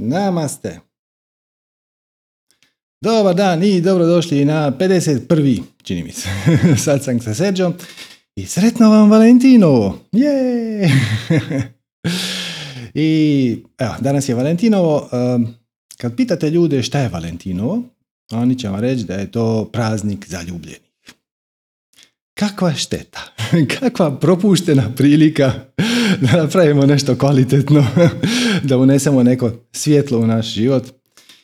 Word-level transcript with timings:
Namaste. 0.00 0.80
Dobar 3.00 3.34
dan 3.34 3.62
i 3.62 3.80
dobrodošli 3.80 4.44
na 4.44 4.72
51. 4.72 5.62
čini 5.82 6.02
mi 6.02 6.12
se. 6.12 6.28
Sad 6.84 7.04
sam 7.04 7.20
sa 7.20 7.34
Serđom 7.34 7.74
i 8.36 8.46
sretno 8.46 8.90
vam 8.90 9.10
Valentinovo. 9.10 9.98
Je! 10.12 10.90
I 12.94 13.62
evo, 13.78 13.94
danas 14.00 14.28
je 14.28 14.34
Valentinovo. 14.34 15.08
Kad 15.96 16.16
pitate 16.16 16.50
ljude 16.50 16.82
šta 16.82 16.98
je 16.98 17.08
Valentinovo, 17.08 17.82
oni 18.32 18.58
će 18.58 18.68
vam 18.68 18.80
reći 18.80 19.04
da 19.04 19.14
je 19.14 19.30
to 19.30 19.70
praznik 19.72 20.28
zaljubljenih. 20.28 20.87
Kakva 22.38 22.74
šteta, 22.74 23.20
kakva 23.80 24.18
propuštena 24.18 24.94
prilika 24.96 25.52
da 26.20 26.42
napravimo 26.42 26.86
nešto 26.86 27.18
kvalitetno, 27.18 27.86
da 28.68 28.78
unesemo 28.78 29.22
neko 29.22 29.52
svjetlo 29.72 30.18
u 30.18 30.26
naš 30.26 30.46
život. 30.46 30.84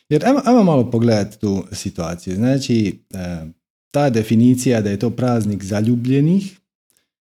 Jer 0.09 0.25
ajmo, 0.25 0.63
malo 0.63 0.91
pogledati 0.91 1.39
tu 1.39 1.63
situaciju. 1.71 2.35
Znači, 2.35 2.99
e, 3.13 3.45
ta 3.91 4.09
definicija 4.09 4.81
da 4.81 4.89
je 4.89 4.99
to 4.99 5.09
praznik 5.09 5.63
zaljubljenih 5.63 6.59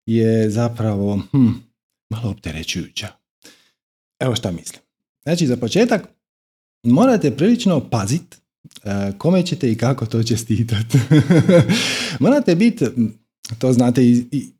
je 0.05 0.49
zapravo 0.49 1.21
hm, 1.31 1.47
malo 2.09 2.29
opterećujuća. 2.29 3.07
Evo 4.19 4.35
šta 4.35 4.51
mislim. 4.51 4.81
Znači, 5.23 5.47
za 5.47 5.57
početak 5.57 6.07
morate 6.83 7.31
prilično 7.31 7.89
paziti 7.89 8.37
e, 8.83 9.11
kome 9.17 9.45
ćete 9.45 9.71
i 9.71 9.77
kako 9.77 10.05
to 10.05 10.23
čestitati. 10.23 10.97
morate 12.19 12.55
biti, 12.55 12.85
to 13.57 13.73
znate 13.73 14.01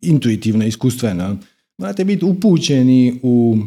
intuitivno, 0.01 0.65
iskustveno, 0.65 1.37
morate 1.77 2.05
biti 2.05 2.25
upućeni 2.25 3.19
u 3.23 3.57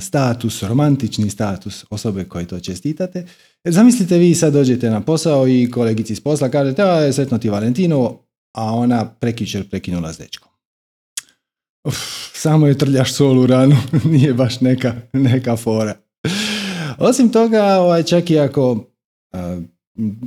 status, 0.00 0.62
romantični 0.62 1.30
status 1.30 1.84
osobe 1.90 2.24
koje 2.24 2.46
to 2.46 2.60
čestitate. 2.60 3.26
Jer 3.64 3.74
zamislite 3.74 4.18
vi 4.18 4.34
sad 4.34 4.52
dođete 4.52 4.90
na 4.90 5.00
posao 5.00 5.48
i 5.48 5.70
kolegici 5.70 6.12
iz 6.12 6.20
posla 6.20 6.48
kažete 6.48 6.82
a 6.82 7.12
sretno 7.12 7.38
ti 7.38 7.48
Valentino, 7.48 8.18
a 8.52 8.74
ona 8.74 9.04
prekičer 9.04 9.68
prekinula 9.68 10.12
s 10.12 10.18
dečkom. 10.18 10.52
Uf, 11.84 11.96
samo 12.34 12.66
je 12.66 12.78
trljaš 12.78 13.12
sol 13.12 13.38
u 13.38 13.46
ranu, 13.46 13.76
nije 14.12 14.34
baš 14.34 14.60
neka, 14.60 14.94
neka 15.12 15.56
fora. 15.56 15.94
Osim 16.98 17.28
toga, 17.28 17.64
ovaj, 17.64 18.02
čak 18.02 18.30
i 18.30 18.38
ako, 18.38 18.84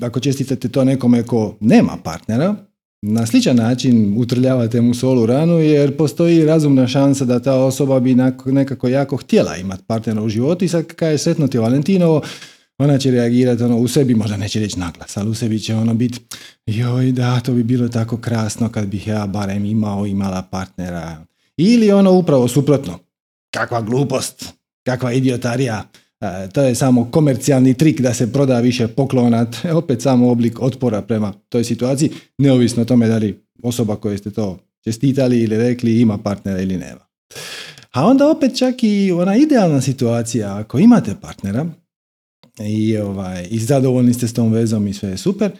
ako 0.01 0.19
čestitate 0.19 0.69
to 0.69 0.83
nekome 0.83 1.23
ko 1.23 1.57
nema 1.59 1.97
partnera, 2.03 2.55
na 3.01 3.25
sličan 3.25 3.55
način 3.55 4.13
utrljavate 4.17 4.81
mu 4.81 4.93
solu 4.93 5.25
ranu 5.25 5.59
jer 5.59 5.97
postoji 5.97 6.45
razumna 6.45 6.87
šansa 6.87 7.25
da 7.25 7.39
ta 7.39 7.55
osoba 7.55 7.99
bi 7.99 8.17
nekako 8.45 8.87
jako 8.87 9.17
htjela 9.17 9.57
imati 9.57 9.83
partnera 9.87 10.21
u 10.21 10.29
životu 10.29 10.65
i 10.65 10.67
sad 10.67 10.87
kada 10.87 11.11
je 11.11 11.17
sretno 11.17 11.47
ti 11.47 11.57
Valentinovo, 11.57 12.21
ona 12.77 12.97
će 12.97 13.11
reagirati 13.11 13.63
ono, 13.63 13.77
u 13.77 13.87
sebi, 13.87 14.15
možda 14.15 14.37
neće 14.37 14.59
reći 14.59 14.79
naglas, 14.79 15.17
ali 15.17 15.29
u 15.29 15.33
sebi 15.33 15.59
će 15.59 15.75
ono 15.75 15.93
biti 15.93 16.19
joj 16.65 17.11
da, 17.11 17.39
to 17.39 17.53
bi 17.53 17.63
bilo 17.63 17.87
tako 17.87 18.17
krasno 18.17 18.69
kad 18.69 18.87
bih 18.87 19.07
ja 19.07 19.27
barem 19.27 19.65
imao, 19.65 20.05
imala 20.05 20.41
partnera. 20.41 21.25
Ili 21.57 21.91
ono 21.91 22.11
upravo 22.11 22.47
suprotno, 22.47 22.99
kakva 23.51 23.81
glupost, 23.81 24.45
kakva 24.83 25.13
idiotarija, 25.13 25.83
to 26.53 26.61
je 26.61 26.75
samo 26.75 27.11
komercijalni 27.11 27.73
trik 27.73 28.01
da 28.01 28.13
se 28.13 28.33
proda 28.33 28.59
više 28.59 28.87
poklona, 28.87 29.45
opet 29.73 30.01
samo 30.01 30.31
oblik 30.31 30.61
otpora 30.61 31.01
prema 31.01 31.33
toj 31.49 31.63
situaciji, 31.63 32.09
neovisno 32.37 32.81
o 32.81 32.85
tome 32.85 33.07
da 33.07 33.17
li 33.17 33.43
osoba 33.63 33.95
koje 33.95 34.17
ste 34.17 34.31
to 34.31 34.59
čestitali 34.83 35.41
ili 35.41 35.57
rekli 35.57 36.01
ima 36.01 36.17
partnera 36.17 36.61
ili 36.61 36.77
nema. 36.77 37.01
A 37.91 38.05
onda 38.05 38.31
opet 38.31 38.57
čak 38.57 38.75
i 38.83 39.11
ona 39.11 39.35
idealna 39.35 39.81
situacija, 39.81 40.57
ako 40.57 40.79
imate 40.79 41.15
partnera 41.21 41.65
i, 42.59 42.97
ovaj, 42.97 43.47
i 43.49 43.59
zadovoljni 43.59 44.13
ste 44.13 44.27
s 44.27 44.33
tom 44.33 44.51
vezom 44.51 44.87
i 44.87 44.93
sve 44.93 45.09
je 45.09 45.17
super, 45.17 45.51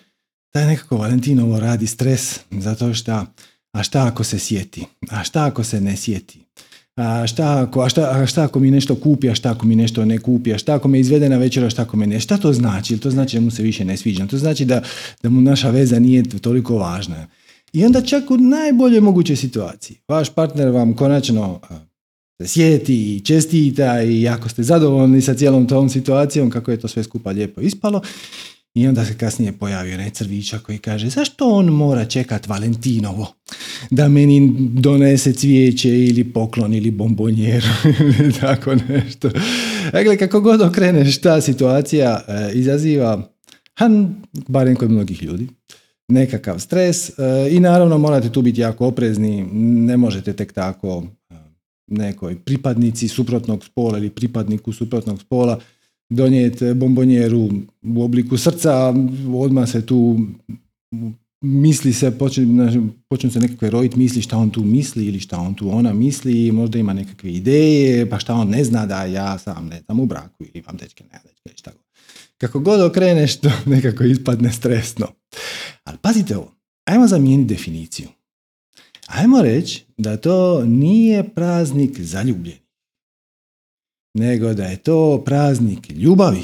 taj 0.53 0.65
nekako 0.65 0.97
Valentinovo 0.97 1.59
radi 1.59 1.87
stres 1.87 2.39
zato 2.51 2.93
što 2.93 3.25
a 3.71 3.83
šta 3.83 4.07
ako 4.07 4.23
se 4.23 4.39
sjeti, 4.39 4.85
a 5.09 5.23
šta 5.23 5.45
ako 5.45 5.63
se 5.63 5.81
ne 5.81 5.97
sjeti, 5.97 6.40
a 7.01 7.27
šta, 7.27 7.61
ako, 7.61 7.81
a, 7.81 7.89
šta, 7.89 8.25
šta 8.25 8.43
ako 8.43 8.59
mi 8.59 8.71
nešto 8.71 8.95
kupi, 8.95 9.29
a 9.29 9.35
šta 9.35 9.51
ako 9.51 9.65
mi 9.65 9.75
nešto 9.75 10.05
ne 10.05 10.17
kupi, 10.17 10.53
a 10.53 10.57
šta 10.57 10.75
ako 10.75 10.87
me 10.87 10.99
izvede 10.99 11.29
na 11.29 11.37
večer, 11.37 11.65
a 11.65 11.69
šta 11.69 11.81
ako 11.81 11.97
me 11.97 12.07
ne, 12.07 12.19
šta 12.19 12.37
to 12.37 12.53
znači? 12.53 12.97
To 12.97 13.11
znači 13.11 13.37
da 13.37 13.41
mu 13.41 13.51
se 13.51 13.63
više 13.63 13.85
ne 13.85 13.97
sviđa, 13.97 14.27
to 14.27 14.37
znači 14.37 14.65
da, 14.65 14.81
da 15.23 15.29
mu 15.29 15.41
naša 15.41 15.69
veza 15.69 15.99
nije 15.99 16.23
toliko 16.23 16.77
važna. 16.77 17.27
I 17.73 17.85
onda 17.85 18.01
čak 18.01 18.31
u 18.31 18.37
najboljoj 18.37 19.01
mogućoj 19.01 19.35
situaciji, 19.35 19.97
vaš 20.07 20.29
partner 20.29 20.69
vam 20.69 20.93
konačno 20.93 21.59
se 22.41 22.47
sjeti 22.47 23.15
i 23.15 23.19
čestita 23.19 24.01
i 24.01 24.27
ako 24.27 24.49
ste 24.49 24.63
zadovoljni 24.63 25.21
sa 25.21 25.33
cijelom 25.33 25.67
tom 25.67 25.89
situacijom, 25.89 26.49
kako 26.49 26.71
je 26.71 26.79
to 26.79 26.87
sve 26.87 27.03
skupa 27.03 27.31
lijepo 27.31 27.61
ispalo, 27.61 28.01
i 28.73 28.87
onda 28.87 29.05
se 29.05 29.17
kasnije 29.17 29.51
pojavio 29.51 29.93
onaj 29.93 30.09
crvića 30.09 30.59
koji 30.59 30.77
kaže 30.77 31.09
zašto 31.09 31.49
on 31.49 31.65
mora 31.65 32.05
čekat 32.05 32.47
Valentinovo 32.47 33.33
da 33.89 34.07
meni 34.07 34.53
donese 34.73 35.33
cvijeće 35.33 35.89
ili 35.89 36.23
poklon 36.23 36.73
ili 36.73 36.91
bombonjeru 36.91 37.67
ili 38.19 38.33
tako 38.33 38.75
nešto. 38.75 39.29
Dakle, 39.91 40.17
kako 40.17 40.41
god 40.41 40.61
okreneš 40.61 41.21
ta 41.21 41.41
situacija 41.41 42.21
e, 42.27 42.51
izaziva, 42.53 43.29
han, 43.75 44.15
barem 44.47 44.75
kod 44.75 44.91
mnogih 44.91 45.23
ljudi, 45.23 45.47
nekakav 46.07 46.59
stres 46.59 47.09
e, 47.09 47.13
i 47.51 47.59
naravno 47.59 47.97
morate 47.97 48.31
tu 48.31 48.41
biti 48.41 48.61
jako 48.61 48.87
oprezni, 48.87 49.43
ne 49.61 49.97
možete 49.97 50.33
tek 50.33 50.53
tako 50.53 51.03
e, 51.29 51.35
nekoj 51.87 52.39
pripadnici 52.39 53.07
suprotnog 53.07 53.65
spola 53.65 53.97
ili 53.97 54.09
pripadniku 54.09 54.73
suprotnog 54.73 55.21
spola 55.21 55.59
donijeti 56.11 56.73
bombonjeru 56.73 57.49
u 57.83 58.03
obliku 58.03 58.37
srca, 58.37 58.93
odmah 59.33 59.69
se 59.69 59.85
tu 59.85 60.19
misli 61.41 61.93
se, 61.93 62.17
počne, 62.17 62.45
počne 63.09 63.31
se 63.31 63.39
nekakve 63.39 63.69
rojiti 63.69 63.97
misli 63.97 64.21
šta 64.21 64.37
on 64.37 64.49
tu 64.49 64.63
misli 64.63 65.05
ili 65.05 65.19
šta 65.19 65.37
on 65.37 65.53
tu 65.53 65.69
ona 65.77 65.93
misli, 65.93 66.51
možda 66.51 66.79
ima 66.79 66.93
nekakve 66.93 67.31
ideje, 67.31 68.09
pa 68.09 68.19
šta 68.19 68.33
on 68.33 68.49
ne 68.49 68.63
zna 68.63 68.85
da 68.85 69.05
ja 69.05 69.37
sam 69.37 69.67
ne 69.67 69.81
znam 69.85 69.99
u 69.99 70.05
braku 70.05 70.43
ili 70.43 70.51
imam 70.53 70.77
dečke, 70.77 71.03
ne 71.03 71.19
dečke, 71.23 71.57
šta 71.57 71.71
Kako 72.37 72.59
god 72.59 72.81
okreneš, 72.81 73.37
to 73.37 73.51
nekako 73.75 74.03
ispadne 74.03 74.51
stresno. 74.51 75.07
Ali 75.83 75.97
pazite 76.01 76.37
ovo, 76.37 76.55
ajmo 76.85 77.07
zamijeniti 77.07 77.53
definiciju. 77.53 78.07
Ajmo 79.07 79.41
reći 79.41 79.83
da 79.97 80.17
to 80.17 80.65
nije 80.65 81.29
praznik 81.29 81.99
zaljubljen 81.99 82.57
nego 84.13 84.53
da 84.53 84.63
je 84.63 84.77
to 84.77 85.23
praznik 85.25 85.89
ljubavi. 85.89 86.43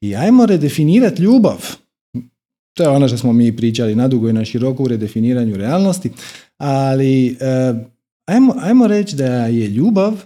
I 0.00 0.16
ajmo 0.16 0.46
redefinirati 0.46 1.22
ljubav. 1.22 1.76
To 2.76 2.82
je 2.82 2.88
ono 2.88 3.08
što 3.08 3.18
smo 3.18 3.32
mi 3.32 3.56
pričali 3.56 3.94
nadugo 3.94 4.28
i 4.28 4.32
na 4.32 4.44
široko 4.44 4.82
u 4.82 4.88
redefiniranju 4.88 5.56
realnosti, 5.56 6.10
ali 6.58 7.26
eh, 7.40 7.74
ajmo, 8.26 8.54
ajmo 8.58 8.86
reći 8.86 9.16
da 9.16 9.46
je 9.46 9.68
ljubav, 9.68 10.24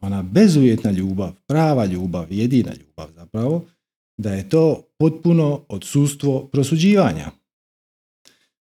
ona 0.00 0.22
bezuvjetna 0.22 0.90
ljubav, 0.90 1.32
prava 1.46 1.84
ljubav, 1.84 2.32
jedina 2.32 2.72
ljubav 2.74 3.08
zapravo, 3.14 3.64
da 4.16 4.32
je 4.32 4.48
to 4.48 4.82
potpuno 4.98 5.64
odsustvo 5.68 6.46
prosuđivanja. 6.46 7.30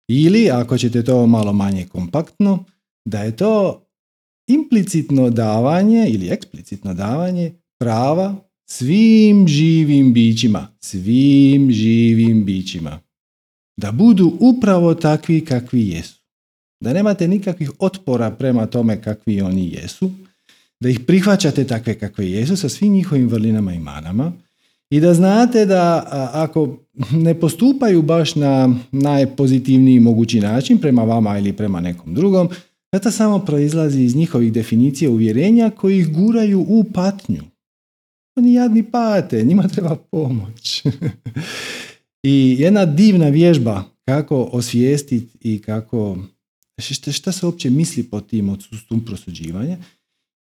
Ili, 0.08 0.50
ako 0.50 0.78
ćete 0.78 1.04
to 1.04 1.26
malo 1.26 1.52
manje 1.52 1.86
kompaktno, 1.86 2.64
da 3.04 3.22
je 3.22 3.36
to 3.36 3.81
implicitno 4.54 5.30
davanje 5.30 6.06
ili 6.08 6.28
eksplicitno 6.28 6.94
davanje 6.94 7.52
prava 7.78 8.36
svim 8.66 9.48
živim 9.48 10.12
bićima, 10.12 10.68
svim 10.80 11.72
živim 11.72 12.44
bićima. 12.44 13.00
Da 13.76 13.92
budu 13.92 14.36
upravo 14.40 14.94
takvi 14.94 15.44
kakvi 15.44 15.88
jesu. 15.88 16.20
Da 16.80 16.92
nemate 16.92 17.28
nikakvih 17.28 17.70
otpora 17.78 18.30
prema 18.30 18.66
tome 18.66 19.02
kakvi 19.02 19.40
oni 19.40 19.72
jesu, 19.72 20.10
da 20.80 20.88
ih 20.88 21.00
prihvaćate 21.00 21.64
takve 21.64 21.94
kakve 21.94 22.30
jesu 22.30 22.56
sa 22.56 22.68
svim 22.68 22.92
njihovim 22.92 23.28
vrlinama 23.28 23.72
i 23.74 23.78
manama 23.78 24.32
i 24.90 25.00
da 25.00 25.14
znate 25.14 25.66
da 25.66 26.04
ako 26.32 26.76
ne 27.12 27.40
postupaju 27.40 28.02
baš 28.02 28.34
na 28.34 28.74
najpozitivniji 28.92 30.00
mogući 30.00 30.40
način 30.40 30.78
prema 30.78 31.04
vama 31.04 31.38
ili 31.38 31.52
prema 31.52 31.80
nekom 31.80 32.14
drugom, 32.14 32.48
to 32.98 33.10
samo 33.10 33.38
proizlazi 33.38 34.02
iz 34.02 34.16
njihovih 34.16 34.52
definicija 34.52 35.10
uvjerenja 35.10 35.70
koji 35.70 35.98
ih 35.98 36.12
guraju 36.12 36.60
u 36.68 36.84
patnju. 36.84 37.42
Oni 38.36 38.54
jadni 38.54 38.82
pate, 38.82 39.44
njima 39.44 39.68
treba 39.68 39.96
pomoć. 39.96 40.82
I 42.22 42.56
jedna 42.58 42.86
divna 42.86 43.28
vježba 43.28 43.84
kako 44.04 44.42
osvijestiti 44.42 45.38
i 45.40 45.62
kako, 45.62 46.18
šta, 46.78 47.12
šta 47.12 47.32
se 47.32 47.46
uopće 47.46 47.70
misli 47.70 48.02
po 48.02 48.20
tim 48.20 48.48
odsustvom 48.48 49.04
prosuđivanja, 49.04 49.76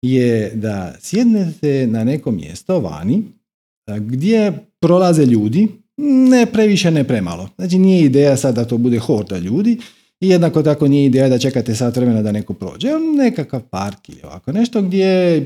je 0.02 0.50
da 0.54 0.94
sjednete 1.00 1.86
na 1.86 2.04
neko 2.04 2.30
mjesto 2.30 2.80
vani 2.80 3.22
gdje 3.98 4.52
prolaze 4.80 5.26
ljudi, 5.26 5.68
ne 6.30 6.46
previše, 6.46 6.90
ne 6.90 7.04
premalo. 7.04 7.48
Znači 7.56 7.78
nije 7.78 8.04
ideja 8.04 8.36
sad 8.36 8.54
da 8.54 8.64
to 8.64 8.78
bude 8.78 8.98
horda 8.98 9.38
ljudi, 9.38 9.78
i 10.20 10.28
jednako 10.28 10.62
tako 10.62 10.88
nije 10.88 11.06
ideja 11.06 11.28
da 11.28 11.38
čekate 11.38 11.74
sat 11.74 11.96
vremena 11.96 12.22
da 12.22 12.32
neko 12.32 12.54
prođe. 12.54 12.88
Nekakav 13.16 13.62
park 13.62 14.08
ili 14.08 14.20
ovako 14.22 14.52
nešto 14.52 14.82
gdje 14.82 15.44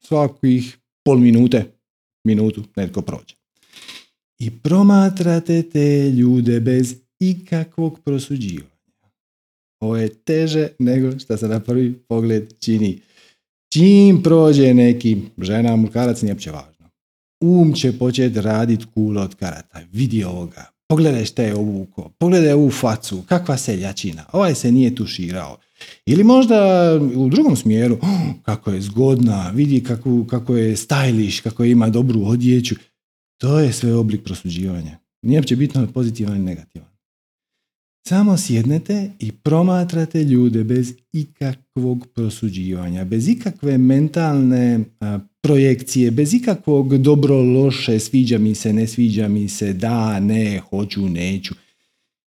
svakih 0.00 0.78
pol 1.04 1.18
minute 1.18 1.64
minutu 2.24 2.64
netko 2.76 3.02
prođe. 3.02 3.34
I 4.38 4.50
promatrate 4.50 5.62
te 5.62 6.10
ljude 6.10 6.60
bez 6.60 6.94
ikakvog 7.18 8.00
prosuđivanja. 8.04 8.70
Ovo 9.80 9.96
je 9.96 10.08
teže 10.08 10.68
nego 10.78 11.18
što 11.18 11.36
se 11.36 11.48
na 11.48 11.60
prvi 11.60 11.92
pogled 12.08 12.52
čini. 12.60 13.00
Čim 13.72 14.22
prođe 14.22 14.74
neki 14.74 15.16
žena, 15.38 15.76
muškarac, 15.76 16.22
nije 16.22 16.32
uopće 16.32 16.50
važno. 16.50 16.90
Um 17.40 17.72
će 17.72 17.98
početi 17.98 18.40
raditi 18.40 18.84
kulo 18.94 19.22
od 19.22 19.34
karata. 19.34 19.80
Vidi 19.92 20.24
ovoga. 20.24 20.79
Pogledaj 20.90 21.24
šta 21.24 21.42
je 21.42 21.54
ovuko. 21.54 22.10
Pogledaj 22.18 22.52
ovu 22.52 22.70
facu. 22.70 23.22
Kakva 23.22 23.56
seljačina. 23.56 24.24
Ovaj 24.32 24.54
se 24.54 24.72
nije 24.72 24.94
tuširao. 24.94 25.56
Ili 26.06 26.24
možda 26.24 26.56
u 27.16 27.28
drugom 27.28 27.56
smjeru. 27.56 27.98
Oh, 28.02 28.34
kako 28.42 28.70
je 28.70 28.80
zgodna. 28.80 29.50
Vidi 29.54 29.84
kako, 29.84 30.26
kako 30.26 30.56
je 30.56 30.76
stylish. 30.76 31.42
Kako 31.42 31.64
ima 31.64 31.88
dobru 31.88 32.22
odjeću. 32.24 32.74
To 33.38 33.60
je 33.60 33.72
sve 33.72 33.94
oblik 33.94 34.24
prosuđivanja. 34.24 34.98
Nije 35.22 35.38
uopće 35.38 35.56
bitno 35.56 35.86
pozitivan 35.86 36.36
ili 36.36 36.44
negativan. 36.44 36.89
Samo 38.08 38.36
sjednete 38.36 39.10
i 39.18 39.32
promatrate 39.32 40.24
ljude 40.24 40.64
bez 40.64 40.92
ikakvog 41.12 42.06
prosuđivanja, 42.14 43.04
bez 43.04 43.28
ikakve 43.28 43.78
mentalne 43.78 44.80
projekcije, 45.42 46.10
bez 46.10 46.34
ikakvog 46.34 46.98
dobro, 46.98 47.42
loše, 47.42 47.98
sviđa 47.98 48.38
mi 48.38 48.54
se, 48.54 48.72
ne 48.72 48.86
sviđa 48.86 49.28
mi 49.28 49.48
se, 49.48 49.72
da, 49.72 50.20
ne, 50.20 50.60
hoću, 50.70 51.08
neću. 51.08 51.54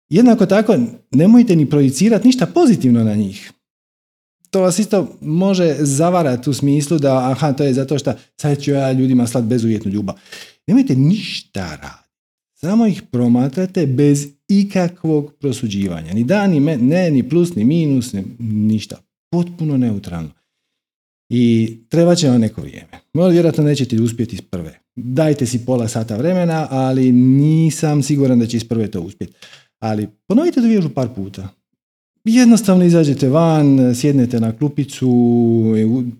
Jednako 0.10 0.46
tako, 0.46 0.78
nemojte 1.12 1.56
ni 1.56 1.70
projicirati 1.70 2.28
ništa 2.28 2.46
pozitivno 2.46 3.04
na 3.04 3.16
njih. 3.16 3.52
To 4.50 4.62
vas 4.62 4.80
isto 4.80 5.18
može 5.22 5.76
zavarati 5.80 6.50
u 6.50 6.54
smislu 6.54 7.00
da, 7.00 7.32
aha, 7.32 7.54
to 7.54 7.64
je 7.64 7.74
zato 7.74 7.98
što 7.98 8.14
sad 8.38 8.62
ću 8.62 8.72
ja 8.72 8.92
ljudima 8.92 9.28
slat 9.28 9.44
bezuvjetnu 9.44 9.92
ljubav. 9.92 10.16
Nemojte 10.68 10.96
ništa 10.96 11.76
raditi. 11.76 12.01
Samo 12.66 12.88
ih 12.88 13.02
promatrate 13.12 13.86
bez 13.88 14.28
ikakvog 14.48 15.34
prosuđivanja. 15.40 16.14
Ni 16.14 16.24
da, 16.24 16.48
ni 16.48 16.60
ne, 16.60 17.12
ni 17.12 17.30
plus, 17.30 17.56
ni 17.56 17.64
minus, 17.64 18.16
ništa. 18.40 18.98
Potpuno 19.32 19.78
neutralno. 19.78 20.30
I 21.30 21.78
treba 21.90 22.16
će 22.16 22.30
vam 22.30 22.42
neko 22.42 22.62
vrijeme. 22.62 23.00
Možda 23.14 23.32
vjerojatno 23.32 23.64
nećete 23.64 24.02
uspjeti 24.02 24.36
iz 24.36 24.42
prve. 24.42 24.80
Dajte 24.96 25.46
si 25.46 25.66
pola 25.66 25.88
sata 25.88 26.18
vremena, 26.18 26.68
ali 26.70 27.12
nisam 27.12 28.04
siguran 28.04 28.40
da 28.40 28.48
će 28.48 28.58
iz 28.58 28.64
prve 28.64 28.92
to 28.92 29.02
uspjeti. 29.02 29.34
Ali 29.80 30.08
ponovite 30.28 30.62
vježu 30.62 30.90
par 30.90 31.08
puta. 31.16 31.50
Jednostavno 32.26 32.86
izađete 32.86 33.30
van, 33.30 33.96
sjednete 33.96 34.40
na 34.40 34.58
klupicu, 34.58 35.12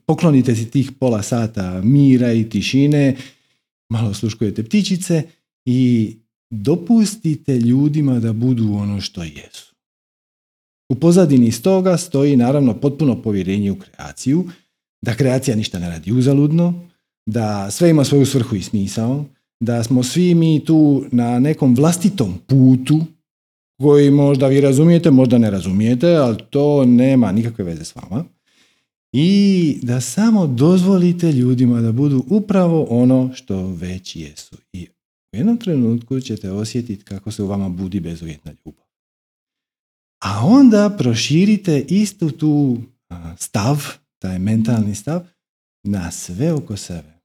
poklonite 0.06 0.56
si 0.56 0.72
tih 0.72 0.92
pola 1.00 1.22
sata 1.22 1.82
mira 1.84 2.34
i 2.34 2.50
tišine, 2.50 3.16
malo 3.90 4.14
sluškujete 4.14 4.64
ptičice 4.64 5.24
i 5.66 6.14
dopustite 6.52 7.58
ljudima 7.58 8.20
da 8.20 8.34
budu 8.34 8.74
ono 8.74 9.02
što 9.02 9.24
jesu. 9.24 9.76
U 10.90 10.96
pozadini 10.96 11.52
toga 11.52 11.98
stoji 11.98 12.36
naravno 12.36 12.74
potpuno 12.74 13.22
povjerenje 13.22 13.72
u 13.72 13.80
kreaciju, 13.80 14.50
da 15.02 15.16
kreacija 15.16 15.56
ništa 15.56 15.80
ne 15.80 15.90
radi 15.90 16.12
uzaludno, 16.12 16.88
da 17.26 17.72
sve 17.72 17.90
ima 17.90 18.04
svoju 18.04 18.26
svrhu 18.26 18.56
i 18.56 18.62
smisao, 18.62 19.26
da 19.60 19.84
smo 19.84 20.04
svi 20.04 20.36
mi 20.36 20.66
tu 20.66 21.06
na 21.12 21.40
nekom 21.40 21.76
vlastitom 21.76 22.40
putu 22.48 23.00
koji 23.82 24.12
možda 24.12 24.48
vi 24.48 24.62
razumijete, 24.62 25.12
možda 25.12 25.38
ne 25.38 25.52
razumijete, 25.52 26.16
ali 26.16 26.38
to 26.50 26.86
nema 26.86 27.32
nikakve 27.32 27.64
veze 27.64 27.84
s 27.84 27.96
vama. 27.96 28.26
I 29.14 29.80
da 29.82 30.02
samo 30.02 30.48
dozvolite 30.48 31.32
ljudima 31.32 31.82
da 31.82 31.92
budu 31.92 32.26
upravo 32.30 32.88
ono 32.90 33.30
što 33.34 33.68
već 33.68 34.16
jesu. 34.16 34.58
I 34.74 34.88
u 35.34 35.38
jednom 35.38 35.58
trenutku 35.58 36.20
ćete 36.20 36.52
osjetiti 36.52 37.04
kako 37.04 37.32
se 37.32 37.44
u 37.44 37.48
vama 37.48 37.70
budi 37.70 38.00
bezuvjetna 38.00 38.52
ljubav. 38.66 38.86
A 40.20 40.46
onda 40.46 40.96
proširite 40.98 41.86
istu 41.90 42.32
tu 42.32 42.78
stav, 43.38 43.88
taj 44.20 44.40
mentalni 44.40 44.96
stav, 44.96 45.28
na 45.84 46.12
sve 46.12 46.54
oko 46.54 46.78
sebe. 46.78 47.20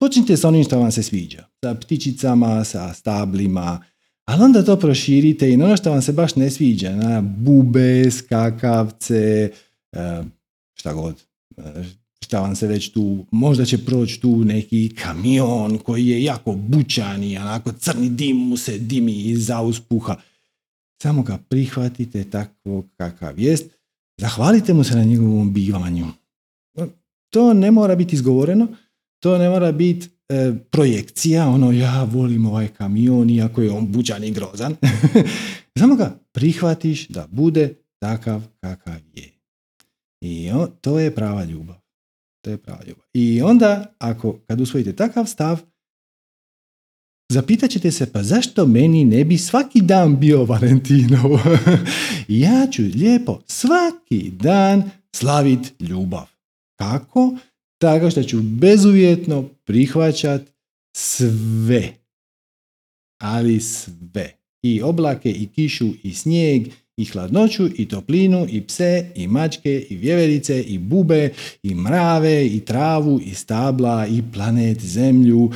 Počnite 0.00 0.36
sa 0.36 0.48
onim 0.48 0.64
što 0.64 0.78
vam 0.78 0.92
se 0.92 1.02
sviđa. 1.02 1.46
Sa 1.64 1.74
ptičicama, 1.74 2.64
sa 2.64 2.94
stablima, 2.94 3.84
ali 4.24 4.42
onda 4.42 4.64
to 4.64 4.78
proširite 4.78 5.50
i 5.50 5.56
na 5.56 5.64
ono 5.64 5.76
što 5.76 5.90
vam 5.90 6.02
se 6.02 6.12
baš 6.12 6.36
ne 6.36 6.50
sviđa. 6.50 6.96
Na 6.96 7.20
bube, 7.20 8.10
skakavce, 8.10 9.52
šta 10.74 10.92
god 10.92 11.22
šta 12.26 12.40
vam 12.40 12.56
se 12.56 12.66
već 12.66 12.88
tu, 12.88 13.26
možda 13.30 13.64
će 13.64 13.84
proći 13.84 14.20
tu 14.20 14.44
neki 14.44 14.94
kamion 15.02 15.78
koji 15.78 16.06
je 16.06 16.24
jako 16.24 16.52
bučan 16.52 17.24
i 17.24 17.38
onako 17.38 17.72
crni 17.72 18.08
dim 18.08 18.36
mu 18.36 18.56
se 18.56 18.78
dimi 18.78 19.12
iza 19.12 19.60
uspuha. 19.60 20.16
Samo 21.02 21.22
ga 21.22 21.38
prihvatite 21.48 22.24
takvog 22.24 22.86
kakav 22.96 23.40
jest, 23.40 23.64
zahvalite 24.20 24.74
mu 24.74 24.84
se 24.84 24.96
na 24.96 25.04
njegovom 25.04 25.52
bivanju. 25.52 26.06
To 27.30 27.54
ne 27.54 27.70
mora 27.70 27.96
biti 27.96 28.14
izgovoreno, 28.14 28.68
to 29.22 29.38
ne 29.38 29.50
mora 29.50 29.72
biti 29.72 30.08
e, 30.28 30.52
projekcija, 30.70 31.48
ono 31.48 31.72
ja 31.72 32.04
volim 32.04 32.46
ovaj 32.46 32.68
kamion 32.68 33.30
iako 33.30 33.62
je 33.62 33.70
on 33.70 33.92
bučan 33.92 34.24
i 34.24 34.30
grozan. 34.30 34.76
Samo 35.78 35.96
ga 35.96 36.18
prihvatiš 36.32 37.08
da 37.08 37.26
bude 37.30 37.74
takav 37.98 38.42
kakav 38.60 39.00
je. 39.14 39.30
I 40.20 40.50
to 40.80 40.98
je 40.98 41.14
prava 41.14 41.44
ljubav. 41.44 41.85
To 42.46 42.50
je. 42.50 42.58
I 43.12 43.42
onda, 43.42 43.94
ako, 43.98 44.38
kad 44.46 44.60
usvojite 44.60 44.92
takav 44.92 45.26
stav, 45.26 45.60
zapitat 47.32 47.70
ćete 47.70 47.90
se, 47.90 48.12
pa 48.12 48.22
zašto 48.22 48.66
meni 48.66 49.04
ne 49.04 49.24
bi 49.24 49.38
svaki 49.38 49.80
dan 49.80 50.20
bio 50.20 50.44
Valentinovo? 50.44 51.40
ja 52.28 52.66
ću 52.72 52.82
lijepo 52.82 53.40
svaki 53.46 54.30
dan 54.30 54.90
slavit 55.14 55.80
ljubav. 55.80 56.26
Kako? 56.78 57.36
Tako 57.78 58.10
što 58.10 58.22
ću 58.22 58.42
bezuvjetno 58.42 59.48
prihvaćat 59.64 60.42
sve. 60.96 61.92
Ali 63.20 63.60
sve. 63.60 64.32
I 64.62 64.82
oblake, 64.82 65.30
i 65.30 65.46
kišu, 65.46 65.88
i 66.02 66.14
snijeg, 66.14 66.68
i 66.96 67.04
hladnoću, 67.04 67.68
i 67.76 67.88
toplinu, 67.88 68.46
i 68.50 68.60
pse, 68.60 69.10
i 69.14 69.28
mačke, 69.28 69.86
i 69.90 69.96
vjeverice, 69.96 70.62
i 70.62 70.78
bube, 70.78 71.32
i 71.62 71.74
mrave, 71.74 72.46
i 72.46 72.60
travu, 72.60 73.20
i 73.24 73.34
stabla, 73.34 74.06
i 74.06 74.22
planet, 74.32 74.80
zemlju, 74.80 75.50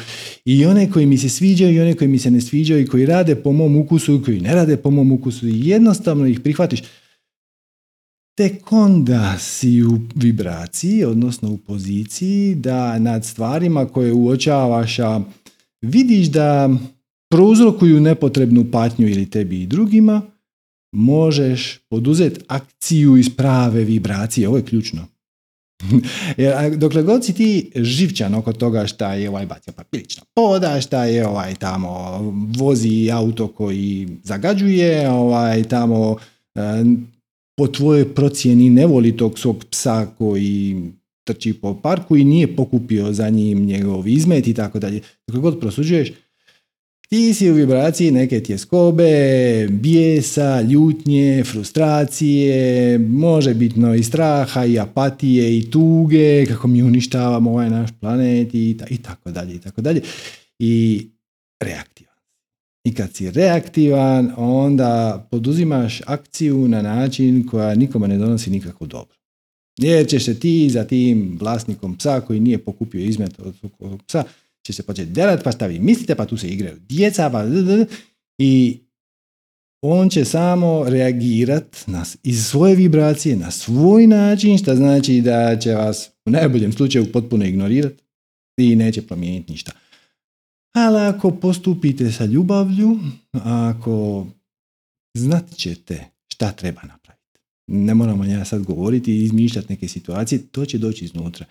i 0.45 0.67
one 0.67 0.91
koji 0.91 1.07
mi 1.07 1.19
se 1.19 1.29
sviđaju, 1.29 1.77
i 1.77 1.81
one 1.81 1.95
koji 1.95 2.09
mi 2.09 2.19
se 2.19 2.31
ne 2.31 2.41
sviđaju, 2.41 2.83
i 2.83 2.87
koji 2.87 3.07
rade 3.07 3.35
po 3.35 3.53
mom 3.53 3.77
ukusu, 3.77 4.15
i 4.15 4.23
koji 4.23 4.41
ne 4.41 4.55
rade 4.55 4.77
po 4.77 4.91
mom 4.91 5.13
ukusu, 5.13 5.49
i 5.49 5.69
jednostavno 5.69 6.27
ih 6.27 6.41
prihvatiš. 6.41 6.83
Tek 8.37 8.73
onda 8.73 9.39
si 9.39 9.83
u 9.83 9.99
vibraciji, 10.15 11.05
odnosno 11.05 11.51
u 11.51 11.57
poziciji, 11.57 12.55
da 12.55 12.99
nad 12.99 13.25
stvarima 13.25 13.87
koje 13.87 14.13
uočavaš, 14.13 14.99
a 14.99 15.21
vidiš 15.83 16.27
da 16.27 16.71
prouzrokuju 17.31 18.01
nepotrebnu 18.01 18.71
patnju 18.73 19.09
ili 19.09 19.31
tebi 19.31 19.63
i 19.63 19.67
drugima, 19.67 20.23
možeš 20.93 21.79
poduzeti 21.91 22.41
akciju 22.49 23.17
iz 23.17 23.37
prave 23.37 23.85
vibracije. 23.85 24.49
Ovo 24.49 24.57
je 24.57 24.65
ključno. 24.65 25.07
Jer 26.37 26.77
dokle 26.77 27.03
god 27.03 27.25
si 27.25 27.35
ti 27.35 27.71
živčan 27.77 28.35
oko 28.35 28.53
toga 28.53 28.87
šta 28.87 29.15
je 29.15 29.29
ovaj 29.29 29.47
bacio 29.47 29.73
papirić 29.73 30.19
poda, 30.35 30.81
šta 30.81 31.05
je 31.05 31.27
ovaj 31.27 31.55
tamo 31.55 32.21
vozi 32.59 33.11
auto 33.13 33.49
koji 33.49 34.09
zagađuje, 34.25 35.11
ovaj 35.11 35.65
tamo 35.65 36.17
e, 36.55 36.61
po 37.57 37.67
tvojoj 37.67 38.15
procjeni 38.15 38.71
ne 38.71 38.87
voli 38.87 39.17
tog 39.17 39.39
svog 39.39 39.65
psa 39.71 40.07
koji 40.19 40.83
trči 41.27 41.53
po 41.53 41.75
parku 41.75 42.17
i 42.17 42.25
nije 42.25 42.57
pokupio 42.57 43.13
za 43.13 43.29
njim 43.31 43.65
njegov 43.65 44.09
izmet 44.09 44.47
i 44.47 44.55
tako 44.55 44.79
dalje. 44.79 45.01
Dokle 45.27 45.41
god 45.41 45.61
prosuđuješ, 45.61 46.13
ti 47.11 47.35
si 47.35 47.51
u 47.51 47.55
vibraciji 47.55 48.11
neke 48.11 48.43
tjeskobe, 48.43 49.69
bijesa, 49.71 50.63
ljutnje, 50.63 51.45
frustracije, 51.45 52.99
može 52.99 53.55
bitno 53.55 53.95
i 53.95 54.03
straha 54.03 54.65
i 54.65 54.79
apatije 54.79 55.59
i 55.59 55.71
tuge, 55.71 56.47
kako 56.47 56.69
mi 56.69 56.83
uništavamo 56.83 57.51
ovaj 57.51 57.71
naš 57.71 57.91
planet 58.01 58.55
i, 58.55 58.77
i 58.91 58.99
tako 58.99 59.31
dalje 59.31 59.55
i 59.55 59.59
tako 59.59 59.81
dalje. 59.81 60.03
I 60.59 61.07
reaktivan. 61.61 62.15
I 62.85 62.95
kad 62.95 63.15
si 63.15 63.31
reaktivan, 63.31 64.33
onda 64.37 65.27
poduzimaš 65.31 66.01
akciju 66.07 66.69
na 66.69 66.83
način 66.83 67.47
koja 67.47 67.75
nikome 67.75 68.09
ne 68.09 68.19
donosi 68.19 68.51
nikako 68.51 68.87
dobro. 68.87 69.17
Jer 69.79 70.09
ćeš 70.09 70.25
se 70.25 70.41
ti 70.41 70.71
za 70.71 70.85
tim 70.85 71.39
vlasnikom 71.41 71.97
psa 71.97 72.21
koji 72.21 72.41
nije 72.41 72.59
pokupio 72.59 73.01
izmet 73.01 73.33
od 73.79 74.01
psa, 74.07 74.25
će 74.67 74.73
se 74.73 74.83
početi 74.83 75.11
delat, 75.11 75.45
pa 75.45 75.53
šta 75.53 75.67
vi 75.67 75.79
mislite, 75.79 76.15
pa 76.15 76.27
tu 76.27 76.37
se 76.37 76.49
igraju 76.49 76.77
djeca, 76.89 77.31
pa 77.31 77.45
i 78.39 78.81
on 79.83 80.09
će 80.09 80.25
samo 80.25 80.85
reagirat 80.89 81.77
na, 81.87 82.05
iz 82.23 82.47
svoje 82.47 82.77
vibracije 82.77 83.37
na 83.37 83.51
svoj 83.51 84.07
način, 84.07 84.59
što 84.59 84.77
znači 84.77 85.21
da 85.21 85.59
će 85.59 85.75
vas 85.75 86.11
u 86.27 86.31
najboljem 86.31 86.73
slučaju 86.73 87.13
potpuno 87.13 87.45
ignorirati 87.45 88.05
i 88.59 88.77
neće 88.77 89.03
promijeniti 89.03 89.53
ništa. 89.53 89.73
Ali 90.75 90.99
ako 90.99 91.31
postupite 91.31 92.13
sa 92.13 92.25
ljubavlju, 92.25 92.99
ako 93.33 94.27
znat 95.17 95.57
ćete 95.57 96.05
šta 96.29 96.53
treba 96.53 96.83
napraviti. 96.83 97.41
Ne 97.67 97.95
moramo 97.95 98.25
ja 98.25 98.45
sad 98.45 98.63
govoriti 98.63 99.13
i 99.13 99.25
izmišljati 99.25 99.73
neke 99.73 99.89
situacije, 99.89 100.47
to 100.47 100.65
će 100.65 100.79
doći 100.79 101.05
iznutra. 101.05 101.47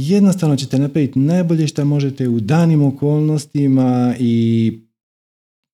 Jednostavno 0.00 0.56
ćete 0.56 0.78
napraviti 0.78 1.18
najbolje 1.18 1.66
što 1.66 1.84
možete 1.84 2.28
u 2.28 2.40
danim 2.40 2.82
okolnostima 2.82 4.14
i 4.20 4.72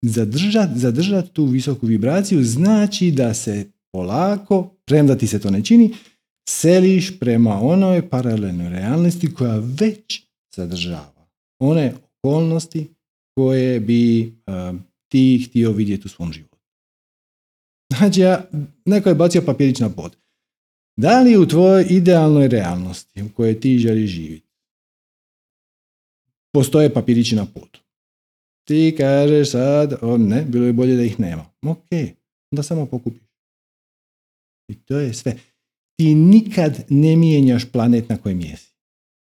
zadržati 0.02 0.78
zadržat 0.78 1.32
tu 1.32 1.44
visoku 1.44 1.86
vibraciju 1.86 2.44
znači 2.44 3.10
da 3.10 3.34
se 3.34 3.70
polako, 3.92 4.70
premda 4.86 5.18
ti 5.18 5.26
se 5.26 5.38
to 5.38 5.50
ne 5.50 5.64
čini, 5.64 5.94
seliš 6.48 7.18
prema 7.18 7.60
onoj 7.60 8.08
paralelnoj 8.08 8.68
realnosti 8.68 9.34
koja 9.34 9.62
već 9.80 10.22
zadržava 10.56 11.26
one 11.60 11.94
okolnosti 12.18 12.88
koje 13.36 13.80
bi 13.80 14.26
uh, 14.26 14.80
ti 15.08 15.46
htio 15.48 15.72
vidjeti 15.72 16.06
u 16.06 16.10
svom 16.10 16.32
životu. 16.32 16.58
Znači, 17.98 18.20
neko 18.84 19.08
je 19.08 19.14
bacio 19.14 19.42
papirić 19.42 19.80
na 19.80 19.88
pod. 19.88 20.16
Da 20.96 21.20
li 21.20 21.36
u 21.36 21.46
tvojoj 21.46 21.86
idealnoj 21.90 22.48
realnosti 22.48 23.22
u 23.22 23.28
kojoj 23.36 23.60
ti 23.60 23.78
želiš 23.78 24.10
živjeti 24.10 24.44
postoje 26.54 26.94
papirići 26.94 27.36
na 27.36 27.46
podu? 27.46 27.78
Ti 28.68 28.94
kažeš 28.98 29.50
sad, 29.50 29.94
o 30.02 30.18
ne, 30.18 30.42
bilo 30.42 30.66
je 30.66 30.72
bolje 30.72 30.96
da 30.96 31.02
ih 31.02 31.20
nema. 31.20 31.46
Ok, 31.62 31.88
onda 32.52 32.62
samo 32.62 32.86
pokupiš. 32.86 33.22
I 34.68 34.74
to 34.74 34.98
je 34.98 35.14
sve. 35.14 35.36
Ti 35.96 36.14
nikad 36.14 36.84
ne 36.88 37.16
mijenjaš 37.16 37.72
planet 37.72 38.08
na 38.08 38.16
kojem 38.16 38.40
jesi. 38.40 38.74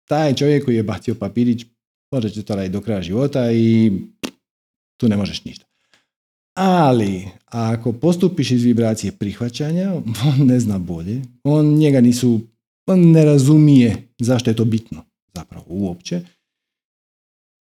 Taj 0.07 0.35
čovjek 0.35 0.65
koji 0.65 0.75
je 0.75 0.83
bacio 0.83 1.15
papirić, 1.15 1.65
možda 2.11 2.29
će 2.29 2.45
to 2.45 2.55
raditi 2.55 2.73
do 2.73 2.81
kraja 2.81 3.01
života 3.01 3.51
i 3.51 3.91
tu 4.97 5.07
ne 5.07 5.17
možeš 5.17 5.43
ništa. 5.45 5.66
Ali, 6.57 7.27
ako 7.45 7.93
postupiš 7.93 8.51
iz 8.51 8.63
vibracije 8.63 9.11
prihvaćanja, 9.11 9.93
on 10.39 10.47
ne 10.47 10.59
zna 10.59 10.79
bolje, 10.79 11.21
on 11.43 11.65
njega 11.65 12.01
nisu, 12.01 12.39
on 12.87 13.11
ne 13.11 13.25
razumije 13.25 13.95
zašto 14.19 14.49
je 14.49 14.55
to 14.55 14.65
bitno 14.65 15.05
zapravo 15.35 15.65
uopće. 15.67 16.21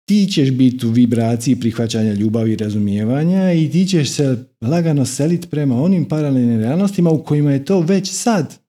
Ti 0.06 0.28
ćeš 0.32 0.52
biti 0.52 0.86
u 0.86 0.90
vibraciji 0.90 1.60
prihvaćanja 1.60 2.14
ljubavi 2.14 2.52
i 2.52 2.56
razumijevanja 2.56 3.54
i 3.54 3.70
ti 3.72 3.86
ćeš 3.86 4.10
se 4.10 4.46
lagano 4.62 5.06
seliti 5.06 5.50
prema 5.50 5.82
onim 5.82 6.06
paralelnim 6.06 6.60
realnostima 6.60 7.10
u 7.10 7.24
kojima 7.24 7.52
je 7.52 7.66
to 7.66 7.80
već 7.80 8.12
sad. 8.12 8.60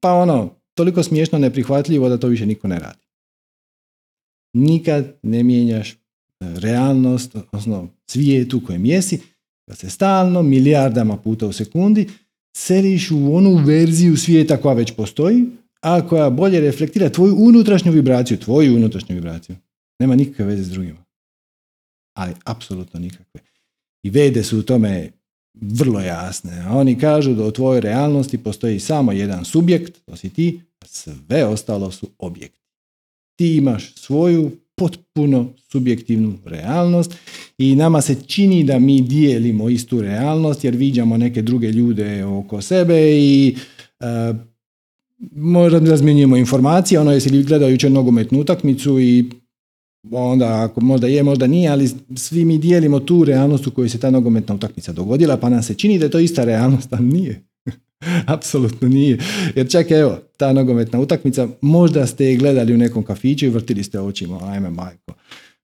Pa 0.00 0.12
ono, 0.12 0.50
toliko 0.74 1.02
smiješno 1.02 1.38
neprihvatljivo 1.38 2.08
da 2.08 2.18
to 2.18 2.26
više 2.26 2.46
niko 2.46 2.68
ne 2.68 2.78
radi. 2.78 3.06
Nikad 4.54 5.18
ne 5.22 5.42
mijenjaš 5.42 5.96
realnost, 6.40 7.36
odnosno 7.36 7.88
svijet 8.06 8.54
u 8.54 8.64
kojem 8.64 8.84
jesi, 8.84 9.20
da 9.68 9.74
se 9.74 9.90
stalno, 9.90 10.42
milijardama 10.42 11.16
puta 11.16 11.46
u 11.46 11.52
sekundi, 11.52 12.08
seliš 12.56 13.10
u 13.10 13.34
onu 13.34 13.64
verziju 13.66 14.16
svijeta 14.16 14.56
koja 14.56 14.74
već 14.74 14.92
postoji, 14.92 15.44
a 15.80 16.08
koja 16.08 16.30
bolje 16.30 16.60
reflektira 16.60 17.08
tvoju 17.08 17.36
unutrašnju 17.38 17.92
vibraciju, 17.92 18.38
tvoju 18.38 18.76
unutrašnju 18.76 19.14
vibraciju. 19.14 19.56
Nema 19.98 20.14
nikakve 20.14 20.44
veze 20.44 20.62
s 20.62 20.70
drugima. 20.70 21.04
Ali 22.16 22.34
apsolutno 22.44 23.00
nikakve. 23.00 23.40
I 24.02 24.10
vede 24.10 24.44
su 24.44 24.58
u 24.58 24.62
tome 24.62 25.10
vrlo 25.54 26.00
jasne. 26.00 26.66
Oni 26.70 26.98
kažu 26.98 27.34
da 27.34 27.44
u 27.44 27.50
tvojoj 27.50 27.80
realnosti 27.80 28.38
postoji 28.38 28.80
samo 28.80 29.12
jedan 29.12 29.44
subjekt, 29.44 30.04
to 30.04 30.16
si 30.16 30.30
ti, 30.30 30.60
a 30.80 30.86
sve 30.86 31.44
ostalo 31.44 31.90
su 31.90 32.08
objekti. 32.18 32.60
Ti 33.36 33.56
imaš 33.56 33.94
svoju 33.94 34.50
potpuno 34.76 35.52
subjektivnu 35.70 36.38
realnost 36.44 37.14
i 37.58 37.74
nama 37.76 38.00
se 38.00 38.14
čini 38.26 38.64
da 38.64 38.78
mi 38.78 39.00
dijelimo 39.00 39.68
istu 39.68 40.00
realnost 40.00 40.64
jer 40.64 40.76
viđamo 40.76 41.16
neke 41.16 41.42
druge 41.42 41.68
ljude 41.68 42.24
oko 42.24 42.60
sebe 42.60 43.18
i 43.18 43.56
uh, 44.00 44.36
možda 45.32 45.78
razmjenjujemo 45.78 46.36
informacije, 46.36 47.00
ono 47.00 47.12
jesi 47.12 47.30
li 47.30 47.42
gledao 47.42 47.68
jučer 47.68 47.90
nogometnu 47.90 48.40
utakmicu 48.40 49.00
i 49.00 49.24
onda 50.10 50.62
ako 50.64 50.80
možda 50.80 51.06
je, 51.06 51.22
možda 51.22 51.46
nije, 51.46 51.70
ali 51.70 51.90
svi 52.16 52.44
mi 52.44 52.58
dijelimo 52.58 53.00
tu 53.00 53.24
realnost 53.24 53.66
u 53.66 53.70
kojoj 53.70 53.88
se 53.88 54.00
ta 54.00 54.10
nogometna 54.10 54.54
utakmica 54.54 54.92
dogodila, 54.92 55.36
pa 55.36 55.48
nam 55.48 55.62
se 55.62 55.74
čini 55.74 55.98
da 55.98 56.04
je 56.04 56.10
to 56.10 56.18
ista 56.18 56.44
realnost, 56.44 56.92
a 56.92 57.00
nije. 57.00 57.42
Apsolutno 58.26 58.88
nije. 58.88 59.18
Jer 59.54 59.70
čak 59.70 59.90
evo, 59.90 60.18
ta 60.36 60.52
nogometna 60.52 61.00
utakmica, 61.00 61.48
možda 61.60 62.06
ste 62.06 62.24
je 62.24 62.36
gledali 62.36 62.74
u 62.74 62.78
nekom 62.78 63.02
kafiću 63.02 63.46
i 63.46 63.50
vrtili 63.50 63.84
ste 63.84 64.00
očima, 64.00 64.38
ajme 64.42 64.70
majko. 64.70 65.12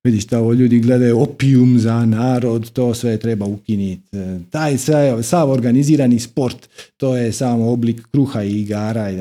Vidiš, 0.04 0.32
ovo 0.32 0.52
ljudi 0.52 0.80
gledaju 0.80 1.20
opijum 1.20 1.78
za 1.78 2.06
narod, 2.06 2.70
to 2.70 2.94
sve 2.94 3.16
treba 3.16 3.46
ukiniti. 3.46 4.16
Taj 4.50 4.78
sve, 4.78 5.23
sav 5.23 5.50
organizirani 5.50 6.20
sport, 6.20 6.68
to 6.96 7.16
je 7.16 7.32
samo 7.32 7.70
oblik 7.70 8.06
kruha 8.12 8.42
i 8.42 8.61
igara. 8.61 9.11
I 9.11 9.20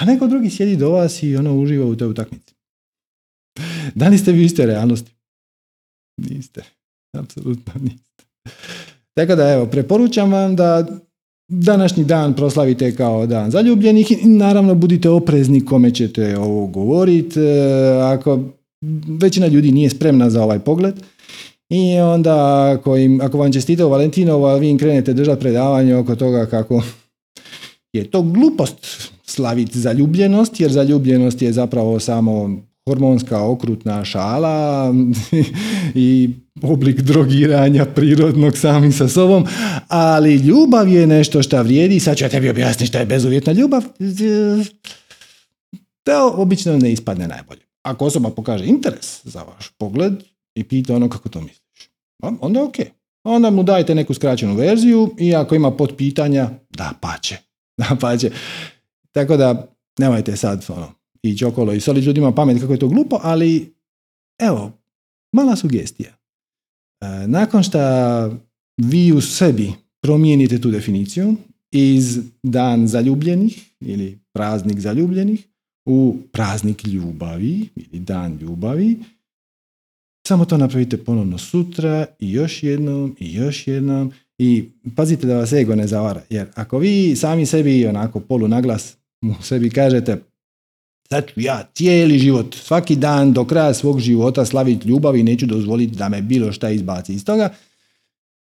A 0.00 0.04
neko 0.04 0.26
drugi 0.26 0.50
sjedi 0.50 0.76
do 0.76 0.90
vas 0.90 1.22
i 1.22 1.36
ono 1.36 1.56
uživa 1.56 1.86
u 1.86 1.96
toj 1.96 2.08
utakmici. 2.08 2.54
Da 3.94 4.08
li 4.08 4.18
ste 4.18 4.32
vi 4.32 4.44
iste 4.44 4.66
realnosti? 4.66 5.10
Niste. 6.16 6.62
Apsolutno 7.12 7.72
niste. 7.80 8.24
Tako 9.14 9.34
da 9.34 9.52
evo, 9.52 9.66
preporučam 9.66 10.32
vam 10.32 10.56
da 10.56 10.86
današnji 11.48 12.04
dan 12.04 12.34
proslavite 12.34 12.96
kao 12.96 13.26
dan 13.26 13.50
zaljubljenih 13.50 14.12
i 14.12 14.28
naravno 14.28 14.74
budite 14.74 15.10
oprezni 15.10 15.64
kome 15.64 15.94
ćete 15.94 16.38
ovo 16.38 16.66
govoriti. 16.66 17.40
E, 17.40 18.00
ako 18.02 18.40
većina 19.20 19.46
ljudi 19.46 19.72
nije 19.72 19.90
spremna 19.90 20.30
za 20.30 20.42
ovaj 20.42 20.58
pogled, 20.58 20.94
i 21.68 21.98
onda 21.98 22.70
ako, 22.78 22.96
im, 22.96 23.20
ako 23.20 23.38
vam 23.38 23.52
čestite 23.52 23.84
Valentinovo, 23.84 24.46
a 24.46 24.56
vi 24.56 24.68
im 24.68 24.78
krenete 24.78 25.12
držati 25.12 25.40
predavanje 25.40 25.96
oko 25.96 26.16
toga 26.16 26.46
kako 26.46 26.82
je 27.92 28.10
to 28.10 28.22
glupost 28.22 29.10
slaviti 29.26 29.80
zaljubljenost, 29.80 30.60
jer 30.60 30.72
zaljubljenost 30.72 31.42
je 31.42 31.52
zapravo 31.52 32.00
samo 32.00 32.62
hormonska 32.88 33.42
okrutna 33.42 34.04
šala 34.04 34.94
i 35.94 36.30
oblik 36.62 37.00
drogiranja 37.00 37.84
prirodnog 37.84 38.58
sami 38.58 38.92
sa 38.92 39.08
sobom, 39.08 39.46
ali 39.88 40.34
ljubav 40.34 40.88
je 40.88 41.06
nešto 41.06 41.42
što 41.42 41.62
vrijedi, 41.62 42.00
sad 42.00 42.16
ću 42.16 42.24
ja 42.24 42.28
tebi 42.28 42.48
objasniti 42.48 42.86
šta 42.86 42.98
je 42.98 43.06
bezuvjetna 43.06 43.52
ljubav, 43.52 43.82
to 46.04 46.34
obično 46.36 46.76
ne 46.78 46.92
ispadne 46.92 47.28
najbolje. 47.28 47.63
Ako 47.84 48.04
osoba 48.04 48.30
pokaže 48.30 48.66
interes 48.66 49.20
za 49.24 49.42
vaš 49.42 49.70
pogled 49.78 50.12
i 50.54 50.64
pita 50.64 50.96
ono 50.96 51.08
kako 51.08 51.28
to 51.28 51.40
misliš, 51.40 51.90
onda 52.40 52.60
je 52.60 52.64
ok. 52.64 52.76
Onda 53.24 53.50
mu 53.50 53.62
dajte 53.62 53.94
neku 53.94 54.14
skraćenu 54.14 54.54
verziju 54.54 55.14
i 55.18 55.34
ako 55.34 55.54
ima 55.54 55.72
pitanja, 55.96 56.50
da 56.70 56.92
pače. 57.00 57.36
Da 57.78 57.96
pače. 58.00 58.30
Tako 59.12 59.36
da 59.36 59.74
nemojte 59.98 60.36
sad 60.36 60.66
ono, 60.68 60.92
ići 61.22 61.44
okolo 61.44 61.72
i 61.72 61.80
soliti 61.80 62.06
ljudima 62.06 62.32
pamet 62.32 62.60
kako 62.60 62.72
je 62.72 62.78
to 62.78 62.88
glupo, 62.88 63.18
ali 63.22 63.74
evo, 64.40 64.72
mala 65.32 65.56
sugestija. 65.56 66.10
E, 66.10 67.26
nakon 67.26 67.62
što 67.62 67.78
vi 68.76 69.12
u 69.12 69.20
sebi 69.20 69.72
promijenite 70.02 70.60
tu 70.60 70.70
definiciju 70.70 71.36
iz 71.72 72.18
dan 72.42 72.86
zaljubljenih 72.86 73.70
ili 73.80 74.18
praznik 74.32 74.80
zaljubljenih 74.80 75.48
u 75.84 76.16
praznik 76.32 76.86
ljubavi 76.86 77.68
ili 77.76 78.00
dan 78.00 78.38
ljubavi, 78.40 78.96
samo 80.26 80.44
to 80.44 80.56
napravite 80.56 80.96
ponovno 80.96 81.38
sutra 81.38 82.06
i 82.20 82.32
još 82.32 82.62
jednom 82.62 83.16
i 83.20 83.34
još 83.34 83.66
jednom 83.66 84.12
i 84.38 84.68
pazite 84.96 85.26
da 85.26 85.36
vas 85.36 85.52
ego 85.52 85.74
ne 85.74 85.86
zavara. 85.86 86.22
Jer 86.30 86.46
ako 86.54 86.78
vi 86.78 87.16
sami 87.16 87.46
sebi 87.46 87.86
onako 87.86 88.20
polu 88.20 88.48
naglas 88.48 88.96
u 89.22 89.42
sebi 89.42 89.70
kažete 89.70 90.20
Sad 91.08 91.26
ću 91.34 91.40
ja 91.40 91.68
cijeli 91.74 92.18
život, 92.18 92.54
svaki 92.54 92.96
dan 92.96 93.32
do 93.32 93.44
kraja 93.44 93.74
svog 93.74 94.00
života 94.00 94.44
slaviti 94.44 94.88
ljubav 94.88 95.16
i 95.16 95.22
neću 95.22 95.46
dozvoliti 95.46 95.96
da 95.96 96.08
me 96.08 96.22
bilo 96.22 96.52
šta 96.52 96.70
izbaci 96.70 97.14
iz 97.14 97.24
toga. 97.24 97.54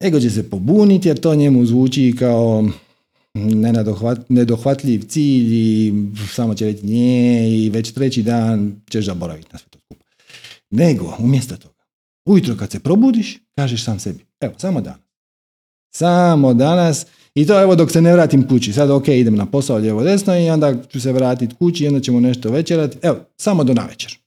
Ego 0.02 0.20
će 0.20 0.30
se 0.30 0.50
pobuniti 0.50 1.08
jer 1.08 1.20
to 1.20 1.34
njemu 1.34 1.66
zvuči 1.66 2.14
kao 2.18 2.68
nedohvatljiv 4.28 5.02
cilj 5.08 5.54
i 5.54 5.92
samo 6.34 6.54
će 6.54 6.64
reći 6.64 6.86
nje 6.86 7.48
i 7.50 7.70
već 7.70 7.92
treći 7.92 8.22
dan 8.22 8.80
ćeš 8.90 9.06
zaboraviti 9.06 9.48
na 9.52 9.58
sve 9.58 9.68
to 9.70 9.78
skupa. 9.78 10.04
Nego, 10.70 11.16
umjesto 11.18 11.56
toga, 11.56 11.84
ujutro 12.28 12.56
kad 12.56 12.70
se 12.70 12.80
probudiš, 12.80 13.38
kažeš 13.54 13.84
sam 13.84 13.98
sebi, 13.98 14.26
evo, 14.40 14.54
samo 14.58 14.80
danas. 14.80 15.00
Samo 15.94 16.54
danas 16.54 17.06
i 17.34 17.46
to 17.46 17.62
evo 17.62 17.76
dok 17.76 17.90
se 17.90 18.02
ne 18.02 18.12
vratim 18.12 18.48
kući. 18.48 18.72
Sad 18.72 18.90
ok, 18.90 19.08
idem 19.08 19.34
na 19.34 19.46
posao 19.46 19.76
lijevo 19.76 20.02
desno 20.02 20.38
i 20.38 20.50
onda 20.50 20.82
ću 20.88 21.00
se 21.00 21.12
vratiti 21.12 21.54
kući 21.54 21.84
i 21.84 21.88
onda 21.88 22.00
ćemo 22.00 22.20
nešto 22.20 22.50
večerati. 22.50 22.98
Evo, 23.02 23.16
samo 23.36 23.64
do 23.64 23.74
navečer. 23.74 24.18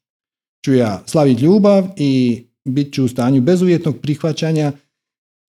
Ću 0.65 0.73
ja 0.73 1.03
slaviti 1.05 1.43
ljubav 1.43 1.87
i 1.97 2.43
bit 2.65 2.93
ću 2.93 3.05
u 3.05 3.07
stanju 3.07 3.41
bezuvjetnog 3.41 3.99
prihvaćanja 4.01 4.71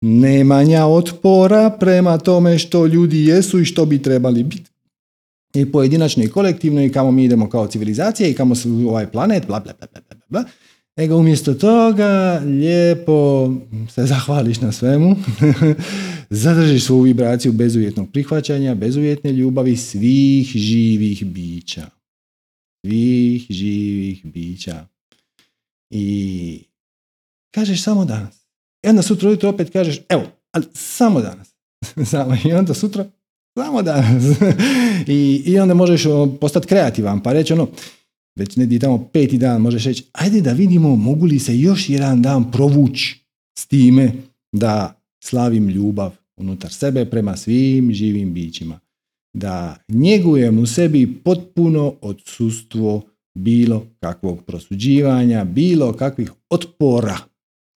nemanja 0.01 0.85
otpora 0.85 1.69
prema 1.69 2.17
tome 2.17 2.59
što 2.59 2.85
ljudi 2.85 3.25
jesu 3.25 3.59
i 3.59 3.65
što 3.65 3.85
bi 3.85 4.01
trebali 4.01 4.43
biti. 4.43 4.71
I 5.53 5.71
pojedinačno 5.71 6.23
i 6.23 6.27
kolektivno 6.27 6.83
i 6.83 6.91
kamo 6.91 7.11
mi 7.11 7.23
idemo 7.23 7.49
kao 7.49 7.67
civilizacija 7.67 8.29
i 8.29 8.33
kamo 8.33 8.55
se 8.55 8.69
ovaj 8.69 9.11
planet, 9.11 9.47
bla, 9.47 9.59
bla, 9.59 9.73
bla, 9.79 9.87
bla, 10.09 10.19
bla. 10.29 10.43
Nego 10.97 11.17
umjesto 11.17 11.53
toga 11.53 12.41
lijepo 12.45 13.51
se 13.89 14.05
zahvališ 14.05 14.61
na 14.61 14.71
svemu, 14.71 15.15
zadržiš 16.29 16.85
svoju 16.85 17.01
vibraciju 17.01 17.51
bezuvjetnog 17.51 18.11
prihvaćanja, 18.11 18.75
bezuvjetne 18.75 19.31
ljubavi 19.31 19.77
svih 19.77 20.47
živih 20.47 21.25
bića. 21.25 21.89
Svih 22.85 23.45
živih 23.49 24.25
bića. 24.25 24.87
I 25.89 26.59
kažeš 27.51 27.83
samo 27.83 28.05
danas. 28.05 28.46
I 28.83 28.89
onda 28.89 29.01
sutra 29.01 29.29
ujutro 29.29 29.49
opet 29.49 29.69
kažeš, 29.69 29.99
evo, 30.09 30.23
ali 30.51 30.65
samo 30.73 31.21
danas. 31.21 31.53
samo. 32.11 32.35
I 32.45 32.53
onda 32.53 32.73
sutra, 32.73 33.05
samo 33.57 33.81
danas. 33.81 34.23
I, 35.07 35.43
I 35.45 35.59
onda 35.59 35.73
možeš 35.73 36.03
postati 36.41 36.67
kreativan, 36.67 37.23
pa 37.23 37.33
reći 37.33 37.53
ono, 37.53 37.67
već 38.35 38.55
ne 38.55 38.79
tamo 38.79 39.09
peti 39.13 39.37
dan, 39.37 39.61
možeš 39.61 39.85
reći, 39.85 40.03
ajde 40.11 40.41
da 40.41 40.53
vidimo 40.53 40.95
mogu 40.95 41.25
li 41.25 41.39
se 41.39 41.59
još 41.59 41.89
jedan 41.89 42.21
dan 42.21 42.51
provući 42.51 43.19
s 43.59 43.67
time 43.67 44.11
da 44.51 45.01
slavim 45.23 45.69
ljubav 45.69 46.11
unutar 46.37 46.73
sebe 46.73 47.05
prema 47.05 47.37
svim 47.37 47.93
živim 47.93 48.33
bićima. 48.33 48.79
Da 49.33 49.77
njegujem 49.89 50.59
u 50.59 50.65
sebi 50.65 51.13
potpuno 51.23 51.93
odsustvo 52.01 53.01
bilo 53.37 53.85
kakvog 53.99 54.43
prosuđivanja, 54.43 55.43
bilo 55.43 55.93
kakvih 55.93 56.31
otpora 56.49 57.17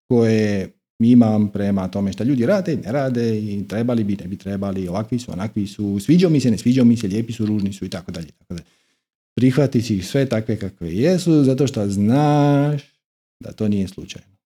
koje 0.09 0.73
imam 1.01 1.49
prema 1.49 1.89
tome 1.89 2.13
što 2.13 2.25
ljudi 2.25 2.47
rade, 2.47 2.77
ne 2.77 2.93
rade 2.93 3.39
i 3.39 3.69
trebali 3.69 4.05
bi, 4.05 4.17
ne 4.17 4.29
bi 4.29 4.37
trebali, 4.37 4.89
ovakvi 4.89 5.19
su, 5.19 5.33
onakvi 5.33 5.67
su, 5.67 6.01
sviđao 6.01 6.31
mi 6.31 6.41
se, 6.41 6.51
ne 6.51 6.59
sviđao 6.59 6.85
mi 6.85 6.97
se, 6.97 7.09
lijepi 7.09 7.33
su, 7.33 7.47
ružni 7.47 7.73
su 7.73 7.85
i 7.85 7.89
tako 7.89 8.13
dalje. 8.13 8.29
Prihvati 9.37 9.79
ih 9.79 10.07
sve 10.07 10.27
takve 10.27 10.57
kakve 10.57 10.95
jesu, 10.95 11.45
zato 11.45 11.67
što 11.67 11.89
znaš 11.89 12.83
da 13.41 13.53
to 13.53 13.69
nije 13.69 13.89
slučajno. 13.89 14.37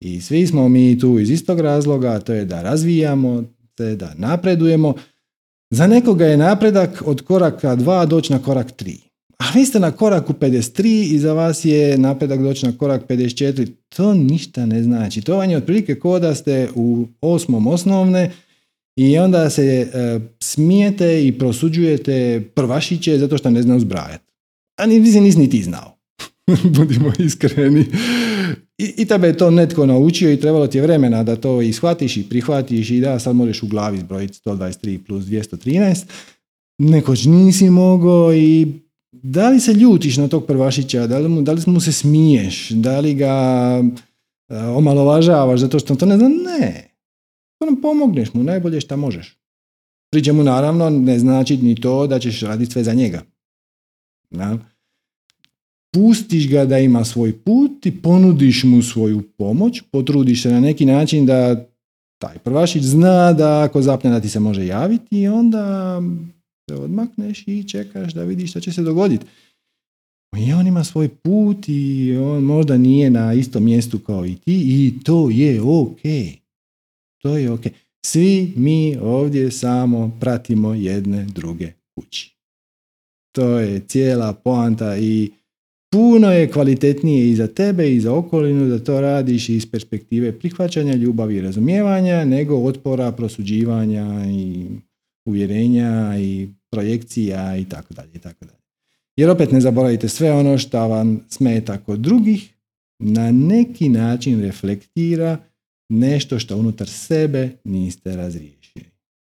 I 0.00 0.20
svi 0.20 0.46
smo 0.46 0.68
mi 0.68 0.98
tu 0.98 1.18
iz 1.18 1.30
istog 1.30 1.60
razloga, 1.60 2.20
to 2.20 2.32
je 2.32 2.44
da 2.44 2.62
razvijamo 2.62 3.44
se, 3.78 3.96
da 3.96 4.14
napredujemo. 4.14 4.94
Za 5.70 5.86
nekoga 5.86 6.26
je 6.26 6.36
napredak 6.36 7.02
od 7.06 7.22
koraka 7.22 7.76
2 7.76 8.06
doći 8.06 8.32
na 8.32 8.42
korak 8.42 8.66
3. 8.82 9.07
A 9.38 9.44
vi 9.54 9.64
ste 9.66 9.80
na 9.80 9.90
koraku 9.90 10.32
53 10.32 11.14
i 11.14 11.18
za 11.18 11.32
vas 11.32 11.64
je 11.64 11.98
napredak 11.98 12.40
doći 12.42 12.66
na 12.66 12.72
korak 12.78 13.08
54. 13.08 13.68
To 13.88 14.14
ništa 14.14 14.66
ne 14.66 14.82
znači. 14.82 15.20
To 15.20 15.36
vam 15.36 15.50
je 15.50 15.56
otprilike 15.56 15.98
ko 15.98 16.18
da 16.18 16.34
ste 16.34 16.68
u 16.74 17.06
osmom 17.20 17.66
osnovne 17.66 18.30
i 18.96 19.18
onda 19.18 19.50
se 19.50 19.64
e, 19.64 20.20
smijete 20.40 21.26
i 21.26 21.38
prosuđujete 21.38 22.42
prvašiće 22.54 23.18
zato 23.18 23.38
što 23.38 23.50
ne 23.50 23.62
znaju 23.62 23.80
zbrajati. 23.80 24.24
A 24.76 24.86
ni, 24.86 25.00
nisi 25.00 25.38
ni 25.38 25.50
ti 25.50 25.62
znao. 25.62 25.98
Budimo 26.78 27.12
iskreni. 27.18 27.86
I, 28.78 28.94
I 28.96 29.04
tebe 29.04 29.26
je 29.26 29.36
to 29.36 29.50
netko 29.50 29.86
naučio 29.86 30.32
i 30.32 30.40
trebalo 30.40 30.66
ti 30.66 30.78
je 30.78 30.82
vremena 30.82 31.22
da 31.22 31.36
to 31.36 31.62
i 31.62 31.72
shvatiš 31.72 32.16
i 32.16 32.28
prihvatiš 32.28 32.90
i 32.90 33.00
da 33.00 33.18
sad 33.18 33.36
možeš 33.36 33.62
u 33.62 33.66
glavi 33.66 33.98
zbrojiti 33.98 34.38
123 34.44 34.98
plus 35.06 35.24
213. 35.24 36.04
Nekoć 36.78 37.24
nisi 37.24 37.70
mogao 37.70 38.34
i 38.34 38.66
da 39.12 39.48
li 39.48 39.60
se 39.60 39.72
ljutiš 39.72 40.16
na 40.16 40.28
tog 40.28 40.46
prvašića, 40.46 41.06
da 41.06 41.18
li 41.18 41.28
mu, 41.28 41.42
da 41.42 41.52
li 41.52 41.62
mu 41.66 41.80
se 41.80 41.92
smiješ, 41.92 42.70
da 42.70 43.00
li 43.00 43.14
ga 43.14 43.34
uh, 43.82 44.56
omalovažavaš 44.76 45.60
zato 45.60 45.78
što 45.78 45.94
to 45.94 46.06
ne 46.06 46.16
zna, 46.16 46.28
ne. 46.28 46.88
To 47.58 47.66
nam 47.66 47.80
pomogneš 47.80 48.34
mu 48.34 48.42
najbolje 48.42 48.80
što 48.80 48.96
možeš. 48.96 49.38
Pri 50.10 50.32
mu 50.32 50.42
naravno 50.42 50.90
ne 50.90 51.18
znači 51.18 51.56
ni 51.56 51.74
to 51.74 52.06
da 52.06 52.18
ćeš 52.18 52.40
raditi 52.40 52.72
sve 52.72 52.84
za 52.84 52.94
njega. 52.94 53.22
Da? 54.30 54.58
Pustiš 55.94 56.50
ga 56.50 56.64
da 56.64 56.78
ima 56.78 57.04
svoj 57.04 57.38
put 57.38 57.86
i 57.86 58.02
ponudiš 58.02 58.64
mu 58.64 58.82
svoju 58.82 59.22
pomoć, 59.36 59.82
potrudiš 59.90 60.42
se 60.42 60.50
na 60.50 60.60
neki 60.60 60.86
način 60.86 61.26
da 61.26 61.66
taj 62.18 62.38
prvašić 62.38 62.82
zna 62.82 63.32
da 63.32 63.62
ako 63.62 63.82
zapne 63.82 64.10
da 64.10 64.20
ti 64.20 64.28
se 64.28 64.40
može 64.40 64.66
javiti 64.66 65.20
i 65.20 65.28
onda 65.28 66.02
se 66.68 66.74
odmakneš 66.74 67.44
i 67.48 67.68
čekaš 67.68 68.14
da 68.14 68.24
vidiš 68.24 68.50
što 68.50 68.60
će 68.60 68.72
se 68.72 68.82
dogoditi. 68.82 69.26
I 70.36 70.52
on 70.52 70.66
ima 70.66 70.84
svoj 70.84 71.08
put 71.08 71.68
i 71.68 72.16
on 72.16 72.42
možda 72.42 72.76
nije 72.76 73.10
na 73.10 73.34
istom 73.34 73.64
mjestu 73.64 73.98
kao 73.98 74.26
i 74.26 74.34
ti 74.34 74.54
i 74.66 74.94
to 75.04 75.30
je 75.30 75.62
ok. 75.62 76.00
To 77.22 77.36
je 77.36 77.50
ok. 77.50 77.60
Svi 78.06 78.52
mi 78.56 78.96
ovdje 78.96 79.50
samo 79.50 80.18
pratimo 80.20 80.74
jedne 80.74 81.24
druge 81.24 81.72
kući. 81.94 82.36
To 83.34 83.58
je 83.58 83.80
cijela 83.80 84.32
poanta 84.32 84.98
i 84.98 85.30
puno 85.92 86.32
je 86.32 86.50
kvalitetnije 86.50 87.30
i 87.30 87.36
za 87.36 87.46
tebe 87.46 87.94
i 87.94 88.00
za 88.00 88.14
okolinu 88.14 88.68
da 88.68 88.84
to 88.84 89.00
radiš 89.00 89.48
iz 89.48 89.70
perspektive 89.70 90.38
prihvaćanja, 90.38 90.94
ljubavi 90.94 91.36
i 91.36 91.40
razumijevanja 91.40 92.24
nego 92.24 92.56
otpora, 92.56 93.12
prosuđivanja 93.12 94.26
i 94.30 94.66
uvjerenja 95.26 96.18
i 96.18 96.48
projekcija 96.70 97.56
i 97.56 97.64
tako 97.64 97.94
dalje 97.94 98.10
i 98.14 98.18
tako 98.18 98.44
dalje. 98.44 98.58
Jer 99.16 99.30
opet 99.30 99.52
ne 99.52 99.60
zaboravite 99.60 100.08
sve 100.08 100.32
ono 100.32 100.58
što 100.58 100.88
vam 100.88 101.20
smeta 101.28 101.78
kod 101.78 102.00
drugih 102.00 102.54
na 102.98 103.32
neki 103.32 103.88
način 103.88 104.42
reflektira 104.42 105.38
nešto 105.88 106.38
što 106.38 106.56
unutar 106.56 106.88
sebe 106.88 107.50
niste 107.64 108.16
razriješili. 108.16 108.84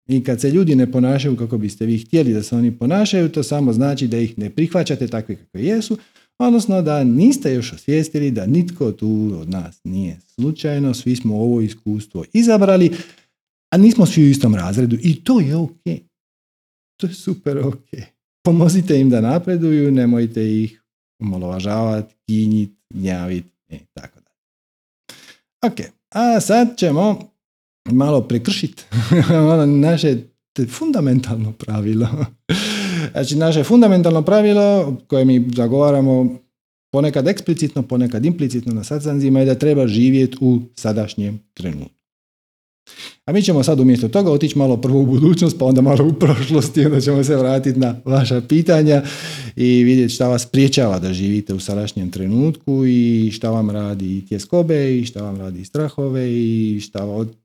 I 0.09 0.25
kad 0.25 0.41
se 0.41 0.51
ljudi 0.51 0.75
ne 0.75 0.93
ponašaju 0.93 1.37
kako 1.37 1.59
biste 1.59 1.87
vi 1.87 1.99
htjeli 1.99 2.33
da 2.33 2.43
se 2.43 2.57
oni 2.57 2.79
ponašaju, 2.79 3.29
to 3.29 3.43
samo 3.43 3.73
znači 3.73 4.09
da 4.09 4.19
ih 4.19 4.39
ne 4.39 4.51
prihvaćate 4.51 5.07
takve 5.07 5.37
kakve 5.37 5.65
jesu, 5.65 5.99
odnosno 6.39 6.83
da 6.83 7.05
niste 7.05 7.55
još 7.55 7.73
osvijestili 7.73 8.31
da 8.31 8.47
nitko 8.47 8.93
tu 8.93 9.31
od 9.41 9.51
nas 9.51 9.81
nije 9.85 10.21
slučajno, 10.35 10.95
svi 10.95 11.17
smo 11.17 11.37
ovo 11.37 11.61
iskustvo 11.61 12.25
izabrali, 12.33 12.91
a 13.71 13.77
nismo 13.77 14.07
svi 14.07 14.25
u 14.25 14.29
istom 14.29 14.55
razredu 14.55 14.97
i 15.03 15.25
to 15.25 15.41
je 15.41 15.57
ok. 15.57 16.10
To 17.01 17.07
je 17.07 17.15
super 17.15 17.59
ok. 17.59 17.89
Pomozite 18.45 19.01
im 19.01 19.11
da 19.11 19.21
napreduju, 19.21 19.91
nemojte 19.91 20.63
ih 20.63 20.83
omalovažavati, 21.23 22.15
kinjiti, 22.27 22.77
gnjaviti 22.95 23.51
i 23.69 23.79
tako 23.95 24.21
dalje. 24.21 25.73
Ok, 25.73 25.81
a 26.11 26.41
sad 26.41 26.77
ćemo 26.77 27.31
malo 27.91 28.21
prekršiti 28.21 28.85
ono 29.53 29.67
naše 29.67 30.17
fundamentalno 30.69 31.53
pravilo. 31.53 32.09
Znači, 33.13 33.37
naše 33.37 33.65
fundamentalno 33.65 34.23
pravilo 34.23 34.97
koje 35.07 35.25
mi 35.25 35.51
zagovaramo 35.57 36.39
ponekad 36.93 37.29
eksplicitno, 37.29 37.83
ponekad 37.83 38.25
implicitno 38.25 38.75
na 38.75 38.85
satsangima 38.85 39.41
je 39.41 39.47
da 39.47 39.55
treba 39.55 39.87
živjeti 39.87 40.37
u 40.41 40.61
sadašnjem 40.75 41.41
trenutku. 41.55 42.00
A 43.25 43.33
mi 43.33 43.43
ćemo 43.43 43.63
sad 43.63 43.81
umjesto 43.81 44.09
toga 44.09 44.31
otići 44.31 44.59
malo 44.59 44.77
prvo 44.77 45.01
u 45.01 45.07
budućnost, 45.07 45.59
pa 45.59 45.65
onda 45.65 45.81
malo 45.81 46.07
u 46.07 46.13
prošlost 46.13 46.77
i 46.77 46.85
onda 46.85 47.01
ćemo 47.01 47.25
se 47.25 47.37
vratiti 47.37 47.79
na 47.79 47.97
vaša 48.05 48.41
pitanja 48.41 49.03
i 49.57 49.85
vidjeti 49.85 50.15
šta 50.15 50.29
vas 50.29 50.47
priječava 50.47 50.99
da 50.99 51.13
živite 51.13 51.55
u 51.55 51.61
sadašnjem 51.61 52.11
trenutku 52.11 52.87
i 52.87 53.31
šta 53.33 53.51
vam 53.51 53.71
radi 53.71 54.27
tjeskobe 54.29 54.99
i 54.99 55.05
šta 55.05 55.23
vam 55.23 55.37
radi 55.37 55.65
strahove 55.65 56.33
i 56.33 56.81
šta 56.81 57.05
od, 57.05 57.37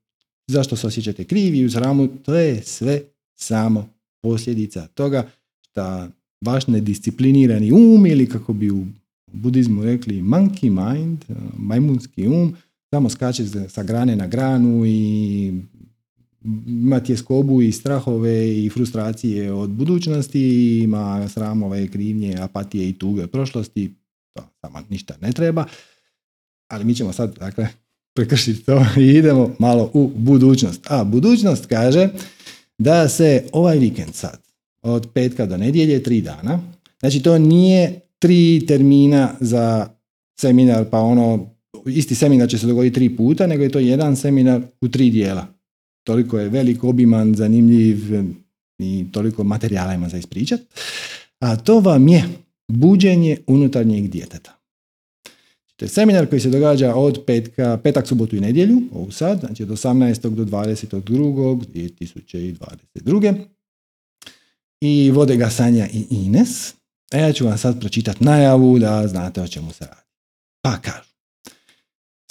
zašto 0.47 0.75
se 0.75 0.87
osjećate 0.87 1.23
krivi 1.23 1.65
u 1.65 1.71
sramu. 1.71 2.07
To 2.07 2.35
je 2.35 2.61
sve 2.63 3.01
samo 3.35 3.89
posljedica 4.21 4.87
toga 4.87 5.27
šta 5.61 6.09
vaš 6.45 6.67
nedisciplinirani 6.67 7.71
um 7.71 8.05
ili 8.05 8.29
kako 8.29 8.53
bi 8.53 8.71
u 8.71 8.85
budizmu 9.33 9.83
rekli 9.83 10.21
monkey 10.21 10.93
mind, 10.93 11.25
majmunski 11.57 12.27
um, 12.27 12.55
samo 12.89 13.09
skače 13.09 13.43
sa 13.69 13.83
grane 13.83 14.15
na 14.15 14.27
granu 14.27 14.85
i 14.85 15.53
ima 16.67 16.99
tjeskobu 16.99 17.61
i 17.61 17.71
strahove 17.71 18.63
i 18.65 18.69
frustracije 18.69 19.53
od 19.53 19.69
budućnosti, 19.69 20.79
ima 20.83 21.29
sramove, 21.29 21.87
krivnje, 21.87 22.37
apatije 22.39 22.89
i 22.89 22.93
tuge 22.93 23.27
prošlosti, 23.27 23.93
to 24.33 24.43
samo 24.61 24.79
ništa 24.89 25.15
ne 25.21 25.31
treba, 25.31 25.65
ali 26.67 26.85
mi 26.85 26.95
ćemo 26.95 27.13
sad 27.13 27.37
dakle, 27.39 27.67
prekršiti 28.15 28.65
to 28.65 28.85
i 29.01 29.07
idemo 29.07 29.55
malo 29.59 29.91
u 29.93 30.11
budućnost. 30.15 30.81
A 30.89 31.03
budućnost 31.03 31.65
kaže 31.65 32.09
da 32.77 33.09
se 33.09 33.43
ovaj 33.53 33.77
vikend 33.77 34.13
sad, 34.13 34.41
od 34.81 35.09
petka 35.13 35.45
do 35.45 35.57
nedjelje, 35.57 36.03
tri 36.03 36.21
dana, 36.21 36.59
znači 36.99 37.23
to 37.23 37.37
nije 37.37 37.99
tri 38.19 38.65
termina 38.67 39.35
za 39.39 39.89
seminar, 40.39 40.85
pa 40.89 40.99
ono 40.99 41.54
isti 41.85 42.15
seminar 42.15 42.49
će 42.49 42.57
se 42.57 42.67
dogoditi 42.67 42.95
tri 42.95 43.15
puta, 43.15 43.47
nego 43.47 43.63
je 43.63 43.69
to 43.69 43.79
jedan 43.79 44.15
seminar 44.15 44.61
u 44.81 44.87
tri 44.87 45.09
dijela. 45.09 45.47
Toliko 46.03 46.39
je 46.39 46.49
velik, 46.49 46.83
obiman, 46.83 47.35
zanimljiv 47.35 47.97
i 48.79 49.05
toliko 49.11 49.43
materijala 49.43 49.93
ima 49.93 50.09
za 50.09 50.17
ispričat. 50.17 50.61
A 51.39 51.55
to 51.55 51.79
vam 51.79 52.07
je 52.07 52.23
buđenje 52.67 53.37
unutarnjeg 53.47 54.07
djeteta. 54.07 54.55
To 55.75 55.85
je 55.85 55.89
seminar 55.89 56.29
koji 56.29 56.39
se 56.39 56.49
događa 56.49 56.95
od 56.95 57.23
petka, 57.27 57.79
petak, 57.83 58.07
subotu 58.07 58.35
i 58.35 58.39
nedjelju, 58.39 58.81
ovu 58.93 59.11
sad, 59.11 59.39
znači 59.39 59.63
od 59.63 59.69
18. 59.69 60.29
do 60.29 60.45
22. 60.45 61.01
2022. 62.23 63.45
I 64.81 65.11
vode 65.11 65.37
ga 65.37 65.49
Sanja 65.49 65.87
i 65.93 66.05
Ines. 66.09 66.73
A 67.13 67.17
ja 67.17 67.33
ću 67.33 67.45
vam 67.45 67.57
sad 67.57 67.79
pročitati 67.79 68.23
najavu 68.23 68.79
da 68.79 69.07
znate 69.07 69.41
o 69.41 69.47
čemu 69.47 69.73
se 69.73 69.85
radi. 69.85 70.01
Pa 70.61 70.77
kažu. 70.81 71.04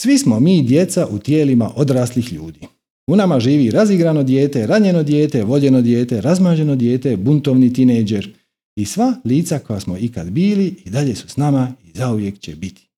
Svi 0.00 0.18
smo 0.18 0.40
mi 0.40 0.62
djeca 0.62 1.06
u 1.10 1.18
tijelima 1.18 1.70
odraslih 1.76 2.32
ljudi. 2.32 2.60
U 3.06 3.16
nama 3.16 3.40
živi 3.40 3.70
razigrano 3.70 4.22
dijete, 4.22 4.66
ranjeno 4.66 5.02
dijete, 5.02 5.44
voljeno 5.44 5.82
dijete, 5.82 6.20
razmaženo 6.20 6.76
dijete, 6.76 7.16
buntovni 7.16 7.72
tineđer 7.72 8.34
i 8.76 8.84
sva 8.84 9.14
lica 9.24 9.58
koja 9.58 9.80
smo 9.80 9.98
ikad 9.98 10.30
bili 10.30 10.74
i 10.84 10.90
dalje 10.90 11.14
su 11.14 11.28
s 11.28 11.36
nama 11.36 11.72
i 11.84 11.98
zauvijek 11.98 12.38
će 12.38 12.56
biti. 12.56 12.88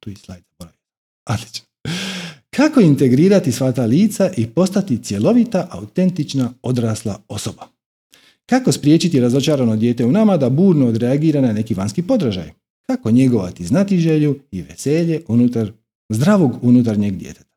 Tu 0.00 0.10
i 0.10 0.14
slajd 0.14 0.42
Kako 2.50 2.80
integrirati 2.80 3.52
sva 3.52 3.72
ta 3.72 3.84
lica 3.84 4.30
i 4.36 4.46
postati 4.46 5.04
cjelovita, 5.04 5.68
autentična, 5.70 6.52
odrasla 6.62 7.22
osoba? 7.28 7.68
Kako 8.46 8.72
spriječiti 8.72 9.20
razočarano 9.20 9.76
dijete 9.76 10.04
u 10.04 10.12
nama 10.12 10.36
da 10.36 10.50
burno 10.50 10.86
odreagira 10.86 11.40
na 11.40 11.52
neki 11.52 11.74
vanjski 11.74 12.02
podražaj? 12.02 12.50
Kako 12.86 13.10
njegovati 13.10 13.66
znatiželju 13.66 14.38
i 14.50 14.62
veselje 14.62 15.22
unutar 15.28 15.72
zdravog 16.10 16.58
unutarnjeg 16.62 17.16
djeteta? 17.16 17.50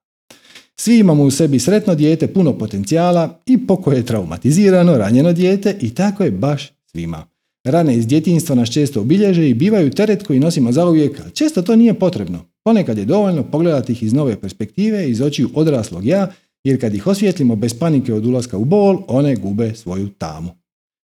Svi 0.80 1.00
imamo 1.00 1.24
u 1.24 1.32
sebi 1.32 1.60
sretno 1.60 1.96
dijete, 1.96 2.28
puno 2.28 2.58
potencijala 2.58 3.40
i 3.46 3.68
pokoje 3.68 3.98
je 3.98 4.06
traumatizirano, 4.06 4.98
ranjeno 4.98 5.34
dijete 5.34 5.78
i 5.82 5.94
tako 5.96 6.24
je 6.24 6.32
baš 6.32 6.72
svima. 6.86 7.26
Rane 7.64 7.98
iz 7.98 8.08
djetinjstva 8.08 8.56
nas 8.56 8.70
često 8.70 9.02
obilježe 9.02 9.50
i 9.50 9.54
bivaju 9.54 9.92
teret 9.92 10.24
koji 10.24 10.40
nosimo 10.40 10.72
zauvijek, 10.72 11.20
ali 11.20 11.32
često 11.32 11.62
to 11.62 11.76
nije 11.76 11.94
potrebno. 11.94 12.46
Ponekad 12.64 12.98
je 12.98 13.06
dovoljno 13.06 13.44
pogledati 13.44 13.92
ih 13.92 14.04
iz 14.04 14.14
nove 14.14 14.42
perspektive, 14.42 15.10
iz 15.10 15.22
očiju 15.22 15.50
odraslog 15.54 16.06
ja, 16.06 16.32
jer 16.64 16.82
kad 16.82 16.96
ih 16.96 17.08
osvijetlimo 17.08 17.56
bez 17.56 17.80
panike 17.80 18.14
od 18.14 18.26
ulaska 18.26 18.58
u 18.58 18.66
bol, 18.66 19.04
one 19.08 19.36
gube 19.36 19.76
svoju 19.76 20.10
tamu. 20.10 20.63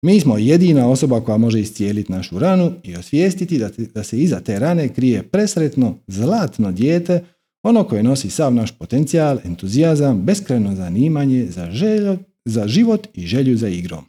Mi 0.04 0.20
smo 0.20 0.38
jedina 0.38 0.90
osoba 0.90 1.22
koja 1.22 1.38
može 1.38 1.60
iscijeliti 1.60 2.12
našu 2.12 2.40
ranu 2.40 2.74
i 2.84 2.96
osvijestiti 2.96 3.58
da, 3.58 3.70
da 3.96 4.04
se 4.04 4.20
iza 4.20 4.40
te 4.40 4.60
rane 4.60 4.90
krije 4.90 5.24
presretno, 5.24 5.96
zlatno 6.08 6.72
dijete, 6.72 7.24
ono 7.64 7.84
koje 7.84 8.04
nosi 8.04 8.30
sav 8.30 8.54
naš 8.54 8.72
potencijal, 8.72 9.38
entuzijazam, 9.44 10.22
beskreno 10.22 10.76
zanimanje 10.76 11.46
za, 11.50 11.72
željo, 11.72 12.18
za 12.46 12.68
život 12.68 13.08
i 13.14 13.28
želju 13.28 13.58
za 13.58 13.68
igrom. 13.68 14.06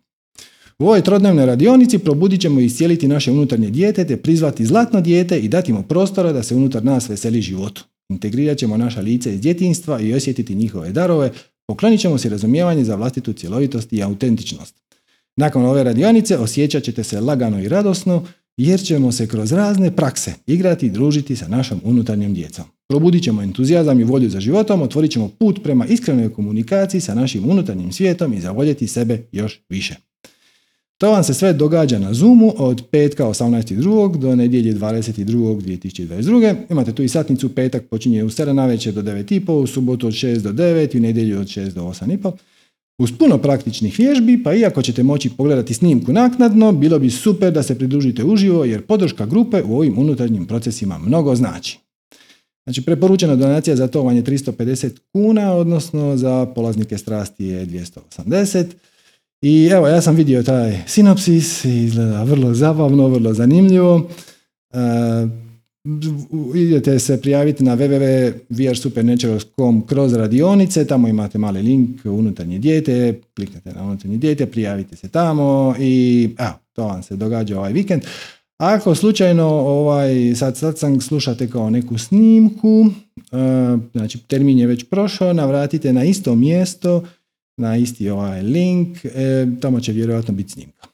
U 0.78 0.85
ovoj 0.85 1.02
trodnevnoj 1.02 1.46
radionici 1.46 1.98
probudit 1.98 2.40
ćemo 2.40 2.61
iscijeliti 2.61 3.09
naše 3.09 3.30
unutarnje 3.30 3.70
dijete 3.70 4.07
te 4.07 4.16
prizvati 4.16 4.66
zlatno 4.66 5.00
dijete 5.00 5.38
i 5.38 5.48
dati 5.48 5.72
mu 5.72 5.83
prostora 5.83 6.33
da 6.33 6.42
se 6.42 6.54
unutar 6.54 6.85
nas 6.85 7.09
veseli 7.09 7.42
životu. 7.42 7.85
Integrirat 8.09 8.59
ćemo 8.59 8.76
naša 8.76 9.00
lice 9.00 9.35
iz 9.35 9.40
djetinstva 9.40 10.00
i 10.00 10.14
osjetiti 10.14 10.54
njihove 10.54 10.92
darove, 10.92 11.30
poklonit 11.66 12.00
ćemo 12.00 12.18
si 12.18 12.28
razumijevanje 12.28 12.85
za 12.85 12.94
vlastitu 12.94 13.33
cjelovitost 13.33 13.92
i 13.92 14.02
autentičnost. 14.02 14.84
Nakon 15.37 15.66
ove 15.66 15.85
radionice 15.85 16.38
osjećat 16.38 16.83
ćete 16.83 17.05
se 17.05 17.20
lagano 17.20 17.61
i 17.61 17.68
radosno 17.68 18.25
jer 18.57 18.81
ćemo 18.81 19.12
se 19.12 19.27
kroz 19.27 19.53
razne 19.53 19.97
prakse 19.97 20.35
igrati 20.47 20.87
i 20.87 20.90
družiti 20.90 21.37
sa 21.37 21.49
našom 21.49 21.81
unutarnjom 21.85 22.35
djecom. 22.35 22.64
Probudit 22.88 23.23
ćemo 23.23 23.42
entuzijazam 23.42 24.01
i 24.01 24.05
volju 24.05 24.31
za 24.31 24.40
životom, 24.40 24.83
otvorit 24.83 25.11
ćemo 25.11 25.29
put 25.29 25.62
prema 25.62 25.87
iskrenoj 25.87 26.33
komunikaciji 26.33 27.01
sa 27.01 27.14
našim 27.14 27.51
unutarnjim 27.51 27.92
svijetom 27.92 28.33
i 28.33 28.40
zavoljeti 28.40 28.87
sebe 28.87 29.27
još 29.33 29.61
više. 29.68 29.94
To 30.99 31.11
vam 31.11 31.25
se 31.25 31.35
sve 31.35 31.53
događa 31.53 31.99
na 31.99 32.14
Zoomu 32.14 32.55
od 32.57 32.83
petka 32.90 33.25
18.2. 33.25 34.16
do 34.16 34.37
nedjelje 34.37 34.75
22.2022. 34.75 36.55
Imate 36.70 36.92
tu 36.92 37.03
i 37.03 37.09
satnicu, 37.09 37.55
petak 37.55 37.85
počinje 37.88 38.25
u 38.25 38.31
7 38.31 38.53
na 38.53 38.66
večer 38.66 38.94
do 38.94 39.03
9.30, 39.03 39.53
u 39.53 39.66
subotu 39.66 40.07
od 40.07 40.12
6 40.12 40.38
do 40.38 40.53
9 40.53 40.94
i 40.94 40.99
u 40.99 41.03
nedjelju 41.03 41.40
od 41.40 41.47
6 41.47 41.73
do 41.73 41.83
8.30. 41.83 42.33
Uz 42.98 43.12
puno 43.18 43.38
praktičnih 43.38 43.98
vježbi, 43.98 44.42
pa 44.42 44.54
iako 44.54 44.83
ćete 44.83 45.02
moći 45.02 45.30
pogledati 45.30 45.74
snimku 45.74 46.12
naknadno, 46.12 46.72
bilo 46.72 46.98
bi 46.98 47.11
super 47.11 47.52
da 47.52 47.62
se 47.62 47.78
pridružite 47.78 48.24
uživo 48.24 48.64
jer 48.64 48.87
podrška 48.87 49.26
grupe 49.26 49.62
u 49.62 49.76
ovim 49.76 49.98
unutarnjim 49.98 50.46
procesima 50.46 50.98
mnogo 50.98 51.35
znači. 51.35 51.78
Znači, 52.66 52.83
preporučena 52.83 53.37
donacija 53.37 53.76
za 53.76 53.88
to 53.88 54.02
vam 54.02 54.16
je 54.16 54.22
350 54.22 54.90
kuna, 55.12 55.52
odnosno 55.52 56.16
za 56.16 56.46
polaznike 56.54 56.98
strasti 56.98 57.44
je 57.44 57.66
280. 57.66 58.64
I 59.42 59.68
evo, 59.72 59.88
ja 59.88 60.00
sam 60.00 60.16
vidio 60.16 60.42
taj 60.42 60.78
sinopsis 60.87 61.64
izgleda 61.64 62.22
vrlo 62.22 62.54
zabavno, 62.54 63.09
vrlo 63.09 63.35
zanimljivo. 63.35 64.11
E, 64.72 64.78
idete 66.55 66.99
se 66.99 67.20
prijaviti 67.20 67.64
na 67.64 67.77
www.vrsupernaturals.com 67.77 69.87
kroz 69.87 70.12
radionice, 70.12 70.87
tamo 70.87 71.09
imate 71.09 71.38
mali 71.38 71.62
link 71.62 72.01
unutarnje 72.05 72.59
dijete, 72.59 73.20
kliknete 73.37 73.73
na 73.73 73.83
unutarnje 73.83 74.16
dijete, 74.16 74.47
prijavite 74.47 74.97
se 74.97 75.09
tamo 75.09 75.75
i 75.79 76.29
evo, 76.38 76.55
to 76.73 76.87
vam 76.87 77.03
se 77.03 77.16
događa 77.16 77.59
ovaj 77.59 77.73
vikend. 77.73 78.03
Ako 78.59 78.94
slučajno 78.94 79.49
ovaj, 79.49 80.35
sad, 80.35 80.57
sad 80.57 80.79
sam 80.79 81.01
slušate 81.01 81.51
kao 81.51 81.70
neku 81.70 81.99
snimku, 81.99 82.81
uh, 82.81 82.90
znači 83.92 84.18
termin 84.18 84.59
je 84.59 84.66
već 84.66 84.85
prošao, 84.90 85.33
navratite 85.33 85.92
na 85.92 86.05
isto 86.05 86.35
mjesto, 86.35 87.05
na 87.57 87.77
isti 87.77 88.11
ovaj 88.11 88.42
link, 88.42 89.05
e, 89.05 89.47
tamo 89.61 89.81
će 89.81 89.92
vjerojatno 89.92 90.35
biti 90.35 90.53
snimka. 90.53 90.93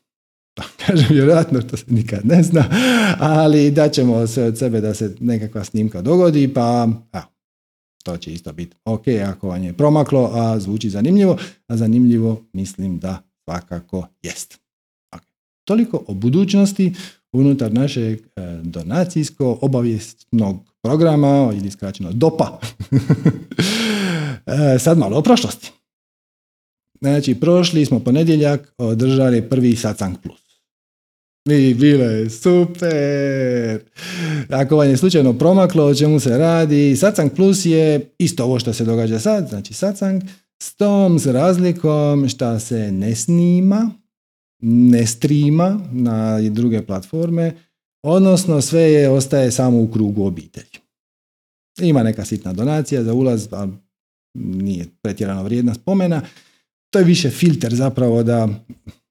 Kažem 0.87 1.07
vjerojatno, 1.11 1.63
to 1.63 1.77
se 1.77 1.85
nikad 1.89 2.21
ne 2.25 2.43
zna, 2.43 2.65
ali 3.19 3.71
daćemo 3.71 4.27
sve 4.27 4.45
od 4.45 4.59
sebe 4.59 4.81
da 4.81 4.95
se 4.95 5.15
nekakva 5.21 5.65
snimka 5.65 6.03
dogodi, 6.03 6.55
pa 6.55 6.89
evo, 7.13 7.25
to 8.05 8.17
će 8.17 8.33
isto 8.33 8.53
biti 8.53 8.77
ok 8.85 9.05
ako 9.29 9.49
vam 9.49 9.65
je 9.65 9.73
promaklo, 9.73 10.31
a 10.35 10.61
zvuči 10.61 10.91
zanimljivo, 10.91 11.37
a 11.67 11.77
zanimljivo 11.77 12.43
mislim 12.53 12.99
da 12.99 13.23
svakako 13.45 14.07
jest. 14.23 14.59
Okay. 15.13 15.33
Toliko 15.65 16.05
o 16.07 16.15
budućnosti 16.15 16.95
unutar 17.33 17.73
našeg 17.73 18.19
e, 18.19 18.43
donacijsko 18.63 19.59
obavijestnog 19.61 20.57
programa 20.83 21.53
ili 21.57 21.71
skraćeno 21.71 22.13
DOPA. 22.13 22.59
E, 24.47 24.79
sad 24.79 24.99
malo 24.99 25.19
o 25.19 25.23
prošlosti. 25.23 25.73
Znači, 27.01 27.35
prošli 27.35 27.87
smo 27.87 28.01
ponedjeljak 28.01 28.75
održali 28.79 29.49
prvi 29.49 29.77
Sacang 29.77 30.17
Plus. 30.23 30.50
I 31.45 31.75
bilo 31.75 32.05
je 32.05 32.31
super! 32.31 33.81
Ako 34.49 34.77
vam 34.77 34.89
je 34.89 34.97
slučajno 34.97 35.39
promaklo 35.39 35.85
o 35.85 35.95
čemu 35.95 36.21
se 36.21 36.39
radi, 36.39 36.97
Sacang 36.97 37.33
Plus 37.37 37.67
je 37.67 38.11
isto 38.19 38.45
ovo 38.45 38.59
što 38.59 38.73
se 38.73 38.85
događa 38.85 39.19
sad, 39.19 39.49
znači 39.49 39.75
Sacang, 39.75 40.23
s 40.63 40.75
tom 40.75 41.19
s 41.19 41.27
razlikom 41.27 42.29
što 42.29 42.59
se 42.59 42.93
ne 42.93 43.15
snima, 43.15 43.91
ne 44.63 45.07
strima 45.07 45.81
na 45.93 46.41
druge 46.41 46.83
platforme, 46.83 47.53
odnosno 48.03 48.61
sve 48.61 48.83
je 48.83 49.11
ostaje 49.11 49.51
samo 49.51 49.81
u 49.81 49.89
krugu 49.89 50.25
obitelji. 50.25 50.79
Ima 51.81 52.03
neka 52.03 52.25
sitna 52.25 52.53
donacija 52.53 53.05
za 53.05 53.15
ulaz, 53.15 53.49
a 53.53 53.69
nije 54.35 54.87
pretjerano 55.03 55.43
vrijedna 55.43 55.75
spomena, 55.75 56.23
to 56.91 56.99
je 56.99 57.05
više 57.05 57.31
filter 57.31 57.75
zapravo 57.75 58.23
da 58.23 58.49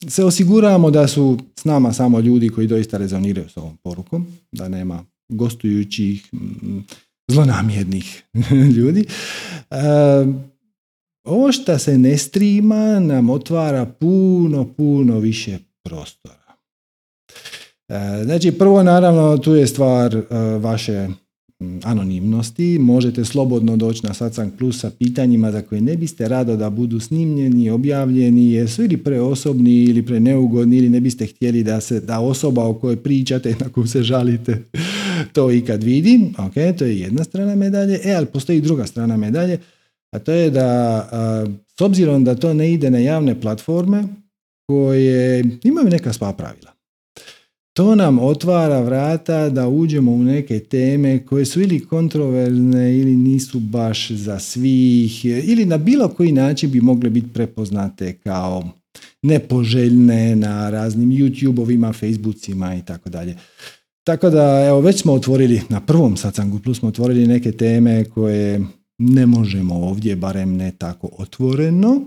se 0.08 0.24
osiguramo 0.24 0.92
da 0.92 1.08
su 1.08 1.38
s 1.56 1.66
nama 1.66 1.94
samo 1.94 2.20
ljudi 2.20 2.50
koji 2.50 2.68
doista 2.68 2.98
rezoniraju 2.98 3.50
s 3.50 3.58
ovom 3.58 3.78
porukom, 3.78 4.28
da 4.52 4.68
nema 4.68 5.06
gostujućih 5.30 6.34
mm, 6.34 6.80
zlonamjernih 7.28 8.24
ljudi. 8.78 9.06
E, 9.72 9.76
ovo 11.24 11.52
što 11.52 11.80
se 11.80 11.98
ne 11.98 12.18
strima 12.18 13.00
nam 13.00 13.30
otvara 13.30 13.86
puno, 13.86 14.74
puno 14.78 15.20
više 15.20 15.58
prostora. 15.84 16.56
E, 17.90 18.24
znači, 18.24 18.52
prvo 18.52 18.84
naravno 18.84 19.38
tu 19.38 19.56
je 19.56 19.68
stvar 19.68 20.16
e, 20.16 20.26
vaše 20.58 21.08
anonimnosti, 21.84 22.78
možete 22.80 23.26
slobodno 23.26 23.78
doći 23.78 24.06
na 24.06 24.14
Satsang 24.14 24.52
Plus 24.58 24.80
sa 24.80 24.90
pitanjima 24.90 25.52
za 25.52 25.62
koje 25.62 25.82
ne 25.82 25.98
biste 25.98 26.28
rado 26.28 26.56
da 26.56 26.70
budu 26.70 27.00
snimljeni, 27.00 27.70
objavljeni, 27.70 28.52
jer 28.52 28.70
su 28.70 28.84
ili 28.84 28.98
preosobni 28.98 29.84
ili 29.84 30.06
preneugodni 30.06 30.78
ili 30.78 30.90
ne 30.90 31.00
biste 31.00 31.26
htjeli 31.26 31.64
da 31.64 31.82
se 31.82 32.00
da 32.00 32.20
osoba 32.20 32.66
o 32.66 32.74
kojoj 32.74 32.96
pričate, 32.96 33.56
na 33.64 33.70
koju 33.70 33.88
se 33.88 34.04
žalite, 34.04 34.64
to 35.34 35.52
ikad 35.52 35.84
vidi. 35.84 36.34
Ok, 36.38 36.78
to 36.78 36.86
je 36.86 37.00
jedna 37.00 37.24
strana 37.24 37.56
medalje. 37.56 38.00
E, 38.04 38.14
ali 38.14 38.26
postoji 38.26 38.62
druga 38.62 38.86
strana 38.86 39.18
medalje, 39.18 39.60
a 40.12 40.20
to 40.20 40.32
je 40.32 40.50
da 40.50 41.56
s 41.78 41.82
obzirom 41.82 42.24
da 42.24 42.36
to 42.36 42.54
ne 42.54 42.74
ide 42.74 42.92
na 42.92 42.98
javne 43.00 43.42
platforme 43.42 44.04
koje 44.68 45.44
imaju 45.64 45.90
neka 45.90 46.14
sva 46.14 46.34
pravila 46.34 46.79
to 47.80 47.96
nam 47.96 48.20
otvara 48.20 48.82
vrata 48.82 49.50
da 49.50 49.68
uđemo 49.68 50.12
u 50.12 50.24
neke 50.24 50.60
teme 50.60 51.26
koje 51.26 51.46
su 51.46 51.62
ili 51.62 51.86
kontroverzne 51.86 52.98
ili 52.98 53.16
nisu 53.16 53.60
baš 53.60 54.12
za 54.12 54.40
svih 54.40 55.26
ili 55.26 55.66
na 55.66 55.78
bilo 55.78 56.08
koji 56.08 56.32
način 56.32 56.72
bi 56.72 56.82
mogle 56.82 57.10
biti 57.10 57.34
prepoznate 57.34 58.14
kao 58.14 58.70
nepoželjne 59.22 60.36
na 60.36 60.70
raznim 60.70 61.10
YouTube-ovima, 61.10 61.94
Facebookima 61.94 62.76
i 62.76 62.86
tako 62.86 63.10
dalje. 63.10 63.36
Tako 64.04 64.30
da, 64.30 64.66
evo, 64.68 64.82
već 64.82 65.02
smo 65.02 65.14
otvorili, 65.14 65.62
na 65.70 65.82
prvom 65.82 66.18
sacangu 66.18 66.60
plus 66.60 66.80
smo 66.80 66.90
otvorili 66.90 67.28
neke 67.28 67.52
teme 67.52 68.04
koje 68.04 68.62
ne 68.98 69.26
možemo 69.26 69.76
ovdje, 69.76 70.16
barem 70.16 70.56
ne 70.56 70.72
tako 70.78 71.10
otvoreno. 71.18 72.02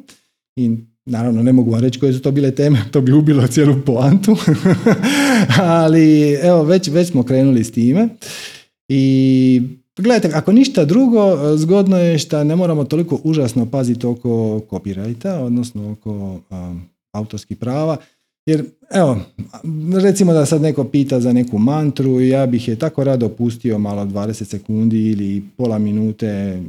I 0.57 0.77
Naravno, 1.07 1.43
ne 1.43 1.53
mogu 1.53 1.71
vam 1.71 1.81
reći 1.81 2.01
koje 2.01 2.13
su 2.13 2.23
to 2.23 2.31
bile 2.31 2.51
teme, 2.51 2.79
to 2.91 3.01
bi 3.01 3.13
ubilo 3.13 3.47
cijelu 3.47 3.75
poantu, 3.87 4.37
ali 5.59 6.33
evo, 6.33 6.63
već, 6.63 6.89
već 6.89 7.09
smo 7.09 7.23
krenuli 7.23 7.65
s 7.65 7.73
time. 7.73 8.09
I 8.89 9.63
gledajte, 9.97 10.37
ako 10.37 10.53
ništa 10.53 10.85
drugo, 10.85 11.57
zgodno 11.57 11.99
je 11.99 12.19
što 12.19 12.45
ne 12.45 12.57
moramo 12.57 12.85
toliko 12.85 13.21
užasno 13.25 13.67
paziti 13.67 14.07
oko 14.07 14.61
copyrighta, 14.71 15.39
odnosno 15.39 15.93
oko 15.93 16.41
autorskih 17.13 17.57
prava, 17.57 17.97
jer 18.47 18.65
evo, 18.91 19.21
recimo 20.03 20.33
da 20.33 20.47
sad 20.47 20.63
neko 20.63 20.85
pita 20.85 21.21
za 21.21 21.33
neku 21.33 21.59
mantru, 21.59 22.21
ja 22.21 22.47
bih 22.47 22.69
je 22.69 22.77
tako 22.77 23.05
rado 23.05 23.29
pustio 23.29 23.79
malo 23.79 24.05
20 24.05 24.45
sekundi 24.45 25.11
ili 25.11 25.43
pola 25.57 25.79
minute 25.79 26.61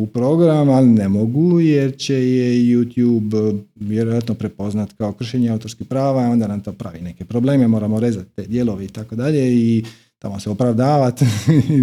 u 0.00 0.06
program, 0.06 0.68
ali 0.68 0.88
ne 0.88 1.08
mogu 1.08 1.60
jer 1.60 1.96
će 1.96 2.14
je 2.14 2.76
YouTube 2.76 3.60
vjerojatno 3.74 4.34
prepoznat 4.34 4.92
kao 4.92 5.12
kršenje 5.12 5.50
autorskih 5.50 5.86
prava, 5.86 6.22
onda 6.22 6.46
nam 6.46 6.60
to 6.60 6.72
pravi 6.72 7.00
neke 7.00 7.24
probleme, 7.24 7.68
moramo 7.68 8.00
rezati 8.00 8.30
te 8.36 8.42
dijelove 8.42 8.84
i 8.84 8.88
tako 8.88 9.16
dalje 9.16 9.54
i 9.54 9.84
tamo 10.18 10.40
se 10.40 10.50
opravdavati 10.50 11.24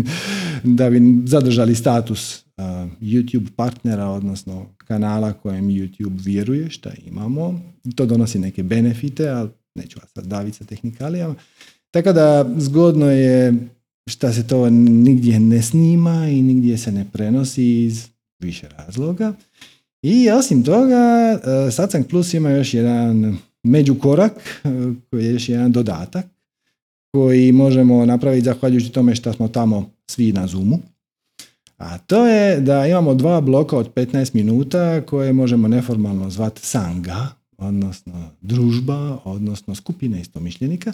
da 0.78 0.90
bi 0.90 1.02
zadržali 1.26 1.76
status 1.76 2.44
YouTube 3.02 3.50
partnera, 3.56 4.08
odnosno 4.08 4.66
kanala 4.78 5.34
kojem 5.34 5.66
YouTube 5.66 6.24
vjeruje 6.26 6.70
šta 6.70 6.92
imamo. 7.06 7.62
To 7.96 8.06
donosi 8.06 8.40
neke 8.40 8.64
benefite, 8.64 9.30
ali 9.30 9.50
neću 9.76 10.00
vas 10.02 10.12
sad 10.14 10.26
daviti 10.26 10.58
sa 10.58 10.66
tehnikalijama. 10.66 11.36
Tako 11.92 12.14
da 12.14 12.46
zgodno 12.58 13.12
je 13.12 13.54
šta 14.10 14.34
se 14.34 14.48
to 14.48 14.70
nigdje 14.70 15.40
ne 15.40 15.62
snima 15.62 16.28
i 16.30 16.42
nigdje 16.42 16.78
se 16.78 16.92
ne 16.92 17.06
prenosi 17.14 17.84
iz 17.84 18.08
više 18.40 18.68
razloga. 18.78 19.34
I 20.02 20.30
osim 20.30 20.64
toga, 20.64 21.40
e, 21.68 21.72
Satsang 21.72 22.06
Plus 22.08 22.34
ima 22.34 22.50
još 22.50 22.74
jedan 22.74 23.38
međukorak, 23.64 24.62
e, 24.64 24.70
koji 25.10 25.26
je 25.26 25.34
još 25.34 25.50
jedan 25.50 25.72
dodatak, 25.72 26.26
koji 27.12 27.52
možemo 27.52 28.06
napraviti 28.06 28.46
zahvaljujući 28.46 28.92
tome 28.92 29.16
što 29.16 29.34
smo 29.34 29.48
tamo 29.48 29.90
svi 30.08 30.32
na 30.32 30.48
Zoomu. 30.48 30.80
A 31.78 31.98
to 31.98 32.28
je 32.28 32.60
da 32.60 32.88
imamo 32.88 33.14
dva 33.16 33.42
bloka 33.42 33.78
od 33.78 33.94
15 33.94 34.36
minuta 34.36 35.02
koje 35.02 35.34
možemo 35.34 35.68
neformalno 35.68 36.30
zvati 36.30 36.62
sanga, 36.66 37.28
odnosno 37.58 38.30
družba, 38.42 39.20
odnosno 39.24 39.76
skupine 39.76 40.22
istomišljenika. 40.22 40.94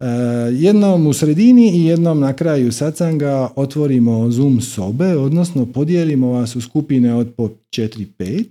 E, 0.00 0.06
jednom 0.52 1.06
u 1.06 1.12
sredini 1.12 1.70
i 1.70 1.84
jednom 1.84 2.20
na 2.20 2.32
kraju 2.32 2.72
sacanga 2.72 3.50
otvorimo 3.56 4.30
Zoom 4.30 4.60
sobe, 4.60 5.16
odnosno 5.16 5.66
podijelimo 5.66 6.30
vas 6.30 6.56
u 6.56 6.60
skupine 6.60 7.14
od 7.14 7.34
po 7.36 7.48
4-5 7.70 8.46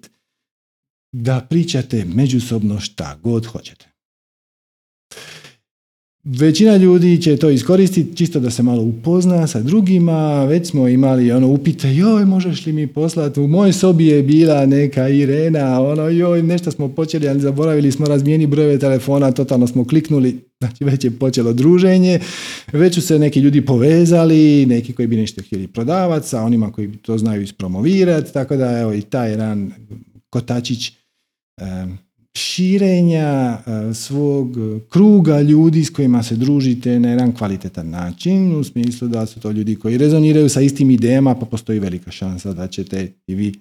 da 1.14 1.46
pričate 1.50 2.06
međusobno 2.06 2.80
šta 2.80 3.20
god 3.24 3.46
hoćete. 3.46 3.94
Većina 6.26 6.78
ljudi 6.78 7.22
će 7.22 7.38
to 7.38 7.50
iskoristiti 7.50 8.18
čisto 8.18 8.40
da 8.40 8.50
se 8.50 8.64
malo 8.64 8.84
upozna 8.84 9.48
sa 9.48 9.62
drugima, 9.62 10.46
već 10.46 10.70
smo 10.70 10.88
imali 10.88 11.32
ono 11.32 11.48
upite, 11.48 11.96
joj 11.96 12.26
možeš 12.26 12.66
li 12.66 12.74
mi 12.74 12.88
poslati, 12.88 13.40
u 13.40 13.48
mojoj 13.48 13.74
sobi 13.74 14.06
je 14.06 14.24
bila 14.24 14.66
neka 14.66 15.10
Irena, 15.10 15.82
ono 15.82 16.10
joj 16.10 16.44
nešto 16.44 16.72
smo 16.72 16.88
počeli, 16.88 17.30
ali 17.30 17.40
zaboravili 17.40 17.92
smo 17.92 18.06
razmijeni 18.06 18.48
brojeve 18.48 18.80
telefona, 18.80 19.32
totalno 19.32 19.68
smo 19.68 19.86
kliknuli, 19.86 20.40
znači 20.64 20.84
već 20.84 21.04
je 21.04 21.12
počelo 21.12 21.54
druženje, 21.54 22.20
već 22.72 22.96
su 22.96 23.02
se 23.02 23.20
neki 23.20 23.40
ljudi 23.40 23.66
povezali, 23.66 24.66
neki 24.66 24.94
koji 24.94 25.08
bi 25.08 25.16
nešto 25.16 25.42
htjeli 25.42 25.68
prodavati 25.68 26.28
sa 26.28 26.42
onima 26.42 26.72
koji 26.72 26.92
to 26.92 27.18
znaju 27.18 27.42
ispromovirati, 27.42 28.34
tako 28.34 28.56
da 28.56 28.80
evo 28.80 28.94
i 28.94 29.02
taj 29.02 29.30
jedan 29.30 29.72
kotačić 30.30 30.92
širenja 32.36 33.58
e, 33.58 33.94
svog 33.94 34.58
kruga 34.90 35.42
ljudi 35.42 35.84
s 35.84 35.90
kojima 35.90 36.24
se 36.24 36.36
družite 36.36 37.00
na 37.00 37.10
jedan 37.10 37.32
kvalitetan 37.32 37.90
način, 37.90 38.56
u 38.56 38.64
smislu 38.64 39.08
da 39.08 39.26
su 39.26 39.40
to 39.40 39.52
ljudi 39.52 39.76
koji 39.76 39.98
rezoniraju 39.98 40.50
sa 40.50 40.62
istim 40.62 40.92
idejama, 40.92 41.36
pa 41.36 41.46
postoji 41.46 41.80
velika 41.80 42.12
šansa 42.12 42.54
da 42.54 42.68
ćete 42.68 43.12
i 43.28 43.36
vi 43.36 43.48
e, 43.48 43.54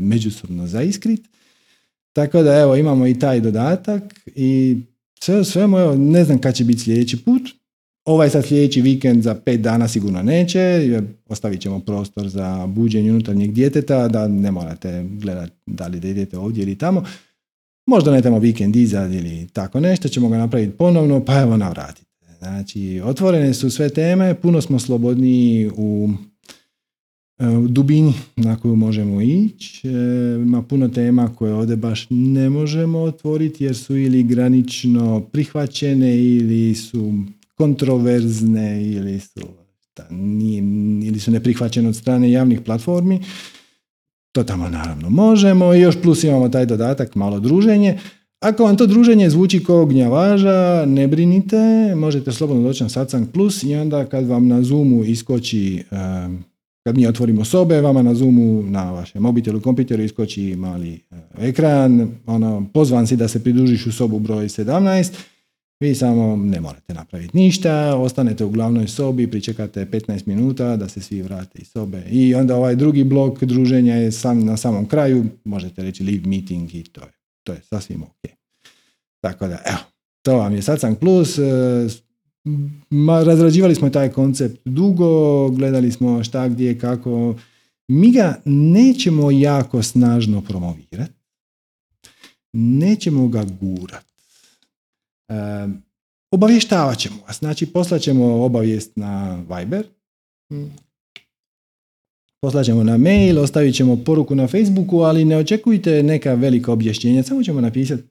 međusobno 0.00 0.66
zaiskrit. 0.66 1.20
Tako 2.12 2.42
da 2.42 2.60
evo 2.60 2.76
imamo 2.76 3.06
i 3.06 3.18
taj 3.18 3.40
dodatak 3.40 4.02
i 4.34 4.76
sve 5.24 5.40
u 5.40 5.44
svemu, 5.44 5.78
evo, 5.78 5.94
ne 5.96 6.24
znam 6.24 6.38
kad 6.38 6.54
će 6.54 6.64
biti 6.64 6.80
sljedeći 6.80 7.24
put. 7.24 7.42
Ovaj 8.04 8.30
sad 8.30 8.46
sljedeći 8.46 8.80
vikend 8.80 9.22
za 9.22 9.34
pet 9.34 9.60
dana 9.60 9.88
sigurno 9.88 10.22
neće, 10.22 10.58
jer 10.58 11.04
ostavit 11.28 11.60
ćemo 11.60 11.80
prostor 11.80 12.28
za 12.28 12.66
buđenje 12.66 13.10
unutarnjeg 13.10 13.52
djeteta, 13.52 14.08
da 14.08 14.28
ne 14.28 14.50
morate 14.50 15.04
gledati 15.08 15.52
da 15.66 15.86
li 15.86 16.00
da 16.00 16.08
idete 16.08 16.38
ovdje 16.38 16.62
ili 16.62 16.78
tamo. 16.78 17.04
Možda 17.86 18.12
ne 18.12 18.22
tamo 18.22 18.38
vikend 18.38 18.76
iza 18.76 19.06
ili 19.06 19.48
tako 19.52 19.80
nešto, 19.80 20.08
ćemo 20.08 20.28
ga 20.28 20.38
napraviti 20.38 20.76
ponovno, 20.76 21.24
pa 21.24 21.40
evo 21.40 21.56
navratite. 21.56 22.10
Znači, 22.38 23.00
otvorene 23.04 23.54
su 23.54 23.70
sve 23.70 23.88
teme, 23.88 24.34
puno 24.34 24.60
smo 24.60 24.78
slobodniji 24.78 25.70
u, 25.76 26.08
u 27.38 27.68
dubini 27.68 28.14
na 28.36 28.56
koju 28.56 28.76
možemo 28.76 29.20
ići. 29.20 29.88
E, 29.88 29.90
ima 30.42 30.62
puno 30.62 30.88
tema 30.88 31.34
koje 31.34 31.54
ovdje 31.54 31.76
baš 31.76 32.06
ne 32.10 32.50
možemo 32.50 32.98
otvoriti 32.98 33.64
jer 33.64 33.76
su 33.76 33.96
ili 33.96 34.22
granično 34.22 35.20
prihvaćene 35.20 36.24
ili 36.24 36.74
su 36.74 37.12
kontroverzne 37.54 38.92
ili 38.92 39.20
su, 39.20 39.40
ili 41.04 41.20
su 41.20 41.30
neprihvaćene 41.30 41.88
od 41.88 41.96
strane 41.96 42.32
javnih 42.32 42.60
platformi. 42.60 43.20
To 44.32 44.44
tamo 44.44 44.68
naravno 44.68 45.10
možemo 45.10 45.74
i 45.74 45.80
još 45.80 46.02
plus 46.02 46.24
imamo 46.24 46.48
taj 46.48 46.66
dodatak 46.66 47.14
malo 47.14 47.40
druženje. 47.40 47.98
Ako 48.40 48.64
vam 48.64 48.76
to 48.76 48.86
druženje 48.86 49.30
zvuči 49.30 49.64
kao 49.64 49.86
gnjavaža, 49.86 50.84
ne 50.86 51.08
brinite, 51.08 51.94
možete 51.96 52.32
slobodno 52.32 52.62
doći 52.62 52.82
na 52.82 52.88
Satsang 52.88 53.28
Plus 53.32 53.62
i 53.62 53.74
onda 53.74 54.04
kad 54.04 54.26
vam 54.26 54.48
na 54.48 54.62
Zoomu 54.62 55.04
iskoči, 55.04 55.84
kad 56.84 56.96
mi 56.96 57.06
otvorimo 57.06 57.44
sobe, 57.44 57.80
vama 57.80 58.02
na 58.02 58.14
Zoomu, 58.14 58.62
na 58.62 58.92
vašem 58.92 59.22
mobitelu, 59.22 59.60
kompjuteru 59.60 60.02
iskoči 60.02 60.56
mali 60.56 61.00
ekran, 61.38 62.10
ono, 62.26 62.66
pozvan 62.74 63.06
si 63.06 63.16
da 63.16 63.28
se 63.28 63.42
pridružiš 63.42 63.86
u 63.86 63.92
sobu 63.92 64.18
broj 64.18 64.44
17 64.44 65.12
vi 65.80 65.94
samo 65.94 66.36
ne 66.36 66.60
morate 66.60 66.94
napraviti 66.94 67.36
ništa, 67.36 67.96
ostanete 67.96 68.44
u 68.44 68.50
glavnoj 68.50 68.88
sobi, 68.88 69.30
pričekate 69.30 69.86
15 69.86 70.26
minuta 70.26 70.76
da 70.76 70.88
se 70.88 71.00
svi 71.00 71.22
vrate 71.22 71.58
iz 71.58 71.68
sobe 71.68 72.02
i 72.10 72.34
onda 72.34 72.56
ovaj 72.56 72.76
drugi 72.76 73.04
blok 73.04 73.42
druženja 73.44 73.94
je 73.94 74.12
sam, 74.12 74.44
na 74.44 74.56
samom 74.56 74.86
kraju, 74.86 75.24
možete 75.44 75.82
reći 75.82 76.04
leave 76.04 76.26
meeting 76.26 76.74
i 76.74 76.82
to 76.82 77.00
je, 77.00 77.12
to 77.44 77.52
je 77.52 77.60
sasvim 77.62 78.02
ok. 78.02 78.32
Tako 79.20 79.48
da, 79.48 79.58
evo, 79.66 79.78
to 80.22 80.36
vam 80.36 80.54
je 80.54 80.62
Satsang 80.62 80.98
Plus. 80.98 81.38
E, 82.44 82.50
ma, 82.90 83.22
razrađivali 83.22 83.74
smo 83.74 83.90
taj 83.90 84.12
koncept 84.12 84.60
dugo, 84.64 85.48
gledali 85.48 85.92
smo 85.92 86.24
šta, 86.24 86.48
gdje, 86.48 86.78
kako. 86.78 87.34
Mi 87.88 88.12
ga 88.12 88.40
nećemo 88.44 89.30
jako 89.30 89.82
snažno 89.82 90.40
promovirati, 90.40 91.12
nećemo 92.52 93.28
ga 93.28 93.44
gurati 93.60 94.14
obavještavat 96.34 96.98
ćemo 96.98 97.16
vas. 97.26 97.38
Znači, 97.38 97.66
poslaćemo 97.66 98.44
obavijest 98.44 98.96
na 98.96 99.42
Viber, 99.50 99.86
poslaćemo 102.40 102.84
na 102.84 102.96
mail, 102.96 103.38
ostavit 103.38 103.74
ćemo 103.74 104.04
poruku 104.04 104.34
na 104.34 104.46
Facebooku, 104.46 104.98
ali 104.98 105.24
ne 105.24 105.36
očekujte 105.36 106.02
neka 106.02 106.34
velika 106.34 106.72
objašnjenja, 106.72 107.22
samo 107.22 107.42
ćemo 107.42 107.60
napisati 107.60 108.02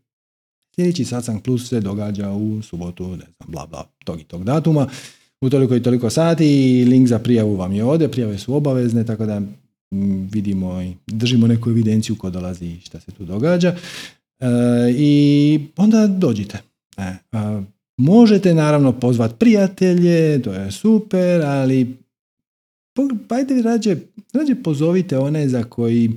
sljedeći 0.75 1.05
satsang 1.05 1.41
plus 1.41 1.69
se 1.69 1.79
događa 1.79 2.31
u 2.31 2.61
subotu, 2.61 3.07
ne 3.07 3.15
znam, 3.15 3.47
bla, 3.47 3.65
bla, 3.65 3.85
tog 4.05 4.19
i 4.19 4.23
tog 4.23 4.43
datuma, 4.43 4.87
u 5.41 5.49
toliko 5.49 5.75
i 5.75 5.83
toliko 5.83 6.09
sati, 6.09 6.85
link 6.89 7.07
za 7.07 7.19
prijavu 7.19 7.55
vam 7.55 7.73
je 7.73 7.83
ovdje, 7.83 8.11
prijave 8.11 8.37
su 8.37 8.55
obavezne, 8.55 9.05
tako 9.05 9.25
da 9.25 9.41
vidimo 10.31 10.81
i 10.81 10.93
držimo 11.07 11.47
neku 11.47 11.69
evidenciju 11.69 12.15
ko 12.15 12.29
dolazi 12.29 12.65
i 12.65 12.79
šta 12.79 12.99
se 12.99 13.11
tu 13.11 13.25
događa. 13.25 13.75
E, 14.39 14.47
I 14.97 15.59
onda 15.77 16.07
dođite. 16.07 16.61
E, 16.97 17.13
možete 17.97 18.53
naravno 18.53 18.99
pozvati 18.99 19.35
prijatelje, 19.39 20.41
to 20.41 20.53
je 20.53 20.71
super, 20.71 21.41
ali 21.41 21.97
ajde 23.29 23.61
rađe, 23.61 23.97
rađe 24.33 24.55
pozovite 24.63 25.17
one 25.17 25.49
za 25.49 25.63
koji 25.63 26.11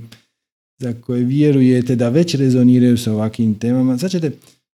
za 0.79 0.93
koje 0.93 1.25
vjerujete 1.25 1.97
da 1.97 2.09
već 2.09 2.35
rezoniraju 2.35 2.99
sa 2.99 3.13
ovakvim 3.13 3.59
temama. 3.59 3.99
Sad 3.99 4.11
ćete, 4.11 4.31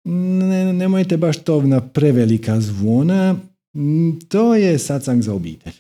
ne, 0.04 0.72
nemojte 0.72 1.16
baš 1.16 1.38
to 1.38 1.62
na 1.62 1.80
prevelika 1.80 2.61
zvona, 2.61 3.37
to 4.28 4.54
je 4.54 4.78
satsang 4.78 5.22
za 5.22 5.34
obitelj. 5.34 5.72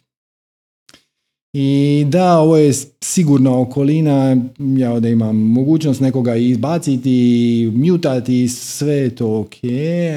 I 1.52 2.04
da, 2.08 2.38
ovo 2.38 2.56
je 2.56 2.72
sigurna 3.04 3.60
okolina, 3.60 4.36
ja 4.58 4.92
ovdje 4.92 5.12
imam 5.12 5.36
mogućnost 5.36 6.00
nekoga 6.00 6.36
izbaciti, 6.36 7.72
mutati, 7.74 8.48
sve 8.48 8.92
je 8.92 9.14
to 9.14 9.40
ok, 9.40 9.54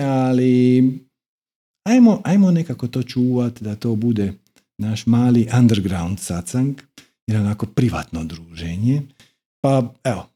ali 0.03 0.83
ajmo, 1.89 2.21
ajmo 2.23 2.51
nekako 2.51 2.87
to 2.87 3.03
čuvati 3.03 3.63
da 3.63 3.75
to 3.75 3.95
bude 3.95 4.33
naš 4.77 5.05
mali 5.05 5.47
underground 5.59 6.19
satsang, 6.19 6.75
jer 7.27 7.39
onako 7.39 7.65
privatno 7.65 8.23
druženje. 8.23 9.01
Pa 9.61 9.93
evo, 10.03 10.29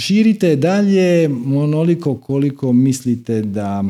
širite 0.00 0.56
dalje 0.56 1.28
onoliko 1.56 2.16
koliko 2.16 2.72
mislite 2.72 3.42
da 3.42 3.84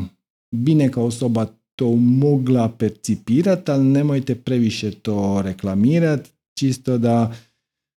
bi 0.51 0.75
neka 0.75 1.01
osoba 1.01 1.47
to 1.75 1.95
mogla 1.95 2.69
percipirati, 2.69 3.71
ali 3.71 3.83
nemojte 3.83 4.35
previše 4.35 4.91
to 4.91 5.41
reklamirati, 5.41 6.29
čisto 6.59 6.97
da, 6.97 7.35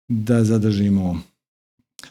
da 0.08 0.44
zadržimo 0.44 1.20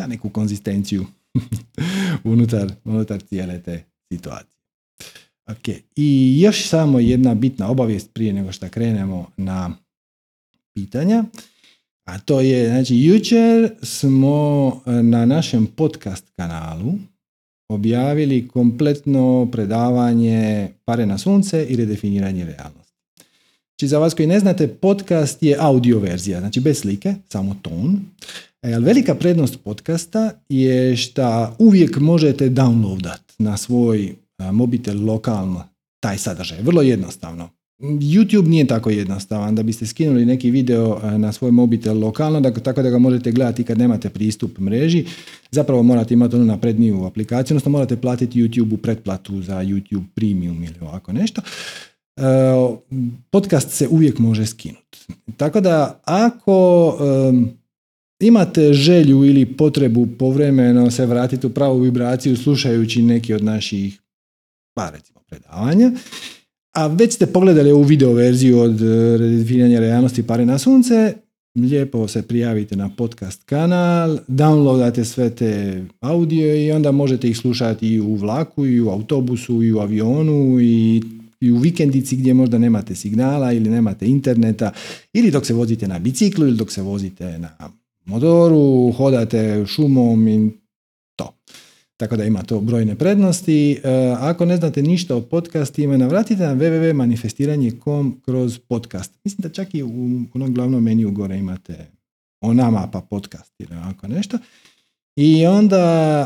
neku 0.08 0.30
konzistenciju 0.30 1.06
unutar, 2.24 2.72
unutar 2.84 3.22
cijele 3.22 3.62
te 3.62 3.84
situacije. 4.14 4.56
Ok, 5.48 5.68
i 5.96 6.40
još 6.42 6.68
samo 6.68 7.00
jedna 7.00 7.36
bitna 7.36 7.70
obavijest 7.70 8.14
prije 8.14 8.34
nego 8.34 8.52
što 8.52 8.70
krenemo 8.70 9.28
na 9.38 9.78
pitanja. 10.74 11.24
A 12.06 12.20
to 12.20 12.42
je, 12.42 12.70
znači, 12.70 12.96
jučer 12.98 13.72
smo 13.82 14.82
na 14.86 15.26
našem 15.26 15.68
podcast 15.68 16.26
kanalu 16.36 16.94
objavili 17.70 18.48
kompletno 18.48 19.48
predavanje 19.52 20.70
Pare 20.86 21.06
na 21.06 21.18
sunce 21.18 21.66
i 21.66 21.76
redefiniranje 21.76 22.46
realnosti. 22.46 22.94
Znači, 23.70 23.88
za 23.88 24.00
vas 24.00 24.14
koji 24.14 24.28
ne 24.28 24.40
znate, 24.40 24.68
podcast 24.68 25.44
je 25.44 25.58
audio 25.60 26.00
verzija, 26.00 26.40
znači 26.40 26.60
bez 26.60 26.80
slike, 26.80 27.16
samo 27.30 27.56
ton. 27.62 28.00
E, 28.62 28.80
velika 28.80 29.16
prednost 29.16 29.60
podcasta 29.64 30.32
je 30.50 30.98
što 30.98 31.56
uvijek 31.60 31.98
možete 31.98 32.50
downloadat 32.50 33.22
na 33.38 33.58
svoj 33.58 34.16
mobitel 34.52 35.06
lokalno 35.06 35.64
taj 36.00 36.18
sadržaj. 36.18 36.62
Vrlo 36.62 36.82
jednostavno. 36.82 37.50
YouTube 37.80 38.48
nije 38.48 38.68
tako 38.68 38.90
jednostavan 38.90 39.56
da 39.56 39.64
biste 39.64 39.86
skinuli 39.86 40.26
neki 40.26 40.52
video 40.52 41.00
e, 41.04 41.18
na 41.18 41.32
svoj 41.32 41.52
mobitel 41.52 42.00
lokalno, 42.00 42.42
da, 42.42 42.54
tako 42.54 42.82
da 42.82 42.90
ga 42.90 42.98
možete 42.98 43.32
gledati 43.32 43.64
kad 43.64 43.78
nemate 43.78 44.10
pristup 44.10 44.60
mreži. 44.60 45.06
Zapravo 45.52 45.84
morate 45.84 46.14
imati 46.14 46.36
onu 46.36 46.46
napredniju 46.46 47.06
aplikaciju, 47.06 47.56
odnosno 47.56 47.72
morate 47.72 47.98
platiti 47.98 48.42
YouTube-u 48.42 48.78
pretplatu 48.78 49.42
za 49.42 49.56
YouTube 49.56 50.04
Premium 50.16 50.64
ili 50.64 50.76
ovako 50.82 51.14
nešto. 51.14 51.42
E, 52.18 52.22
podcast 53.30 53.70
se 53.70 53.88
uvijek 53.88 54.20
može 54.20 54.46
skinuti. 54.46 55.00
Tako 55.38 55.62
da 55.62 56.02
ako 56.06 56.98
imate 58.20 58.74
želju 58.74 59.26
ili 59.26 59.46
potrebu 59.46 60.08
povremeno 60.20 60.92
se 60.92 61.06
vratiti 61.06 61.48
u 61.48 61.50
pravu 61.50 61.80
vibraciju 61.80 62.38
slušajući 62.38 63.02
neki 63.02 63.34
od 63.34 63.44
naših 63.44 64.02
pa 64.74 64.90
recimo 64.90 65.20
predavanja, 65.28 65.92
a 66.76 66.88
već 66.88 67.14
ste 67.14 67.26
pogledali 67.26 67.72
ovu 67.72 67.84
video 67.84 68.14
verziju 68.14 68.60
od 68.60 68.82
e, 68.82 69.18
redefiniranja 69.18 69.80
realnosti 69.80 70.24
pare 70.24 70.46
na 70.46 70.58
sunce, 70.58 71.14
lijepo 71.56 72.08
se 72.08 72.22
prijavite 72.22 72.76
na 72.76 72.90
podcast 72.98 73.44
kanal, 73.44 74.18
downloadate 74.28 75.04
sve 75.04 75.30
te 75.30 75.84
audio 76.00 76.66
i 76.66 76.72
onda 76.72 76.92
možete 76.92 77.30
ih 77.30 77.38
slušati 77.38 77.88
i 77.88 78.00
u 78.00 78.16
vlaku, 78.16 78.66
i 78.66 78.82
u 78.82 78.90
autobusu, 78.90 79.64
i 79.64 79.74
u 79.74 79.80
avionu, 79.80 80.60
i, 80.62 81.04
i 81.42 81.52
u 81.52 81.58
vikendici 81.58 82.16
gdje 82.16 82.34
možda 82.34 82.58
nemate 82.58 82.96
signala 82.96 83.54
ili 83.54 83.70
nemate 83.70 84.08
interneta, 84.08 84.72
ili 85.14 85.32
dok 85.32 85.46
se 85.46 85.54
vozite 85.54 85.88
na 85.88 86.00
biciklu, 86.00 86.48
ili 86.48 86.58
dok 86.58 86.72
se 86.72 86.82
vozite 86.82 87.40
na 87.40 87.50
motoru, 88.06 88.92
hodate 88.92 89.66
šumom 89.68 90.28
i 90.28 90.52
tako 91.98 92.18
da 92.18 92.24
ima 92.24 92.44
to 92.44 92.62
brojne 92.62 92.96
prednosti. 92.96 93.72
E, 93.72 93.80
ako 94.20 94.46
ne 94.46 94.58
znate 94.58 94.82
ništa 94.82 95.16
o 95.16 95.22
podcastima, 95.22 95.98
navratite 95.98 96.44
na 96.44 96.56
www.manifestiranje.com 96.56 98.22
kroz 98.26 98.60
podcast. 98.60 99.12
Mislim 99.24 99.42
da 99.42 99.50
čak 99.50 99.76
i 99.76 99.84
u 99.84 100.22
onom 100.34 100.54
glavnom 100.54 100.84
meniju 100.84 101.12
gore 101.12 101.38
imate 101.38 101.86
o 102.42 102.54
nama 102.54 102.90
pa 102.92 103.02
podcast 103.02 103.54
ili 103.60 103.76
ovako 103.76 104.08
nešto. 104.08 104.38
I 105.16 105.46
onda 105.46 105.80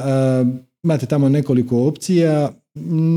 e, 0.05 0.69
imate 0.83 1.05
tamo 1.05 1.29
nekoliko 1.29 1.83
opcija. 1.83 2.51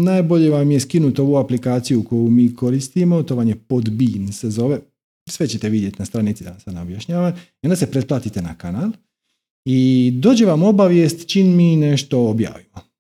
Najbolje 0.05 0.51
vam 0.51 0.71
je 0.71 0.81
skinuti 0.81 1.21
ovu 1.21 1.37
aplikaciju 1.37 2.05
koju 2.05 2.31
mi 2.31 2.55
koristimo, 2.55 3.23
to 3.23 3.37
vam 3.37 3.49
je 3.49 3.57
Podbean 3.57 4.33
se 4.33 4.51
zove. 4.51 4.81
Sve 5.31 5.49
ćete 5.49 5.69
vidjeti 5.69 5.97
na 5.99 6.05
stranici 6.05 6.45
da 6.45 6.59
sam 6.59 6.77
objašnjavam. 6.77 7.33
I 7.63 7.67
onda 7.67 7.77
se 7.77 7.91
pretplatite 7.91 8.43
na 8.43 8.55
kanal 8.55 8.91
i 9.65 10.13
dođe 10.15 10.47
vam 10.47 10.63
obavijest 10.63 11.27
čim 11.27 11.57
mi 11.57 11.77
nešto 11.77 12.29
objavimo. 12.29 12.93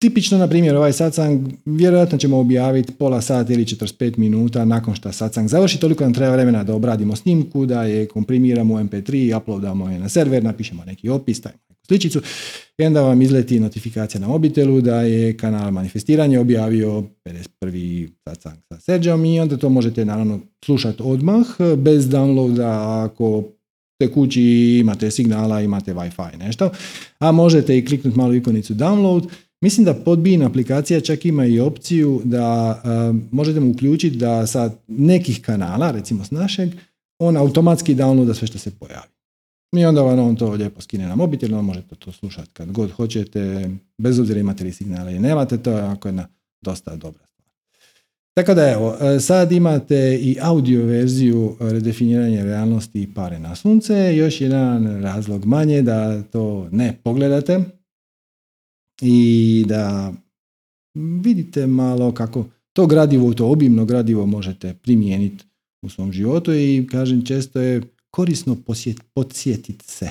Tipično, 0.00 0.38
na 0.38 0.48
primjer, 0.48 0.76
ovaj 0.76 0.92
satsang 0.92 1.48
vjerojatno 1.64 2.18
ćemo 2.18 2.38
objaviti 2.38 2.92
pola 2.92 3.20
sata 3.20 3.52
ili 3.52 3.64
45 3.64 4.18
minuta 4.18 4.64
nakon 4.64 4.94
što 4.94 5.12
satsang 5.12 5.48
završi, 5.48 5.80
toliko 5.80 6.04
nam 6.04 6.14
treba 6.14 6.32
vremena 6.32 6.64
da 6.64 6.74
obradimo 6.74 7.16
snimku, 7.16 7.66
da 7.66 7.82
je 7.82 8.06
komprimiramo 8.06 8.74
u 8.74 8.78
MP3, 8.78 9.36
uploadamo 9.36 9.90
je 9.90 9.98
na 9.98 10.08
server, 10.08 10.44
napišemo 10.44 10.84
neki 10.84 11.08
opis, 11.08 11.44
neku 11.44 11.58
sličicu 11.88 12.20
i 12.78 12.84
onda 12.84 13.02
vam 13.02 13.22
izleti 13.22 13.60
notifikacija 13.60 14.20
na 14.20 14.28
mobitelu 14.28 14.80
da 14.80 15.02
je 15.02 15.36
kanal 15.36 15.70
manifestiranje 15.70 16.38
objavio 16.38 17.04
51. 17.24 18.08
satsang 18.24 18.58
sa 18.68 18.80
Serđom 18.80 19.24
i 19.24 19.40
onda 19.40 19.56
to 19.56 19.68
možete 19.68 20.04
naravno 20.04 20.40
slušati 20.64 21.02
odmah 21.02 21.46
bez 21.76 22.08
downloada 22.08 23.04
ako 23.04 23.44
ste 23.98 24.12
kući 24.12 24.42
imate 24.80 25.10
signala, 25.10 25.60
imate 25.60 25.94
Wi-Fi 25.94 26.38
nešto, 26.38 26.70
a 27.18 27.32
možete 27.32 27.78
i 27.78 27.84
kliknuti 27.86 28.18
malu 28.18 28.34
ikonicu 28.34 28.74
download. 28.74 29.28
Mislim 29.60 29.84
da 29.84 29.94
Podbean 29.94 30.42
aplikacija 30.42 31.00
čak 31.00 31.24
ima 31.24 31.46
i 31.46 31.60
opciju 31.60 32.20
da 32.24 32.70
uh, 32.84 33.16
možete 33.30 33.60
mu 33.60 33.70
uključiti 33.70 34.16
da 34.16 34.46
sa 34.46 34.70
nekih 34.88 35.42
kanala, 35.42 35.90
recimo 35.90 36.24
s 36.24 36.30
našeg, 36.30 36.70
on 37.18 37.36
automatski 37.36 37.94
downloada 37.94 38.34
sve 38.34 38.46
što 38.46 38.58
se 38.58 38.70
pojavi. 38.70 39.08
I 39.76 39.84
onda 39.84 40.02
vam 40.02 40.18
on 40.18 40.36
to 40.36 40.50
lijepo 40.50 40.80
skine 40.80 41.06
na 41.06 41.16
mobitel, 41.16 41.54
on 41.54 41.64
možete 41.64 41.94
to 41.94 42.12
slušati 42.12 42.50
kad 42.52 42.72
god 42.72 42.90
hoćete, 42.90 43.70
bez 43.98 44.18
obzira 44.18 44.40
imate 44.40 44.64
li 44.64 44.72
signale 44.72 45.10
ili 45.10 45.20
nemate, 45.20 45.58
to 45.58 45.70
je 45.70 45.82
ako 45.82 46.08
jedna 46.08 46.28
dosta 46.62 46.96
dobra 46.96 47.27
tako 48.38 48.54
da 48.54 48.70
evo, 48.70 48.96
e, 49.00 49.20
sad 49.20 49.52
imate 49.52 50.18
i 50.22 50.36
audio 50.40 50.84
verziju 50.84 51.56
redefiniranja 51.60 52.44
realnosti 52.44 53.08
pare 53.14 53.38
na 53.38 53.56
sunce. 53.56 54.16
Još 54.16 54.40
jedan 54.40 55.02
razlog 55.02 55.44
manje 55.44 55.82
da 55.82 56.22
to 56.22 56.68
ne 56.72 56.96
pogledate 57.04 57.60
i 59.00 59.64
da 59.68 60.12
vidite 60.94 61.66
malo 61.66 62.14
kako 62.14 62.46
to 62.72 62.86
gradivo, 62.86 63.34
to 63.34 63.46
obimno 63.46 63.84
gradivo 63.84 64.26
možete 64.26 64.74
primijeniti 64.82 65.44
u 65.82 65.88
svom 65.88 66.12
životu 66.12 66.54
i 66.54 66.86
kažem 66.90 67.24
često 67.24 67.60
je 67.60 67.82
korisno 68.10 68.56
podsjetiti 69.14 69.84
se 69.84 70.10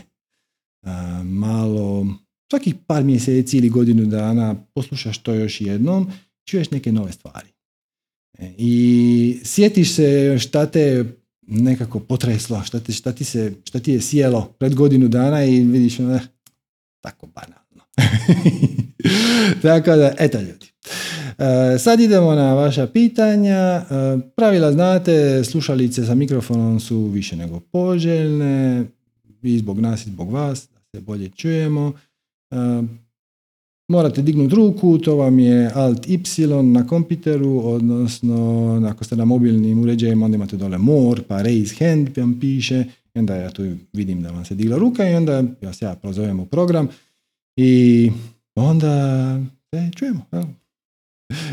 malo 1.23 2.07
svakih 2.51 2.75
par 2.87 3.03
mjeseci 3.03 3.57
ili 3.57 3.69
godinu 3.69 4.05
dana 4.05 4.55
poslušaš 4.73 5.17
to 5.17 5.33
još 5.33 5.61
jednom, 5.61 6.11
čuješ 6.45 6.71
neke 6.71 6.91
nove 6.91 7.11
stvari. 7.11 7.57
I 8.58 9.39
sjetiš 9.43 9.95
se 9.95 10.39
šta 10.39 10.65
te 10.65 11.06
nekako 11.47 12.00
potreslo, 12.00 12.63
šta, 12.63 12.80
te, 12.80 12.91
šta, 12.91 13.12
ti 13.12 13.23
se, 13.23 13.54
šta 13.63 13.80
ti 13.80 13.91
je 13.91 14.02
sjelo 14.02 14.56
pred 14.60 14.76
godinu 14.76 15.08
dana 15.08 15.45
i 15.45 15.63
vidiš 15.63 16.00
eh, 16.00 16.19
tako 17.02 17.28
banalno. 17.28 17.84
tako 19.62 19.95
da, 19.95 20.13
eto 20.19 20.39
ljudi. 20.39 20.67
E, 21.38 21.78
sad 21.80 22.00
idemo 22.00 22.36
na 22.36 22.54
vaša 22.54 22.88
pitanja. 22.88 23.56
E, 23.56 23.84
pravila 24.36 24.71
znate, 24.71 25.43
slušalice 25.43 26.06
sa 26.06 26.15
mikrofonom 26.15 26.80
su 26.80 27.06
više 27.06 27.36
nego 27.36 27.60
poželjne 27.60 28.86
i 29.41 29.58
zbog 29.58 29.80
nas 29.80 30.06
i 30.06 30.10
zbog 30.10 30.32
vas, 30.32 30.67
da 30.67 30.80
se 30.91 31.02
bolje 31.02 31.30
čujemo. 31.30 31.93
E, 32.52 32.56
morate 33.88 34.21
dignuti 34.21 34.56
ruku, 34.56 34.97
to 34.97 35.15
vam 35.15 35.39
je 35.39 35.71
Alt 35.76 36.08
Y 36.08 36.19
na 36.63 36.88
kompiteru, 36.88 37.62
odnosno 37.63 38.88
ako 38.91 39.04
ste 39.04 39.15
na 39.15 39.26
mobilnim 39.26 39.82
uređajima, 39.82 40.26
onda 40.26 40.36
imate 40.36 40.58
dole 40.58 40.78
more, 40.78 41.21
pa 41.28 41.41
raise 41.41 41.86
hand 41.86 42.17
vam 42.17 42.39
piše, 42.39 42.84
i 43.13 43.19
onda 43.19 43.36
ja 43.36 43.50
tu 43.50 43.63
vidim 43.93 44.21
da 44.21 44.32
vam 44.32 44.45
se 44.45 44.56
digla 44.56 44.78
ruka 44.78 45.10
i 45.10 45.15
onda 45.15 45.43
vas 45.62 45.82
ja 45.82 45.95
prozovem 46.02 46.39
u 46.39 46.45
program 46.45 46.88
i 47.56 48.12
onda 48.56 49.38
se 49.73 49.91
čujemo. 49.95 50.26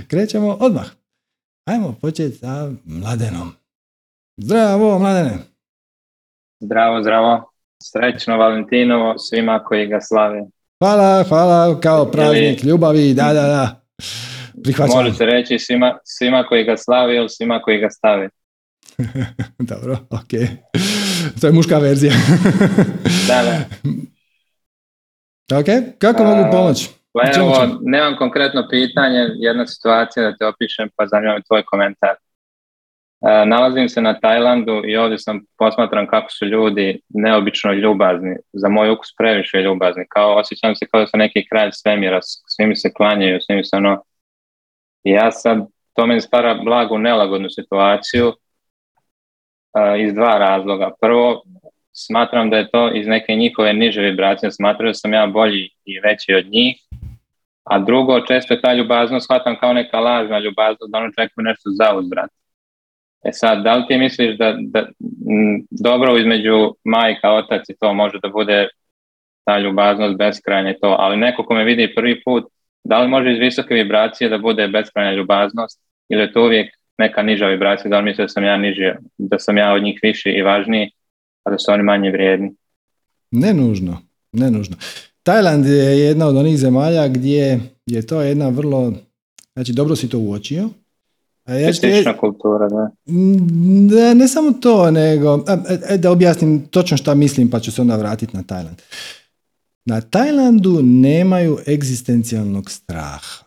Krećemo 0.08 0.56
odmah. 0.60 0.86
Ajmo 1.64 1.94
početi 2.00 2.36
sa 2.36 2.72
Mladenom. 2.84 3.52
Zdravo, 4.36 4.98
Mladene! 4.98 5.38
Zdravo, 6.60 7.02
zdravo. 7.02 7.50
Srećno 7.82 8.36
Valentinovo 8.36 9.18
svima 9.18 9.64
koji 9.64 9.86
ga 9.86 10.00
slave. 10.00 10.42
Hvala, 10.84 11.24
hvala, 11.28 11.80
kao 11.80 12.10
praznik 12.10 12.64
ljubavi, 12.64 13.14
da, 13.14 13.32
da, 13.32 13.42
da. 13.42 13.80
Prihvaćam. 14.64 14.96
Može 14.96 15.12
se 15.12 15.24
reći 15.24 15.58
svima, 15.58 15.98
svima 16.04 16.44
koji 16.48 16.64
ga 16.64 16.76
slavi 16.76 17.16
ili 17.16 17.28
svima 17.28 17.62
koji 17.62 17.78
ga 17.78 17.90
stavi. 17.90 18.28
Dobro, 19.72 19.98
ok. 20.10 20.30
To 21.40 21.46
je 21.46 21.52
muška 21.52 21.78
verzija. 21.78 22.12
da, 23.28 23.42
da. 23.42 23.58
Ok, 25.58 25.66
kako 25.98 26.24
mogu 26.24 26.50
pomoći? 26.52 26.88
Pa 27.12 27.22
evo, 27.36 27.78
nemam 27.82 28.16
konkretno 28.18 28.68
pitanje, 28.70 29.18
jedna 29.36 29.66
situacija 29.66 30.30
da 30.30 30.36
te 30.36 30.46
opišem, 30.46 30.88
pa 30.96 31.06
zanima 31.06 31.34
me 31.34 31.42
tvoj 31.42 31.62
komentar. 31.66 32.14
E, 33.26 33.46
nalazim 33.46 33.88
se 33.88 34.00
na 34.00 34.20
Tajlandu 34.20 34.82
i 34.86 34.96
ovdje 34.96 35.18
sam 35.18 35.40
posmatram 35.58 36.06
kako 36.06 36.30
su 36.30 36.46
ljudi 36.46 37.00
neobično 37.08 37.72
ljubazni, 37.72 38.36
za 38.52 38.68
moj 38.68 38.90
ukus 38.90 39.08
previše 39.18 39.58
ljubazni, 39.58 40.04
kao 40.08 40.34
osjećam 40.34 40.76
se 40.76 40.86
kao 40.90 41.00
da 41.00 41.06
sam 41.06 41.18
neki 41.18 41.48
kralj 41.48 41.70
svemira, 41.72 42.20
svi 42.22 42.66
mi 42.66 42.76
se 42.76 42.92
klanjaju, 42.92 43.40
svi 43.40 43.56
mi 43.56 43.64
se 43.64 43.76
ono... 43.76 44.02
Ja 45.04 45.30
sad 45.30 45.58
to 45.94 46.06
meni 46.06 46.20
stvara 46.20 46.54
blagu 46.54 46.98
nelagodnu 46.98 47.50
situaciju 47.50 48.32
iz 49.98 50.14
dva 50.14 50.38
razloga. 50.38 50.90
Prvo, 51.00 51.42
smatram 51.92 52.50
da 52.50 52.56
je 52.56 52.70
to 52.70 52.90
iz 52.94 53.06
neke 53.06 53.34
njihove 53.34 53.72
niže 53.72 54.00
vibracije, 54.00 54.50
smatram 54.50 54.88
da 54.88 54.94
sam 54.94 55.12
ja 55.12 55.26
bolji 55.26 55.68
i 55.84 56.00
veći 56.00 56.34
od 56.34 56.46
njih, 56.46 56.76
a 57.64 57.78
drugo, 57.78 58.20
često 58.20 58.54
je 58.54 58.60
ta 58.60 58.74
ljubaznost 58.74 59.24
shvatam 59.24 59.56
kao 59.60 59.72
neka 59.72 60.00
lažna 60.00 60.38
ljubaznost, 60.38 60.92
da 60.92 60.98
ono 60.98 61.08
očekuju 61.08 61.42
nešto 61.44 61.70
za 61.70 61.94
uzvrat. 61.94 62.30
E 63.24 63.32
sad, 63.32 63.64
da 63.64 63.74
li 63.74 63.84
ti 63.88 63.98
misliš 63.98 64.38
da, 64.38 64.56
da 64.58 64.86
dobro 65.70 66.18
između 66.18 66.74
majka, 66.84 67.30
otac 67.30 67.68
i 67.68 67.76
to 67.80 67.94
može 67.94 68.18
da 68.22 68.28
bude 68.28 68.68
ta 69.44 69.58
ljubaznost 69.58 70.18
beskrajna 70.18 70.74
to, 70.80 70.96
ali 70.98 71.16
neko 71.16 71.44
ko 71.44 71.54
me 71.54 71.64
vidi 71.64 71.94
prvi 71.94 72.22
put, 72.24 72.44
da 72.84 73.00
li 73.00 73.08
može 73.08 73.32
iz 73.32 73.38
visoke 73.38 73.74
vibracije 73.74 74.30
da 74.30 74.38
bude 74.38 74.68
beskrajna 74.68 75.12
ljubaznost 75.12 75.80
ili 76.08 76.20
je 76.22 76.32
to 76.32 76.42
uvijek 76.42 76.74
neka 76.98 77.22
niža 77.22 77.46
vibracija, 77.46 77.88
da 77.88 77.98
li 77.98 78.04
misle 78.04 78.24
da 78.24 78.28
sam 78.28 78.44
ja 78.44 78.56
niži, 78.56 78.82
da 79.18 79.38
sam 79.38 79.58
ja 79.58 79.72
od 79.72 79.82
njih 79.82 80.00
viši 80.02 80.30
i 80.30 80.42
važniji, 80.42 80.90
a 81.44 81.50
da 81.50 81.58
su 81.58 81.72
oni 81.72 81.82
manje 81.82 82.10
vrijedni? 82.10 82.54
Ne 83.30 83.54
nužno, 83.54 83.98
ne 84.32 84.50
nužno. 84.50 84.76
Tajland 85.22 85.66
je 85.66 85.98
jedna 85.98 86.26
od 86.26 86.36
onih 86.36 86.56
zemalja 86.56 87.08
gdje 87.08 87.60
je 87.86 88.06
to 88.06 88.20
jedna 88.20 88.48
vrlo, 88.48 88.92
znači 89.54 89.72
dobro 89.72 89.96
si 89.96 90.08
to 90.08 90.18
uočio. 90.18 90.68
A 91.44 91.54
ja 91.54 91.72
kultura, 92.20 92.68
da. 92.68 92.90
da. 93.96 94.14
Ne 94.14 94.28
samo 94.28 94.52
to, 94.52 94.90
nego, 94.90 95.44
da 95.98 96.10
objasnim 96.10 96.66
točno 96.66 96.96
šta 96.96 97.14
mislim 97.14 97.50
pa 97.50 97.60
ću 97.60 97.72
se 97.72 97.80
onda 97.80 97.96
vratiti 97.96 98.36
na 98.36 98.42
Tajland. 98.42 98.82
Na 99.84 100.00
Tajlandu 100.00 100.82
nemaju 100.82 101.58
egzistencijalnog 101.66 102.70
straha. 102.70 103.44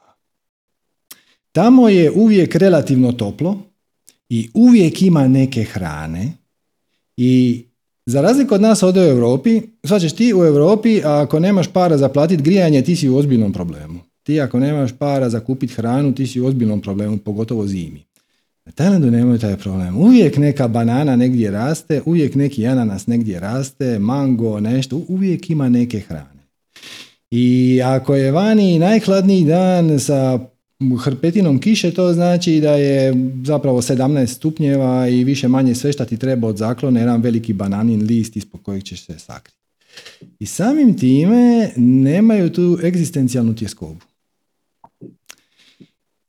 Tamo 1.52 1.90
je 1.90 2.12
uvijek 2.12 2.56
relativno 2.56 3.12
toplo 3.12 3.58
i 4.30 4.50
uvijek 4.54 5.02
ima 5.02 5.28
neke 5.28 5.64
hrane 5.64 6.34
i 7.18 7.64
za 8.06 8.22
razliku 8.22 8.56
od 8.56 8.62
nas 8.62 8.84
ovdje 8.84 9.02
u 9.02 9.06
Europi, 9.06 9.62
svačeš 9.84 10.14
ti 10.14 10.34
u 10.34 10.46
Europi, 10.46 11.02
a 11.04 11.22
ako 11.22 11.40
nemaš 11.40 11.68
para 11.68 11.98
za 11.98 12.10
platiti 12.10 12.44
grijanje, 12.44 12.82
ti 12.82 12.96
si 12.96 13.10
u 13.10 13.18
ozbiljnom 13.18 13.54
problemu. 13.54 14.00
Ti 14.28 14.42
ako 14.42 14.60
nemaš 14.60 14.92
para 15.00 15.30
za 15.30 15.40
kupiti 15.40 15.74
hranu, 15.74 16.16
ti 16.16 16.28
si 16.28 16.42
u 16.42 16.46
ozbiljnom 16.46 16.82
problemu, 16.82 17.18
pogotovo 17.18 17.68
zimi. 17.68 18.04
Na 18.66 18.72
Tajlandu 18.72 19.12
nemaju 19.12 19.40
taj 19.40 19.58
problem. 19.58 19.98
Uvijek 19.98 20.38
neka 20.38 20.68
banana 20.68 21.16
negdje 21.16 21.52
raste, 21.52 22.02
uvijek 22.06 22.36
neki 22.36 22.68
ananas 22.68 23.08
negdje 23.08 23.40
raste, 23.40 24.00
mango, 24.00 24.60
nešto, 24.60 25.02
uvijek 25.08 25.50
ima 25.50 25.70
neke 25.70 26.00
hrane. 26.00 26.44
I 27.32 27.80
ako 27.86 28.16
je 28.16 28.32
vani 28.32 28.80
najhladniji 28.80 29.46
dan 29.46 30.00
sa 30.00 30.40
hrpetinom 31.04 31.60
kiše, 31.60 31.92
to 31.92 32.14
znači 32.14 32.60
da 32.60 32.72
je 32.72 33.14
zapravo 33.46 33.82
17 33.82 34.28
stupnjeva 34.28 35.08
i 35.08 35.24
više 35.24 35.48
manje 35.48 35.76
sve 35.76 35.94
što 35.94 36.06
ti 36.06 36.18
treba 36.18 36.48
od 36.48 36.58
zaklona, 36.58 37.00
jedan 37.00 37.22
veliki 37.22 37.54
bananin 37.54 38.04
list 38.04 38.38
ispod 38.38 38.62
kojeg 38.64 38.84
ćeš 38.84 39.06
se 39.06 39.20
sakriti. 39.20 39.58
I 40.40 40.46
samim 40.46 40.98
time 40.98 41.72
nemaju 41.78 42.50
tu 42.50 42.78
egzistencijalnu 42.84 43.56
tjeskobu. 43.56 44.00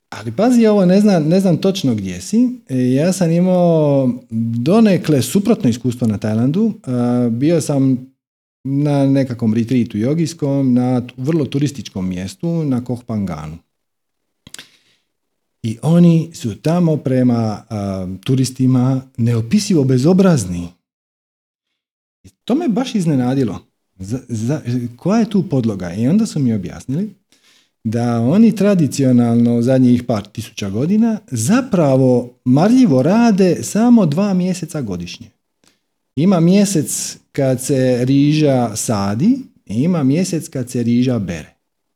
Ali 0.08 0.32
pazi 0.32 0.66
ovo, 0.66 0.84
ne 0.84 1.00
znam, 1.00 1.28
ne 1.28 1.40
znam 1.40 1.56
točno 1.56 1.94
gdje 1.94 2.20
si. 2.20 2.48
E, 2.68 2.92
ja 2.92 3.12
sam 3.12 3.30
imao 3.30 4.10
donekle 4.58 5.22
suprotno 5.22 5.70
iskustvo 5.70 6.06
na 6.06 6.18
Tajlandu. 6.18 6.72
Bio 7.30 7.60
sam 7.60 8.08
na 8.64 9.06
nekakvom 9.06 9.54
retreatu 9.54 9.98
jogijskom, 9.98 10.74
na 10.74 11.02
vrlo 11.16 11.44
turističkom 11.44 12.08
mjestu, 12.08 12.64
na 12.64 12.84
Koh 12.84 13.04
Panganu. 13.04 13.58
I 15.62 15.78
oni 15.82 16.30
su 16.34 16.54
tamo 16.54 16.96
prema 16.96 17.62
turistima 18.24 19.02
neopisivo 19.16 19.84
bezobrazni. 19.84 20.68
I 22.24 22.28
to 22.44 22.54
me 22.54 22.68
baš 22.68 22.94
iznenadilo. 22.94 23.58
Za, 24.28 24.60
koja 24.96 25.20
je 25.20 25.30
tu 25.30 25.48
podloga? 25.48 25.94
I 25.94 26.08
onda 26.08 26.26
su 26.26 26.38
mi 26.38 26.54
objasnili 26.54 27.10
da 27.84 28.20
oni 28.20 28.56
tradicionalno 28.56 29.62
zadnjih 29.62 30.02
par 30.02 30.26
tisuća 30.26 30.70
godina 30.70 31.18
zapravo 31.30 32.34
marljivo 32.44 33.02
rade 33.02 33.62
samo 33.62 34.06
dva 34.06 34.34
mjeseca 34.34 34.80
godišnje. 34.80 35.26
Ima 36.16 36.40
mjesec 36.40 37.16
kad 37.32 37.62
se 37.62 38.04
riža 38.04 38.76
sadi 38.76 39.38
i 39.66 39.74
ima 39.74 40.02
mjesec 40.02 40.48
kad 40.48 40.70
se 40.70 40.82
riža 40.82 41.18
bere. 41.18 41.54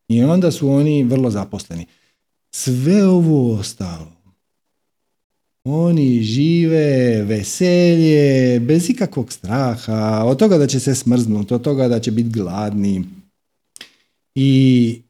I 0.08 0.22
onda 0.22 0.50
su 0.50 0.68
oni 0.68 1.04
vrlo 1.04 1.30
zaposleni. 1.30 1.86
Sve 2.54 3.06
ovo 3.06 3.52
ostalo. 3.52 4.12
Oni 5.64 6.22
žive 6.22 7.22
veselje, 7.22 8.60
bez 8.60 8.90
ikakvog 8.90 9.32
straha, 9.32 10.22
od 10.26 10.38
toga 10.38 10.58
da 10.58 10.66
će 10.66 10.80
se 10.80 10.94
smrznuti, 10.94 11.54
od 11.54 11.62
toga 11.62 11.88
da 11.88 12.00
će 12.00 12.10
biti 12.10 12.28
gladni. 12.28 13.04
I 14.34 15.02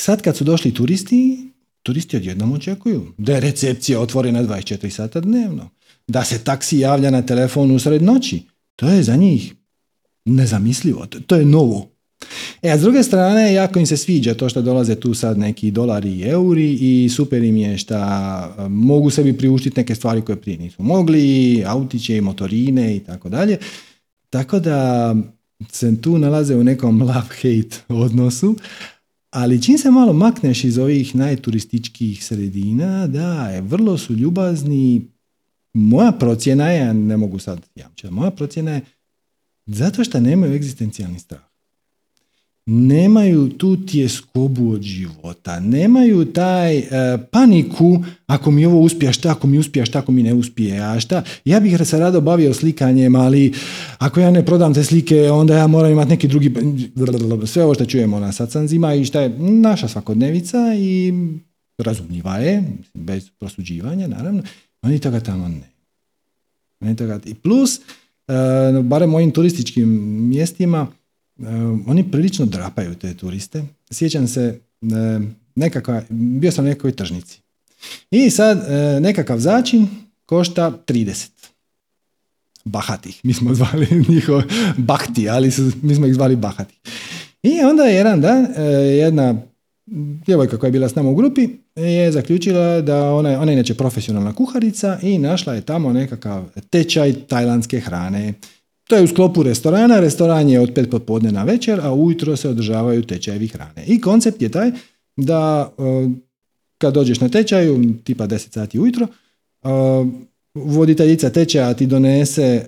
sad 0.00 0.22
kad 0.22 0.36
su 0.36 0.44
došli 0.44 0.74
turisti, 0.74 1.52
turisti 1.82 2.16
odjednom 2.16 2.52
očekuju 2.52 3.06
da 3.18 3.34
je 3.34 3.40
recepcija 3.40 4.00
otvorena 4.00 4.42
24 4.42 4.90
sata 4.90 5.20
dnevno, 5.20 5.70
da 6.06 6.24
se 6.24 6.38
taksi 6.38 6.78
javlja 6.78 7.10
na 7.10 7.22
telefon 7.22 7.70
usred 7.70 8.02
noći. 8.02 8.42
To 8.76 8.88
je 8.88 9.02
za 9.02 9.16
njih 9.16 9.54
nezamislivo, 10.24 11.06
to 11.06 11.36
je 11.36 11.44
novo. 11.44 11.90
E, 12.62 12.70
a 12.70 12.78
s 12.78 12.80
druge 12.80 13.02
strane, 13.02 13.54
jako 13.54 13.78
im 13.78 13.86
se 13.86 13.96
sviđa 13.96 14.34
to 14.34 14.48
što 14.48 14.62
dolaze 14.62 14.94
tu 14.94 15.14
sad 15.14 15.38
neki 15.38 15.70
dolari 15.70 16.10
i 16.10 16.22
euri 16.22 16.72
i 16.80 17.08
super 17.08 17.42
im 17.42 17.56
je 17.56 17.78
što 17.78 17.96
mogu 18.68 19.10
sebi 19.10 19.38
priuštiti 19.38 19.80
neke 19.80 19.94
stvari 19.94 20.22
koje 20.22 20.40
prije 20.40 20.58
nisu 20.58 20.82
mogli, 20.82 21.64
autiće 21.66 22.16
i 22.16 22.20
motorine 22.20 22.96
i 22.96 23.00
tako 23.00 23.28
dalje. 23.28 23.58
Tako 24.30 24.60
da 24.60 25.14
se 25.70 26.00
tu 26.00 26.18
nalaze 26.18 26.56
u 26.56 26.64
nekom 26.64 27.02
love-hate 27.02 27.76
odnosu, 27.88 28.56
ali 29.30 29.62
čim 29.62 29.78
se 29.78 29.90
malo 29.90 30.12
makneš 30.12 30.64
iz 30.64 30.78
ovih 30.78 31.16
najturističkih 31.16 32.24
sredina, 32.24 33.06
da, 33.06 33.48
je, 33.48 33.60
vrlo 33.60 33.98
su 33.98 34.14
ljubazni. 34.14 35.08
Moja 35.72 36.12
procjena 36.12 36.70
je, 36.70 36.94
ne 36.94 37.16
mogu 37.16 37.38
sad 37.38 37.60
jamčiti, 37.74 38.12
moja 38.12 38.30
procjena 38.30 38.70
je 38.70 38.80
zato 39.66 40.04
što 40.04 40.20
nemaju 40.20 40.54
egzistencijalni 40.54 41.18
strah 41.18 41.47
nemaju 42.70 43.48
tu 43.48 43.86
tjeskobu 43.86 44.70
od 44.70 44.82
života, 44.82 45.60
nemaju 45.60 46.24
taj 46.24 46.78
e, 46.78 46.84
paniku 47.30 48.04
ako 48.26 48.50
mi 48.50 48.66
ovo 48.66 48.80
uspije, 48.80 49.12
šta 49.12 49.30
ako 49.30 49.46
mi 49.46 49.58
uspije, 49.58 49.86
šta 49.86 49.98
ako 49.98 50.12
mi 50.12 50.22
ne 50.22 50.34
uspije, 50.34 50.80
a 50.80 51.00
šta, 51.00 51.22
ja 51.44 51.60
bih 51.60 51.78
se 51.84 51.98
rado 51.98 52.20
bavio 52.20 52.54
slikanjem, 52.54 53.14
ali 53.14 53.52
ako 53.98 54.20
ja 54.20 54.30
ne 54.30 54.44
prodam 54.44 54.74
te 54.74 54.84
slike, 54.84 55.30
onda 55.30 55.56
ja 55.56 55.66
moram 55.66 55.92
imati 55.92 56.10
neki 56.10 56.28
drugi, 56.28 56.54
sve 57.46 57.64
ovo 57.64 57.74
što 57.74 57.84
čujemo 57.84 58.20
na 58.20 58.32
sacanzima 58.32 58.94
i 58.94 59.04
šta 59.04 59.20
je 59.20 59.38
naša 59.38 59.88
svakodnevica 59.88 60.74
i 60.78 61.12
razumljiva 61.78 62.36
je, 62.36 62.62
bez 62.94 63.30
prosuđivanja, 63.38 64.06
naravno, 64.06 64.42
oni 64.82 64.98
toga 64.98 65.20
tamo 65.20 65.48
ne. 65.48 65.70
Oni 66.80 66.96
toga, 66.96 67.20
I 67.24 67.34
plus, 67.34 67.78
uh, 67.78 68.84
barem 68.84 69.10
mojim 69.10 69.30
turističkim 69.30 69.88
mjestima, 70.28 70.86
oni 71.86 72.10
prilično 72.10 72.46
drapaju 72.46 72.94
te 72.94 73.14
turiste. 73.14 73.64
Sjećam 73.90 74.28
se 74.28 74.60
nekakva, 75.54 76.02
bio 76.08 76.52
sam 76.52 76.64
na 76.64 76.70
nekoj 76.70 76.92
tržnici. 76.92 77.40
I 78.10 78.30
sad 78.30 78.58
e, 78.58 79.00
nekakav 79.00 79.38
začin 79.38 79.88
košta 80.26 80.78
30. 80.86 81.28
Bahatih. 82.64 83.20
Mi 83.22 83.34
smo 83.34 83.54
zvali 83.58 84.04
njihov 84.08 84.42
bahti, 84.76 85.28
ali 85.28 85.50
su, 85.50 85.70
mi 85.82 85.94
smo 85.94 86.06
ih 86.06 86.14
zvali 86.14 86.36
bahati. 86.36 86.74
I 87.42 87.60
onda 87.60 87.82
jedan 87.82 88.20
dan 88.20 88.46
jedna 88.98 89.34
djevojka 90.26 90.58
koja 90.58 90.68
je 90.68 90.72
bila 90.72 90.88
s 90.88 90.94
nama 90.94 91.10
u 91.10 91.14
grupi 91.14 91.48
je 91.76 92.12
zaključila 92.12 92.80
da 92.80 93.12
ona, 93.12 93.40
ona 93.40 93.52
je 93.52 93.54
inače 93.54 93.74
profesionalna 93.74 94.32
kuharica 94.32 94.98
i 95.02 95.18
našla 95.18 95.54
je 95.54 95.60
tamo 95.60 95.92
nekakav 95.92 96.44
tečaj 96.70 97.14
tajlandske 97.28 97.80
hrane. 97.80 98.34
To 98.88 98.96
je 98.96 99.02
u 99.02 99.06
sklopu 99.06 99.42
restorana, 99.42 100.00
restoran 100.00 100.48
je 100.48 100.60
od 100.60 100.72
pet 100.74 100.90
popodne 100.90 101.32
na 101.32 101.44
večer, 101.44 101.80
a 101.80 101.92
ujutro 101.92 102.36
se 102.36 102.48
održavaju 102.48 103.02
tečajevi 103.02 103.48
hrane. 103.48 103.84
I 103.86 104.00
koncept 104.00 104.42
je 104.42 104.48
taj 104.48 104.70
da 105.16 105.72
e, 105.78 106.08
kad 106.78 106.94
dođeš 106.94 107.20
na 107.20 107.28
tečaju, 107.28 107.94
tipa 108.04 108.26
10 108.26 108.52
sati 108.52 108.80
ujutro, 108.80 109.06
e, 109.06 109.68
voditeljica 110.54 111.30
tečaja 111.30 111.74
ti 111.74 111.86
donese 111.86 112.42
e, 112.42 112.66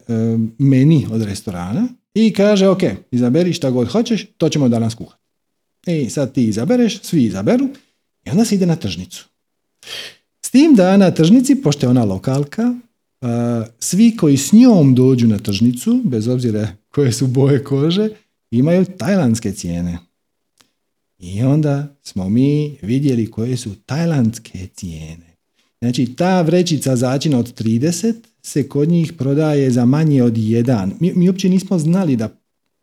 meni 0.58 1.06
od 1.12 1.22
restorana 1.22 1.88
i 2.14 2.32
kaže 2.32 2.68
ok, 2.68 2.82
izaberi 3.10 3.52
šta 3.52 3.70
god 3.70 3.88
hoćeš, 3.88 4.26
to 4.36 4.48
ćemo 4.48 4.68
danas 4.68 4.94
kuhati. 4.94 5.22
I 5.86 6.10
sad 6.10 6.32
ti 6.32 6.44
izabereš, 6.44 7.02
svi 7.02 7.24
izaberu 7.24 7.68
i 8.24 8.30
onda 8.30 8.44
se 8.44 8.54
ide 8.54 8.66
na 8.66 8.76
tržnicu. 8.76 9.28
S 10.46 10.50
tim 10.50 10.74
da 10.74 10.96
na 10.96 11.10
tržnici, 11.10 11.54
pošto 11.54 11.86
je 11.86 11.90
ona 11.90 12.04
lokalka, 12.04 12.74
svi 13.78 14.16
koji 14.16 14.36
s 14.36 14.52
njom 14.52 14.94
dođu 14.94 15.26
na 15.26 15.38
tržnicu, 15.38 16.02
bez 16.04 16.28
obzira 16.28 16.68
koje 16.88 17.12
su 17.12 17.26
boje 17.26 17.64
kože, 17.64 18.08
imaju 18.50 18.84
tajlandske 18.84 19.52
cijene. 19.52 19.98
I 21.18 21.42
onda 21.42 21.96
smo 22.02 22.28
mi 22.28 22.76
vidjeli 22.82 23.30
koje 23.30 23.56
su 23.56 23.74
tajlandske 23.86 24.66
cijene. 24.74 25.36
Znači, 25.80 26.06
ta 26.16 26.42
vrećica 26.42 26.96
začina 26.96 27.38
od 27.38 27.60
30 27.60 28.14
se 28.42 28.68
kod 28.68 28.88
njih 28.88 29.12
prodaje 29.12 29.70
za 29.70 29.84
manje 29.84 30.22
od 30.22 30.34
1. 30.34 30.90
Mi, 31.00 31.12
mi 31.14 31.28
uopće 31.28 31.48
nismo 31.48 31.78
znali 31.78 32.16
da, 32.16 32.28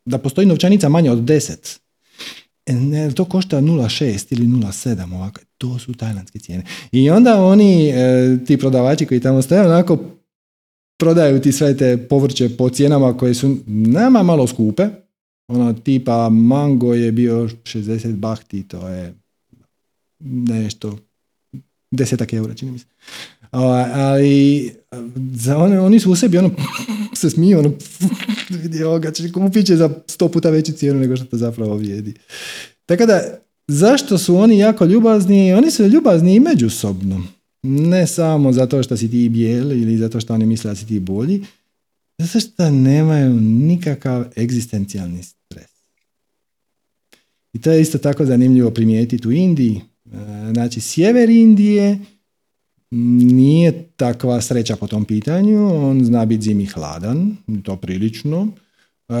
da 0.04 0.18
postoji 0.18 0.46
novčanica 0.46 0.88
manje 0.88 1.10
od 1.10 1.18
10. 1.18 1.78
E, 2.66 2.72
ne, 2.72 3.10
to 3.10 3.24
košta 3.24 3.60
0,6 3.60 4.26
ili 4.30 4.46
0,7 4.46 5.14
ovako. 5.14 5.40
To 5.58 5.78
su 5.78 5.94
tajlandske 5.94 6.38
cijene. 6.38 6.64
I 6.92 7.10
onda 7.10 7.44
oni, 7.44 7.88
e, 7.88 8.38
ti 8.46 8.56
prodavači 8.56 9.06
koji 9.06 9.20
tamo 9.20 9.42
stoje, 9.42 9.66
onako 9.66 10.17
prodaju 10.98 11.40
ti 11.40 11.52
sve 11.52 11.76
te 11.76 11.96
povrće 11.96 12.56
po 12.56 12.68
cijenama 12.68 13.16
koje 13.16 13.34
su 13.34 13.56
nama 13.66 14.22
malo 14.22 14.46
skupe. 14.46 14.88
Ono 15.48 15.72
tipa 15.72 16.28
mango 16.28 16.94
je 16.94 17.12
bio 17.12 17.48
60 17.64 18.16
bahti, 18.16 18.68
to 18.68 18.88
je 18.88 19.14
nešto 20.20 20.98
desetak 21.90 22.32
eura, 22.32 22.54
čini 22.54 22.72
mi 22.72 22.78
se. 22.78 22.86
Ali 23.50 24.72
za 25.34 25.58
one, 25.58 25.80
oni 25.80 26.00
su 26.00 26.12
u 26.12 26.16
sebi 26.16 26.38
ono, 26.38 26.50
se 27.20 27.30
smiju, 27.30 27.58
ono, 27.58 27.72
vidi 28.62 28.82
ovoga, 28.82 29.12
kupit 29.34 29.66
će 29.66 29.76
za 29.76 29.90
sto 30.06 30.28
puta 30.28 30.50
veću 30.50 30.72
cijenu 30.72 31.00
nego 31.00 31.16
što 31.16 31.24
to 31.24 31.36
zapravo 31.36 31.76
vrijedi. 31.76 32.14
Tako 32.86 33.06
da, 33.06 33.20
zašto 33.68 34.18
su 34.18 34.36
oni 34.36 34.58
jako 34.58 34.84
ljubazni? 34.84 35.54
Oni 35.54 35.70
su 35.70 35.86
ljubazni 35.86 36.34
i 36.34 36.40
međusobno. 36.40 37.22
Ne 37.62 38.06
samo 38.06 38.52
zato 38.52 38.82
što 38.82 38.96
si 38.96 39.10
ti 39.10 39.28
bijeli 39.28 39.82
ili 39.82 39.96
zato 39.96 40.20
što 40.20 40.34
oni 40.34 40.46
misle 40.46 40.70
da 40.70 40.74
si 40.74 40.86
ti 40.86 41.00
bolji, 41.00 41.44
zato 42.18 42.40
što 42.40 42.70
nemaju 42.70 43.34
nikakav 43.40 44.24
egzistencijalni 44.36 45.22
stres. 45.22 45.70
I 47.52 47.60
to 47.60 47.70
je 47.70 47.80
isto 47.80 47.98
tako 47.98 48.24
zanimljivo 48.24 48.70
primijetiti 48.70 49.28
u 49.28 49.32
Indiji. 49.32 49.76
E, 49.76 50.10
znači, 50.52 50.80
sjever 50.80 51.30
Indije 51.30 51.98
nije 52.90 53.88
takva 53.96 54.40
sreća 54.40 54.76
po 54.76 54.86
tom 54.86 55.04
pitanju, 55.04 55.88
on 55.88 56.04
zna 56.04 56.24
biti 56.24 56.42
zimi 56.42 56.66
hladan, 56.66 57.36
to 57.62 57.76
prilično. 57.76 58.48
E, 59.08 59.14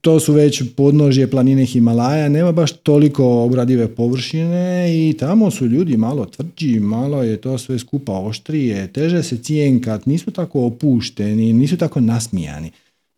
to 0.00 0.20
su 0.20 0.32
već 0.32 0.62
podnožje 0.76 1.30
planine 1.30 1.64
Himalaja, 1.64 2.28
nema 2.28 2.52
baš 2.52 2.72
toliko 2.72 3.42
obradive 3.42 3.94
površine 3.94 4.88
i 4.90 5.16
tamo 5.16 5.50
su 5.50 5.66
ljudi 5.66 5.96
malo 5.96 6.24
tvrđi, 6.26 6.80
malo 6.80 7.22
je 7.22 7.40
to 7.40 7.58
sve 7.58 7.78
skupa 7.78 8.12
oštrije, 8.12 8.92
teže 8.92 9.22
se 9.22 9.36
cijenkat, 9.36 10.06
nisu 10.06 10.30
tako 10.30 10.66
opušteni, 10.66 11.52
nisu 11.52 11.76
tako 11.76 12.00
nasmijani. 12.00 12.70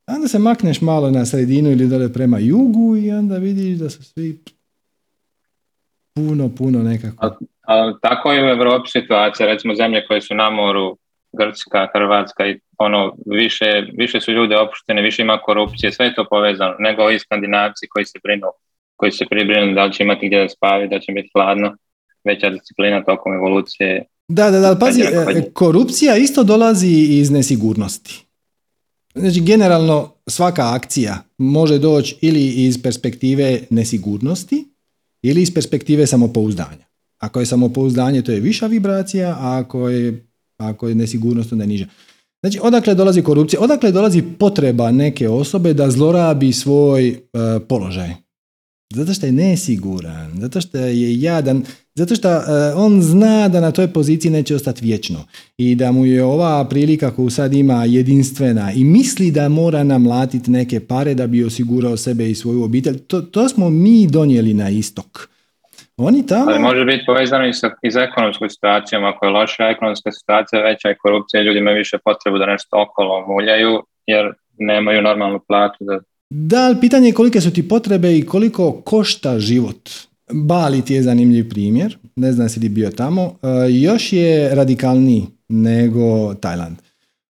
Onda 0.06 0.28
se 0.28 0.38
makneš 0.38 0.80
malo 0.80 1.10
na 1.10 1.26
sredinu 1.26 1.70
ili 1.70 1.88
dole 1.88 2.12
prema 2.12 2.38
jugu 2.38 2.96
i 2.96 3.10
onda 3.10 3.36
vidiš 3.36 3.78
da 3.78 3.90
su 3.90 4.04
svi 4.04 4.38
puno, 6.14 6.48
puno 6.48 6.82
nekako. 6.82 7.36
A, 7.62 7.92
tako 8.02 8.32
je 8.32 8.44
u 8.44 8.48
Europi 8.48 8.88
situacija, 8.88 9.46
recimo 9.46 9.74
zemlje 9.74 10.06
koje 10.06 10.20
su 10.20 10.34
na 10.34 10.50
moru, 10.50 10.96
Grčka, 11.32 11.88
Hrvatska 11.94 12.46
i 12.46 12.58
ono, 12.78 13.16
više, 13.26 13.66
više 13.92 14.20
su 14.20 14.32
ljude 14.32 14.56
opuštene, 14.56 15.02
više 15.02 15.22
ima 15.22 15.38
korupcije, 15.38 15.92
sve 15.92 16.06
je 16.06 16.14
to 16.14 16.24
povezano, 16.30 16.74
nego 16.78 17.10
i 17.10 17.18
skandinavci 17.18 17.86
koji 17.88 18.04
se 18.04 18.18
brinu, 18.24 18.46
koji 18.96 19.12
se 19.12 19.24
pribrinu 19.30 19.74
da 19.74 19.84
li 19.84 19.92
će 19.92 20.02
imati 20.02 20.26
gdje 20.26 20.42
da 20.42 20.48
spavi, 20.48 20.88
da 20.88 21.00
će 21.00 21.12
biti 21.12 21.30
hladno, 21.34 21.76
veća 22.24 22.50
disciplina 22.50 23.04
tokom 23.04 23.34
evolucije. 23.34 24.04
Da, 24.28 24.50
da, 24.50 24.58
da, 24.60 24.76
pazi, 24.78 25.00
e, 25.02 25.52
korupcija 25.52 26.16
isto 26.16 26.44
dolazi 26.44 27.06
iz 27.10 27.30
nesigurnosti. 27.30 28.24
Znači, 29.14 29.40
generalno 29.40 30.14
svaka 30.26 30.74
akcija 30.74 31.18
može 31.38 31.78
doći 31.78 32.16
ili 32.20 32.46
iz 32.46 32.82
perspektive 32.82 33.60
nesigurnosti 33.70 34.64
ili 35.22 35.42
iz 35.42 35.54
perspektive 35.54 36.06
samopouzdanja. 36.06 36.86
Ako 37.18 37.40
je 37.40 37.46
samopouzdanje, 37.46 38.22
to 38.22 38.32
je 38.32 38.40
viša 38.40 38.66
vibracija, 38.66 39.28
a 39.28 39.58
ako 39.58 39.88
je, 39.88 40.26
ako 40.68 40.88
je 40.88 40.94
nesigurnost, 40.94 41.52
onda 41.52 41.62
je 41.62 41.68
niža. 41.68 41.86
Znači, 42.42 42.58
odakle 42.62 42.94
dolazi 42.94 43.22
korupcija? 43.22 43.60
Odakle 43.60 43.92
dolazi 43.92 44.22
potreba 44.38 44.90
neke 44.90 45.28
osobe 45.28 45.74
da 45.74 45.90
zlorabi 45.90 46.52
svoj 46.52 47.08
e, 47.08 47.16
položaj? 47.68 48.10
Zato 48.94 49.14
što 49.14 49.26
je 49.26 49.32
nesiguran, 49.32 50.40
zato 50.40 50.60
što 50.60 50.78
je 50.78 51.20
jadan, 51.20 51.64
zato 51.94 52.14
što 52.14 52.28
e, 52.28 52.42
on 52.76 53.02
zna 53.02 53.48
da 53.48 53.60
na 53.60 53.70
toj 53.70 53.88
poziciji 53.88 54.30
neće 54.30 54.54
ostati 54.54 54.84
vječno 54.84 55.24
i 55.58 55.74
da 55.74 55.92
mu 55.92 56.06
je 56.06 56.24
ova 56.24 56.68
prilika 56.68 57.10
koju 57.10 57.30
sad 57.30 57.52
ima 57.52 57.84
jedinstvena 57.84 58.72
i 58.72 58.84
misli 58.84 59.30
da 59.30 59.48
mora 59.48 59.84
namlatiti 59.84 60.50
neke 60.50 60.80
pare 60.80 61.14
da 61.14 61.26
bi 61.26 61.44
osigurao 61.44 61.96
sebe 61.96 62.30
i 62.30 62.34
svoju 62.34 62.62
obitelj. 62.62 62.98
To, 62.98 63.20
to 63.20 63.48
smo 63.48 63.70
mi 63.70 64.06
donijeli 64.06 64.54
na 64.54 64.70
istok. 64.70 65.31
Oni 65.96 66.26
tamo... 66.26 66.50
Ali 66.50 66.58
može 66.58 66.84
biti 66.84 67.04
povezano 67.06 67.46
i 67.46 67.52
sa, 67.52 67.70
i 67.82 67.90
sa 67.90 68.00
ekonomskom 68.00 68.48
situacijom. 68.50 69.04
Ako 69.04 69.26
je 69.26 69.30
loša 69.30 69.64
ekonomska 69.64 70.12
situacija, 70.12 70.62
veća 70.62 70.88
je 70.88 70.98
korupcija, 70.98 71.42
ljudi 71.42 71.58
imaju 71.58 71.76
više 71.76 71.98
potrebu 72.04 72.38
da 72.38 72.46
nešto 72.46 72.82
okolo 72.82 73.26
muljaju, 73.26 73.82
jer 74.06 74.32
nemaju 74.58 75.02
normalnu 75.02 75.40
platu. 75.48 75.84
Da... 75.84 75.98
da, 76.30 76.64
ali 76.64 76.80
pitanje 76.80 77.08
je 77.08 77.12
kolike 77.12 77.40
su 77.40 77.52
ti 77.52 77.68
potrebe 77.68 78.18
i 78.18 78.26
koliko 78.26 78.72
košta 78.72 79.38
život. 79.38 79.90
Bali 80.32 80.82
ti 80.82 80.94
je 80.94 81.02
zanimljiv 81.02 81.48
primjer, 81.48 81.98
ne 82.16 82.32
znam 82.32 82.48
si 82.48 82.60
li 82.60 82.68
bio 82.68 82.90
tamo, 82.90 83.22
e, 83.22 83.70
još 83.70 84.12
je 84.12 84.54
radikalniji 84.54 85.26
nego 85.48 86.34
Tajland. 86.34 86.76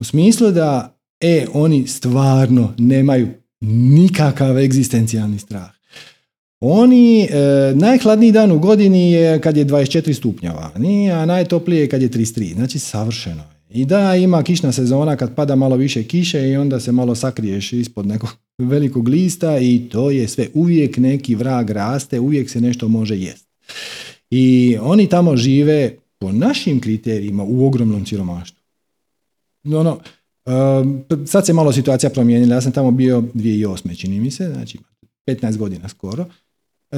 U 0.00 0.04
smislu 0.04 0.50
da, 0.50 0.96
e, 1.20 1.46
oni 1.52 1.86
stvarno 1.86 2.74
nemaju 2.78 3.28
nikakav 3.60 4.58
egzistencijalni 4.58 5.38
strah. 5.38 5.75
Oni, 6.60 7.22
e, 7.22 7.72
najhladniji 7.74 8.32
dan 8.32 8.52
u 8.52 8.58
godini 8.58 9.12
je 9.12 9.40
kad 9.40 9.56
je 9.56 9.64
24 9.64 10.12
stupnjeva, 10.12 10.70
a 11.12 11.26
najtoplije 11.26 11.80
je 11.80 11.88
kad 11.88 12.02
je 12.02 12.10
33, 12.10 12.54
znači 12.54 12.78
savršeno. 12.78 13.42
I 13.70 13.84
da, 13.84 14.16
ima 14.16 14.42
kišna 14.42 14.72
sezona 14.72 15.16
kad 15.16 15.34
pada 15.34 15.56
malo 15.56 15.76
više 15.76 16.02
kiše 16.02 16.48
i 16.48 16.56
onda 16.56 16.80
se 16.80 16.92
malo 16.92 17.14
sakriješ 17.14 17.72
ispod 17.72 18.06
nekog 18.06 18.30
velikog 18.58 19.08
lista 19.08 19.58
i 19.58 19.88
to 19.92 20.10
je 20.10 20.28
sve. 20.28 20.48
Uvijek 20.54 20.96
neki 20.96 21.34
vrag 21.34 21.70
raste, 21.70 22.20
uvijek 22.20 22.50
se 22.50 22.60
nešto 22.60 22.88
može 22.88 23.16
jest. 23.16 23.46
I 24.30 24.76
oni 24.80 25.08
tamo 25.08 25.36
žive 25.36 25.96
po 26.18 26.32
našim 26.32 26.80
kriterijima 26.80 27.44
u 27.44 27.66
ogromnom 27.66 28.06
siromaštvu. 28.06 28.60
Ono, 29.64 30.00
e, 30.46 30.50
sad 31.26 31.46
se 31.46 31.52
malo 31.52 31.72
situacija 31.72 32.10
promijenila, 32.10 32.54
ja 32.54 32.60
sam 32.60 32.72
tamo 32.72 32.90
bio 32.90 33.22
2008. 33.34 34.00
čini 34.00 34.20
mi 34.20 34.30
se, 34.30 34.50
znači 34.52 34.78
15 35.26 35.56
godina 35.56 35.88
skoro. 35.88 36.26
E, 36.90 36.96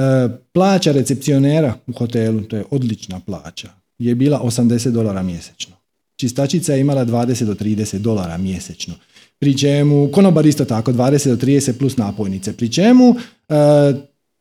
plaća 0.52 0.92
recepcionera 0.92 1.74
u 1.86 1.92
hotelu, 1.92 2.40
to 2.40 2.56
je 2.56 2.64
odlična 2.70 3.20
plaća, 3.20 3.68
je 3.98 4.14
bila 4.14 4.40
80 4.44 4.90
dolara 4.90 5.22
mjesečno. 5.22 5.76
Čistačica 6.16 6.72
je 6.72 6.80
imala 6.80 7.06
20 7.06 7.44
do 7.44 7.54
30 7.54 7.98
dolara 7.98 8.36
mjesečno. 8.36 8.94
Pri 9.38 9.58
čemu, 9.58 10.08
konobar 10.12 10.46
isto 10.46 10.64
tako, 10.64 10.92
20 10.92 11.28
do 11.28 11.46
30 11.46 11.78
plus 11.78 11.96
napojnice. 11.96 12.52
Pri 12.52 12.72
čemu, 12.72 13.14
e, 13.48 13.54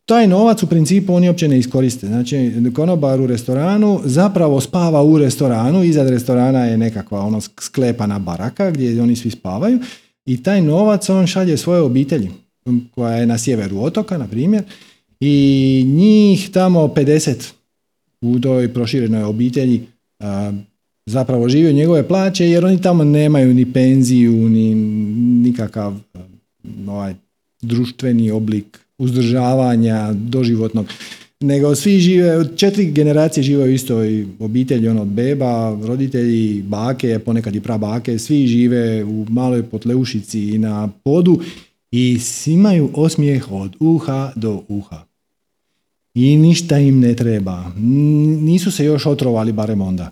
taj 0.06 0.28
novac 0.28 0.64
u 0.64 0.68
principu 0.68 1.14
oni 1.14 1.28
uopće 1.28 1.48
ne 1.48 1.60
iskoriste. 1.60 2.08
Znači, 2.08 2.54
konobar 2.76 3.22
u 3.22 3.28
restoranu 3.28 4.02
zapravo 4.06 4.62
spava 4.62 5.04
u 5.04 5.18
restoranu, 5.18 5.84
iza 5.84 6.10
restorana 6.10 6.66
je 6.66 6.78
nekakva 6.78 7.20
ono 7.20 7.42
sklepana 7.42 8.20
baraka 8.20 8.72
gdje 8.72 9.02
oni 9.02 9.16
svi 9.16 9.32
spavaju 9.32 9.80
i 10.26 10.44
taj 10.44 10.62
novac 10.62 11.10
on 11.10 11.28
šalje 11.28 11.58
svoje 11.58 11.82
obitelji 11.82 12.30
koja 12.96 13.14
je 13.14 13.26
na 13.26 13.38
sjeveru 13.38 13.80
otoka, 13.82 14.18
na 14.18 14.28
primjer, 14.28 14.64
i 15.20 15.84
njih 15.88 16.50
tamo 16.50 16.88
50 16.88 17.52
u 18.22 18.40
toj 18.40 18.74
proširenoj 18.74 19.24
obitelji 19.24 19.82
zapravo 21.06 21.50
žive 21.50 21.74
njegove 21.74 22.08
plaće 22.08 22.50
jer 22.50 22.66
oni 22.66 22.82
tamo 22.82 23.04
nemaju 23.04 23.54
ni 23.54 23.74
penziju 23.74 24.50
ni 24.50 24.76
nikakav 25.44 25.94
ovaj, 26.88 27.14
društveni 27.62 28.32
oblik 28.32 28.80
uzdržavanja 28.98 30.14
doživotnog 30.14 30.88
nego 31.40 31.76
svi 31.76 32.00
žive, 32.00 32.46
četiri 32.56 32.92
generacije 32.92 33.44
žive 33.44 33.64
u 33.64 33.72
istoj 33.72 34.28
obitelji, 34.40 34.88
ono 34.88 35.02
od 35.02 35.08
beba, 35.08 35.78
roditelji, 35.84 36.62
bake, 36.62 37.20
ponekad 37.20 37.56
i 37.56 37.62
prabake, 37.62 38.20
svi 38.20 38.48
žive 38.48 39.04
u 39.04 39.26
maloj 39.30 39.64
potleušici 39.64 40.50
i 40.50 40.58
na 40.58 40.90
podu 41.04 41.40
i 41.92 42.20
imaju 42.46 42.90
osmijeh 42.94 43.52
od 43.52 43.76
uha 43.80 44.32
do 44.36 44.64
uha 44.68 45.07
i 46.18 46.38
ništa 46.38 46.78
im 46.78 47.00
ne 47.00 47.16
treba. 47.16 47.72
Nisu 48.42 48.72
se 48.72 48.86
još 48.86 49.06
otrovali 49.06 49.52
barem 49.52 49.82
onda 49.82 50.12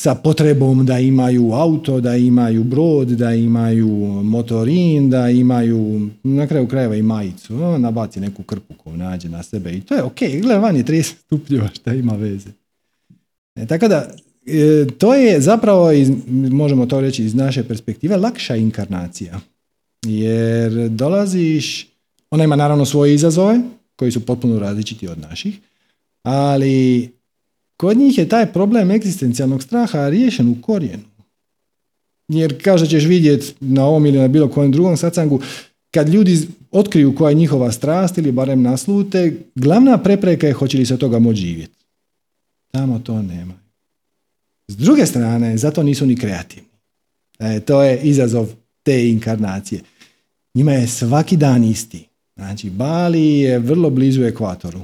sa 0.00 0.14
potrebom 0.14 0.86
da 0.86 0.98
imaju 0.98 1.52
auto, 1.52 2.00
da 2.00 2.16
imaju 2.16 2.64
brod, 2.64 3.08
da 3.08 3.34
imaju 3.34 3.88
motorin, 4.24 5.10
da 5.10 5.30
imaju 5.30 6.08
na 6.22 6.46
kraju 6.46 6.68
krajeva 6.68 6.96
i 6.96 7.02
majicu. 7.02 7.54
nabaci 7.78 8.20
neku 8.20 8.42
krpu 8.42 8.74
koju 8.74 8.96
nađe 8.96 9.28
na 9.28 9.42
sebe 9.42 9.72
i 9.72 9.80
to 9.80 9.94
je 9.94 10.02
ok. 10.02 10.18
Gle, 10.42 10.58
van 10.58 10.76
je 10.76 10.84
30 10.84 11.02
stupnjeva, 11.02 11.68
šta 11.74 11.94
ima 11.94 12.12
veze. 12.12 12.48
E, 13.54 13.66
tako 13.66 13.88
da, 13.88 14.10
e, 14.46 14.86
to 14.98 15.14
je 15.14 15.40
zapravo, 15.40 15.92
iz, 15.92 16.10
možemo 16.50 16.86
to 16.86 17.00
reći 17.00 17.24
iz 17.24 17.34
naše 17.34 17.64
perspektive, 17.64 18.16
lakša 18.16 18.56
inkarnacija. 18.56 19.40
Jer 20.06 20.88
dolaziš, 20.88 21.88
ona 22.30 22.44
ima 22.44 22.56
naravno 22.56 22.84
svoje 22.84 23.14
izazove, 23.14 23.60
koji 23.96 24.12
su 24.12 24.26
potpuno 24.26 24.58
različiti 24.58 25.08
od 25.08 25.18
naših, 25.18 25.58
ali 26.22 27.10
kod 27.76 27.96
njih 27.96 28.18
je 28.18 28.28
taj 28.28 28.52
problem 28.52 28.90
egzistencijalnog 28.90 29.62
straha 29.62 30.08
riješen 30.08 30.48
u 30.48 30.62
korijenu. 30.62 31.04
Jer 32.28 32.62
kao 32.64 32.78
što 32.78 32.86
ćeš 32.86 33.04
vidjeti 33.04 33.54
na 33.60 33.84
ovom 33.84 34.06
ili 34.06 34.18
na 34.18 34.28
bilo 34.28 34.48
kojem 34.48 34.72
drugom 34.72 34.96
sacangu, 34.96 35.40
kad 35.90 36.08
ljudi 36.08 36.48
otkriju 36.70 37.14
koja 37.14 37.28
je 37.28 37.34
njihova 37.34 37.72
strast 37.72 38.18
ili 38.18 38.32
barem 38.32 38.62
naslute, 38.62 39.36
glavna 39.54 39.98
prepreka 39.98 40.46
je 40.46 40.52
hoće 40.52 40.78
li 40.78 40.86
se 40.86 40.98
toga 40.98 41.18
moći 41.18 41.40
živjeti. 41.40 41.84
Tamo 42.70 42.98
to 42.98 43.22
nema. 43.22 43.54
S 44.68 44.76
druge 44.76 45.06
strane, 45.06 45.56
zato 45.56 45.82
nisu 45.82 46.06
ni 46.06 46.16
kreativni. 46.16 46.68
E, 47.38 47.60
to 47.60 47.82
je 47.82 48.00
izazov 48.02 48.48
te 48.82 49.08
inkarnacije. 49.08 49.80
Njima 50.54 50.72
je 50.72 50.86
svaki 50.86 51.36
dan 51.36 51.64
isti. 51.64 52.06
Znači, 52.36 52.70
Bali 52.70 53.38
je 53.38 53.58
vrlo 53.58 53.90
blizu 53.90 54.22
ekvatoru. 54.22 54.80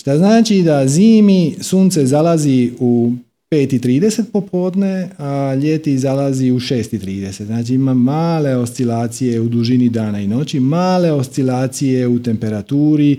Što 0.00 0.16
znači 0.16 0.62
da 0.62 0.88
zimi 0.88 1.54
sunce 1.60 2.06
zalazi 2.06 2.72
u 2.78 3.12
5.30 3.50 4.24
popodne, 4.32 5.10
a 5.18 5.54
ljeti 5.54 5.98
zalazi 5.98 6.50
u 6.50 6.60
6.30. 6.60 7.44
Znači 7.44 7.74
ima 7.74 7.94
male 7.94 8.56
oscilacije 8.56 9.40
u 9.40 9.48
dužini 9.48 9.88
dana 9.88 10.20
i 10.20 10.26
noći, 10.26 10.60
male 10.60 11.12
oscilacije 11.12 12.08
u 12.08 12.22
temperaturi, 12.22 13.18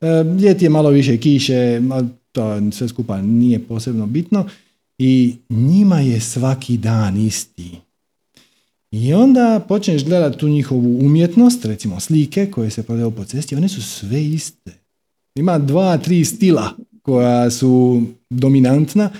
e, 0.00 0.06
ljeti 0.40 0.64
je 0.64 0.70
malo 0.70 0.90
više 0.90 1.16
kiše, 1.16 1.80
to 2.32 2.70
sve 2.72 2.88
skupa 2.88 3.22
nije 3.22 3.58
posebno 3.58 4.06
bitno 4.06 4.48
i 4.98 5.34
njima 5.50 6.00
je 6.00 6.20
svaki 6.20 6.76
dan 6.76 7.16
isti. 7.16 7.70
I 8.90 9.14
onda 9.14 9.60
počneš 9.68 10.04
gledati 10.04 10.38
tu 10.38 10.48
njihovu 10.48 10.98
umjetnost, 11.00 11.64
recimo 11.64 12.00
slike 12.00 12.50
koje 12.50 12.70
se 12.70 12.86
prodaju 12.86 13.10
po 13.10 13.24
cesti, 13.24 13.56
one 13.56 13.68
su 13.68 13.82
sve 13.82 14.24
iste. 14.24 14.70
Ima 15.34 15.58
dva, 15.58 15.98
tri 15.98 16.24
stila 16.24 16.70
koja 17.02 17.50
su 17.50 18.02
dominantna 18.30 19.10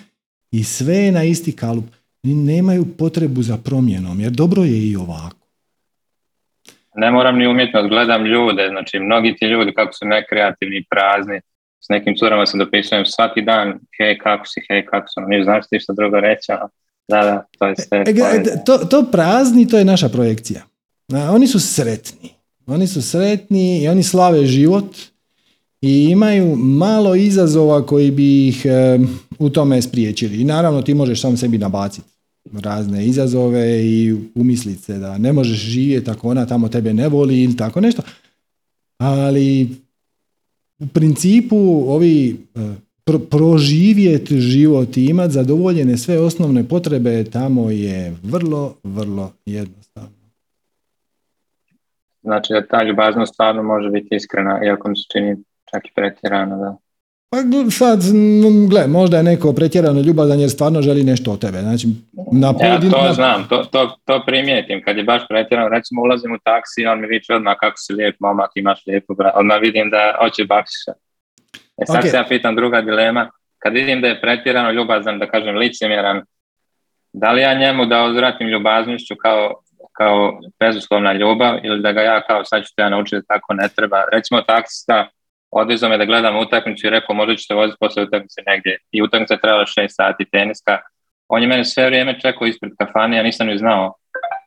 i 0.51 0.65
sve 0.65 0.95
je 0.95 1.13
na 1.13 1.25
isti 1.25 1.57
kalup. 1.57 1.85
Nemaju 2.23 2.85
potrebu 2.99 3.43
za 3.43 3.57
promjenom, 3.65 4.21
jer 4.21 4.31
dobro 4.33 4.63
je 4.63 4.91
i 4.91 4.97
ovako. 4.97 5.47
Ne 6.95 7.11
moram 7.11 7.39
ni 7.39 7.47
umjetnost, 7.47 7.89
gledam 7.89 8.27
ljude, 8.27 8.69
znači 8.71 8.99
mnogi 8.99 9.37
ti 9.37 9.47
ljudi 9.47 9.73
kako 9.73 9.93
su 9.93 10.07
nekreativni, 10.07 10.85
prazni, 10.91 11.41
s 11.81 11.89
nekim 11.89 12.15
curama 12.17 12.47
se 12.47 12.59
dopisujem 12.59 13.07
svaki 13.07 13.43
dan, 13.43 13.79
hej 13.99 14.19
kako 14.19 14.47
si, 14.47 14.61
hej 14.69 14.87
kako 14.87 15.09
su, 15.09 15.21
ne 15.21 15.45
znaš 15.45 15.65
ti 15.71 15.81
što 15.81 15.93
drugo 15.93 16.21
reći, 16.21 16.53
da, 17.09 17.23
da, 17.23 17.47
to 17.59 17.67
je 17.67 17.75
sve. 17.77 18.05
E, 18.07 18.65
to, 18.67 18.79
to 18.79 19.11
prazni, 19.13 19.69
to 19.69 19.79
je 19.79 19.85
naša 19.85 20.09
projekcija. 20.09 20.63
Oni 21.13 21.47
su 21.47 21.61
sretni. 21.61 22.31
Oni 22.67 22.87
su 22.87 23.03
sretni 23.03 23.83
i 23.83 23.89
oni 23.89 24.03
slave 24.03 24.47
život 24.47 24.97
i 25.81 26.05
imaju 26.05 26.57
malo 26.57 27.15
izazova 27.15 27.87
koji 27.87 28.11
bi 28.11 28.49
ih 28.49 28.67
u 29.39 29.51
tome 29.51 29.83
spriječili. 29.83 30.41
I 30.41 30.45
naravno 30.45 30.83
ti 30.83 30.95
možeš 30.95 31.21
sam 31.21 31.37
sebi 31.37 31.59
nabaciti 31.59 32.09
razne 32.53 33.07
izazove 33.07 33.85
i 33.85 34.15
umisliti 34.35 34.83
se 34.83 34.99
da 34.99 35.19
ne 35.19 35.33
možeš 35.33 35.59
živjeti 35.59 36.11
ako 36.11 36.29
ona 36.29 36.47
tamo 36.47 36.69
tebe 36.69 36.95
ne 36.95 37.09
voli 37.09 37.43
ili 37.43 37.57
tako 37.57 37.81
nešto. 37.81 38.03
Ali 38.99 39.77
u 40.79 40.87
principu 40.87 41.85
ovi 41.89 42.47
pro, 43.07 43.19
proživjeti 43.19 44.41
život 44.41 44.97
i 44.97 45.05
imati 45.05 45.33
zadovoljene 45.33 45.97
sve 45.97 46.21
osnovne 46.21 46.69
potrebe 46.69 47.25
tamo 47.25 47.71
je 47.71 48.17
vrlo, 48.23 48.75
vrlo 48.83 49.33
jednostavno. 49.47 50.17
Znači 52.23 52.53
da 52.53 52.67
ta 52.67 52.85
ljubaznost 52.85 53.35
stvarno 53.35 53.63
može 53.63 53.91
biti 53.91 54.09
iskrena, 54.17 54.61
iako 54.65 54.89
mi 54.89 54.97
se 54.97 55.03
čini 55.13 55.37
čak 55.71 55.87
i 55.87 55.95
pretjerano, 55.95 56.57
da. 56.57 56.77
Pa 57.31 57.37
sad, 57.71 58.01
gle, 58.71 58.87
možda 58.87 59.17
je 59.17 59.23
neko 59.23 59.53
pretjerano 59.53 60.01
ljubazan 60.01 60.41
jer 60.41 60.51
stvarno 60.51 60.83
želi 60.83 61.05
nešto 61.05 61.33
od 61.33 61.41
tebe. 61.41 61.59
Znači, 61.59 61.89
na 62.33 62.55
ja 62.61 62.81
to 62.81 63.13
znam, 63.13 63.49
to, 63.49 63.65
to, 63.73 63.97
to 64.05 64.23
primijetim. 64.27 64.83
Kad 64.85 64.97
je 64.97 65.05
baš 65.05 65.23
pretjerano, 65.29 65.69
recimo 65.69 66.03
ulazim 66.03 66.33
u 66.33 66.39
taksi, 66.39 66.87
on 66.87 67.01
mi 67.01 67.07
viče 67.07 67.35
odmah 67.35 67.57
kako 67.61 67.77
si 67.77 67.93
lijep 67.93 68.17
momak, 68.21 68.51
imaš 68.55 68.87
lijepu 68.87 69.17
Odmah 69.35 69.59
vidim 69.61 69.91
da 69.91 70.17
hoće 70.21 70.45
bakšiša. 70.45 70.93
E 71.83 71.87
sad 71.87 72.11
se 72.11 72.17
ja 72.17 72.25
pitam 72.29 72.57
druga 72.57 72.81
dilema. 72.81 73.31
Kad 73.59 73.73
vidim 73.73 74.01
da 74.01 74.09
je 74.09 74.21
pretjerano 74.21 74.71
ljubazan, 74.71 75.19
da 75.19 75.31
kažem 75.31 75.57
licemjeran, 75.57 76.23
da 77.13 77.33
li 77.33 77.43
ja 77.43 77.55
njemu 77.55 77.87
da 77.87 78.03
odvratim 78.03 78.49
ljubaznošću 78.49 79.15
kao, 79.23 79.55
kao 79.93 80.41
bezuslovna 80.61 81.13
ljubav 81.13 81.59
ili 81.63 81.83
da 81.83 81.93
ga 81.93 82.03
ja 82.03 82.23
kao 82.23 82.45
sad 82.45 82.65
ću 82.65 82.73
te 82.77 82.83
ja 82.83 82.89
naučiti 82.89 83.17
da 83.17 83.35
tako 83.35 83.55
ne 83.55 83.69
treba. 83.77 84.03
Recimo 84.13 84.41
taksista 84.41 85.09
odvezao 85.51 85.91
me 85.91 85.99
da 85.99 86.05
gledam 86.05 86.37
utakmicu 86.37 86.87
i 86.87 86.91
rekao 86.91 87.17
možda 87.17 87.37
ćete 87.37 87.55
voziti 87.55 87.77
posle 87.81 88.03
utakmice 88.03 88.43
negdje. 88.47 88.79
I 88.93 89.03
utakmica 89.03 89.35
je 89.35 89.41
trebala 89.41 89.67
šest 89.67 89.97
sati 89.97 90.25
teniska. 90.33 90.79
On 91.29 91.43
je 91.43 91.49
mene 91.49 91.65
sve 91.65 91.87
vrijeme 91.87 92.21
čekao 92.21 92.47
ispred 92.47 92.73
kafane, 92.79 93.17
ja 93.17 93.23
nisam 93.23 93.47
ni 93.47 93.59
znao. 93.59 93.95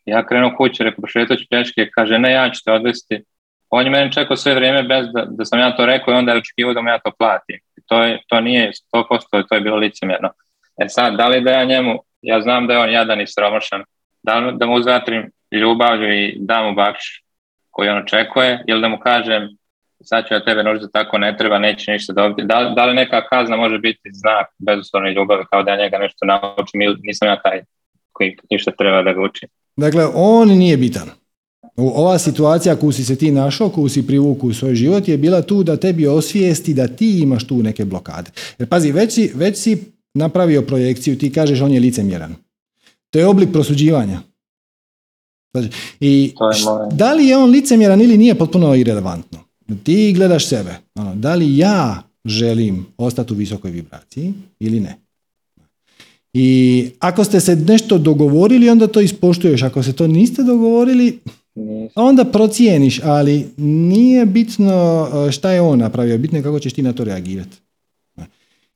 Ja 0.06 0.26
krenuo 0.26 0.56
kući, 0.58 0.84
rekao 0.84 1.02
pošetao 1.02 1.38
ću 1.38 1.46
pješke, 1.50 1.90
kaže 1.96 2.20
ne 2.20 2.32
ja 2.32 2.50
ću 2.50 2.62
te 2.66 2.72
odvesti. 2.72 3.24
On 3.70 3.86
je 3.86 3.92
mene 3.92 4.12
čekao 4.12 4.38
sve 4.38 4.56
vrijeme 4.56 4.84
bez 4.84 5.08
da, 5.14 5.26
da 5.30 5.46
sam 5.46 5.60
ja 5.60 5.76
to 5.76 5.86
rekao 5.86 6.14
i 6.14 6.18
onda 6.18 6.32
je 6.32 6.38
očekivao 6.38 6.74
da 6.74 6.82
mu 6.82 6.90
ja 6.90 7.00
to 7.00 7.12
platim. 7.20 7.60
To, 7.86 8.04
je, 8.04 8.20
to 8.28 8.42
nije 8.42 8.72
100%, 8.94 9.44
to 9.50 9.56
je 9.56 9.62
bilo 9.62 9.78
licemjerno. 9.78 10.30
E 10.78 10.90
sad, 10.90 11.16
da 11.16 11.28
li 11.28 11.42
da 11.42 11.52
ja 11.52 11.64
njemu, 11.64 12.04
ja 12.22 12.42
znam 12.42 12.68
da 12.68 12.74
je 12.74 12.80
on 12.80 12.92
jadan 12.92 13.22
i 13.22 13.28
sromošan, 13.28 13.84
da, 14.24 14.52
da 14.54 14.66
mu 14.66 14.74
uzvatrim 14.74 15.32
ljubavlju 15.52 16.14
i 16.14 16.38
dam 16.40 16.66
mu 16.66 16.74
bakš 16.74 17.24
koji 17.72 17.90
on 17.90 17.98
očekuje 17.98 18.64
ili 18.68 18.82
da 18.82 18.88
mu 18.88 19.00
kažem 19.00 19.50
sad 20.04 20.28
ću 20.28 20.34
ja 20.34 20.44
tebe 20.44 20.64
nužiti 20.64 20.92
tako 20.94 21.18
ne 21.18 21.38
treba, 21.38 21.60
neće 21.60 21.92
ništa 21.92 22.14
dobiti. 22.14 22.48
Da, 22.48 22.74
da 22.76 22.86
li 22.86 22.94
neka 22.94 23.28
kazna 23.28 23.58
može 23.58 23.78
biti 23.78 24.10
znak 24.14 24.48
bezuslovne 24.58 25.14
ljubavi 25.14 25.44
kao 25.52 25.64
da 25.64 25.72
ja 25.72 25.78
njega 25.78 25.98
nešto 25.98 26.26
naučim 26.26 26.82
ili 26.82 26.98
nisam 27.02 27.28
ja 27.28 27.42
taj 27.42 27.62
koji 28.12 28.38
ništa 28.52 28.72
treba 28.72 29.04
da 29.04 29.14
ga 29.14 29.22
učim. 29.22 29.50
Dakle, 29.76 30.06
on 30.14 30.48
nije 30.48 30.78
bitan. 30.78 31.19
Ova 31.80 32.20
situacija 32.20 32.76
koju 32.76 32.92
si 32.92 33.06
se 33.06 33.16
ti 33.16 33.32
našao, 33.32 33.70
koju 33.70 33.90
si 33.90 34.08
privuku 34.08 34.48
u 34.48 34.54
svoj 34.54 34.76
život 34.76 35.08
je 35.08 35.18
bila 35.18 35.42
tu 35.42 35.64
da 35.64 35.78
tebi 35.78 36.08
osvijesti 36.08 36.74
da 36.74 36.88
ti 36.88 37.20
imaš 37.20 37.48
tu 37.48 37.64
neke 37.64 37.86
blokade. 37.86 38.32
Jer 38.60 38.70
pazi, 38.70 38.92
već 38.92 39.14
si, 39.14 39.32
već 39.36 39.58
si 39.58 39.78
napravio 40.14 40.62
projekciju, 40.62 41.18
ti 41.18 41.34
kažeš 41.34 41.62
on 41.62 41.74
je 41.74 41.80
licemjeran. 41.80 42.36
To 43.10 43.20
je 43.20 43.28
oblik 43.28 43.52
prosuđivanja. 43.52 44.22
Znači, 45.54 45.70
I 46.00 46.34
da 46.92 47.14
li 47.14 47.28
je 47.28 47.38
on 47.38 47.50
licemjeran 47.50 48.02
ili 48.02 48.18
nije 48.18 48.36
potpuno 48.36 48.76
irelevantno. 48.76 49.40
Ti 49.84 50.14
gledaš 50.16 50.48
sebe. 50.48 50.76
Ono, 50.96 51.16
da 51.16 51.36
li 51.36 51.58
ja 51.58 52.04
želim 52.26 52.86
ostati 52.98 53.34
u 53.34 53.36
visokoj 53.36 53.72
vibraciji 53.72 54.34
ili 54.60 54.80
ne? 54.80 54.96
I 56.34 56.90
ako 57.00 57.24
ste 57.24 57.40
se 57.40 57.56
nešto 57.56 57.98
dogovorili, 57.98 58.70
onda 58.70 58.88
to 58.88 59.02
ispoštuješ. 59.02 59.64
Ako 59.64 59.84
se 59.84 59.94
to 59.94 60.08
niste 60.08 60.44
dogovorili, 60.44 61.20
onda 61.96 62.26
procijeniš, 62.26 63.00
ali 63.04 63.48
nije 63.58 64.26
bitno 64.26 65.08
e, 65.28 65.32
šta 65.32 65.52
je 65.52 65.62
on 65.62 65.80
napravio, 65.80 66.18
bitno 66.18 66.38
je 66.38 66.44
kako 66.44 66.60
ćeš 66.60 66.74
ti 66.74 66.82
na 66.82 66.94
to 66.94 67.04
reagirati. 67.04 67.58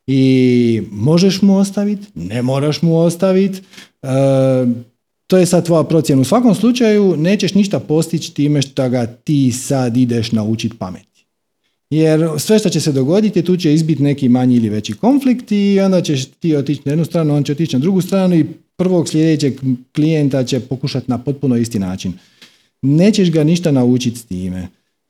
I 0.08 0.82
možeš 0.92 1.42
mu 1.42 1.58
ostaviti, 1.58 2.08
ne 2.16 2.42
moraš 2.42 2.82
mu 2.82 2.98
ostaviti, 2.98 3.62
e, 4.02 4.08
to 5.28 5.38
je 5.38 5.46
sad 5.46 5.66
tvoja 5.66 5.84
procjena. 5.84 6.22
U 6.22 6.26
svakom 6.26 6.56
slučaju 6.56 7.16
nećeš 7.18 7.54
ništa 7.54 7.80
postići 7.80 8.34
time 8.34 8.62
što 8.62 8.90
ga 8.90 9.06
ti 9.06 9.52
sad 9.52 9.98
ideš 9.98 10.32
naučiti 10.32 10.78
pameti. 10.78 11.26
Jer 11.90 12.30
sve 12.38 12.60
što 12.60 12.70
će 12.70 12.80
se 12.80 12.92
dogoditi, 12.92 13.42
tu 13.42 13.58
će 13.58 13.74
izbiti 13.74 14.04
neki 14.04 14.30
manji 14.30 14.56
ili 14.56 14.70
veći 14.70 14.94
konflikt 14.94 15.52
i 15.52 15.80
onda 15.80 16.02
ćeš 16.02 16.26
ti 16.26 16.56
otići 16.56 16.82
na 16.86 16.92
jednu 16.92 17.06
stranu, 17.06 17.36
on 17.36 17.44
će 17.44 17.52
otići 17.52 17.76
na 17.76 17.80
drugu 17.80 18.02
stranu 18.02 18.36
i 18.36 18.46
prvog 18.78 19.10
sljedećeg 19.10 19.60
klijenta 19.96 20.44
će 20.44 20.60
pokušati 20.60 21.12
na 21.12 21.18
potpuno 21.18 21.58
isti 21.58 21.80
način. 21.80 22.14
Nećeš 22.84 23.32
ga 23.32 23.44
ništa 23.44 23.72
naučiti 23.72 24.18
s 24.18 24.26
time. 24.26 24.68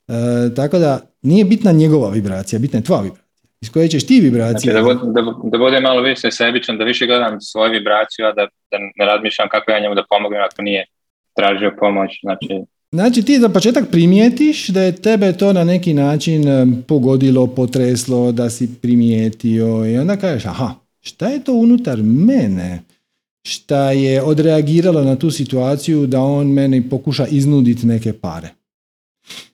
E, 0.07 0.13
tako 0.55 0.79
da 0.79 0.99
nije 1.21 1.45
bitna 1.45 1.71
njegova 1.71 2.09
vibracija, 2.09 2.59
bitna 2.59 2.79
je 2.79 2.83
tvoja 2.83 3.01
vibracija 3.01 3.23
iz 3.63 3.69
koje 3.69 3.87
ćeš 3.87 4.07
ti 4.07 4.19
vibracije. 4.19 4.71
Znači, 4.71 4.73
da, 4.73 4.81
bude, 4.81 4.99
da, 5.15 5.21
da 5.51 5.57
bude 5.57 5.79
malo 5.79 6.01
više 6.01 6.31
sebičan, 6.31 6.77
da 6.77 6.83
više 6.83 7.05
gledam 7.05 7.41
svoju 7.41 7.71
vibraciju, 7.71 8.25
a 8.25 8.31
da, 8.31 8.47
da 8.71 8.77
ne 8.97 9.05
razmišljam 9.05 9.47
kako 9.49 9.71
ja 9.71 9.79
njemu 9.79 9.95
da 9.95 10.03
pomognem 10.09 10.41
ako 10.41 10.61
nije 10.61 10.85
tražio 11.35 11.71
pomoć. 11.79 12.11
Znači, 12.23 12.47
Znači 12.91 13.21
ti 13.25 13.39
za 13.39 13.49
početak 13.49 13.83
primijetiš 13.91 14.67
da 14.67 14.81
je 14.81 14.95
tebe 14.95 15.33
to 15.33 15.53
na 15.53 15.63
neki 15.63 15.93
način 15.93 16.43
pogodilo, 16.87 17.47
potreslo, 17.47 18.31
da 18.31 18.49
si 18.49 18.69
primijetio 18.81 19.85
i 19.85 19.97
onda 19.97 20.17
kažeš 20.17 20.45
aha, 20.45 20.69
šta 21.01 21.27
je 21.27 21.43
to 21.43 21.53
unutar 21.53 21.97
mene 22.03 22.79
šta 23.43 23.91
je 23.91 24.21
odreagiralo 24.21 25.03
na 25.03 25.15
tu 25.15 25.31
situaciju 25.31 26.07
da 26.07 26.21
on 26.21 26.47
meni 26.47 26.89
pokuša 26.89 27.27
iznuditi 27.27 27.87
neke 27.87 28.13
pare. 28.13 28.49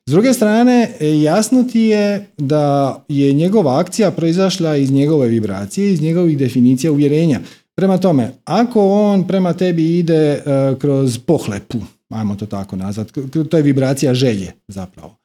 S 0.06 0.12
druge 0.12 0.34
strane, 0.34 0.92
jasno 1.24 1.64
ti 1.64 1.80
je 1.80 2.28
da 2.38 2.98
je 3.08 3.34
njegova 3.34 3.80
akcija 3.80 4.12
proizašla 4.12 4.76
iz 4.76 4.92
njegove 4.92 5.28
vibracije, 5.28 5.94
iz 5.94 6.02
njegovih 6.02 6.38
definicija 6.38 6.92
uvjerenja. 6.92 7.40
Prema 7.76 7.98
tome, 7.98 8.32
ako 8.46 8.90
on 8.90 9.28
prema 9.28 9.54
tebi 9.54 10.00
ide 10.00 10.14
e, 10.16 10.42
kroz 10.80 11.18
pohlepu, 11.18 11.78
ajmo 12.10 12.36
to 12.36 12.46
tako 12.46 12.76
nazvat, 12.76 13.12
to 13.50 13.58
je 13.58 13.64
vibracija 13.64 14.14
želje 14.14 14.52
zapravo. 14.68 15.16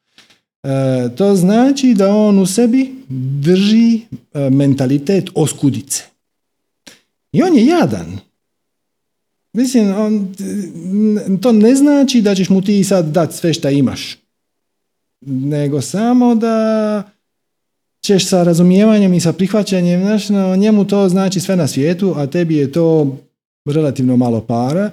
E, 0.63 0.69
to 1.15 1.35
znači 1.35 1.93
da 1.93 2.15
on 2.15 2.39
u 2.39 2.45
sebi 2.45 2.95
drži 3.39 4.01
e, 4.33 4.49
mentalitet 4.49 5.29
oskudice. 5.35 6.03
I 7.31 7.43
on 7.43 7.57
je 7.57 7.65
jadan. 7.65 8.19
Mislim, 9.55 9.95
on, 9.97 10.35
to 11.41 11.51
ne 11.51 11.75
znači 11.75 12.21
da 12.21 12.35
ćeš 12.35 12.49
mu 12.49 12.61
ti 12.61 12.83
sad 12.83 13.05
dati 13.05 13.37
sve 13.37 13.53
što 13.53 13.69
imaš. 13.69 14.17
Nego 15.25 15.81
samo 15.81 16.35
da 16.35 17.03
ćeš 18.05 18.27
sa 18.27 18.43
razumijevanjem 18.43 19.13
i 19.13 19.19
sa 19.19 19.33
prihvaćanjem, 19.33 20.01
znaš, 20.01 20.29
njemu 20.57 20.85
to 20.85 21.09
znači 21.09 21.39
sve 21.39 21.55
na 21.55 21.67
svijetu, 21.67 22.13
a 22.17 22.27
tebi 22.27 22.55
je 22.55 22.71
to 22.71 23.17
relativno 23.65 24.17
malo 24.17 24.41
para 24.41 24.89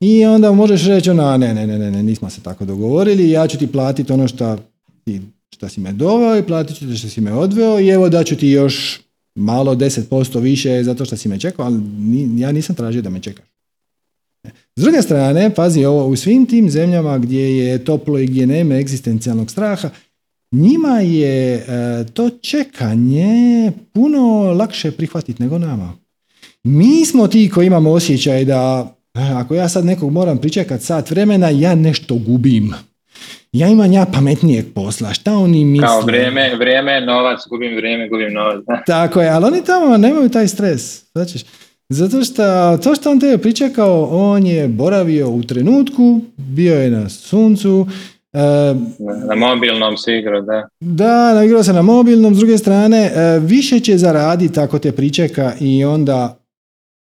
i 0.00 0.24
onda 0.24 0.52
možeš 0.52 0.86
reći 0.86 1.10
ona, 1.10 1.36
ne, 1.36 1.54
ne, 1.54 1.66
ne, 1.66 1.90
ne, 1.90 2.02
nismo 2.02 2.30
se 2.30 2.40
tako 2.40 2.64
dogovorili, 2.64 3.30
ja 3.30 3.46
ću 3.46 3.58
ti 3.58 3.66
platiti 3.66 4.12
ono 4.12 4.28
što 4.28 4.56
ti 5.04 5.20
šta 5.50 5.68
si 5.68 5.80
me 5.80 5.92
doveo 5.92 6.38
i 6.38 6.42
platit 6.42 6.76
ću 6.76 6.88
te 6.88 6.96
što 6.96 7.08
si 7.08 7.20
me 7.20 7.32
odveo 7.32 7.80
i 7.80 7.88
evo 7.88 8.08
daću 8.08 8.36
ti 8.36 8.48
još 8.48 9.00
malo 9.34 9.74
10% 9.74 10.40
više 10.40 10.82
zato 10.82 11.04
što 11.04 11.16
si 11.16 11.28
me 11.28 11.40
čekao, 11.40 11.66
ali 11.66 11.80
ja 12.36 12.52
nisam 12.52 12.76
tražio 12.76 13.02
da 13.02 13.10
me 13.10 13.20
čekaš. 13.20 13.53
S 14.76 14.82
druge 14.82 15.02
strane, 15.02 15.54
pazi 15.54 15.84
ovo, 15.84 16.06
u 16.06 16.16
svim 16.16 16.46
tim 16.46 16.70
zemljama 16.70 17.18
gdje 17.18 17.58
je 17.58 17.84
toplo 17.84 18.18
i 18.18 18.26
gdje 18.26 18.46
nema 18.46 18.74
egzistencijalnog 18.74 19.50
straha, 19.50 19.90
njima 20.52 21.00
je 21.00 21.54
e, 21.54 22.04
to 22.14 22.30
čekanje 22.30 23.72
puno 23.92 24.52
lakše 24.58 24.90
prihvatiti 24.90 25.42
nego 25.42 25.58
nama. 25.58 25.92
Mi 26.64 27.06
smo 27.06 27.28
ti 27.28 27.50
koji 27.54 27.66
imamo 27.66 27.90
osjećaj 27.90 28.44
da 28.44 28.94
e, 29.14 29.20
ako 29.20 29.54
ja 29.54 29.68
sad 29.68 29.84
nekog 29.84 30.12
moram 30.12 30.38
pričekat 30.38 30.80
sat 30.80 31.10
vremena, 31.10 31.48
ja 31.48 31.74
nešto 31.74 32.14
gubim. 32.14 32.74
Ja 33.52 33.68
imam 33.68 33.92
ja 33.92 34.06
pametnijeg 34.14 34.64
posla, 34.74 35.14
šta 35.14 35.32
oni 35.32 35.64
misle? 35.64 35.88
Kao 35.88 36.00
vrijeme, 36.00 36.56
vrijeme, 36.56 37.00
novac, 37.00 37.40
gubim 37.50 37.76
vrijeme, 37.76 38.08
gubim 38.08 38.32
novac. 38.32 38.64
Tako 38.86 39.20
je, 39.20 39.28
ali 39.28 39.46
oni 39.46 39.64
tamo 39.64 39.96
nemaju 39.96 40.28
taj 40.28 40.48
stres. 40.48 41.12
Znači, 41.12 41.44
zato 41.88 42.24
što 42.24 42.76
to 42.76 42.94
što 42.94 43.10
on 43.10 43.20
tebe 43.20 43.38
pričekao, 43.38 44.08
on 44.10 44.46
je 44.46 44.68
boravio 44.68 45.30
u 45.30 45.42
trenutku, 45.42 46.20
bio 46.36 46.74
je 46.74 46.90
na 46.90 47.08
suncu, 47.08 47.86
na 49.28 49.34
mobilnom 49.36 49.96
se 49.96 50.18
igrao, 50.18 50.40
da. 50.42 50.68
Da, 50.80 51.42
igrao 51.44 51.62
se 51.62 51.72
na 51.72 51.82
mobilnom, 51.82 52.34
s 52.34 52.38
druge 52.38 52.58
strane, 52.58 52.98
e, 52.98 53.38
više 53.38 53.80
će 53.80 53.98
zaraditi 53.98 54.60
ako 54.60 54.78
te 54.78 54.92
pričeka 54.92 55.52
i 55.60 55.84
onda 55.84 56.38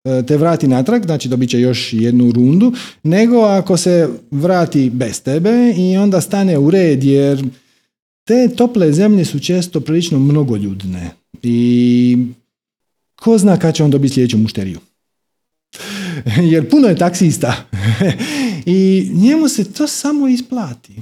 e, 0.05 0.24
te 0.28 0.38
vrati 0.38 0.67
natrag, 0.67 1.05
znači 1.05 1.30
dobit 1.30 1.49
će 1.49 1.59
još 1.59 1.93
jednu 1.93 2.32
rundu, 2.32 2.74
nego 3.03 3.41
ako 3.41 3.78
se 3.78 4.09
vrati 4.32 4.89
bez 4.89 5.24
tebe 5.24 5.74
i 5.78 5.97
onda 5.97 6.22
stane 6.22 6.57
u 6.57 6.69
red, 6.69 7.03
jer 7.03 7.43
te 8.28 8.49
tople 8.55 8.91
zemlje 8.91 9.26
su 9.26 9.39
često 9.39 9.80
prilično 9.80 10.19
mnogoljudne 10.19 11.09
i 11.43 12.17
ko 13.22 13.38
zna 13.38 13.57
kad 13.59 13.76
će 13.76 13.84
on 13.84 13.91
dobiti 13.91 14.13
sljedeću 14.13 14.38
mušteriju. 14.38 14.80
jer 16.51 16.69
puno 16.69 16.88
je 16.88 16.95
taksista 16.95 17.53
i 18.65 19.09
njemu 19.13 19.47
se 19.47 19.74
to 19.74 19.88
samo 19.88 20.28
isplati. 20.28 21.01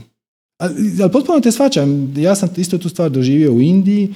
Ali 0.58 1.12
potpuno 1.14 1.40
te 1.40 1.52
svačam, 1.52 2.14
ja 2.18 2.36
sam 2.36 2.50
isto 2.58 2.78
tu 2.78 2.90
stvar 2.90 3.12
doživio 3.12 3.54
u 3.54 3.62
Indiji 3.62 4.14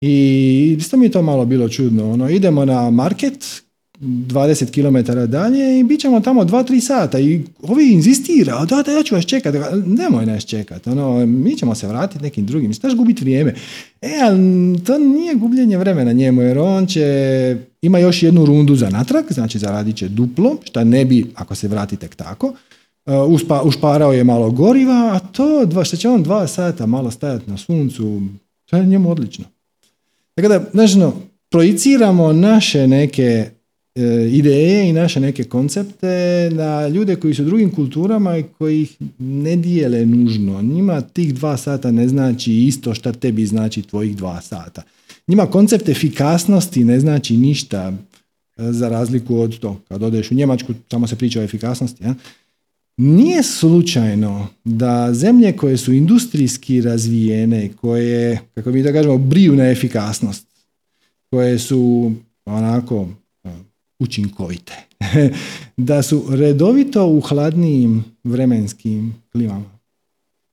i 0.00 0.76
isto 0.78 0.96
mi 0.96 1.06
je 1.06 1.10
to 1.10 1.22
malo 1.22 1.44
bilo 1.44 1.68
čudno. 1.68 2.12
Ono, 2.12 2.30
idemo 2.30 2.64
na 2.64 2.90
market, 2.90 3.62
20 4.00 4.70
km 4.70 5.30
dalje 5.30 5.78
i 5.80 5.84
bit 5.84 6.00
ćemo 6.00 6.20
tamo 6.20 6.44
2-3 6.44 6.80
sata 6.80 7.18
i 7.18 7.42
ovi 7.62 7.92
inzistira, 7.92 8.64
da, 8.64 8.82
da, 8.82 8.92
ja 8.92 9.02
ću 9.02 9.14
vas 9.14 9.24
čekati. 9.24 9.58
Nemoj 9.86 10.26
nas 10.26 10.44
čekati, 10.44 10.90
ono, 10.90 11.26
mi 11.26 11.56
ćemo 11.56 11.74
se 11.74 11.86
vratiti 11.86 12.22
nekim 12.22 12.46
drugim, 12.46 12.74
staš 12.74 12.94
gubiti 12.94 13.24
vrijeme. 13.24 13.54
E, 14.02 14.10
ali 14.22 14.38
to 14.84 14.98
nije 14.98 15.34
gubljenje 15.34 15.78
vremena 15.78 16.12
njemu, 16.12 16.42
jer 16.42 16.58
on 16.58 16.86
će, 16.86 17.56
ima 17.82 17.98
još 17.98 18.22
jednu 18.22 18.46
rundu 18.46 18.76
za 18.76 18.90
natrag, 18.90 19.24
znači 19.30 19.58
zaradit 19.58 19.96
će 19.96 20.08
duplo, 20.08 20.56
šta 20.64 20.84
ne 20.84 21.04
bi 21.04 21.26
ako 21.34 21.54
se 21.54 21.68
vrati 21.68 21.96
tek 21.96 22.14
tako, 22.14 22.54
Uh, 23.06 23.14
uspa, 23.34 23.62
ušparao 23.62 24.12
je 24.12 24.24
malo 24.24 24.50
goriva, 24.50 25.10
a 25.12 25.18
to 25.18 25.66
dva, 25.66 25.84
što 25.84 25.96
će 25.96 26.08
on 26.08 26.22
dva 26.22 26.46
sata 26.46 26.86
malo 26.86 27.10
stajati 27.10 27.50
na 27.50 27.56
suncu, 27.56 28.22
to 28.64 28.76
je 28.76 28.86
njemu 28.86 29.10
odlično. 29.10 29.44
Tako 30.34 30.48
da, 30.48 30.64
znači, 30.72 31.16
projiciramo 31.50 32.32
naše 32.32 32.86
neke 32.86 33.22
e, 33.22 33.50
ideje 34.30 34.88
i 34.88 34.92
naše 34.92 35.20
neke 35.20 35.44
koncepte 35.44 36.50
na 36.52 36.88
ljude 36.88 37.16
koji 37.16 37.34
su 37.34 37.42
u 37.42 37.46
drugim 37.46 37.70
kulturama 37.70 38.38
i 38.38 38.44
koji 38.58 38.82
ih 38.82 38.96
ne 39.18 39.56
dijele 39.56 40.06
nužno. 40.06 40.62
Njima 40.62 41.00
tih 41.00 41.34
dva 41.34 41.56
sata 41.56 41.90
ne 41.90 42.08
znači 42.08 42.52
isto 42.52 42.94
što 42.94 43.12
tebi 43.12 43.46
znači 43.46 43.82
tvojih 43.82 44.16
dva 44.16 44.40
sata. 44.40 44.82
Njima 45.26 45.46
koncept 45.46 45.88
efikasnosti 45.88 46.84
ne 46.84 47.00
znači 47.00 47.36
ništa 47.36 47.92
e, 48.56 48.72
za 48.72 48.88
razliku 48.88 49.36
od 49.36 49.58
to. 49.58 49.80
Kad 49.88 50.02
odeš 50.02 50.30
u 50.30 50.34
Njemačku, 50.34 50.74
samo 50.90 51.06
se 51.06 51.16
priča 51.16 51.40
o 51.40 51.42
efikasnosti. 51.42 52.04
Ja? 52.04 52.14
Nije 52.96 53.42
slučajno 53.42 54.48
da 54.64 55.14
zemlje 55.14 55.52
koje 55.52 55.76
su 55.76 55.92
industrijski 55.92 56.80
razvijene, 56.80 57.70
koje, 57.80 58.40
kako 58.54 58.70
mi 58.70 58.82
da 58.82 58.92
kažemo, 58.92 59.18
briju 59.18 59.56
na 59.56 59.70
efikasnost, 59.70 60.46
koje 61.30 61.58
su 61.58 62.12
onako 62.46 63.08
učinkovite, 64.00 64.72
da 65.76 66.02
su 66.02 66.24
redovito 66.30 67.06
u 67.06 67.20
hladnijim 67.20 68.04
vremenskim 68.24 69.14
klimama. 69.32 69.78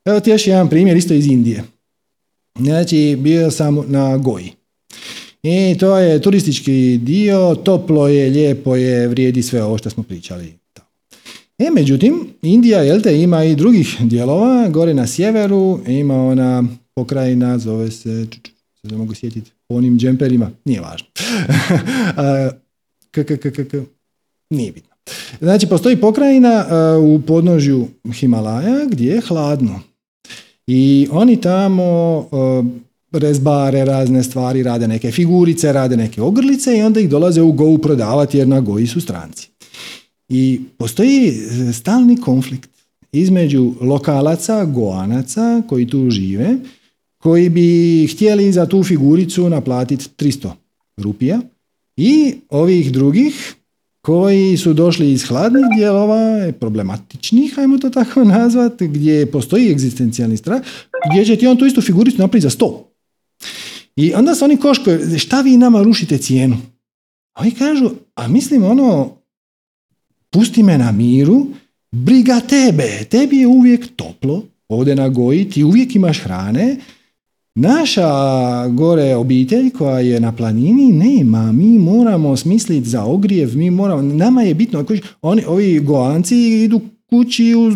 Evo 0.06 0.20
ti 0.20 0.30
još 0.30 0.48
jedan 0.48 0.70
primjer 0.70 0.98
isto 0.98 1.14
iz 1.14 1.28
Indije. 1.28 1.64
Znači, 2.60 3.18
bio 3.20 3.52
sam 3.52 3.84
na 3.88 4.18
Goji. 4.18 4.52
I 5.43 5.76
to 5.80 5.98
je 5.98 6.22
turistički 6.22 6.98
dio, 6.98 7.56
toplo 7.56 8.08
je, 8.08 8.30
lijepo 8.30 8.76
je, 8.76 9.08
vrijedi 9.08 9.43
sve 9.43 9.64
ovo 9.64 9.78
što 9.78 9.89
smo 9.89 10.04
pričali 10.04 10.54
E, 11.60 11.70
međutim, 11.72 12.28
Indija, 12.41 12.80
jel 12.80 13.02
te, 13.02 13.22
ima 13.22 13.43
i 13.43 13.56
drugih 13.56 13.98
dijelova, 14.00 14.70
gore 14.70 14.93
na 14.93 15.08
sjeveru, 15.08 15.80
ima 15.88 16.16
ona 16.16 16.64
pokrajina, 16.95 17.58
zove 17.58 17.91
se, 17.91 18.28
se 18.82 18.95
mogu 18.95 19.16
sjetiti, 19.16 19.52
onim 19.70 20.00
džemperima, 20.00 20.52
nije 20.66 20.82
važno. 20.82 21.08
k, 23.24 23.38
k, 23.38 23.51
k, 23.51 23.68
k, 23.68 23.78
nije 24.49 24.72
bitno. 24.72 24.95
Znači, 25.39 25.68
postoji 25.68 25.95
pokrajina 25.95 26.65
u 27.01 27.22
podnožju 27.22 27.88
Himalaja 28.13 28.86
gdje 28.86 29.11
je 29.11 29.22
hladno. 29.22 29.80
I 30.68 31.07
oni 31.11 31.41
tamo 31.41 32.28
rezbare 33.11 33.86
razne 33.86 34.24
stvari, 34.24 34.63
rade 34.63 34.88
neke 34.88 35.11
figurice, 35.11 35.74
rade 35.74 35.97
neke 35.97 36.22
ogrlice 36.22 36.78
i 36.78 36.82
onda 36.82 36.99
ih 36.99 37.09
dolaze 37.09 37.41
u 37.41 37.51
Go 37.51 37.78
prodavati 37.78 38.38
jer 38.38 38.47
na 38.47 38.59
Goji 38.59 38.88
su 38.88 39.01
stranci. 39.01 39.49
I 40.30 40.61
postoji 40.78 41.28
e, 41.28 41.74
stalni 41.74 42.22
konflikt 42.22 42.70
između 43.11 43.74
lokalaca, 43.82 44.65
goanaca 44.65 45.61
koji 45.70 45.88
tu 45.88 46.09
žive, 46.09 46.55
koji 47.18 47.49
bi 47.49 48.07
htjeli 48.07 48.51
za 48.51 48.65
tu 48.65 48.84
figuricu 48.84 49.49
naplatiti 49.49 50.05
300 50.18 50.49
rupija 50.97 51.41
i 51.98 52.36
ovih 52.50 52.91
drugih 52.91 53.56
koji 54.02 54.58
su 54.58 54.74
došli 54.74 55.12
iz 55.12 55.24
hladnih 55.24 55.64
dijelova, 55.78 56.52
problematičnih, 56.60 57.60
ajmo 57.60 57.78
to 57.78 57.89
tako 57.89 58.24
nazvati, 58.38 58.88
gdje 58.88 59.32
postoji 59.32 59.72
egzistencijalni 59.72 60.38
strah, 60.38 60.62
gdje 61.12 61.26
će 61.26 61.36
ti 61.36 61.48
on 61.48 61.58
tu 61.58 61.66
istu 61.66 61.82
figuricu 61.82 62.18
napraviti 62.18 62.50
za 62.50 62.50
100. 62.50 62.84
I 63.95 64.14
onda 64.14 64.36
se 64.36 64.45
oni 64.45 64.58
koškaju, 64.58 65.20
šta 65.20 65.41
vi 65.41 65.58
nama 65.58 65.84
rušite 65.84 66.18
cijenu? 66.18 66.58
Oni 67.39 67.52
kažu, 67.52 67.89
a 68.16 68.28
mislim 68.28 68.64
ono, 68.64 69.18
pusti 70.30 70.64
me 70.64 70.78
na 70.78 70.91
miru, 70.91 71.48
briga 71.91 72.39
tebe, 72.39 73.06
tebi 73.10 73.38
je 73.38 73.48
uvijek 73.48 73.88
toplo, 73.95 74.43
ovdje 74.68 74.95
na 74.95 75.10
goji, 75.10 75.50
ti 75.50 75.64
uvijek 75.64 75.95
imaš 75.95 76.20
hrane, 76.20 76.78
Naša 77.60 78.10
gore 78.68 79.16
obitelj 79.16 79.70
koja 79.70 79.99
je 79.99 80.20
na 80.20 80.32
planini 80.32 80.91
nema, 80.91 81.51
mi 81.51 81.80
moramo 81.80 82.38
smisliti 82.38 82.89
za 82.89 83.03
ogrijev, 83.03 83.58
mi 83.58 83.72
moramo, 83.72 84.01
nama 84.01 84.41
je 84.41 84.53
bitno, 84.53 84.86
oni, 85.22 85.43
ovi 85.47 85.80
goanci 85.80 86.36
idu 86.38 86.82
kući 87.10 87.55
u 87.55 87.72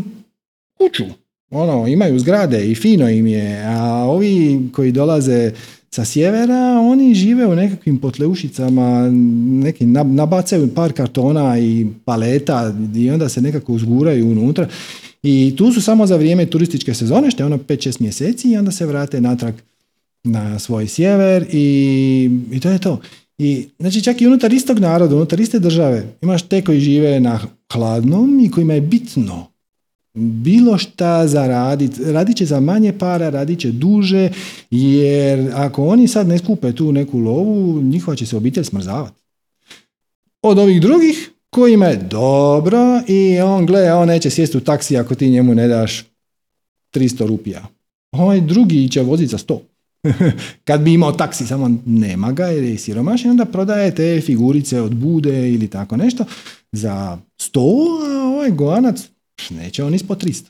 kuću, 0.77 1.03
ono, 1.51 1.88
imaju 1.88 2.19
zgrade 2.19 2.71
i 2.71 2.75
fino 2.75 3.09
im 3.09 3.27
je, 3.27 3.63
a 3.65 4.05
ovi 4.05 4.61
koji 4.73 4.91
dolaze 4.91 5.51
sa 5.89 6.05
sjevera, 6.05 6.79
oni 6.79 7.13
žive 7.13 7.47
u 7.47 7.55
nekakvim 7.55 7.97
potleušicama, 7.97 9.09
neki 9.63 9.86
nabacaju 9.86 10.73
par 10.75 10.93
kartona 10.93 11.59
i 11.59 11.88
paleta 12.05 12.73
i 12.95 13.09
onda 13.09 13.29
se 13.29 13.41
nekako 13.41 13.73
uzguraju 13.73 14.32
unutra. 14.32 14.67
I 15.23 15.53
tu 15.57 15.71
su 15.71 15.82
samo 15.82 16.05
za 16.07 16.15
vrijeme 16.15 16.45
turističke 16.45 16.93
sezone, 16.93 17.32
što 17.32 17.43
je 17.43 17.47
ono 17.47 17.57
5-6 17.57 18.01
mjeseci 18.01 18.51
i 18.51 18.57
onda 18.57 18.71
se 18.71 18.86
vrate 18.86 19.21
natrag 19.21 19.53
na 20.24 20.59
svoj 20.59 20.88
sjever 20.88 21.45
i, 21.51 22.30
i 22.51 22.59
to 22.59 22.69
je 22.69 22.80
to. 22.80 23.01
I, 23.38 23.67
znači 23.80 24.01
čak 24.01 24.22
i 24.22 24.28
unutar 24.28 24.53
istog 24.53 24.80
naroda, 24.80 25.15
unutar 25.15 25.39
iste 25.39 25.59
države, 25.59 26.03
imaš 26.22 26.41
te 26.41 26.61
koji 26.61 26.80
žive 26.80 27.19
na 27.19 27.39
hladnom 27.74 28.39
i 28.39 28.51
kojima 28.51 28.74
je 28.74 28.82
bitno 28.82 29.51
bilo 30.13 30.78
šta 30.78 31.28
zaraditi, 31.28 32.03
radit 32.03 32.38
će 32.38 32.45
za 32.45 32.59
manje 32.59 32.97
para, 32.97 33.30
radit 33.30 33.59
će 33.59 33.72
duže, 33.72 34.30
jer 34.72 35.51
ako 35.53 35.86
oni 35.86 36.07
sad 36.07 36.28
ne 36.28 36.38
skupe 36.38 36.72
tu 36.76 36.91
neku 36.91 37.19
lovu, 37.19 37.82
njihova 37.82 38.15
će 38.15 38.26
se 38.26 38.38
obitelj 38.38 38.63
smrzavati. 38.63 39.22
od 40.41 40.59
ovih 40.59 40.82
drugih 40.82 41.32
kojima 41.49 41.86
je 41.86 41.97
dobro 41.97 43.01
i 43.07 43.39
on 43.39 43.65
gleda, 43.65 43.97
on 43.97 44.07
neće 44.07 44.30
sjesti 44.30 44.57
u 44.57 44.61
taksi 44.61 44.97
ako 44.97 45.15
ti 45.15 45.30
njemu 45.30 45.55
ne 45.55 45.67
daš 45.67 46.05
300 46.93 47.26
rupija. 47.26 47.67
Ovaj 48.11 48.41
drugi 48.41 48.89
će 48.89 49.01
voziti 49.01 49.32
za 49.32 49.38
100. 49.38 49.59
Kad 50.67 50.81
bi 50.81 50.93
imao 50.93 51.11
taksi, 51.11 51.47
samo 51.47 51.79
nema 51.85 52.31
ga 52.31 52.45
jer 52.45 52.63
je 52.63 52.77
siromašan, 52.77 53.31
onda 53.31 53.45
prodaje 53.45 53.95
te 53.95 54.21
figurice 54.25 54.81
od 54.81 54.95
bude 54.95 55.53
ili 55.53 55.67
tako 55.67 55.97
nešto 55.97 56.25
za 56.71 57.17
100, 57.37 57.59
a 58.09 58.27
ovaj 58.27 58.51
goanac 58.51 59.09
neće 59.49 59.83
on 59.83 59.93
ispod 59.93 60.23
300. 60.23 60.43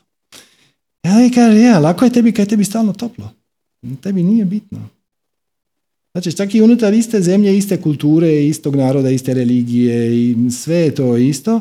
Ja 1.02 1.26
i 1.26 1.30
kaže, 1.30 1.60
ja, 1.60 1.78
lako 1.78 2.04
je 2.04 2.12
tebi 2.12 2.32
kad 2.32 2.46
je 2.46 2.50
tebi 2.50 2.64
stalno 2.64 2.92
toplo. 2.92 3.30
Tebi 4.00 4.22
nije 4.22 4.44
bitno. 4.44 4.88
Znači, 6.12 6.36
čak 6.36 6.54
i 6.54 6.62
unutar 6.62 6.94
iste 6.94 7.20
zemlje, 7.20 7.58
iste 7.58 7.80
kulture, 7.80 8.46
istog 8.46 8.76
naroda, 8.76 9.10
iste 9.10 9.34
religije 9.34 10.16
i 10.16 10.36
sve 10.50 10.76
je 10.76 10.94
to 10.94 11.16
isto. 11.16 11.60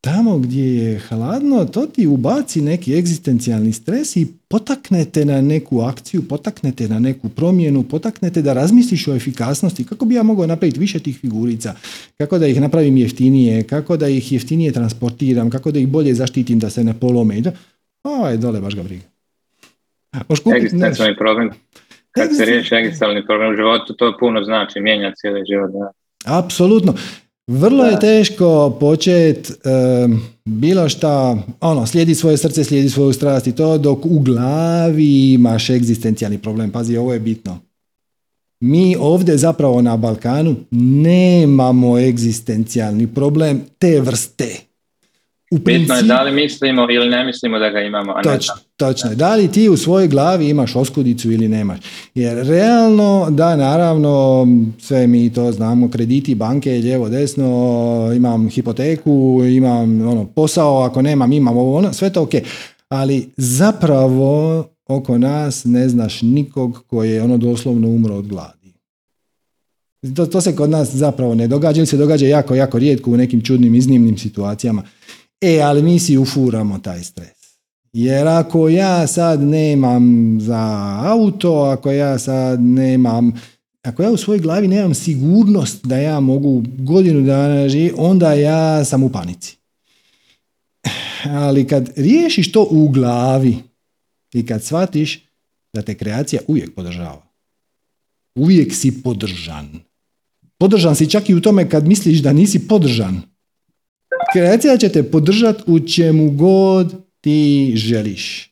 Tamo 0.00 0.38
gdje 0.38 0.76
je 0.76 0.98
hladno, 0.98 1.64
to 1.64 1.86
ti 1.86 2.06
ubaci 2.06 2.60
neki 2.60 2.94
egzistencijalni 2.94 3.72
stres 3.72 4.16
i 4.16 4.26
potaknete 4.48 5.24
na 5.24 5.40
neku 5.40 5.80
akciju, 5.80 6.22
potaknete 6.28 6.88
na 6.88 6.98
neku 6.98 7.28
promjenu, 7.28 7.82
potaknete 7.82 8.42
da 8.42 8.52
razmisliš 8.52 9.08
o 9.08 9.14
efikasnosti, 9.14 9.84
kako 9.84 10.04
bi 10.04 10.14
ja 10.14 10.22
mogao 10.22 10.46
napraviti 10.46 10.80
više 10.80 10.98
tih 10.98 11.18
figurica, 11.18 11.74
kako 12.18 12.38
da 12.38 12.46
ih 12.46 12.60
napravim 12.60 12.96
jeftinije, 12.96 13.62
kako 13.62 13.96
da 13.96 14.08
ih 14.08 14.32
jeftinije 14.32 14.72
transportiram, 14.72 15.50
kako 15.50 15.70
da 15.70 15.78
ih 15.78 15.88
bolje 15.88 16.14
zaštitim 16.14 16.58
da 16.58 16.70
se 16.70 16.84
ne 16.84 17.00
polome. 17.00 17.42
Ovo 18.04 18.28
je 18.28 18.36
dole, 18.36 18.60
baš 18.60 18.74
ga 18.74 18.82
briga. 18.82 19.04
Egzistencijalni 20.56 21.16
problem 21.16 21.50
kad 22.10 22.36
se 22.36 22.44
riješi 22.44 22.74
egzistencijalni 22.74 23.26
problem 23.26 23.52
u 23.52 23.56
životu, 23.56 23.94
to 23.94 24.16
puno 24.20 24.44
znači, 24.44 24.80
mijenja 24.80 25.12
cijeli 25.16 25.40
život. 25.50 25.70
Da. 25.70 25.90
Apsolutno. 26.38 26.94
Vrlo 27.50 27.84
je 27.84 28.00
teško 28.00 28.76
početi 28.80 29.52
bilo 30.44 30.88
šta, 30.88 31.36
ono, 31.60 31.86
slijedi 31.86 32.14
svoje 32.14 32.36
srce, 32.36 32.64
slijedi 32.64 32.90
svoju 32.90 33.12
strast 33.12 33.46
i 33.46 33.52
to, 33.52 33.78
dok 33.78 34.06
u 34.06 34.18
glavi 34.18 35.32
imaš 35.32 35.70
egzistencijalni 35.70 36.38
problem. 36.38 36.70
Pazi, 36.70 36.96
ovo 36.96 37.12
je 37.12 37.20
bitno. 37.20 37.58
Mi 38.60 38.96
ovdje 39.00 39.36
zapravo 39.36 39.82
na 39.82 39.96
Balkanu 39.96 40.56
nemamo 40.70 41.98
egzistencijalni 41.98 43.06
problem 43.06 43.60
te 43.78 44.00
vrste. 44.00 44.69
U 45.50 45.58
Bitno 45.58 45.94
je 45.94 46.02
da 46.02 46.22
li 46.22 46.32
mislimo 46.32 46.90
ili 46.90 47.08
ne 47.08 47.24
mislimo 47.24 47.58
da 47.58 47.70
ga 47.70 47.80
imamo, 47.80 48.12
a 48.12 48.22
točno, 48.22 48.54
ne 48.54 48.62
Točno. 48.76 49.14
Da 49.14 49.34
li 49.34 49.48
ti 49.48 49.68
u 49.68 49.76
svojoj 49.76 50.08
glavi 50.08 50.48
imaš 50.48 50.76
oskudicu 50.76 51.32
ili 51.32 51.48
nemaš? 51.48 51.78
Jer 52.14 52.46
realno, 52.46 53.26
da, 53.30 53.56
naravno, 53.56 54.46
sve 54.78 55.06
mi 55.06 55.32
to 55.32 55.52
znamo, 55.52 55.90
krediti, 55.90 56.34
banke, 56.34 56.70
lijevo, 56.70 57.08
desno, 57.08 58.12
imam 58.16 58.48
hipoteku, 58.48 59.40
imam 59.44 60.08
ono, 60.08 60.26
posao, 60.26 60.82
ako 60.82 61.02
nemam, 61.02 61.32
imam 61.32 61.56
ovo, 61.56 61.76
ono, 61.76 61.92
sve 61.92 62.10
to 62.10 62.22
ok. 62.22 62.32
Ali 62.88 63.30
zapravo 63.36 64.64
oko 64.88 65.18
nas 65.18 65.64
ne 65.64 65.88
znaš 65.88 66.22
nikog 66.22 66.84
koji 66.86 67.10
je 67.10 67.22
ono 67.22 67.36
doslovno 67.36 67.88
umro 67.88 68.14
od 68.14 68.26
gladi. 68.26 68.72
To, 70.16 70.26
to 70.26 70.40
se 70.40 70.56
kod 70.56 70.70
nas 70.70 70.94
zapravo 70.94 71.34
ne 71.34 71.48
događa 71.48 71.78
ili 71.78 71.86
se 71.86 71.96
događa 71.96 72.26
jako, 72.26 72.54
jako 72.54 72.78
rijetko 72.78 73.10
u 73.10 73.16
nekim 73.16 73.40
čudnim, 73.40 73.74
iznimnim 73.74 74.18
situacijama. 74.18 74.82
E, 75.40 75.60
ali 75.60 75.82
mi 75.82 75.98
si 75.98 76.18
ufuramo 76.18 76.78
taj 76.78 77.02
stres. 77.02 77.40
Jer 77.92 78.28
ako 78.28 78.68
ja 78.68 79.06
sad 79.06 79.42
nemam 79.42 80.36
za 80.40 80.96
auto, 81.04 81.54
ako 81.54 81.90
ja 81.90 82.18
sad 82.18 82.60
nemam, 82.60 83.32
ako 83.82 84.02
ja 84.02 84.10
u 84.10 84.16
svojoj 84.16 84.40
glavi 84.40 84.68
nemam 84.68 84.94
sigurnost 84.94 85.86
da 85.86 85.96
ja 85.96 86.20
mogu 86.20 86.62
godinu 86.78 87.26
dana 87.26 87.68
živjeti, 87.68 87.94
onda 87.98 88.32
ja 88.32 88.84
sam 88.84 89.02
u 89.02 89.08
panici. 89.08 89.56
Ali 91.24 91.66
kad 91.66 91.90
riješiš 91.96 92.52
to 92.52 92.68
u 92.70 92.88
glavi 92.88 93.56
i 94.32 94.46
kad 94.46 94.64
shvatiš 94.64 95.26
da 95.72 95.82
te 95.82 95.94
kreacija 95.94 96.42
uvijek 96.48 96.74
podržava, 96.74 97.22
uvijek 98.34 98.74
si 98.74 99.02
podržan. 99.02 99.80
Podržan 100.58 100.96
si 100.96 101.10
čak 101.10 101.30
i 101.30 101.34
u 101.34 101.40
tome 101.40 101.68
kad 101.68 101.86
misliš 101.86 102.18
da 102.18 102.32
nisi 102.32 102.68
podržan. 102.68 103.22
Kreacija 104.32 104.76
će 104.76 104.88
te 104.88 105.02
podržati 105.02 105.62
u 105.66 105.80
čemu 105.80 106.30
god 106.30 106.94
ti 107.20 107.72
želiš. 107.76 108.50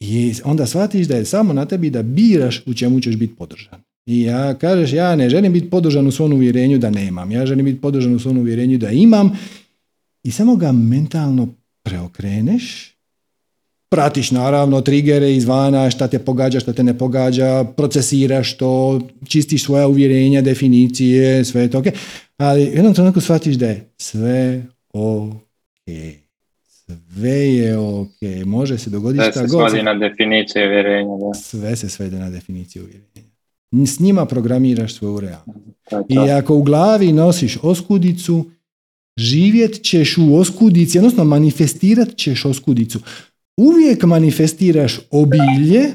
I 0.00 0.34
onda 0.44 0.66
shvatiš 0.66 1.06
da 1.06 1.16
je 1.16 1.24
samo 1.24 1.52
na 1.52 1.66
tebi 1.66 1.90
da 1.90 2.02
biraš 2.02 2.62
u 2.66 2.74
čemu 2.74 3.00
ćeš 3.00 3.16
biti 3.16 3.34
podržan. 3.34 3.80
I 4.06 4.22
ja 4.22 4.54
kažeš, 4.54 4.92
ja 4.92 5.16
ne 5.16 5.30
želim 5.30 5.52
biti 5.52 5.70
podržan 5.70 6.06
u 6.06 6.10
svom 6.10 6.32
uvjerenju 6.32 6.78
da 6.78 6.90
nemam. 6.90 7.32
Ja 7.32 7.46
želim 7.46 7.64
biti 7.64 7.80
podržan 7.80 8.14
u 8.14 8.18
svom 8.18 8.38
uvjerenju 8.38 8.78
da 8.78 8.90
imam. 8.90 9.38
I 10.22 10.30
samo 10.30 10.56
ga 10.56 10.72
mentalno 10.72 11.48
preokreneš. 11.82 12.92
Pratiš 13.90 14.30
naravno 14.30 14.80
trigere 14.80 15.36
izvana, 15.36 15.90
šta 15.90 16.08
te 16.08 16.18
pogađa, 16.18 16.60
šta 16.60 16.72
te 16.72 16.82
ne 16.82 16.98
pogađa, 16.98 17.64
procesiraš 17.76 18.56
to, 18.56 19.00
čistiš 19.28 19.64
svoja 19.64 19.88
uvjerenja, 19.88 20.42
definicije, 20.42 21.44
sve 21.44 21.70
to 21.70 21.78
ok. 21.78 21.86
Ali 22.36 22.62
jednom 22.62 22.94
trenutku 22.94 23.20
shvatiš 23.20 23.54
da 23.54 23.66
je 23.66 23.90
sve 23.98 24.66
ok. 24.96 25.36
Sve 27.12 27.30
je 27.30 27.78
ok. 27.78 28.46
Može 28.46 28.78
se 28.78 28.90
dogoditi 28.90 29.30
šta 29.30 29.40
god. 29.40 29.50
Sve 29.50 29.70
se 29.70 29.70
svodi 29.70 29.82
na 29.82 29.94
definiciju 29.94 30.62
uvjerenja. 30.66 31.16
Da. 31.16 31.34
Sve 31.34 31.76
se 31.76 31.88
svede 31.88 32.18
na 32.18 32.30
definiciju 32.30 32.82
uvjerenja. 32.82 33.36
S 33.86 34.00
njima 34.00 34.26
programiraš 34.26 34.94
svoju 34.94 35.20
realnost. 35.20 35.76
I 36.08 36.30
ako 36.30 36.54
u 36.54 36.62
glavi 36.62 37.12
nosiš 37.12 37.58
oskudicu, 37.62 38.50
živjet 39.16 39.82
ćeš 39.82 40.18
u 40.18 40.36
oskudici, 40.36 40.98
odnosno 40.98 41.24
manifestirat 41.24 42.16
ćeš 42.16 42.44
oskudicu. 42.44 43.00
Uvijek 43.56 44.04
manifestiraš 44.04 45.00
obilje 45.10 45.94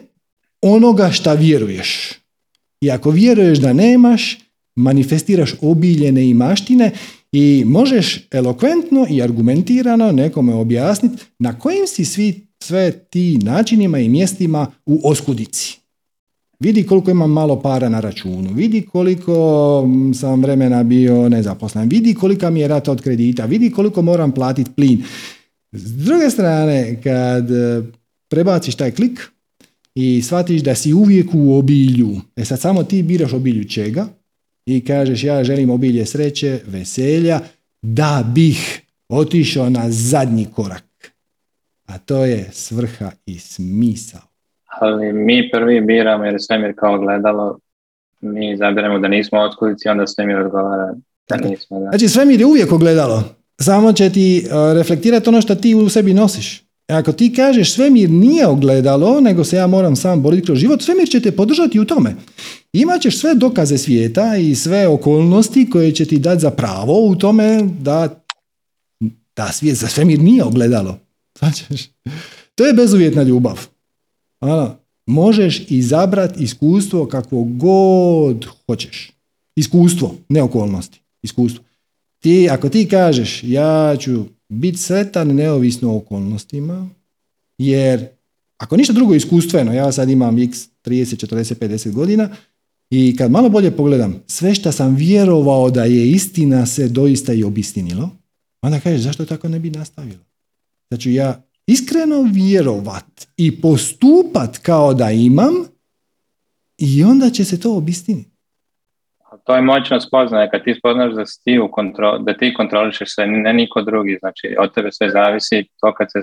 onoga 0.61 1.11
šta 1.11 1.33
vjeruješ. 1.33 2.13
I 2.81 2.91
ako 2.91 3.09
vjeruješ 3.09 3.59
da 3.59 3.73
nemaš, 3.73 4.37
manifestiraš 4.75 5.55
obilje 5.61 6.11
neimaštine 6.11 6.91
i 7.31 7.63
možeš 7.65 8.27
elokventno 8.31 9.07
i 9.09 9.21
argumentirano 9.21 10.11
nekome 10.11 10.53
objasniti 10.53 11.23
na 11.39 11.59
kojim 11.59 11.87
si 11.87 12.05
svi 12.05 12.47
sve 12.63 12.91
ti 12.91 13.39
načinima 13.43 13.99
i 13.99 14.09
mjestima 14.09 14.67
u 14.85 15.01
oskudici. 15.03 15.81
Vidi 16.59 16.83
koliko 16.83 17.11
imam 17.11 17.31
malo 17.31 17.61
para 17.61 17.89
na 17.89 17.99
računu, 17.99 18.53
vidi 18.53 18.81
koliko 18.81 19.87
sam 20.13 20.41
vremena 20.41 20.83
bio 20.83 21.29
nezaposlen, 21.29 21.89
vidi 21.89 22.13
kolika 22.13 22.49
mi 22.49 22.59
je 22.59 22.67
rata 22.67 22.91
od 22.91 23.01
kredita, 23.01 23.45
vidi 23.45 23.71
koliko 23.71 24.01
moram 24.01 24.31
platiti 24.31 24.71
plin. 24.75 25.03
S 25.71 25.91
druge 25.91 26.29
strane, 26.29 27.01
kad 27.03 27.51
e, 27.51 27.81
prebaciš 28.29 28.75
taj 28.75 28.91
klik 28.91 29.19
i 29.95 30.21
shvatiš 30.21 30.61
da 30.61 30.75
si 30.75 30.93
uvijek 30.93 31.27
u 31.33 31.53
obilju, 31.53 32.21
e 32.35 32.45
sad 32.45 32.59
samo 32.59 32.83
ti 32.83 33.03
biraš 33.03 33.33
obilju 33.33 33.63
čega, 33.69 34.07
i 34.77 34.85
kažeš 34.85 35.23
ja 35.23 35.43
želim 35.43 35.69
obilje 35.69 36.05
sreće, 36.05 36.59
veselja, 36.67 37.39
da 37.81 38.23
bih 38.35 38.81
otišao 39.09 39.69
na 39.69 39.83
zadnji 39.89 40.47
korak. 40.55 41.13
A 41.85 41.97
to 41.97 42.25
je 42.25 42.49
svrha 42.51 43.11
i 43.25 43.39
smisao. 43.39 44.21
Ali 44.79 45.13
mi 45.13 45.49
prvi 45.51 45.81
biramo 45.81 46.25
jer 46.25 46.35
svemir 46.39 46.73
kao 46.77 46.99
gledalo, 46.99 47.59
mi 48.21 48.57
zabiramo 48.57 48.99
da 48.99 49.07
nismo 49.07 49.39
otkudici, 49.39 49.89
onda 49.89 50.07
svemir 50.07 50.37
odgovara 50.37 50.93
da 51.29 51.37
nismo. 51.37 51.79
Da. 51.79 51.89
Znači 51.89 52.07
svemir 52.07 52.39
je 52.39 52.45
uvijek 52.45 52.71
ogledalo, 52.71 53.23
samo 53.61 53.93
će 53.93 54.09
ti 54.09 54.45
uh, 54.45 54.77
reflektirati 54.77 55.29
ono 55.29 55.41
što 55.41 55.55
ti 55.55 55.75
u 55.75 55.89
sebi 55.89 56.13
nosiš. 56.13 56.63
E, 56.91 56.93
ako 56.93 57.11
ti 57.11 57.33
kažeš 57.33 57.73
svemir 57.73 58.09
nije 58.09 58.47
ogledalo, 58.47 59.21
nego 59.21 59.43
se 59.43 59.55
ja 59.55 59.67
moram 59.67 59.95
sam 59.95 60.21
boriti 60.21 60.45
kroz 60.45 60.59
život, 60.59 60.81
svemir 60.81 61.09
će 61.09 61.19
te 61.19 61.31
podržati 61.31 61.79
u 61.79 61.85
tome. 61.85 62.15
Imaćeš 62.73 63.19
sve 63.19 63.35
dokaze 63.35 63.77
svijeta 63.77 64.37
i 64.37 64.55
sve 64.55 64.87
okolnosti 64.87 65.69
koje 65.69 65.91
će 65.91 66.05
ti 66.05 66.19
dati 66.19 66.41
za 66.41 66.51
pravo 66.51 67.05
u 67.05 67.15
tome 67.15 67.69
da, 67.79 68.23
da 69.35 69.51
svijet 69.51 69.77
za 69.77 69.87
svemir 69.87 70.19
nije 70.19 70.43
ogledalo. 70.43 70.97
Značiš? 71.39 71.89
To 72.55 72.65
je 72.65 72.73
bezuvjetna 72.73 73.23
ljubav. 73.23 73.67
Ano, 74.39 74.75
možeš 75.05 75.65
izabrati 75.69 76.43
iskustvo 76.43 77.05
kakvo 77.05 77.43
god 77.43 78.45
hoćeš. 78.67 79.11
Iskustvo, 79.55 80.15
ne 80.29 80.43
okolnosti. 80.43 81.01
Iskustvo. 81.21 81.63
Ti, 82.19 82.49
ako 82.51 82.69
ti 82.69 82.87
kažeš 82.87 83.43
ja 83.43 83.95
ću 83.99 84.25
biti 84.51 84.77
sretan 84.77 85.27
neovisno 85.27 85.93
o 85.93 85.97
okolnostima, 85.97 86.89
jer 87.57 88.07
ako 88.57 88.77
ništa 88.77 88.93
drugo 88.93 89.15
iskustveno, 89.15 89.73
ja 89.73 89.91
sad 89.91 90.09
imam 90.09 90.39
x 90.39 90.67
30, 90.85 91.27
40, 91.27 91.55
50 91.55 91.91
godina 91.91 92.29
i 92.89 93.15
kad 93.17 93.31
malo 93.31 93.49
bolje 93.49 93.71
pogledam, 93.71 94.23
sve 94.27 94.55
što 94.55 94.71
sam 94.71 94.95
vjerovao 94.95 95.69
da 95.69 95.83
je 95.83 96.11
istina 96.11 96.65
se 96.65 96.87
doista 96.87 97.33
i 97.33 97.43
obistinilo, 97.43 98.09
onda 98.61 98.79
kažeš 98.79 99.01
zašto 99.01 99.25
tako 99.25 99.49
ne 99.49 99.59
bi 99.59 99.69
nastavilo? 99.69 100.23
Znači 100.91 101.13
ja 101.13 101.43
iskreno 101.67 102.21
vjerovat 102.21 103.27
i 103.37 103.61
postupat 103.61 104.57
kao 104.57 104.93
da 104.93 105.11
imam 105.11 105.53
i 106.77 107.03
onda 107.03 107.29
će 107.29 107.45
se 107.45 107.59
to 107.59 107.75
obistiniti. 107.75 108.30
To 109.45 109.55
je 109.55 109.61
moćno 109.61 110.01
spoznaje 110.01 110.49
kad 110.49 110.63
ti 110.63 110.75
spoznaš 110.79 111.13
da, 111.13 111.23
ti 111.43 111.59
u 111.59 111.71
kontro, 111.71 112.17
da 112.17 112.37
ti 112.37 112.53
kontrolišeš 112.53 113.13
sve, 113.13 113.27
ne 113.27 113.53
niko 113.53 113.81
drugi, 113.81 114.17
znači 114.19 114.55
od 114.59 114.73
tebe 114.73 114.91
sve 114.91 115.09
zavisi, 115.09 115.67
to 115.81 115.93
kad 115.93 116.07
se 116.11 116.19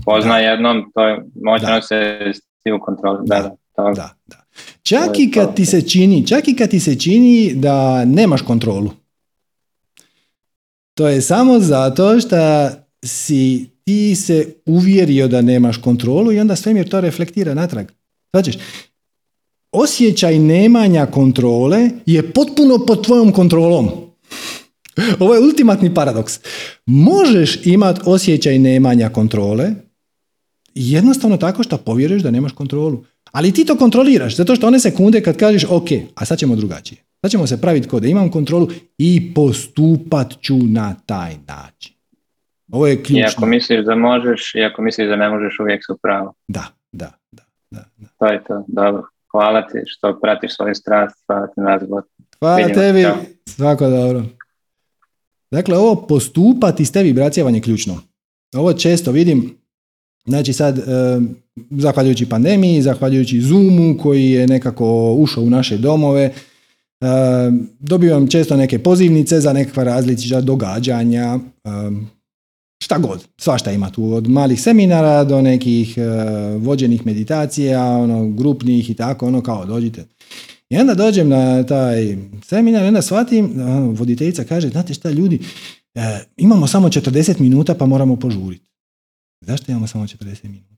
spozna 0.00 0.38
jednom, 0.38 0.90
to 0.94 1.06
je 1.06 1.18
moćno 1.44 1.82
se 1.82 2.18
ti 2.62 2.72
u 2.72 2.80
kontroli. 2.80 3.18
Da, 3.26 3.38
da, 3.38 3.50
to, 3.76 3.92
da, 3.94 4.14
da. 4.26 4.36
Čak 4.82 5.18
i 5.18 5.30
kad 5.30 5.56
ti 5.56 5.66
se 5.66 5.88
čini, 5.88 6.26
čak 6.26 6.48
i 6.48 6.56
kad 6.56 6.70
ti 6.70 6.80
se 6.80 6.98
čini 6.98 7.52
da 7.54 8.04
nemaš 8.04 8.42
kontrolu. 8.42 8.90
To 10.94 11.08
je 11.08 11.20
samo 11.20 11.58
zato 11.58 12.20
što 12.20 12.36
si 13.04 13.70
ti 13.84 14.14
se 14.16 14.54
uvjerio 14.66 15.28
da 15.28 15.42
nemaš 15.42 15.76
kontrolu 15.76 16.32
i 16.32 16.40
onda 16.40 16.56
svemir 16.56 16.88
to 16.88 17.00
reflektira 17.00 17.54
natrag. 17.54 17.86
Znači, 18.32 18.58
osjećaj 19.72 20.38
nemanja 20.38 21.06
kontrole 21.06 21.90
je 22.06 22.32
potpuno 22.32 22.86
pod 22.86 23.04
tvojom 23.04 23.32
kontrolom. 23.32 23.88
Ovo 25.20 25.34
je 25.34 25.40
ultimatni 25.40 25.94
paradoks. 25.94 26.40
Možeš 26.86 27.66
imati 27.66 28.00
osjećaj 28.04 28.58
nemanja 28.58 29.08
kontrole 29.08 29.70
jednostavno 30.74 31.36
tako 31.36 31.62
što 31.62 31.78
povjeruješ 31.78 32.22
da 32.22 32.30
nemaš 32.30 32.52
kontrolu. 32.52 33.04
Ali 33.32 33.52
ti 33.52 33.64
to 33.64 33.76
kontroliraš, 33.76 34.36
zato 34.36 34.56
što 34.56 34.66
one 34.66 34.78
sekunde 34.78 35.22
kad 35.22 35.36
kažeš 35.36 35.64
ok, 35.64 35.88
a 36.14 36.24
sad 36.24 36.38
ćemo 36.38 36.56
drugačije. 36.56 37.02
Sad 37.20 37.30
ćemo 37.30 37.46
se 37.46 37.60
praviti 37.60 37.88
kod 37.88 38.02
da 38.02 38.08
imam 38.08 38.30
kontrolu 38.30 38.68
i 38.98 39.34
postupat 39.34 40.40
ću 40.40 40.56
na 40.56 40.94
taj 41.06 41.36
način. 41.48 41.94
Ovo 42.72 42.86
je 42.86 42.96
ključno. 42.96 43.18
I 43.18 43.24
ako 43.36 43.46
misliš 43.46 43.84
da 43.84 43.94
možeš, 43.94 44.54
i 44.54 44.62
ako 44.62 44.82
misliš 44.82 45.08
da 45.08 45.16
ne 45.16 45.28
možeš, 45.28 45.60
uvijek 45.60 45.80
su 45.86 45.98
pravo. 46.02 46.34
Da, 46.48 46.64
da, 46.92 47.12
da. 47.32 47.42
da, 47.70 47.84
da. 47.96 48.06
To 48.18 48.26
je 48.26 48.44
to, 48.44 48.64
dobro. 48.68 49.02
Hvala 49.30 49.66
ti 49.66 49.78
što 49.86 50.20
pratiš 50.20 50.56
svoju 50.56 50.74
strast, 50.74 51.16
hvala 51.26 51.46
ti 51.46 51.60
nas 51.60 51.82
Hvala 52.38 52.68
tebi, 52.68 53.06
svako 53.46 53.88
dobro. 53.90 54.22
Dakle, 55.50 55.78
ovo 55.78 56.06
postupati 56.06 56.84
s 56.84 56.92
tebi, 56.92 57.12
bracija, 57.12 57.48
je 57.48 57.60
ključno. 57.60 57.98
Ovo 58.54 58.72
često 58.72 59.12
vidim, 59.12 59.56
znači 60.24 60.52
sad, 60.52 60.78
e, 60.78 60.82
zahvaljujući 61.70 62.28
pandemiji, 62.28 62.82
zahvaljujući 62.82 63.40
Zoomu 63.40 63.98
koji 64.02 64.30
je 64.30 64.46
nekako 64.46 65.12
ušao 65.12 65.44
u 65.44 65.50
naše 65.50 65.78
domove, 65.78 66.22
e, 66.22 66.32
dobivam 67.78 68.28
često 68.28 68.56
neke 68.56 68.78
pozivnice 68.78 69.40
za 69.40 69.52
nekakva 69.52 69.84
različita 69.84 70.40
događanja, 70.40 71.38
e, 71.64 71.70
šta 72.80 72.98
god, 72.98 73.26
svašta 73.36 73.72
ima 73.72 73.90
tu, 73.90 74.12
od 74.12 74.28
malih 74.28 74.62
seminara 74.62 75.24
do 75.24 75.42
nekih 75.42 75.98
e, 75.98 76.02
vođenih 76.56 77.06
meditacija, 77.06 77.86
ono, 77.86 78.28
grupnih 78.28 78.90
i 78.90 78.94
tako, 78.94 79.26
ono 79.26 79.42
kao 79.42 79.66
dođite. 79.66 80.04
I 80.70 80.76
onda 80.76 80.94
dođem 80.94 81.28
na 81.28 81.62
taj 81.62 82.16
seminar 82.44 82.84
i 82.84 82.88
onda 82.88 83.02
shvatim, 83.02 83.52
ono, 83.60 83.90
voditeljica 83.90 84.44
kaže, 84.44 84.68
znate 84.68 84.94
šta 84.94 85.10
ljudi, 85.10 85.40
e, 85.94 86.20
imamo 86.36 86.66
samo 86.66 86.88
40 86.88 87.40
minuta 87.40 87.74
pa 87.74 87.86
moramo 87.86 88.16
požuriti. 88.16 88.66
Zašto 89.40 89.72
imamo 89.72 89.86
samo 89.86 90.04
40 90.04 90.44
minuta? 90.44 90.70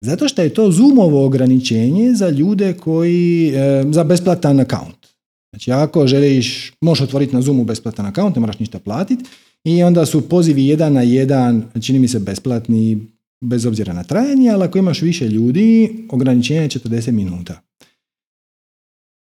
Zato 0.00 0.28
što 0.28 0.42
je 0.42 0.54
to 0.54 0.70
Zoomovo 0.70 1.26
ograničenje 1.26 2.14
za 2.14 2.28
ljude 2.28 2.72
koji, 2.72 3.48
e, 3.54 3.84
za 3.90 4.04
besplatan 4.04 4.60
account. 4.60 5.06
Znači 5.52 5.72
ako 5.72 6.06
želiš, 6.06 6.72
možeš 6.80 7.02
otvoriti 7.02 7.34
na 7.34 7.42
Zoomu 7.42 7.64
besplatan 7.64 8.06
account, 8.06 8.36
ne 8.36 8.40
moraš 8.40 8.58
ništa 8.58 8.78
platiti, 8.78 9.24
i 9.64 9.82
onda 9.82 10.06
su 10.06 10.28
pozivi 10.28 10.66
jedan 10.66 10.92
na 10.92 11.02
jedan, 11.02 11.64
čini 11.82 11.98
mi 11.98 12.08
se 12.08 12.18
besplatni, 12.18 13.06
bez 13.40 13.66
obzira 13.66 13.92
na 13.92 14.04
trajanje, 14.04 14.50
ali 14.50 14.64
ako 14.64 14.78
imaš 14.78 15.02
više 15.02 15.28
ljudi, 15.28 15.98
ograničenje 16.10 16.60
je 16.60 16.68
40 16.68 17.10
minuta. 17.10 17.60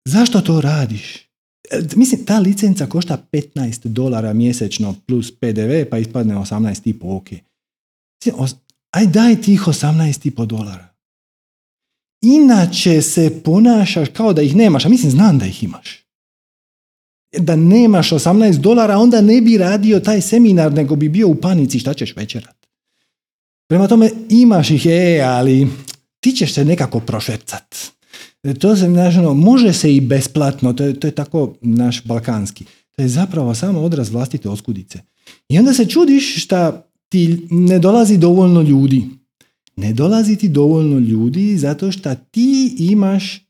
Zašto 0.09 0.41
to 0.41 0.61
radiš? 0.61 1.17
E, 1.71 1.81
mislim, 1.97 2.25
ta 2.25 2.39
licenca 2.39 2.87
košta 2.87 3.27
15 3.33 3.89
dolara 3.89 4.33
mjesečno 4.33 4.95
plus 5.07 5.31
PDV, 5.31 5.91
pa 5.91 5.99
ispadne 5.99 6.35
18,5 6.35 7.17
ok. 7.17 7.29
Aj 8.91 9.07
daj 9.07 9.43
tih 9.43 9.61
18,5 9.61 10.47
dolara. 10.47 10.89
Inače 12.23 13.03
se 13.03 13.43
ponašaš 13.45 14.09
kao 14.09 14.33
da 14.33 14.43
ih 14.43 14.57
nemaš, 14.57 14.85
a 14.85 14.89
mislim 14.89 15.11
znam 15.11 15.39
da 15.39 15.47
ih 15.47 15.63
imaš 15.65 16.10
da 17.39 17.57
nemaš 17.57 18.11
18 18.11 18.59
dolara, 18.59 18.99
onda 18.99 19.21
ne 19.21 19.41
bi 19.41 19.59
radio 19.59 20.01
taj 20.01 20.21
seminar, 20.21 20.73
nego 20.73 20.97
bi 20.97 21.09
bio 21.09 21.29
u 21.29 21.35
panici 21.35 21.79
šta 21.79 21.95
ćeš 21.95 22.17
večerat. 22.17 22.67
Prema 23.69 23.89
tome 23.89 24.11
imaš 24.29 24.71
ih, 24.71 24.87
e, 24.87 25.21
ali 25.25 25.69
ti 26.21 26.33
ćeš 26.33 26.55
se 26.55 26.65
nekako 26.65 27.01
prošepcat. 27.01 27.77
To 28.59 28.77
se, 28.77 28.87
znaš, 28.87 29.17
ono, 29.17 29.35
može 29.35 29.73
se 29.73 29.95
i 29.97 30.01
besplatno, 30.01 30.73
to 30.73 30.85
je, 30.85 31.01
to 31.01 31.07
je 31.07 31.11
tako 31.11 31.55
naš 31.61 32.05
balkanski. 32.05 32.65
To 32.97 33.03
je 33.03 33.09
zapravo 33.09 33.55
samo 33.55 33.81
odraz 33.81 34.11
vlastite 34.11 34.49
oskudice. 34.49 34.99
I 35.49 35.59
onda 35.59 35.75
se 35.75 35.87
čudiš 35.87 36.43
šta 36.43 36.87
ti 37.09 37.47
ne 37.51 37.79
dolazi 37.79 38.19
dovoljno 38.19 38.63
ljudi. 38.63 39.05
Ne 39.77 39.93
dolazi 39.93 40.37
ti 40.37 40.49
dovoljno 40.49 40.99
ljudi 40.99 41.57
zato 41.59 41.93
što 41.93 42.15
ti 42.15 42.77
imaš 42.79 43.50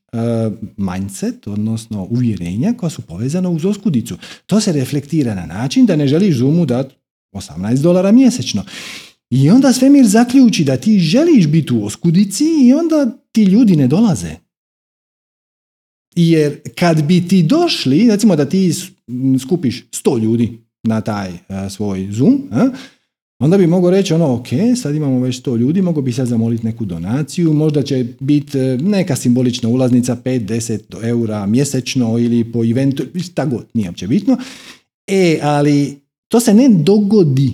mindset, 0.77 1.47
odnosno 1.47 2.07
uvjerenja 2.09 2.73
koja 2.73 2.89
su 2.89 3.01
povezana 3.01 3.49
uz 3.49 3.65
oskudicu. 3.65 4.17
To 4.45 4.61
se 4.61 4.71
reflektira 4.71 5.35
na 5.35 5.45
način 5.45 5.85
da 5.85 5.95
ne 5.95 6.07
želiš 6.07 6.35
Zoomu 6.35 6.65
dati 6.65 6.95
18 7.33 7.81
dolara 7.81 8.11
mjesečno. 8.11 8.63
I 9.29 9.49
onda 9.49 9.73
svemir 9.73 10.07
zaključi 10.07 10.63
da 10.63 10.77
ti 10.77 10.99
želiš 10.99 11.47
biti 11.47 11.73
u 11.73 11.85
oskudici 11.85 12.45
i 12.63 12.73
onda 12.73 13.17
ti 13.31 13.43
ljudi 13.43 13.75
ne 13.75 13.87
dolaze. 13.87 14.35
Jer 16.15 16.59
kad 16.75 17.03
bi 17.03 17.27
ti 17.27 17.43
došli, 17.43 18.07
recimo 18.09 18.35
da 18.35 18.49
ti 18.49 18.73
skupiš 19.41 19.89
100 19.91 20.19
ljudi 20.23 20.59
na 20.83 21.01
taj 21.01 21.29
e, 21.29 21.69
svoj 21.69 22.07
Zoom, 22.11 22.49
onda 23.41 23.57
bi 23.57 23.67
mogao 23.67 23.91
reći 23.91 24.13
ono, 24.13 24.33
ok, 24.33 24.47
sad 24.81 24.95
imamo 24.95 25.19
već 25.19 25.41
100 25.41 25.57
ljudi, 25.57 25.81
mogu 25.81 26.01
bi 26.01 26.13
sad 26.13 26.27
zamoliti 26.27 26.65
neku 26.65 26.85
donaciju, 26.85 27.53
možda 27.53 27.83
će 27.83 28.05
biti 28.19 28.59
e, 28.59 28.77
neka 28.77 29.15
simbolična 29.15 29.69
ulaznica 29.69 30.17
5-10 30.25 31.07
eura 31.07 31.45
mjesečno 31.45 32.19
ili 32.19 32.51
po 32.51 32.65
eventu, 32.65 33.03
šta 33.23 33.45
god, 33.45 33.65
nije 33.73 33.89
uopće 33.89 34.07
bitno. 34.07 34.37
E, 35.07 35.39
ali 35.41 35.97
to 36.27 36.39
se 36.39 36.53
ne 36.53 36.69
dogodi 36.69 37.53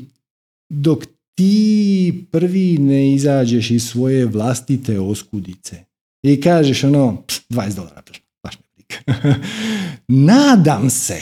dok 0.69 1.05
ti 1.35 2.25
prvi 2.31 2.77
ne 2.77 3.13
izađeš 3.13 3.71
iz 3.71 3.83
svoje 3.83 4.25
vlastite 4.25 4.99
oskudice 4.99 5.75
i 6.23 6.41
kažeš 6.41 6.83
ono, 6.83 7.23
20 7.49 7.75
dolara, 7.75 8.01
baš 8.43 8.57
Nadam 10.31 10.89
se 10.89 11.19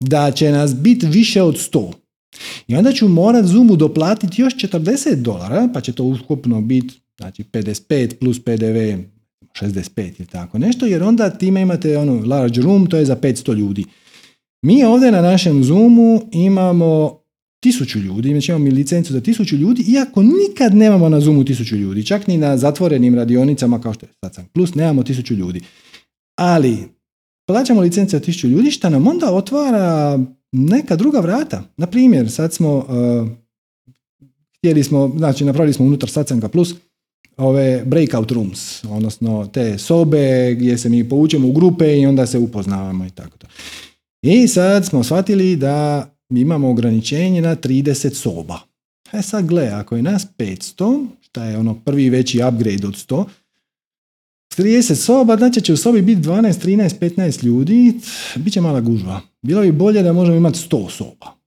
da 0.00 0.30
će 0.30 0.50
nas 0.50 0.74
biti 0.74 1.06
više 1.06 1.42
od 1.42 1.54
100 1.54 1.92
i 2.66 2.76
onda 2.76 2.92
ću 2.92 3.08
morat 3.08 3.44
Zoomu 3.44 3.76
doplatiti 3.76 4.42
još 4.42 4.54
40 4.54 5.14
dolara, 5.14 5.68
pa 5.74 5.80
će 5.80 5.92
to 5.92 6.04
ukupno 6.04 6.60
biti 6.60 7.00
znači 7.18 7.44
55 7.44 8.14
plus 8.14 8.44
PDV 8.44 9.02
65 9.60 10.12
ili 10.18 10.26
tako 10.26 10.58
nešto, 10.58 10.86
jer 10.86 11.02
onda 11.02 11.30
time 11.30 11.62
imate 11.62 11.98
ono 11.98 12.26
large 12.26 12.60
room, 12.60 12.86
to 12.86 12.96
je 12.96 13.04
za 13.04 13.16
500 13.16 13.54
ljudi. 13.54 13.84
Mi 14.62 14.84
ovdje 14.84 15.12
na 15.12 15.22
našem 15.22 15.64
Zoomu 15.64 16.22
imamo 16.32 17.20
tisuću 17.62 17.98
ljudi, 17.98 18.30
znači 18.30 18.52
imamo 18.52 18.64
mi 18.64 18.70
licencu 18.70 19.12
za 19.12 19.20
tisuću 19.20 19.56
ljudi, 19.56 19.84
iako 19.88 20.22
nikad 20.22 20.74
nemamo 20.74 21.08
na 21.08 21.20
Zoomu 21.20 21.44
tisuću 21.44 21.76
ljudi, 21.76 22.06
čak 22.06 22.26
ni 22.26 22.36
na 22.36 22.56
zatvorenim 22.56 23.14
radionicama 23.14 23.80
kao 23.80 23.94
što 23.94 24.06
je 24.06 24.12
sad 24.24 24.34
sam 24.34 24.46
plus, 24.54 24.74
nemamo 24.74 25.02
tisuću 25.02 25.34
ljudi. 25.34 25.60
Ali 26.38 26.78
plaćamo 27.46 27.80
licencu 27.80 28.10
za 28.10 28.20
tisuću 28.20 28.48
ljudi, 28.48 28.70
što 28.70 28.90
nam 28.90 29.06
onda 29.06 29.32
otvara 29.32 30.18
neka 30.52 30.96
druga 30.96 31.20
vrata. 31.20 31.62
Na 31.76 31.86
primjer, 31.86 32.30
sad 32.30 32.54
smo, 32.54 32.76
uh, 32.76 33.28
htjeli 34.58 34.84
smo, 34.84 35.12
znači 35.16 35.44
napravili 35.44 35.72
smo 35.72 35.86
unutar 35.86 36.10
Satsanga 36.10 36.48
Plus 36.48 36.74
ove 37.36 37.82
breakout 37.86 38.30
rooms, 38.30 38.84
odnosno 38.84 39.46
te 39.52 39.78
sobe 39.78 40.54
gdje 40.54 40.78
se 40.78 40.88
mi 40.88 41.08
povučemo 41.08 41.48
u 41.48 41.52
grupe 41.52 41.98
i 41.98 42.06
onda 42.06 42.26
se 42.26 42.38
upoznavamo 42.38 43.06
i 43.06 43.10
tako 43.10 43.38
to. 43.38 43.46
I 44.22 44.48
sad 44.48 44.86
smo 44.86 45.04
shvatili 45.04 45.56
da 45.56 46.10
imamo 46.30 46.70
ograničenje 46.70 47.42
na 47.42 47.56
30 47.56 48.14
soba. 48.14 48.58
E 49.12 49.22
sad 49.22 49.46
gle, 49.46 49.68
ako 49.68 49.96
je 49.96 50.02
nas 50.02 50.26
500, 50.38 51.06
šta 51.20 51.44
je 51.44 51.58
ono 51.58 51.74
prvi 51.84 52.10
veći 52.10 52.42
upgrade 52.48 52.86
od 52.86 52.94
100, 52.94 53.24
30 54.60 54.94
soba, 54.94 55.36
znači 55.36 55.60
će 55.60 55.72
u 55.72 55.76
sobi 55.76 56.02
biti 56.02 56.20
12, 56.20 56.66
13, 56.66 56.98
15 56.98 57.44
ljudi, 57.44 57.94
bit 58.36 58.52
će 58.52 58.60
mala 58.60 58.80
gužva. 58.80 59.20
Bilo 59.42 59.62
bi 59.62 59.72
bolje 59.72 60.02
da 60.02 60.12
možemo 60.12 60.36
imati 60.36 60.58
100 60.58 60.90
soba. 60.90 61.40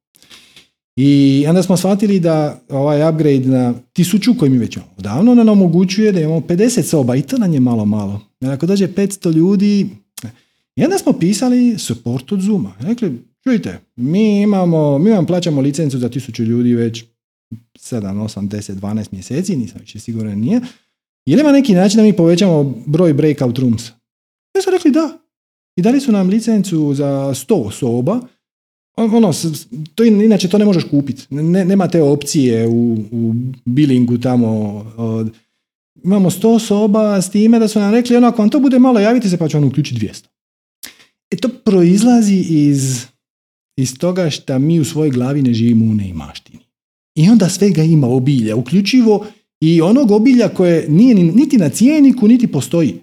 I 0.95 1.45
onda 1.49 1.64
smo 1.64 1.78
shvatili 1.78 2.20
da 2.20 2.61
ovaj 2.70 3.09
upgrade 3.09 3.47
na 3.47 3.74
tisuću 3.93 4.34
koji 4.39 4.51
mi 4.51 4.57
već 4.57 4.76
imamo 4.76 4.91
davno 4.97 5.36
nam 5.36 5.49
omogućuje 5.49 6.11
da 6.11 6.20
imamo 6.20 6.39
50 6.39 6.82
soba 6.82 7.16
i 7.16 7.22
to 7.22 7.38
nam 7.38 7.53
je 7.53 7.59
malo 7.59 7.86
malo. 7.86 8.22
Jer 8.41 8.51
ako 8.51 8.66
dođe 8.66 8.88
500 8.88 9.32
ljudi, 9.32 9.89
i 10.76 10.84
onda 10.84 10.97
smo 10.97 11.14
pisali 11.14 11.80
support 11.80 12.32
od 12.32 12.41
Zuma. 12.41 12.74
Rekli, 12.80 13.22
čujte, 13.43 13.80
mi 13.95 14.41
imamo, 14.41 14.97
mi 14.97 15.11
vam 15.11 15.26
plaćamo 15.26 15.61
licencu 15.61 15.97
za 15.99 16.09
tisuću 16.09 16.43
ljudi 16.43 16.74
već 16.74 17.03
7, 17.51 17.57
8, 17.76 18.47
10, 18.47 18.74
12 18.74 19.05
mjeseci, 19.11 19.55
nisam 19.55 19.82
više 19.82 19.99
siguran 19.99 20.39
nije. 20.39 20.61
Je 21.26 21.36
li 21.36 21.42
ima 21.42 21.52
neki 21.52 21.74
način 21.74 21.98
da 21.98 22.04
mi 22.04 22.16
povećamo 22.16 22.74
broj 22.86 23.14
breakout 23.14 23.58
rooms? 23.58 23.90
Ja 24.56 24.62
su 24.62 24.72
rekli 24.72 24.92
da. 24.92 25.20
i 25.76 25.82
dali 25.82 26.00
su 26.00 26.12
nam 26.12 26.30
licencu 26.30 26.94
za 26.94 27.06
100 27.08 27.72
soba, 27.72 28.20
ono, 28.96 29.32
to, 29.96 30.04
inače 30.04 30.50
to 30.50 30.58
ne 30.58 30.66
možeš 30.66 30.84
kupiti. 30.84 31.36
Ne, 31.36 31.66
nema 31.66 31.88
te 31.88 32.02
opcije 32.02 32.68
u, 32.68 32.98
u 33.12 33.34
bilingu 33.66 34.18
tamo. 34.18 34.50
Od, 34.98 35.32
imamo 36.04 36.30
100 36.30 36.60
soba 36.60 37.22
s 37.22 37.32
time 37.32 37.60
da 37.60 37.68
su 37.68 37.80
nam 37.80 37.94
rekli, 37.94 38.16
ono, 38.16 38.28
ako 38.28 38.42
vam 38.42 38.50
to 38.50 38.60
bude 38.60 38.80
malo, 38.80 39.00
javite 39.00 39.30
se 39.30 39.38
pa 39.38 39.48
ću 39.48 39.58
vam 39.58 39.68
uključiti 39.68 40.08
200. 40.08 40.26
E 41.32 41.38
to 41.38 41.50
proizlazi 41.50 42.46
iz, 42.50 43.06
iz 43.78 43.98
toga 43.98 44.30
što 44.30 44.60
mi 44.60 44.80
u 44.80 44.86
svojoj 44.86 45.10
glavi 45.10 45.42
ne 45.42 45.54
živimo 45.54 45.86
u 45.86 45.94
neimaštini. 45.94 46.60
I 47.16 47.30
onda 47.30 47.50
svega 47.50 47.84
ima 47.84 48.08
obilja, 48.08 48.56
uključivo 48.56 49.26
i 49.64 49.82
onog 49.82 50.11
obilja 50.11 50.49
koje 50.49 50.89
nije 50.89 51.16
niti 51.16 51.57
na 51.57 51.70
cijeniku, 51.70 52.28
niti 52.28 52.47
postoji. 52.47 53.01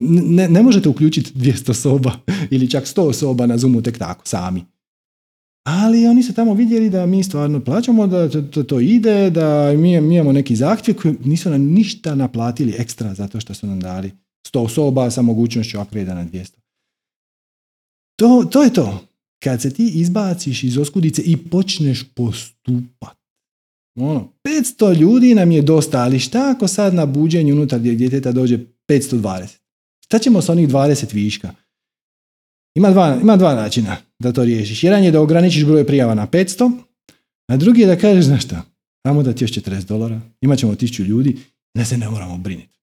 Ne, 0.00 0.48
ne 0.48 0.62
možete 0.62 0.88
uključiti 0.88 1.32
200 1.34 1.72
soba 1.72 2.12
ili 2.50 2.70
čak 2.70 2.84
100 2.84 3.12
soba 3.12 3.46
na 3.46 3.58
Zoomu 3.58 3.82
tek 3.82 3.98
tako, 3.98 4.26
sami. 4.26 4.64
Ali 5.66 6.06
oni 6.06 6.22
su 6.22 6.34
tamo 6.34 6.54
vidjeli 6.54 6.90
da 6.90 7.06
mi 7.06 7.22
stvarno 7.22 7.60
plaćamo, 7.60 8.06
da 8.06 8.42
to, 8.50 8.62
to 8.62 8.80
ide, 8.80 9.30
da 9.30 9.72
mi, 9.76 10.00
mi 10.00 10.14
imamo 10.14 10.32
neki 10.32 10.56
zahtjev 10.56 10.96
koji 10.96 11.14
nisu 11.24 11.50
nam 11.50 11.60
ništa 11.60 12.14
naplatili 12.14 12.74
ekstra 12.78 13.14
zato 13.14 13.40
što 13.40 13.54
su 13.54 13.66
nam 13.66 13.80
dali 13.80 14.12
100 14.52 14.68
soba 14.68 15.10
sa 15.10 15.22
mogućnošću 15.22 15.80
upgrade 15.80 16.14
na 16.14 16.24
200. 16.24 16.50
To, 18.16 18.44
to 18.50 18.62
je 18.62 18.72
to. 18.72 19.06
Kad 19.42 19.62
se 19.62 19.70
ti 19.70 19.90
izbaciš 19.94 20.64
iz 20.64 20.78
oskudice 20.78 21.22
i 21.22 21.36
počneš 21.36 22.04
postupat. 22.14 23.23
Ono, 23.96 24.32
500 24.44 24.98
ljudi 24.98 25.34
nam 25.34 25.50
je 25.50 25.62
dosta, 25.62 25.98
ali 26.02 26.18
šta 26.18 26.52
ako 26.56 26.68
sad 26.68 26.94
na 26.94 27.06
buđenju 27.06 27.54
unutar 27.54 27.80
djeteta 27.80 28.32
dođe 28.32 28.58
520? 28.88 29.56
Šta 30.04 30.18
ćemo 30.18 30.42
sa 30.42 30.52
onih 30.52 30.68
20 30.68 31.14
viška? 31.14 31.54
Ima 32.74 32.90
dva, 32.90 33.18
ima 33.22 33.36
dva 33.36 33.54
načina 33.54 33.96
da 34.18 34.32
to 34.32 34.44
riješiš. 34.44 34.84
Jedan 34.84 35.04
je 35.04 35.10
da 35.10 35.20
ograničiš 35.20 35.64
broj 35.64 35.86
prijava 35.86 36.14
na 36.14 36.26
500, 36.26 36.72
a 37.46 37.56
drugi 37.56 37.80
je 37.80 37.86
da 37.86 37.96
kažeš, 37.96 38.24
znaš 38.24 38.44
šta, 38.44 38.62
damo 39.04 39.22
da 39.22 39.32
ti 39.32 39.44
još 39.44 39.52
40 39.52 39.84
dolara, 39.84 40.20
imat 40.40 40.58
ćemo 40.58 40.74
1000 40.74 41.04
ljudi, 41.04 41.36
ne 41.74 41.84
se 41.84 41.96
ne 41.98 42.10
moramo 42.10 42.38
briniti. 42.38 42.73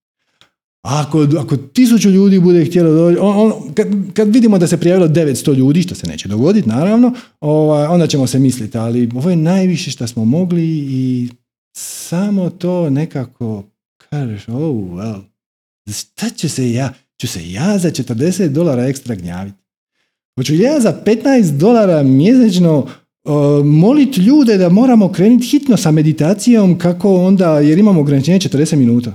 Ako, 0.81 1.27
ako 1.39 1.57
tisuću 1.57 2.09
ljudi 2.09 2.39
bude 2.39 2.65
htjelo 2.65 2.91
doći, 2.93 3.17
on, 3.21 3.53
kad, 3.73 3.87
kad, 4.13 4.33
vidimo 4.33 4.57
da 4.57 4.67
se 4.67 4.77
prijavilo 4.77 5.07
900 5.07 5.55
ljudi, 5.55 5.81
što 5.81 5.95
se 5.95 6.07
neće 6.07 6.27
dogoditi 6.27 6.69
naravno, 6.69 7.13
ovaj, 7.39 7.85
onda 7.85 8.07
ćemo 8.07 8.27
se 8.27 8.39
misliti, 8.39 8.77
ali 8.77 9.09
ovo 9.15 9.29
je 9.29 9.35
najviše 9.35 9.91
što 9.91 10.07
smo 10.07 10.25
mogli 10.25 10.63
i 10.89 11.29
samo 11.77 12.49
to 12.49 12.89
nekako 12.89 13.63
kažeš, 14.09 14.47
oh 14.47 14.55
well, 14.55 15.21
šta 15.93 16.29
ću 16.29 16.49
se 16.49 16.71
ja, 16.71 16.93
ću 17.19 17.27
se 17.27 17.51
ja 17.51 17.77
za 17.77 17.89
40 17.89 18.47
dolara 18.47 18.83
ekstra 18.83 19.15
gnjaviti. 19.15 19.57
Hoću 20.39 20.55
ja 20.55 20.79
za 20.79 21.01
15 21.05 21.57
dolara 21.57 22.03
mjesečno 22.03 22.77
uh, 22.79 23.65
moliti 23.65 24.21
ljude 24.21 24.57
da 24.57 24.69
moramo 24.69 25.11
krenuti 25.11 25.45
hitno 25.45 25.77
sa 25.77 25.91
meditacijom 25.91 26.77
kako 26.77 27.15
onda, 27.15 27.59
jer 27.59 27.77
imamo 27.77 28.01
ograničenje 28.01 28.39
40 28.39 28.75
minuta. 28.75 29.13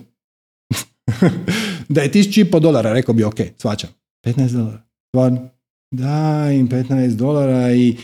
da 1.95 2.03
je 2.03 2.11
1500 2.11 2.61
dolara, 2.61 2.93
rekao 2.93 3.15
bi 3.15 3.25
ok, 3.25 3.41
svačam. 3.59 3.91
15 4.25 4.53
dolara, 4.53 4.83
stvarno. 5.09 5.49
Daj 5.91 6.57
im 6.57 6.69
15 6.69 7.17
dolara 7.17 7.75
i 7.75 7.97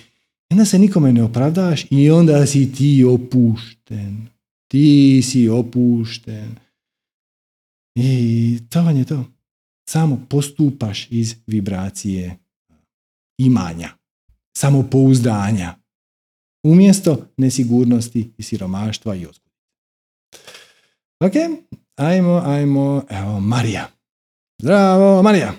onda 0.50 0.64
se 0.64 0.78
nikome 0.78 1.12
ne 1.12 1.22
opravdaš 1.22 1.86
i 1.90 2.11
onda 2.11 2.46
si 2.46 2.72
ti 2.72 3.05
opušten. 3.05 4.28
Ti 4.68 5.22
si 5.24 5.48
opušten. 5.48 6.57
I 7.94 8.59
to 8.70 8.82
vam 8.82 8.96
je 8.96 9.05
to. 9.05 9.24
Samo 9.88 10.26
postupaš 10.28 11.07
iz 11.11 11.34
vibracije 11.46 12.38
imanja, 13.38 13.90
samopouzdanja, 14.57 15.74
umjesto 16.62 17.26
nesigurnosti 17.36 18.30
i 18.38 18.42
siromaštva 18.42 19.14
i 19.14 19.26
oskudice. 19.26 19.59
Ok, 21.20 21.32
ajmo, 21.97 22.43
ajmo, 22.47 23.03
evo 23.11 23.40
Marija. 23.40 23.84
Zdravo, 24.59 25.22
Marija. 25.22 25.53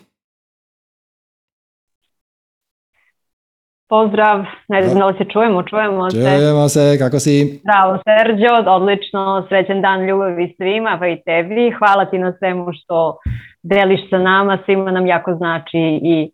Pozdrav, 3.90 4.46
ne 4.68 4.82
znam 4.84 5.00
da 5.00 5.06
li 5.06 5.18
se 5.18 5.26
čujemo, 5.34 5.64
čujemo 5.64 6.12
se. 6.12 6.18
Čujemo 6.18 6.70
se, 6.70 6.96
kako 7.00 7.20
si? 7.20 7.60
Zdravo 7.64 8.00
Serđo, 8.04 8.72
odlično, 8.72 9.46
srećen 9.50 9.82
dan 9.82 10.06
ljubavi 10.06 10.54
svima, 10.58 10.98
pa 11.00 11.08
i 11.08 11.22
tebi. 11.26 11.72
Hvala 11.80 12.06
ti 12.06 12.18
na 12.18 12.34
svemu 12.40 12.68
što 12.74 13.18
deliš 13.64 14.10
sa 14.10 14.18
nama, 14.18 14.58
svima 14.66 14.92
nam 14.92 15.08
jako 15.08 15.36
znači 15.36 16.00
i 16.04 16.32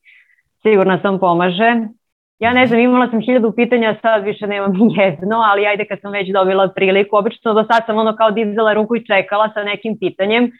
sigurno 0.62 1.00
sam 1.02 1.20
pomaže. 1.20 1.76
Ja 2.40 2.54
ne 2.54 2.68
znam, 2.68 2.80
imala 2.80 3.10
sam 3.10 3.22
hiljadu 3.22 3.52
pitanja, 3.52 3.98
sad 4.02 4.24
više 4.24 4.48
nemam 4.48 4.74
jedno, 4.98 5.38
ali 5.52 5.66
ajde 5.66 5.86
kad 5.86 6.00
sam 6.02 6.12
već 6.12 6.30
dobila 6.30 6.68
priliku, 6.76 7.18
obično 7.18 7.54
do 7.54 7.64
sad 7.64 7.86
sam 7.86 7.98
ono 7.98 8.16
kao 8.16 8.32
dizala 8.32 8.74
ruku 8.74 8.96
i 8.96 9.06
čekala 9.06 9.50
sa 9.54 9.64
nekim 9.64 9.98
pitanjem 10.00 10.52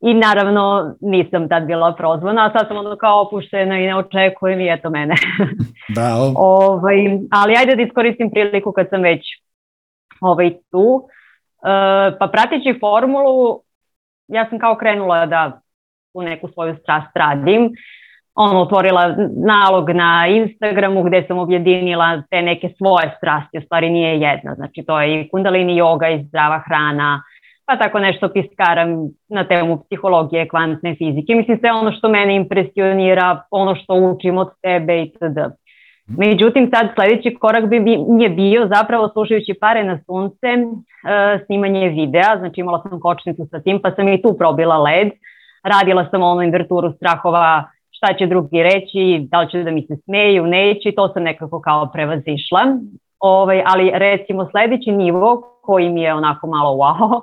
i 0.00 0.14
naravno 0.14 0.94
nisam 1.00 1.48
tad 1.48 1.66
bila 1.66 1.94
prozvana, 1.94 2.46
a 2.46 2.58
sad 2.58 2.68
sam 2.68 2.76
ono 2.76 2.96
kao 2.96 3.22
opuštena 3.22 3.78
i 3.78 3.86
ne 3.86 3.96
očekujem 3.96 4.60
i 4.60 4.72
eto 4.72 4.90
mene. 4.90 5.14
Bravo. 5.96 6.32
ovaj, 6.36 6.96
ali 7.30 7.56
ajde 7.56 7.76
da 7.76 7.82
iskoristim 7.82 8.30
priliku 8.30 8.72
kad 8.72 8.88
sam 8.90 9.02
već 9.02 9.20
ovaj, 10.20 10.50
tu. 10.70 11.08
E, 11.62 12.18
pa 12.18 12.28
prateći 12.32 12.78
formulu, 12.80 13.60
ja 14.28 14.48
sam 14.48 14.58
kao 14.58 14.76
krenula 14.76 15.26
da 15.26 15.60
u 16.14 16.22
neku 16.22 16.48
svoju 16.48 16.76
strast 16.82 17.16
radim 17.16 17.70
ono, 18.40 18.60
otvorila 18.60 19.14
nalog 19.46 19.90
na 19.90 20.26
Instagramu 20.28 21.02
gdje 21.02 21.24
sam 21.26 21.38
objedinila 21.38 22.22
te 22.30 22.42
neke 22.42 22.68
svoje 22.78 23.14
strasti, 23.16 23.58
u 23.58 23.62
stvari 23.62 23.90
nije 23.90 24.20
jedna, 24.20 24.54
znači 24.54 24.84
to 24.86 25.00
je 25.00 25.20
i 25.20 25.28
kundalini 25.28 25.80
yoga 25.80 26.20
i 26.20 26.24
zdrava 26.24 26.58
hrana, 26.66 27.22
pa 27.66 27.76
tako 27.76 27.98
nešto 27.98 28.28
piskaram 28.28 28.88
na 29.28 29.44
temu 29.44 29.82
psihologije, 29.84 30.48
kvantne 30.48 30.94
fizike, 30.94 31.34
mislim 31.34 31.58
sve 31.58 31.72
ono 31.72 31.92
što 31.92 32.08
mene 32.08 32.36
impresionira, 32.36 33.42
ono 33.50 33.74
što 33.74 33.94
učim 33.94 34.38
od 34.38 34.48
tebe 34.62 35.02
itd. 35.02 35.38
Međutim, 36.06 36.70
sad 36.74 36.88
sljedeći 36.94 37.34
korak 37.34 37.66
bi 37.66 37.80
mi 37.80 38.28
bio 38.28 38.68
zapravo 38.74 39.08
slušajući 39.08 39.54
pare 39.60 39.84
na 39.84 39.98
sunce, 40.06 40.46
e, 40.46 40.64
snimanje 41.46 41.88
videa, 41.88 42.38
znači 42.38 42.60
imala 42.60 42.82
sam 42.82 43.00
kočnicu 43.00 43.46
sa 43.50 43.60
tim, 43.60 43.80
pa 43.82 43.90
sam 43.90 44.08
i 44.08 44.22
tu 44.22 44.36
probila 44.38 44.78
led, 44.78 45.08
radila 45.62 46.06
sam 46.10 46.22
ono 46.22 46.42
inverturu 46.42 46.92
strahova, 46.92 47.64
šta 47.98 48.14
će 48.18 48.26
drugi 48.26 48.62
reći, 48.62 49.26
da 49.30 49.40
li 49.40 49.50
će 49.50 49.62
da 49.62 49.70
mi 49.70 49.82
se 49.82 49.96
smeju, 50.04 50.46
neće, 50.46 50.92
to 50.96 51.08
sam 51.08 51.22
nekako 51.22 51.60
kao 51.60 51.90
prevazišla. 51.92 52.60
Ovaj, 53.20 53.62
ali 53.66 53.90
recimo 53.94 54.48
sljedeći 54.50 54.92
nivo 54.92 55.42
koji 55.62 55.88
mi 55.88 56.02
je 56.02 56.14
onako 56.14 56.46
malo 56.46 56.70
wow, 56.70 57.22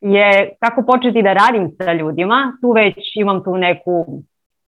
je 0.00 0.50
kako 0.60 0.82
početi 0.92 1.22
da 1.22 1.32
radim 1.32 1.70
sa 1.78 1.92
ljudima. 1.92 2.52
Tu 2.60 2.70
već 2.72 2.96
imam 3.16 3.44
tu 3.44 3.56
neku, 3.56 4.06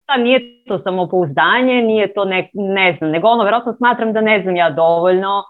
da 0.08 0.24
nije 0.24 0.40
to 0.68 0.80
samopouzdanje, 0.80 1.82
nije 1.82 2.14
to 2.14 2.26
ne, 2.26 2.50
ne 2.54 2.96
znam, 2.98 3.12
nego 3.12 3.28
ono, 3.28 3.44
vjerojatno 3.44 3.74
smatram 3.74 4.14
da 4.14 4.22
ne 4.22 4.42
znam 4.42 4.56
ja 4.56 4.70
dovoljno. 4.70 5.44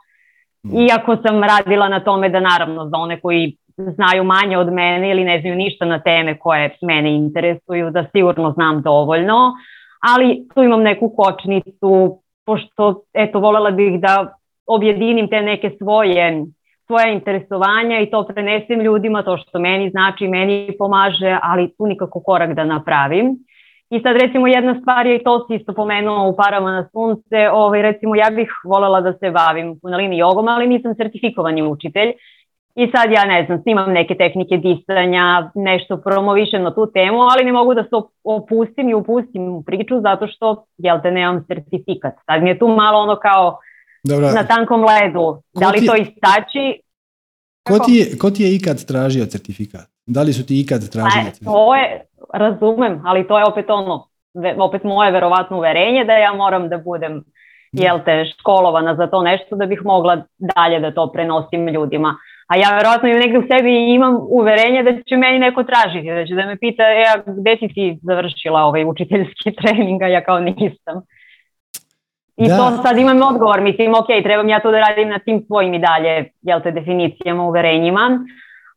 Mm. 0.65 0.79
Iako 0.79 1.17
sam 1.25 1.43
radila 1.43 1.89
na 1.89 1.99
tome 1.99 2.29
da 2.29 2.39
naravno 2.39 2.89
za 2.89 2.97
one 2.97 3.19
koji 3.19 3.57
znaju 3.77 4.23
manje 4.23 4.57
od 4.57 4.73
mene 4.73 5.11
ili 5.11 5.23
ne 5.23 5.41
znaju 5.41 5.55
ništa 5.55 5.85
na 5.85 5.99
teme 5.99 6.37
koje 6.39 6.75
mene 6.81 7.15
interesuju, 7.15 7.89
da 7.91 8.05
sigurno 8.11 8.51
znam 8.51 8.81
dovoljno 8.81 9.53
ali 10.03 10.47
tu 10.53 10.63
imam 10.63 10.81
neku 10.81 11.09
kočnicu, 11.15 12.19
pošto 12.45 13.01
eto 13.13 13.39
voljela 13.39 13.71
bih 13.71 14.01
da 14.01 14.35
objedinim 14.67 15.27
te 15.29 15.41
neke 15.41 15.71
svoje 15.77 16.45
svoja 16.87 17.07
interesovanja 17.07 17.99
i 17.99 18.09
to 18.11 18.27
prenesem 18.27 18.81
ljudima, 18.81 19.23
to 19.23 19.37
što 19.37 19.59
meni 19.59 19.89
znači, 19.89 20.27
meni 20.27 20.75
pomaže, 20.77 21.37
ali 21.41 21.73
tu 21.77 21.85
nikako 21.85 22.21
korak 22.23 22.53
da 22.53 22.63
napravim. 22.63 23.37
I 23.89 23.99
sad 24.01 24.15
recimo 24.21 24.47
jedna 24.47 24.75
stvar 24.81 25.07
je 25.07 25.15
i 25.15 25.23
to 25.23 25.47
si 25.47 25.55
isto 25.55 25.73
pomenuo 25.73 26.29
u 26.29 26.35
parama 26.35 26.71
na 26.71 26.89
sunce, 26.91 27.49
ovaj, 27.51 27.81
recimo 27.81 28.15
ja 28.15 28.29
bih 28.35 28.49
voljela 28.65 29.01
da 29.01 29.13
se 29.13 29.31
bavim 29.31 29.79
kunalini 29.79 30.17
jogom, 30.17 30.47
ali 30.47 30.67
nisam 30.67 30.95
certifikovani 30.95 31.63
učitelj 31.63 32.11
i 32.75 32.91
sad 32.95 33.11
ja 33.11 33.25
ne 33.25 33.43
znam, 33.45 33.61
snimam 33.61 33.91
neke 33.91 34.15
tehnike 34.15 34.57
disanja, 34.57 35.51
nešto 35.55 35.97
promovišem 35.97 36.63
na 36.63 36.75
tu 36.75 36.91
temu, 36.93 37.21
ali 37.21 37.45
ne 37.45 37.51
mogu 37.51 37.73
da 37.73 37.83
se 37.83 37.95
opustim 38.23 38.89
i 38.89 38.93
upustim 38.93 39.49
u 39.49 39.63
priču 39.63 40.01
zato 40.01 40.27
što, 40.27 40.65
jel 40.77 41.01
te, 41.01 41.11
nemam 41.11 41.45
certifikat. 41.47 42.13
Sad 42.25 42.43
mi 42.43 42.49
je 42.49 42.59
tu 42.59 42.67
malo 42.67 42.99
ono 42.99 43.15
kao 43.15 43.59
na 44.07 44.43
tankom 44.47 44.85
ledu. 44.85 45.41
da 45.53 45.69
li 45.69 45.85
to 45.85 45.95
istači? 45.95 46.81
Ko 47.63 47.79
ti, 47.79 47.91
je, 47.91 48.17
ko 48.17 48.31
ti 48.31 48.43
je 48.43 48.55
ikad 48.55 48.85
tražio 48.85 49.25
certifikat? 49.25 49.87
Da 50.05 50.21
li 50.21 50.33
su 50.33 50.45
ti 50.45 50.61
ikad 50.61 50.89
tražili 50.91 51.23
certifikat? 51.23 51.53
To 51.53 51.75
je, 51.75 52.01
razumem, 52.33 53.01
ali 53.05 53.27
to 53.27 53.37
je 53.37 53.45
opet 53.45 53.69
ono, 53.69 54.07
opet 54.57 54.83
moje 54.83 55.11
verovatno 55.11 55.57
uverenje 55.57 56.05
da 56.05 56.13
ja 56.13 56.33
moram 56.33 56.69
da 56.69 56.77
budem 56.77 57.23
jel 57.71 57.99
te, 58.05 58.25
školovana 58.39 58.95
za 58.95 59.07
to 59.07 59.21
nešto 59.21 59.55
da 59.55 59.65
bih 59.65 59.81
mogla 59.83 60.23
dalje 60.37 60.79
da 60.79 60.93
to 60.93 61.11
prenosim 61.11 61.67
ljudima 61.67 62.15
A 62.47 62.57
ja 62.57 62.75
verovatno 62.77 63.09
i 63.09 63.13
negdje 63.13 63.39
u 63.39 63.47
sebi 63.51 63.93
imam 63.93 64.17
uverenje 64.29 64.83
da 64.83 64.91
će 65.01 65.17
meni 65.17 65.39
neko 65.39 65.63
tražiti, 65.63 66.11
da 66.11 66.25
će 66.25 66.35
da 66.35 66.45
me 66.45 66.57
pita, 66.57 66.83
e, 66.83 67.03
a 67.15 67.31
gde 67.39 67.57
si 67.59 67.67
ti 67.67 67.99
završila 68.01 68.63
ovaj 68.63 68.85
učiteljski 68.85 69.51
trening, 69.61 70.01
a 70.01 70.07
ja 70.07 70.23
kao 70.23 70.39
nisam. 70.39 71.01
I 72.37 72.47
to 72.47 72.83
sad 72.83 72.97
imam 72.97 73.21
odgovor, 73.21 73.61
mislim, 73.61 73.93
ok, 73.93 74.07
trebam 74.23 74.49
ja 74.49 74.59
to 74.59 74.71
da 74.71 74.79
radim 74.79 75.09
na 75.09 75.19
tim 75.19 75.43
svojim 75.47 75.73
i 75.73 75.79
dalje, 75.79 76.31
jel 76.41 76.61
te, 76.61 76.71
definicijama, 76.71 77.43
uverenjima. 77.43 78.19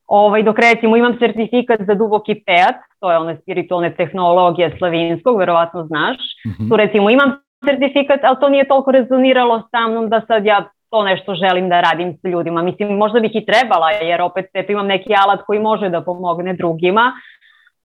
Ovaj, 0.06 0.42
dok 0.42 0.58
recimo 0.58 0.96
imam 0.96 1.18
certifikat 1.18 1.80
za 1.86 1.94
duboki 1.94 2.34
pet, 2.34 2.76
to 3.00 3.10
je 3.10 3.18
one 3.18 3.36
spiritualne 3.42 3.94
tehnologije 3.94 4.74
slavinskog, 4.78 5.38
verovatno 5.38 5.84
znaš. 5.84 6.16
mm 6.46 6.68
Tu 6.68 6.76
recimo 6.76 7.10
imam 7.10 7.32
certifikat, 7.64 8.20
ali 8.22 8.36
to 8.40 8.48
nije 8.48 8.68
toliko 8.68 8.90
rezoniralo 8.90 9.62
sa 9.70 9.88
mnom 9.88 10.08
da 10.08 10.20
sad 10.26 10.46
ja 10.46 10.68
to 10.96 11.04
nešto 11.04 11.34
želim 11.34 11.68
da 11.68 11.80
radim 11.80 12.12
s 12.12 12.24
ljudima. 12.24 12.62
Mislim, 12.62 12.96
možda 12.96 13.20
bih 13.20 13.30
i 13.34 13.46
trebala, 13.46 13.90
jer 13.90 14.22
opet 14.22 14.46
eto, 14.54 14.72
imam 14.72 14.86
neki 14.86 15.10
alat 15.22 15.40
koji 15.46 15.60
može 15.60 15.88
da 15.88 16.00
pomogne 16.00 16.52
drugima, 16.52 17.12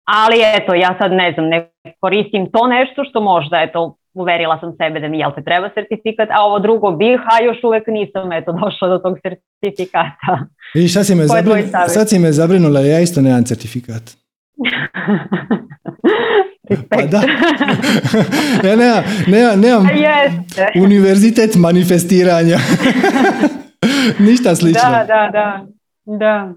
ali 0.05 0.37
eto, 0.57 0.75
ja 0.75 0.97
sad 1.01 1.13
ne 1.13 1.33
znam, 1.33 1.49
ne 1.49 1.71
koristim 2.01 2.51
to 2.53 2.67
nešto 2.67 3.05
što 3.05 3.21
možda, 3.21 3.61
eto, 3.61 3.97
uverila 4.15 4.59
sam 4.61 4.73
sebe 4.81 5.01
da 5.01 5.09
mi 5.09 5.19
jel 5.19 5.31
te 5.35 5.45
treba 5.45 5.69
certifikat, 5.69 6.29
a 6.31 6.45
ovo 6.45 6.59
drugo 6.59 6.91
bih, 6.91 7.21
a 7.33 7.45
još 7.45 7.65
uvek 7.65 7.87
nisam 7.87 8.33
eto 8.33 8.53
došla 8.53 8.89
do 8.89 8.99
tog 8.99 9.19
certifikata. 9.23 10.47
I 10.75 10.89
šta 10.89 11.05
si 11.05 11.15
me, 11.15 11.27
zabrin... 11.27 11.69
sad 11.89 12.09
si 12.09 12.19
me 12.19 12.33
zabrinula, 12.33 12.81
ja 12.81 13.01
isto 13.01 13.21
nemam 13.21 13.45
certifikat. 13.45 14.03
pa 16.89 17.03
da. 17.03 17.23
ja 18.69 18.77
nemam, 18.77 19.05
nemam, 19.27 19.61
nemam 19.61 19.87
univerzitet 20.83 21.55
manifestiranja. 21.55 22.59
Ništa 24.29 24.57
slično. 24.57 24.91
Da, 24.91 25.05
da, 25.05 25.31
da. 25.33 25.67
da. 26.19 26.55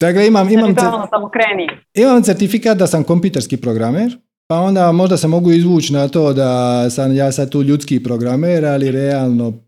Dakle, 0.00 0.26
imam, 0.26 0.48
imam, 0.48 0.74
cer- 0.74 1.68
imam 1.94 2.22
certifikat 2.22 2.78
da 2.78 2.86
sam 2.86 3.04
kompjuterski 3.04 3.56
programer, 3.56 4.18
pa 4.48 4.56
onda 4.56 4.92
možda 4.92 5.16
se 5.16 5.28
mogu 5.28 5.52
izvući 5.52 5.92
na 5.92 6.08
to 6.08 6.32
da 6.32 6.90
sam 6.90 7.16
ja 7.16 7.32
sad 7.32 7.50
tu 7.50 7.62
ljudski 7.62 8.02
programer, 8.02 8.64
ali 8.64 8.90
realno... 8.90 9.52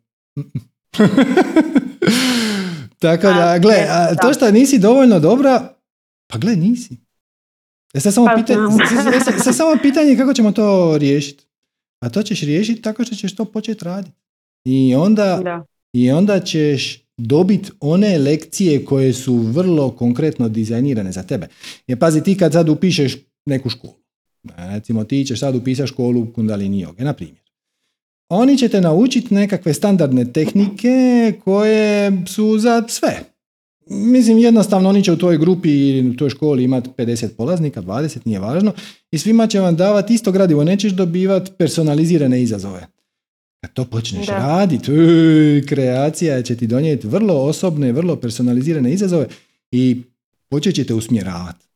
Tako 2.98 3.26
da, 3.26 3.58
gle, 3.58 3.74
to 4.22 4.32
što 4.32 4.50
nisi 4.50 4.78
dovoljno 4.78 5.20
dobra, 5.20 5.62
pa 6.32 6.38
gle, 6.38 6.56
nisi. 6.56 7.01
E 7.94 8.00
sad 8.00 8.14
samo, 8.14 8.26
pa 8.26 8.34
pitanje, 8.36 8.60
sad 9.44 9.56
samo 9.56 9.76
pitanje 9.82 10.16
kako 10.16 10.34
ćemo 10.34 10.52
to 10.52 10.98
riješiti. 10.98 11.44
A 12.00 12.08
to 12.08 12.22
ćeš 12.22 12.40
riješiti 12.40 12.82
tako 12.82 13.04
što 13.04 13.14
ćeš 13.14 13.36
to 13.36 13.44
početi 13.44 13.84
raditi. 13.84 14.16
I 14.64 14.94
onda, 14.94 15.64
I 15.92 16.10
onda 16.10 16.40
ćeš 16.40 17.02
dobiti 17.16 17.70
one 17.80 18.18
lekcije 18.18 18.84
koje 18.84 19.12
su 19.12 19.36
vrlo 19.36 19.90
konkretno 19.90 20.48
dizajnirane 20.48 21.12
za 21.12 21.22
tebe. 21.22 21.48
Jer 21.86 21.98
pazi, 21.98 22.22
ti 22.22 22.36
kad 22.36 22.52
sad 22.52 22.68
upišeš 22.68 23.16
neku 23.46 23.70
školu, 23.70 23.94
recimo 24.56 25.04
ti 25.04 25.24
ćeš 25.24 25.40
sad 25.40 25.56
upisati 25.56 25.88
školu 25.88 26.32
kundalini 26.34 26.80
joge, 26.80 27.04
na 27.04 27.12
primjer. 27.12 27.42
Oni 28.28 28.58
će 28.58 28.68
te 28.68 28.80
naučiti 28.80 29.34
nekakve 29.34 29.74
standardne 29.74 30.32
tehnike 30.32 31.32
koje 31.44 32.22
su 32.26 32.58
za 32.58 32.84
sve. 32.88 33.20
Mislim, 33.86 34.38
jednostavno 34.38 34.88
oni 34.88 35.04
će 35.04 35.12
u 35.12 35.16
toj 35.16 35.38
grupi 35.38 35.70
ili 35.70 36.10
u 36.10 36.16
toj 36.16 36.30
školi 36.30 36.64
imati 36.64 36.90
50 36.98 37.28
polaznika, 37.28 37.82
20, 37.82 38.18
nije 38.24 38.40
važno, 38.40 38.72
i 39.10 39.18
svima 39.18 39.46
će 39.46 39.60
vam 39.60 39.76
davati 39.76 40.14
isto 40.14 40.32
gradivo, 40.32 40.64
nećeš 40.64 40.92
dobivati 40.92 41.52
personalizirane 41.58 42.42
izazove. 42.42 42.86
Kad 43.60 43.72
to 43.72 43.84
počneš 43.84 44.26
raditi, 44.26 44.92
kreacija 45.68 46.42
će 46.42 46.56
ti 46.56 46.66
donijeti 46.66 47.06
vrlo 47.06 47.34
osobne, 47.34 47.92
vrlo 47.92 48.16
personalizirane 48.16 48.92
izazove 48.92 49.26
i 49.70 50.02
počet 50.48 50.74
će 50.74 50.84
te 50.84 50.94
usmjeravati. 50.94 51.66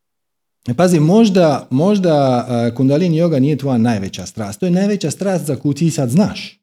E, 0.67 0.73
pazi, 0.73 0.99
možda, 0.99 1.67
možda 1.69 2.47
kundalini 2.75 3.21
yoga 3.21 3.39
nije 3.39 3.57
tvoja 3.57 3.77
najveća 3.77 4.25
strast. 4.25 4.59
To 4.59 4.65
je 4.65 4.71
najveća 4.71 5.11
strast 5.11 5.45
za 5.45 5.55
koju 5.55 5.73
ti 5.73 5.91
sad 5.91 6.09
znaš. 6.09 6.59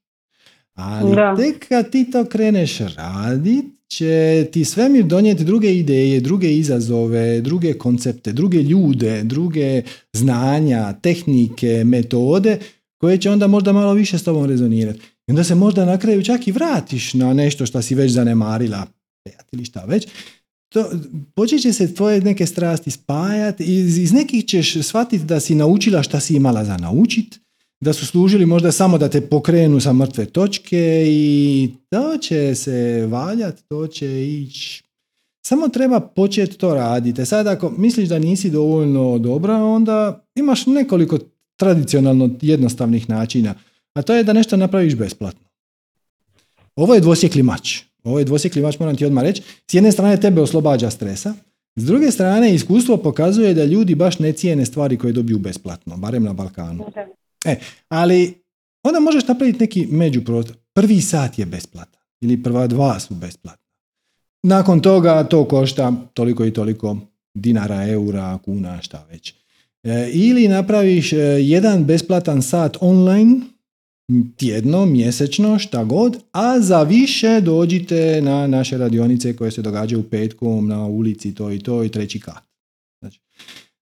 Ali 0.75 1.15
da. 1.15 1.35
tek 1.37 1.69
kad 1.69 1.91
ti 1.91 2.11
to 2.11 2.25
kreneš 2.25 2.79
radit, 2.79 3.65
će 3.97 4.47
ti 4.53 4.65
svemir 4.65 5.05
donijeti 5.05 5.45
druge 5.45 5.75
ideje, 5.75 6.21
druge 6.21 6.53
izazove, 6.53 7.41
druge 7.41 7.75
koncepte, 7.75 8.33
druge 8.33 8.63
ljude, 8.63 9.23
druge 9.25 9.83
znanja, 10.13 10.93
tehnike, 10.93 11.83
metode 11.85 12.59
koje 13.01 13.19
će 13.19 13.31
onda 13.31 13.47
možda 13.47 13.73
malo 13.73 13.93
više 13.93 14.19
s 14.19 14.25
tobom 14.25 14.47
rezonirati. 14.47 15.01
I 15.01 15.33
onda 15.33 15.45
se 15.45 15.55
možda 15.55 15.85
na 15.85 15.99
kraju 15.99 16.25
čak 16.25 16.49
i 16.49 16.53
vratiš 16.53 17.15
na 17.15 17.35
nešto 17.35 17.67
što 17.67 17.83
si 17.83 17.95
već 17.95 18.13
zanemarila, 18.13 18.87
ili 19.53 19.65
šta 19.65 19.85
već, 19.85 20.07
to, 20.73 20.91
počet 21.35 21.63
će 21.63 21.73
se 21.73 21.95
tvoje 21.95 22.21
neke 22.21 22.47
strasti 22.47 22.91
spajati 22.91 23.65
iz, 23.65 23.99
iz 23.99 24.13
nekih 24.13 24.45
ćeš 24.45 24.75
shvatiti 24.83 25.25
da 25.25 25.41
si 25.41 25.55
naučila 25.55 26.03
šta 26.03 26.21
si 26.21 26.37
imala 26.37 26.65
za 26.65 26.77
naučit, 26.77 27.41
da 27.85 27.93
su 27.93 28.07
služili 28.07 28.47
možda 28.47 28.73
samo 28.73 28.99
da 28.99 29.09
te 29.09 29.21
pokrenu 29.21 29.81
sa 29.81 29.93
mrtve 29.93 30.25
točke 30.25 31.05
i 31.07 31.71
to 31.91 32.19
će 32.21 32.55
se 32.55 33.07
valjati, 33.07 33.63
to 33.69 33.87
će 33.87 34.27
ići. 34.29 34.83
Samo 35.47 35.69
treba 35.69 36.01
početi 36.01 36.59
to 36.59 36.75
raditi. 36.75 37.27
Sad 37.27 37.47
ako 37.47 37.71
misliš 37.71 38.09
da 38.09 38.19
nisi 38.19 38.51
dovoljno 38.51 39.19
dobra, 39.19 39.55
onda 39.55 40.25
imaš 40.35 40.67
nekoliko 40.67 41.19
tradicionalno 41.57 42.31
jednostavnih 42.43 43.09
načina, 43.09 43.55
a 43.95 44.03
to 44.03 44.15
je 44.15 44.25
da 44.25 44.33
nešto 44.33 44.57
napraviš 44.57 44.95
besplatno. 44.95 45.49
Ovo 46.77 46.95
je 46.95 47.01
dvosjekli 47.01 47.43
mač. 47.43 47.81
Ovo 48.05 48.19
je 48.19 48.25
dvosjekli 48.25 48.63
mač, 48.63 48.79
moram 48.79 48.97
ti 48.97 49.07
odmah 49.07 49.25
reći. 49.25 49.43
S 49.71 49.75
jedne 49.75 49.93
strane 49.93 50.21
tebe 50.21 50.41
oslobađa 50.41 50.91
stresa, 50.91 51.35
s 51.77 51.85
druge 51.85 52.11
strane 52.11 52.55
iskustvo 52.55 52.97
pokazuje 52.97 53.55
da 53.55 53.65
ljudi 53.65 53.95
baš 53.95 54.19
ne 54.19 54.33
cijene 54.33 54.67
stvari 54.67 54.99
koje 54.99 55.13
dobiju 55.13 55.39
besplatno, 55.39 55.97
barem 55.97 56.23
na 56.23 56.33
Balkanu. 56.33 56.85
E, 57.45 57.57
ali 57.89 58.35
onda 58.83 59.01
možeš 59.01 59.29
napraviti 59.29 59.59
neki 59.59 59.87
međuprostor. 59.87 60.57
Prvi 60.73 61.01
sat 61.01 61.39
je 61.39 61.47
besplatan 61.47 62.01
ili 62.21 62.43
prva 62.43 62.67
dva 62.67 63.01
su 63.01 63.15
besplatna. 63.15 63.65
Nakon 64.43 64.81
toga 64.81 65.25
to 65.25 65.45
košta 65.45 65.93
toliko 66.15 66.45
i 66.45 66.53
toliko 66.53 66.97
dinara, 67.35 67.89
eura, 67.89 68.39
kuna, 68.45 68.83
šta 68.83 69.07
već. 69.11 69.35
E, 69.83 70.11
ili 70.13 70.49
napraviš 70.49 71.13
e, 71.13 71.17
jedan 71.41 71.85
besplatan 71.85 72.43
sat 72.43 72.77
online 72.81 73.41
tjedno, 74.37 74.87
mjesečno, 74.87 75.59
šta 75.59 75.85
god, 75.85 76.17
a 76.33 76.61
za 76.61 76.83
više 76.83 77.41
dođite 77.41 78.21
na 78.23 78.47
naše 78.47 78.79
radionice 78.79 79.37
koje 79.37 79.51
se 79.51 79.63
događaju 79.63 80.03
petkom 80.03 80.69
na 80.69 80.87
ulici 80.87 81.35
to 81.35 81.51
i 81.53 81.59
to 81.59 81.85
i 81.85 81.89
treći 81.89 82.21
kat. 82.21 82.54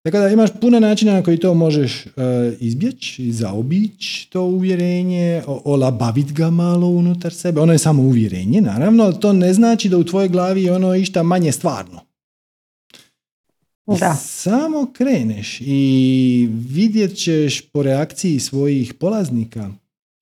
Tako 0.02 0.18
da 0.18 0.28
imaš 0.28 0.50
puno 0.60 0.80
načina 0.80 1.12
na 1.12 1.22
koji 1.22 1.38
to 1.38 1.54
možeš 1.54 2.06
uh, 2.06 2.12
izbjeći, 2.60 3.32
zaobići 3.32 4.30
to 4.30 4.42
uvjerenje, 4.42 5.42
olabaviti 5.46 6.32
ga 6.32 6.50
malo 6.50 6.86
unutar 6.86 7.34
sebe. 7.34 7.60
Ono 7.60 7.72
je 7.72 7.78
samo 7.78 8.02
uvjerenje, 8.02 8.60
naravno, 8.60 9.12
to 9.12 9.32
ne 9.32 9.54
znači 9.54 9.88
da 9.88 9.98
u 9.98 10.04
tvojoj 10.04 10.28
glavi 10.28 10.62
je 10.62 10.72
ono 10.72 10.94
išta 10.94 11.22
manje 11.22 11.52
stvarno. 11.52 12.00
Da. 13.86 14.14
Samo 14.14 14.92
kreneš 14.92 15.60
i 15.60 16.48
vidjet 16.68 17.16
ćeš 17.16 17.60
po 17.60 17.82
reakciji 17.82 18.38
svojih 18.38 18.94
polaznika 18.94 19.70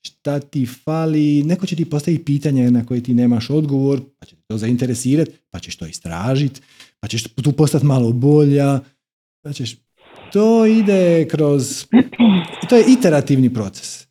šta 0.03 0.41
ti 0.41 0.67
fali, 0.85 1.43
neko 1.43 1.67
će 1.67 1.77
ti 1.77 1.85
postaviti 1.85 2.25
pitanje 2.25 2.71
na 2.71 2.87
koje 2.87 3.03
ti 3.03 3.15
nemaš 3.15 3.51
odgovor, 3.51 4.01
pa 4.19 4.27
će 4.27 4.37
to 4.47 4.59
zainteresirati, 4.59 5.33
pa 5.51 5.59
ćeš 5.59 5.77
to 5.77 5.87
istražiti, 5.87 6.61
pa 7.01 7.09
ćeš 7.09 7.23
tu 7.23 7.53
postati 7.53 7.87
malo 7.87 8.13
bolja, 8.13 8.81
ćeš... 9.53 9.77
To 10.33 10.67
ide 10.67 11.29
kroz... 11.29 11.87
To 12.69 12.77
je 12.77 12.85
iterativni 12.89 13.55
proces. 13.55 14.07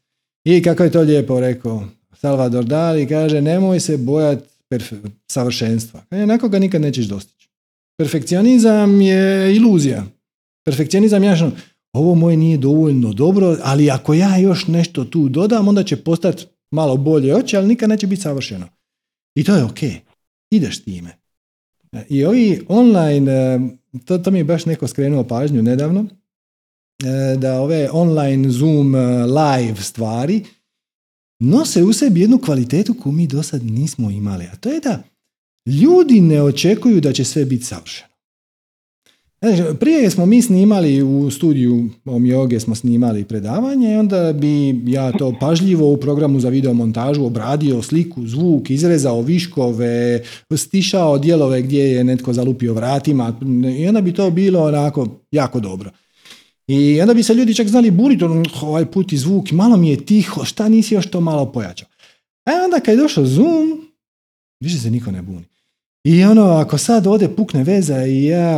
I 0.46 0.62
kako 0.64 0.84
je 0.84 0.92
to 0.92 1.02
lijepo 1.02 1.40
rekao 1.40 1.84
Salvador 2.14 2.66
Dali, 2.66 3.08
kaže 3.08 3.42
nemoj 3.42 3.80
se 3.80 3.98
bojati 3.98 4.50
perfe- 4.70 5.10
savršenstva. 5.28 6.02
Onako 6.12 6.50
ga 6.50 6.60
nikad 6.60 6.82
nećeš 6.82 7.06
dostići. 7.06 7.50
Perfekcionizam 7.98 9.02
je 9.02 9.56
iluzija. 9.56 10.06
Perfekcionizam 10.66 11.24
je 11.24 11.52
ovo 11.94 12.16
moje 12.16 12.38
nije 12.38 12.58
dovoljno 12.58 13.14
dobro, 13.14 13.58
ali 13.64 13.92
ako 13.92 14.14
ja 14.14 14.38
još 14.38 14.68
nešto 14.68 15.06
tu 15.06 15.30
dodam, 15.30 15.68
onda 15.68 15.84
će 15.84 16.04
postati 16.04 16.46
malo 16.72 16.98
bolje 16.98 17.36
oči, 17.36 17.58
ali 17.58 17.68
nikad 17.68 17.90
neće 17.90 18.08
biti 18.08 18.22
savršeno. 18.22 18.68
I 19.36 19.44
to 19.44 19.56
je 19.56 19.64
ok. 19.64 19.80
Ideš 20.52 20.84
time. 20.84 21.18
I 22.10 22.26
ovi 22.26 22.66
online, 22.68 23.32
e, 23.32 23.60
to, 24.06 24.18
to 24.18 24.32
mi 24.32 24.40
je 24.40 24.44
baš 24.44 24.66
neko 24.66 24.88
skrenuo 24.88 25.24
pažnju 25.24 25.64
nedavno, 25.64 26.06
e, 27.04 27.38
da 27.38 27.62
ove 27.62 27.90
online 27.92 28.50
Zoom 28.50 28.96
e, 28.96 29.00
live 29.26 29.82
stvari 29.82 30.46
nose 31.40 31.84
u 31.84 31.94
sebi 31.94 32.22
jednu 32.22 32.38
kvalitetu 32.38 32.94
koju 32.94 33.14
mi 33.14 33.28
do 33.28 33.44
sad 33.44 33.64
nismo 33.64 34.12
imali. 34.12 34.46
A 34.46 34.56
to 34.56 34.70
je 34.70 34.80
da 34.80 35.04
ljudi 35.66 36.22
ne 36.22 36.42
očekuju 36.42 37.02
da 37.02 37.14
će 37.14 37.24
sve 37.24 37.46
biti 37.46 37.64
savršeno. 37.64 38.09
Prije 39.80 40.10
smo 40.10 40.26
mi 40.26 40.42
snimali 40.42 41.02
u 41.02 41.32
studiju 41.32 41.90
o 42.06 42.20
joge 42.24 42.60
smo 42.60 42.76
snimali 42.76 43.24
predavanje 43.24 43.94
i 43.94 43.96
onda 43.96 44.34
bi 44.34 44.82
ja 44.86 45.12
to 45.12 45.36
pažljivo 45.40 45.94
u 45.94 45.98
programu 45.98 46.40
za 46.40 46.50
videomontažu 46.50 47.26
obradio 47.26 47.82
sliku, 47.82 48.28
zvuk, 48.28 48.70
izrezao 48.70 49.22
viškove, 49.22 50.24
stišao 50.58 51.18
dijelove 51.18 51.62
gdje 51.62 51.84
je 51.84 52.04
netko 52.04 52.34
zalupio 52.34 52.74
vratima 52.74 53.40
i 53.80 53.88
onda 53.88 54.02
bi 54.02 54.14
to 54.14 54.32
bilo 54.32 54.64
onako 54.64 55.08
jako 55.32 55.60
dobro. 55.60 55.92
I 56.68 57.02
onda 57.02 57.14
bi 57.14 57.24
se 57.24 57.34
ljudi 57.34 57.54
čak 57.54 57.68
znali 57.68 57.92
buniti, 57.92 58.24
ono, 58.24 58.44
ovaj 58.62 58.86
put 58.86 59.14
i 59.14 59.18
zvuk, 59.18 59.52
malo 59.52 59.78
mi 59.78 59.90
je 59.90 60.06
tiho, 60.06 60.46
šta 60.46 60.70
nisi 60.70 60.96
još 60.96 61.08
to 61.08 61.22
malo 61.22 61.52
pojačao. 61.52 61.88
A 62.46 62.52
e 62.52 62.64
onda 62.64 62.80
kad 62.80 62.96
je 62.96 63.02
došao 63.02 63.26
Zoom, 63.26 63.88
više 64.60 64.78
se 64.78 64.92
niko 64.92 65.12
ne 65.12 65.22
buni. 65.22 65.46
I 66.04 66.24
ono, 66.24 66.44
ako 66.44 66.78
sad 66.78 67.08
ode 67.08 67.30
pukne 67.30 67.64
veza 67.64 68.06
i 68.06 68.26
ja 68.26 68.58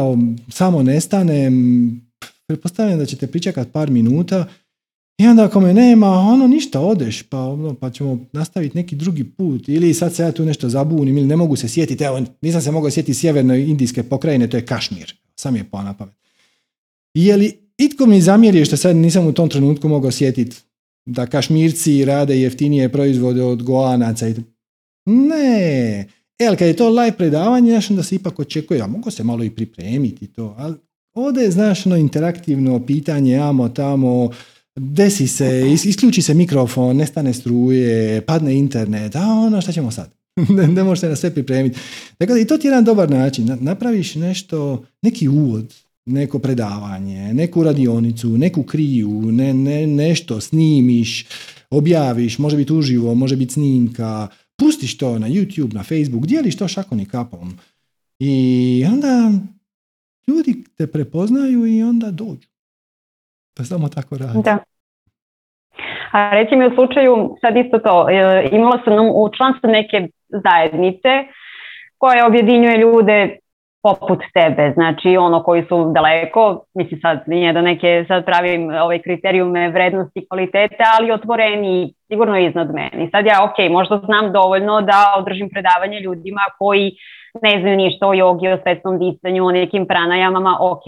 samo 0.50 0.84
nestanem, 0.84 2.12
pretpostavljam 2.48 3.00
da 3.00 3.06
ćete 3.06 3.28
pričekat 3.28 3.72
par 3.72 3.90
minuta 3.90 4.48
i 5.22 5.28
onda 5.28 5.44
ako 5.44 5.60
me 5.60 5.74
nema, 5.74 6.08
ono 6.08 6.48
ništa, 6.48 6.80
odeš, 6.80 7.24
pa, 7.24 7.40
ono, 7.40 7.74
pa 7.74 7.90
ćemo 7.90 8.20
nastaviti 8.34 8.78
neki 8.78 8.96
drugi 8.96 9.24
put. 9.24 9.70
Ili 9.70 9.94
sad 9.94 10.16
se 10.16 10.24
ja 10.24 10.32
tu 10.32 10.46
nešto 10.46 10.70
zabunim 10.70 11.18
ili 11.18 11.28
ne 11.28 11.36
mogu 11.36 11.56
se 11.56 11.68
sjetiti, 11.68 12.04
evo, 12.04 12.22
nisam 12.42 12.62
se 12.62 12.72
mogao 12.72 12.92
sjetiti 12.92 13.14
sjeverne 13.14 13.62
indijske 13.62 14.04
pokrajine, 14.04 14.50
to 14.50 14.58
je 14.58 14.66
Kašmir. 14.66 15.16
Sam 15.36 15.56
je 15.56 15.64
po 15.64 15.82
napamet. 15.82 16.16
Je 17.14 17.38
li 17.38 17.54
itko 17.78 18.06
mi 18.06 18.22
zamjerio 18.22 18.66
što 18.66 18.78
sad 18.78 18.96
nisam 18.96 19.28
u 19.28 19.34
tom 19.34 19.50
trenutku 19.50 19.88
mogao 19.88 20.12
sjetiti 20.12 20.58
da 21.06 21.26
Kašmirci 21.26 22.06
rade 22.06 22.42
jeftinije 22.42 22.90
proizvode 22.90 23.44
od 23.44 23.64
Goanaca? 23.64 24.26
Ne, 25.06 26.06
E, 26.42 26.48
ali 26.48 26.58
kad 26.58 26.68
je 26.68 26.76
to 26.76 26.90
live 26.90 27.18
predavanje, 27.18 27.72
znaš, 27.72 27.90
onda 27.90 28.04
se 28.04 28.16
ipak 28.16 28.40
očekuje, 28.40 28.82
a 28.82 28.88
mogu 28.88 29.12
se 29.12 29.24
malo 29.24 29.44
i 29.44 29.50
pripremiti 29.50 30.28
to, 30.28 30.56
ali 30.58 30.76
ovdje 31.14 31.44
je, 31.44 31.52
znaš, 31.52 31.86
ono 31.86 31.98
interaktivno 31.98 32.86
pitanje, 32.86 33.38
amo 33.38 33.70
tamo, 33.70 34.30
desi 34.76 35.28
se, 35.28 35.72
isključi 35.86 36.22
se 36.22 36.34
mikrofon, 36.34 36.98
nestane 36.98 37.34
struje, 37.34 38.22
padne 38.22 38.56
internet, 38.56 39.16
a 39.16 39.26
ono, 39.26 39.62
šta 39.62 39.72
ćemo 39.72 39.92
sad? 39.92 40.12
ne 40.76 40.84
možete 40.84 41.10
na 41.10 41.16
sve 41.16 41.34
pripremiti. 41.34 41.80
Dakle, 42.20 42.42
i 42.42 42.48
to 42.48 42.58
ti 42.58 42.68
je 42.68 42.70
jedan 42.70 42.84
dobar 42.84 43.10
način. 43.10 43.58
Napraviš 43.60 44.16
nešto, 44.16 44.84
neki 45.02 45.28
uvod, 45.28 45.74
neko 46.06 46.40
predavanje, 46.40 47.34
neku 47.34 47.64
radionicu, 47.64 48.38
neku 48.38 48.64
kriju, 48.64 49.32
ne, 49.32 49.54
ne, 49.54 49.88
nešto 49.88 50.42
snimiš, 50.42 51.26
objaviš, 51.70 52.38
može 52.38 52.58
biti 52.58 52.74
uživo, 52.74 53.16
može 53.16 53.36
biti 53.36 53.54
snimka, 53.54 54.28
pustiš 54.62 54.98
to 54.98 55.10
na 55.20 55.28
YouTube, 55.28 55.74
na 55.80 55.84
Facebook, 55.92 56.24
dijeliš 56.32 56.58
to 56.58 56.68
šakom 56.68 57.00
i 57.00 57.10
kapom. 57.16 57.48
I 58.20 58.34
onda 58.94 59.14
ljudi 60.28 60.52
te 60.78 60.86
prepoznaju 60.94 61.60
i 61.66 61.84
onda 61.84 62.08
dođu. 62.12 62.48
Pa 63.58 63.64
samo 63.64 63.88
tako 63.90 64.18
radi. 64.18 64.40
Da. 64.44 64.58
A 66.12 66.32
reći 66.34 66.56
mi 66.56 66.68
u 66.68 66.76
slučaju, 66.76 67.38
sad 67.42 67.54
isto 67.58 67.80
to, 67.80 68.10
e, 68.10 68.50
imala 68.52 68.78
sam 68.84 68.94
u 69.22 69.30
članstvu 69.38 69.70
neke 69.70 69.98
zajednice 70.46 71.12
koje 71.98 72.26
objedinjuje 72.26 72.78
ljude 72.78 73.38
poput 73.84 74.20
tebe, 74.34 74.72
znači 74.74 75.18
ono 75.18 75.44
koji 75.44 75.64
su 75.70 75.92
daleko, 75.96 76.66
mislim 76.74 77.00
sad 77.02 77.24
nije 77.28 77.54
da 77.54 77.62
neke 77.62 78.06
sad 78.08 78.26
pravim 78.26 78.70
ovaj 78.70 79.02
kriterijume 79.02 79.70
vrednosti 79.70 80.20
i 80.20 80.28
kvalitete, 80.28 80.84
ali 80.98 81.12
otvoreni 81.12 81.94
sigurno 82.12 82.38
iznad 82.40 82.74
meni. 82.74 83.10
Sad 83.12 83.26
ja, 83.26 83.38
ok, 83.44 83.72
možda 83.72 84.02
znam 84.06 84.32
dovoljno 84.32 84.82
da 84.82 85.16
održim 85.18 85.50
predavanje 85.50 86.00
ljudima 86.00 86.42
koji 86.60 86.92
ne 87.42 87.60
znaju 87.62 87.78
ništa 87.78 88.08
o 88.08 88.14
jogi, 88.14 88.48
o 88.48 88.58
svetskom 88.64 89.00
disanju, 89.00 89.46
o 89.46 89.52
nekim 89.52 89.86
pranajamama, 89.88 90.58
ok. 90.60 90.86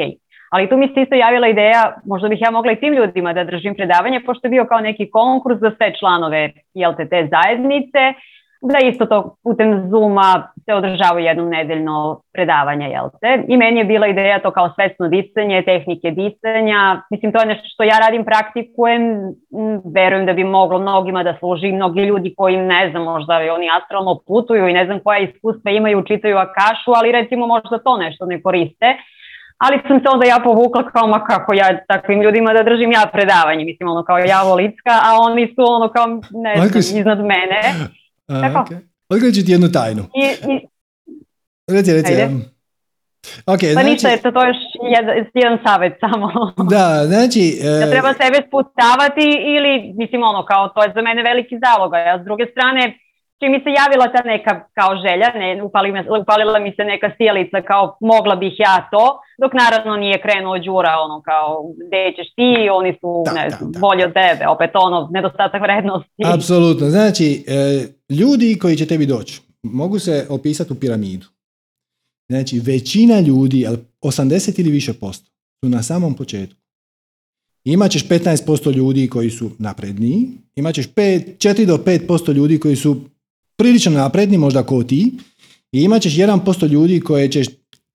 Ali 0.50 0.70
tu 0.70 0.78
mi 0.78 0.88
se 0.88 1.02
isto 1.02 1.16
javila 1.16 1.48
ideja, 1.48 1.95
možda 2.06 2.28
bih 2.30 2.41
ja 2.41 2.52
mogla 2.52 2.72
i 2.72 2.80
tim 2.80 2.94
ljudima 2.94 3.34
da 3.34 3.44
držim 3.44 3.76
predavanje, 3.76 4.20
pošto 4.26 4.48
je 4.48 4.52
bio 4.52 4.66
kao 4.66 4.80
neki 4.80 5.10
konkurs 5.12 5.60
za 5.60 5.72
sve 5.78 5.94
članove 6.00 6.52
te 7.10 7.28
zajednice, 7.34 8.04
da 8.72 8.80
isto 8.80 9.06
to 9.06 9.35
putem 9.44 9.90
Zooma 9.90 10.48
se 10.65 10.73
održava 10.73 11.19
jednom 11.19 11.49
nedeljno 11.49 12.22
predavanje, 12.34 12.88
jel 12.90 13.10
te? 13.22 13.44
I 13.48 13.57
meni 13.57 13.80
je 13.80 13.85
bila 13.85 14.07
ideja 14.07 14.40
to 14.40 14.52
kao 14.52 14.69
svesno 14.76 15.07
disanje, 15.07 15.61
tehnike 15.61 16.11
disanja. 16.11 17.02
Mislim, 17.11 17.31
to 17.31 17.40
je 17.40 17.45
nešto 17.45 17.68
što 17.73 17.84
ja 17.84 17.98
radim, 18.06 18.26
praktikujem, 18.26 19.03
verujem 19.95 20.26
da 20.26 20.34
bi 20.34 20.44
moglo 20.44 20.80
mnogima 20.80 21.23
da 21.23 21.35
služi, 21.40 21.72
mnogi 21.72 22.02
ljudi 22.02 22.34
koji, 22.38 22.57
ne 22.57 22.90
znam, 22.91 23.03
možda 23.03 23.34
oni 23.56 23.69
astralno 23.81 24.19
putuju 24.27 24.68
i 24.68 24.73
ne 24.73 24.85
znam 24.85 24.99
koja 24.99 25.19
iskustva 25.19 25.72
imaju, 25.72 26.03
čitaju 26.03 26.38
Akašu, 26.38 26.91
ali 26.95 27.11
recimo 27.11 27.48
možda 27.48 27.77
to 27.77 27.98
nešto 27.98 28.26
ne 28.26 28.41
koriste. 28.41 28.98
Ali 29.57 29.80
sam 29.88 29.99
se 29.99 30.10
onda 30.14 30.26
ja 30.26 30.40
povukla 30.44 30.84
kao 30.84 31.07
ma 31.07 31.19
kako 31.26 31.53
ja 31.53 31.85
takvim 31.88 32.22
ljudima 32.22 32.53
da 32.53 32.64
držim 32.64 32.91
ja 32.91 33.03
predavanje, 33.14 33.65
mislim 33.65 33.90
ono 33.90 34.03
kao 34.03 34.18
ja 34.18 34.44
volicka, 34.44 34.94
a 35.07 35.10
oni 35.22 35.48
su 35.48 35.61
ono 35.68 35.88
kao 35.90 36.06
ne 36.31 36.56
znam, 36.56 36.99
iznad 36.99 37.19
mene. 37.19 37.61
Tako. 38.41 38.73
Okay. 39.10 39.35
ću 39.35 39.45
ti 39.45 39.51
jednu 39.51 39.72
tajnu. 39.72 40.03
I, 40.23 40.26
i... 40.53 40.68
Reci, 41.68 41.93
reci. 41.93 42.14
Okay, 43.45 43.69
pa 43.69 43.81
znači... 43.81 43.89
ništa, 43.89 44.10
je 44.10 44.22
to 44.22 44.41
još 44.49 44.61
jedan, 44.95 45.14
jedan 45.34 45.57
savjet 45.65 45.93
samo. 46.03 46.27
Da, 46.73 46.85
znači... 47.11 47.43
E... 47.64 47.80
Da 47.81 47.91
treba 47.91 48.11
sebe 48.22 48.38
sputavati 48.47 49.27
ili, 49.55 49.93
mislim 50.01 50.23
ono, 50.23 50.45
kao 50.45 50.64
to 50.76 50.84
je 50.84 50.91
za 50.95 51.01
mene 51.01 51.22
veliki 51.23 51.55
zalog, 51.65 51.93
a 51.93 52.19
s 52.22 52.23
druge 52.27 52.45
strane, 52.53 52.84
čim 53.44 53.52
mi 53.52 53.60
se 53.65 53.72
javila 53.82 54.07
ta 54.14 54.22
neka 54.34 54.53
kao 54.80 54.91
želja, 55.06 55.30
ne, 55.41 55.64
upalila, 55.64 55.99
upalila 56.22 56.60
mi 56.65 56.72
se 56.78 56.84
neka 56.91 57.07
sjelica 57.18 57.60
kao 57.72 57.98
mogla 58.14 58.36
bih 58.36 58.53
ja 58.65 58.76
to, 58.91 59.06
dok 59.41 59.52
naravno 59.64 59.94
nije 60.03 60.22
krenuo 60.22 60.57
đura 60.65 60.94
ono 61.06 61.18
kao 61.30 61.49
gdje 61.88 62.14
ćeš 62.18 62.30
ti, 62.38 62.70
oni 62.80 62.91
su 62.99 63.10
ne 63.38 63.45
znam, 63.49 63.72
bolji 63.86 64.03
od 64.03 64.14
tebe, 64.22 64.44
opet 64.56 64.72
ono 64.74 65.10
nedostatak 65.15 65.61
vrednosti. 65.61 66.22
Apsolutno, 66.36 66.86
znači 66.90 67.28
e, 67.48 67.57
ljudi 68.20 68.60
koji 68.61 68.76
će 68.76 68.88
tebi 68.88 69.06
doći 69.06 69.53
mogu 69.64 69.99
se 69.99 70.28
opisati 70.30 70.74
u 70.74 70.76
piramidu. 70.76 71.28
Znači 72.30 72.60
većina 72.60 73.20
ljudi, 73.20 73.68
80 74.02 74.60
ili 74.60 74.72
više 74.72 74.94
posto, 74.94 75.32
su 75.64 75.70
na 75.70 75.84
samom 75.84 76.15
početku. 76.15 76.60
Imaćeš 77.64 78.07
15% 78.07 78.76
ljudi 78.76 79.07
koji 79.07 79.30
su 79.30 79.52
napredniji, 79.60 80.30
imaćeš 80.56 80.90
5, 80.90 81.38
4 81.38 81.65
do 81.65 81.78
5% 81.78 82.34
ljudi 82.34 82.60
koji 82.60 82.76
su 82.76 83.02
prilično 83.55 83.91
napredni, 83.91 84.38
možda 84.38 84.63
ko 84.63 84.84
ti, 84.84 85.11
i 85.71 85.81
imat 85.81 86.01
ćeš 86.01 86.13
1% 86.13 86.69
ljudi 86.69 86.99
koje 86.99 87.31
ćeš 87.31 87.47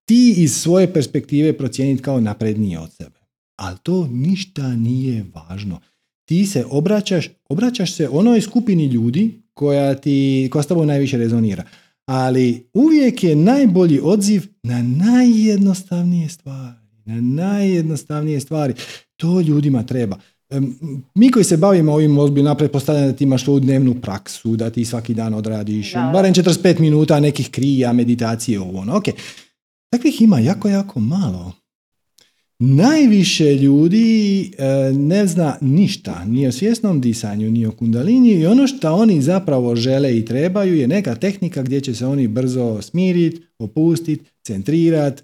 ti 0.05 0.35
iz 0.37 0.57
svoje 0.57 0.93
perspektive 0.93 1.53
procijeniti 1.53 2.03
kao 2.03 2.21
naprednije 2.21 2.79
od 2.79 2.93
sebe. 2.93 3.19
Ali 3.57 3.77
to 3.83 4.09
ništa 4.13 4.69
nije 4.69 5.25
važno. 5.35 5.81
Ti 6.25 6.47
se 6.47 6.65
obraćaš, 6.71 7.29
obraćaš 7.49 7.93
se 7.93 8.09
onoj 8.09 8.41
skupini 8.41 8.87
ljudi 8.87 9.43
koja 9.55 9.95
ti, 9.95 10.49
koja 10.53 10.63
s 10.63 10.67
tobom 10.67 10.87
najviše 10.87 11.19
rezonira. 11.19 11.65
Ali 12.07 12.69
uvijek 12.75 13.25
je 13.25 13.37
najbolji 13.37 14.01
odziv 14.03 14.47
na 14.63 14.83
najjednostavnije 14.83 16.29
stvari. 16.29 16.79
Na 17.05 17.21
najjednostavnije 17.21 18.41
stvari. 18.41 18.75
To 19.17 19.41
ljudima 19.41 19.83
treba. 19.83 20.19
Mi 21.15 21.31
koji 21.31 21.45
se 21.45 21.57
bavimo 21.57 21.93
ovim 21.93 22.19
ozbiljno, 22.19 22.55
pretpostavljam 22.55 23.07
da 23.07 23.13
ti 23.13 23.25
imaš 23.25 23.45
svoju 23.45 23.61
dnevnu 23.61 23.95
praksu, 24.01 24.57
da 24.57 24.71
ti 24.71 24.85
svaki 24.85 25.15
dan 25.15 25.35
odradiš 25.35 25.93
da. 25.93 26.11
barem 26.13 26.35
45 26.35 26.81
minuta 26.81 27.21
nekih 27.21 27.51
krija, 27.51 27.93
meditacije, 27.93 28.61
ovo 28.61 28.81
ono. 28.81 28.97
Ok, 28.97 29.05
takvih 29.91 30.23
ima 30.23 30.39
jako, 30.39 30.69
jako 30.69 31.01
malo. 31.01 31.53
Najviše 32.61 33.55
ljudi 33.55 34.51
e, 34.59 34.93
ne 34.93 35.27
zna 35.27 35.57
ništa, 35.61 36.25
ni 36.25 36.47
o 36.47 36.53
svjesnom 36.53 37.01
disanju, 37.01 37.51
ni 37.51 37.67
o 37.67 37.73
kundalini 37.73 38.31
i 38.31 38.47
ono 38.47 38.67
što 38.67 38.95
oni 38.95 39.23
zapravo 39.23 39.77
žele 39.77 40.19
i 40.19 40.25
trebaju 40.25 40.77
je 40.77 40.89
neka 40.89 41.15
tehnika 41.15 41.63
gdje 41.63 41.81
će 41.81 41.95
se 41.95 42.07
oni 42.07 42.29
brzo 42.29 42.83
smiriti, 42.83 43.43
opustiti, 43.59 44.25
centrirati, 44.43 45.23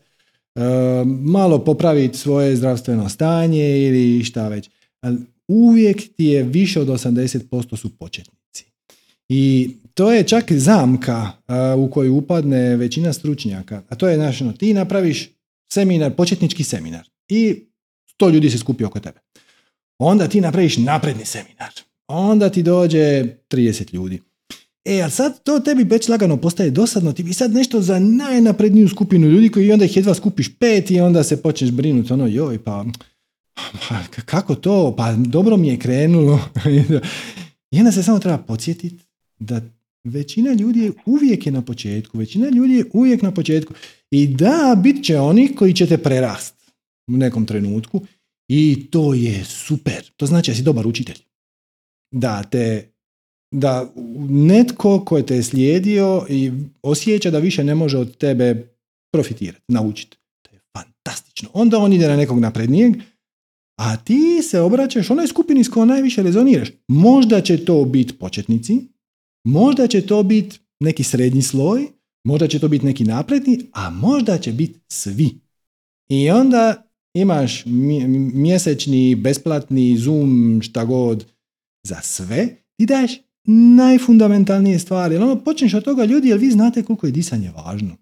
e, 0.55 0.61
malo 1.07 1.65
popraviti 1.65 2.19
svoje 2.19 2.57
zdravstveno 2.57 3.09
stanje 3.09 3.87
ili 3.87 4.25
šta 4.25 4.49
već 4.49 4.71
uvijek 5.49 6.17
ti 6.17 6.25
je 6.25 6.43
više 6.43 6.81
od 6.81 6.89
80% 6.89 7.77
su 7.77 7.99
početnici. 7.99 8.65
I 9.29 9.71
to 9.95 10.13
je 10.13 10.23
čak 10.23 10.53
zamka 10.53 11.33
u 11.79 11.91
koju 11.91 12.17
upadne 12.17 12.77
većina 12.77 13.13
stručnjaka. 13.13 13.83
A 13.89 13.95
to 13.95 14.09
je, 14.09 14.17
znaš, 14.17 14.41
ono, 14.41 14.53
ti 14.53 14.75
napraviš 14.75 15.31
seminar, 15.73 16.15
početnički 16.17 16.65
seminar 16.65 17.09
i 17.29 17.67
sto 18.07 18.29
ljudi 18.29 18.51
se 18.51 18.59
skupi 18.59 18.85
oko 18.85 19.01
tebe. 19.01 19.21
Onda 19.99 20.29
ti 20.29 20.41
napraviš 20.41 20.77
napredni 20.77 21.25
seminar. 21.25 21.71
Onda 22.09 22.49
ti 22.51 22.63
dođe 22.63 23.25
30 23.51 23.95
ljudi. 23.95 24.21
E, 24.85 25.03
a 25.03 25.11
sad 25.11 25.43
to 25.43 25.61
tebi 25.61 25.85
već 25.85 26.09
lagano 26.09 26.37
postaje 26.37 26.71
dosadno, 26.71 27.13
ti 27.13 27.23
bi 27.23 27.33
sad 27.33 27.53
nešto 27.53 27.81
za 27.81 27.99
najnapredniju 27.99 28.89
skupinu 28.89 29.27
ljudi 29.27 29.49
koji 29.49 29.73
onda 29.73 29.85
ih 29.85 29.97
jedva 29.97 30.15
skupiš 30.15 30.59
pet 30.59 30.91
i 30.91 31.01
onda 31.01 31.25
se 31.25 31.43
počneš 31.43 31.71
brinuti, 31.71 32.13
ono, 32.13 32.27
joj, 32.27 32.59
pa, 32.65 32.85
kako 34.25 34.55
to? 34.55 34.95
Pa 34.97 35.13
dobro 35.13 35.57
mi 35.57 35.69
je 35.69 35.79
krenulo. 35.79 36.41
I 37.71 37.79
onda 37.79 37.93
se 37.93 38.03
samo 38.03 38.19
treba 38.19 38.39
podsjetiti 38.39 39.05
da 39.39 39.61
većina 40.05 40.53
ljudi 40.53 40.81
je 40.81 40.93
uvijek 41.07 41.47
je 41.47 41.53
na 41.53 41.63
početku. 41.63 42.19
Većina 42.19 42.49
ljudi 42.49 42.75
je 42.75 42.85
uvijek 42.93 43.23
na 43.23 43.31
početku. 43.31 43.75
I 44.11 44.27
da, 44.27 44.81
bit 44.83 45.05
će 45.05 45.19
oni 45.19 45.55
koji 45.55 45.75
će 45.75 45.87
te 45.87 45.99
prerast. 45.99 46.55
u 47.11 47.17
nekom 47.17 47.47
trenutku 47.47 48.01
i 48.49 48.87
to 48.91 49.15
je 49.15 49.45
super. 49.45 50.11
To 50.17 50.27
znači 50.27 50.51
da 50.51 50.55
si 50.55 50.63
dobar 50.63 50.87
učitelj. 50.87 51.19
Da 52.11 52.43
te 52.43 52.91
da 53.51 53.93
netko 54.29 55.05
ko 55.05 55.23
te 55.23 55.37
je 55.37 55.43
slijedio 55.43 56.27
i 56.29 56.53
osjeća 56.83 57.31
da 57.31 57.39
više 57.39 57.65
ne 57.65 57.75
može 57.75 57.99
od 57.99 58.17
tebe 58.17 58.69
profitirati, 59.13 59.65
naučiti. 59.69 60.17
To 60.43 60.51
je 60.55 60.61
fantastično. 60.77 61.49
Onda 61.53 61.79
on 61.79 61.93
ide 61.93 62.09
na 62.09 62.17
nekog 62.17 62.41
naprednijeg, 62.41 62.95
a 63.77 63.97
ti 63.97 64.43
se 64.43 64.61
obraćaš 64.61 65.11
onoj 65.11 65.27
skupini 65.27 65.65
s 65.65 65.69
kojom 65.69 65.89
najviše 65.89 66.23
rezoniraš. 66.23 66.69
Možda 66.89 67.41
će 67.41 67.65
to 67.65 67.85
biti 67.85 68.13
početnici, 68.13 68.81
možda 69.45 69.87
će 69.87 70.07
to 70.07 70.23
biti 70.23 70.59
neki 70.81 71.03
srednji 71.03 71.43
sloj, 71.43 71.87
možda 72.25 72.49
će 72.49 72.59
to 72.59 72.69
biti 72.69 72.87
neki 72.87 73.05
napredni, 73.05 73.61
a 73.73 73.91
možda 73.91 74.39
će 74.39 74.53
biti 74.53 74.81
svi. 74.89 75.41
I 76.09 76.31
onda 76.31 76.91
imaš 77.15 77.63
mjesečni, 78.35 79.15
besplatni 79.15 79.97
Zoom, 79.99 80.61
šta 80.63 80.85
god, 80.85 81.27
za 81.87 82.01
sve, 82.03 82.49
i 82.79 82.87
daješ 82.87 83.13
najfundamentalnije 83.77 84.79
stvari. 84.79 85.17
Ono, 85.17 85.45
počneš 85.45 85.75
od 85.75 85.85
toga, 85.85 86.05
ljudi, 86.05 86.29
jel 86.29 86.39
vi 86.39 86.51
znate 86.51 86.83
koliko 86.83 87.07
je 87.07 87.13
disanje 87.13 87.51
važno? 87.51 87.97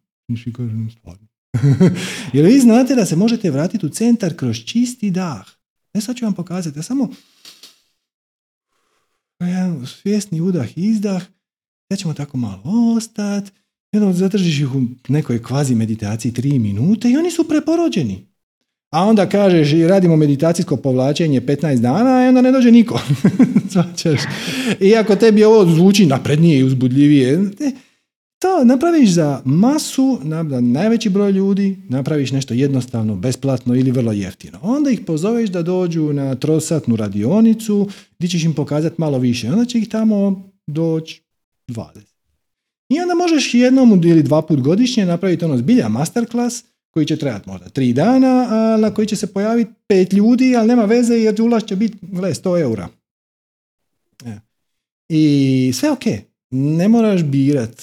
Jer 2.33 2.47
vi 2.47 2.61
znate 2.61 2.95
da 2.95 3.07
se 3.07 3.17
možete 3.17 3.51
vratiti 3.51 3.87
u 3.87 3.89
centar 3.89 4.37
kroz 4.37 4.57
čisti 4.57 5.11
dah. 5.11 5.62
Ne 5.95 6.01
sad 6.01 6.17
ću 6.17 6.25
vam 6.25 6.35
pokazati, 6.35 6.79
ja 6.79 6.83
samo 6.83 7.09
jedan 9.41 9.87
svjesni 9.87 10.41
udah 10.41 10.79
i 10.79 10.83
izdah, 10.83 11.23
ja 11.91 11.97
ćemo 11.97 12.15
tako 12.15 12.37
malo 12.37 12.63
ostati, 12.97 13.51
jedno 13.93 14.13
zadržiš 14.13 14.61
ih 14.61 14.75
u 14.75 14.83
nekoj 15.09 15.43
kvazi 15.43 15.75
meditaciji 15.75 16.33
tri 16.33 16.59
minute 16.59 17.11
i 17.11 17.17
oni 17.17 17.31
su 17.31 17.49
preporođeni. 17.49 18.27
A 18.91 19.05
onda 19.05 19.29
kažeš 19.29 19.73
i 19.73 19.87
radimo 19.87 20.17
meditacijsko 20.17 20.77
povlačenje 20.77 21.41
15 21.41 21.81
dana 21.81 22.25
i 22.25 22.29
onda 22.29 22.41
ne 22.41 22.53
dođe 22.53 22.71
niko. 22.71 23.01
Iako 24.81 25.17
tebi 25.17 25.45
ovo 25.45 25.75
zvuči 25.75 26.07
naprednije 26.07 26.59
i 26.59 26.65
uzbudljivije, 26.65 27.51
to 28.43 28.65
napraviš 28.65 29.11
za 29.11 29.43
masu, 29.45 30.19
na 30.23 30.43
najveći 30.61 31.11
broj 31.11 31.33
ljudi, 31.33 31.79
napraviš 31.89 32.33
nešto 32.33 32.55
jednostavno, 32.55 33.17
besplatno 33.17 33.75
ili 33.75 33.91
vrlo 33.91 34.13
jeftino. 34.13 34.59
Onda 34.63 34.91
ih 34.91 35.01
pozoveš 35.07 35.51
da 35.51 35.63
dođu 35.63 36.13
na 36.13 36.35
trosatnu 36.35 36.97
radionicu, 36.97 37.89
gdje 38.19 38.29
ćeš 38.29 38.45
im 38.45 38.55
pokazati 38.55 38.95
malo 38.99 39.19
više. 39.19 39.51
Onda 39.51 39.65
će 39.65 39.79
ih 39.79 39.89
tamo 39.89 40.49
doći 40.67 41.23
20. 41.69 41.87
I 42.89 43.01
onda 43.01 43.15
možeš 43.15 43.55
jednom 43.55 44.03
ili 44.05 44.23
dva 44.23 44.43
put 44.43 44.61
godišnje 44.61 45.07
napraviti 45.07 45.45
ono 45.45 45.57
zbilja 45.57 45.89
masterclass 45.89 46.65
koji 46.91 47.07
će 47.07 47.17
trebati 47.17 47.49
možda 47.49 47.69
tri 47.69 47.93
dana, 47.93 48.47
a 48.51 48.77
na 48.77 48.95
koji 48.95 49.07
će 49.07 49.17
se 49.17 49.33
pojaviti 49.33 49.73
pet 49.87 50.13
ljudi, 50.13 50.57
ali 50.57 50.69
nema 50.69 50.85
veze 50.85 51.15
jer 51.15 51.43
ulaz 51.43 51.65
će 51.65 51.77
biti, 51.77 51.99
gle, 52.03 52.35
100 52.35 52.61
eura. 52.61 52.89
E. 54.25 54.39
I 55.09 55.73
sve 55.75 55.91
ok, 55.91 56.05
ne 56.53 56.89
moraš 56.89 57.23
birat. 57.23 57.83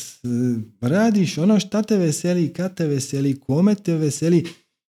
Radiš 0.81 1.37
ono 1.37 1.59
šta 1.59 1.83
te 1.83 1.97
veseli, 1.97 2.53
kad 2.53 2.75
te 2.75 2.87
veseli, 2.87 3.39
kome 3.39 3.75
te 3.75 3.93
veseli 3.93 4.45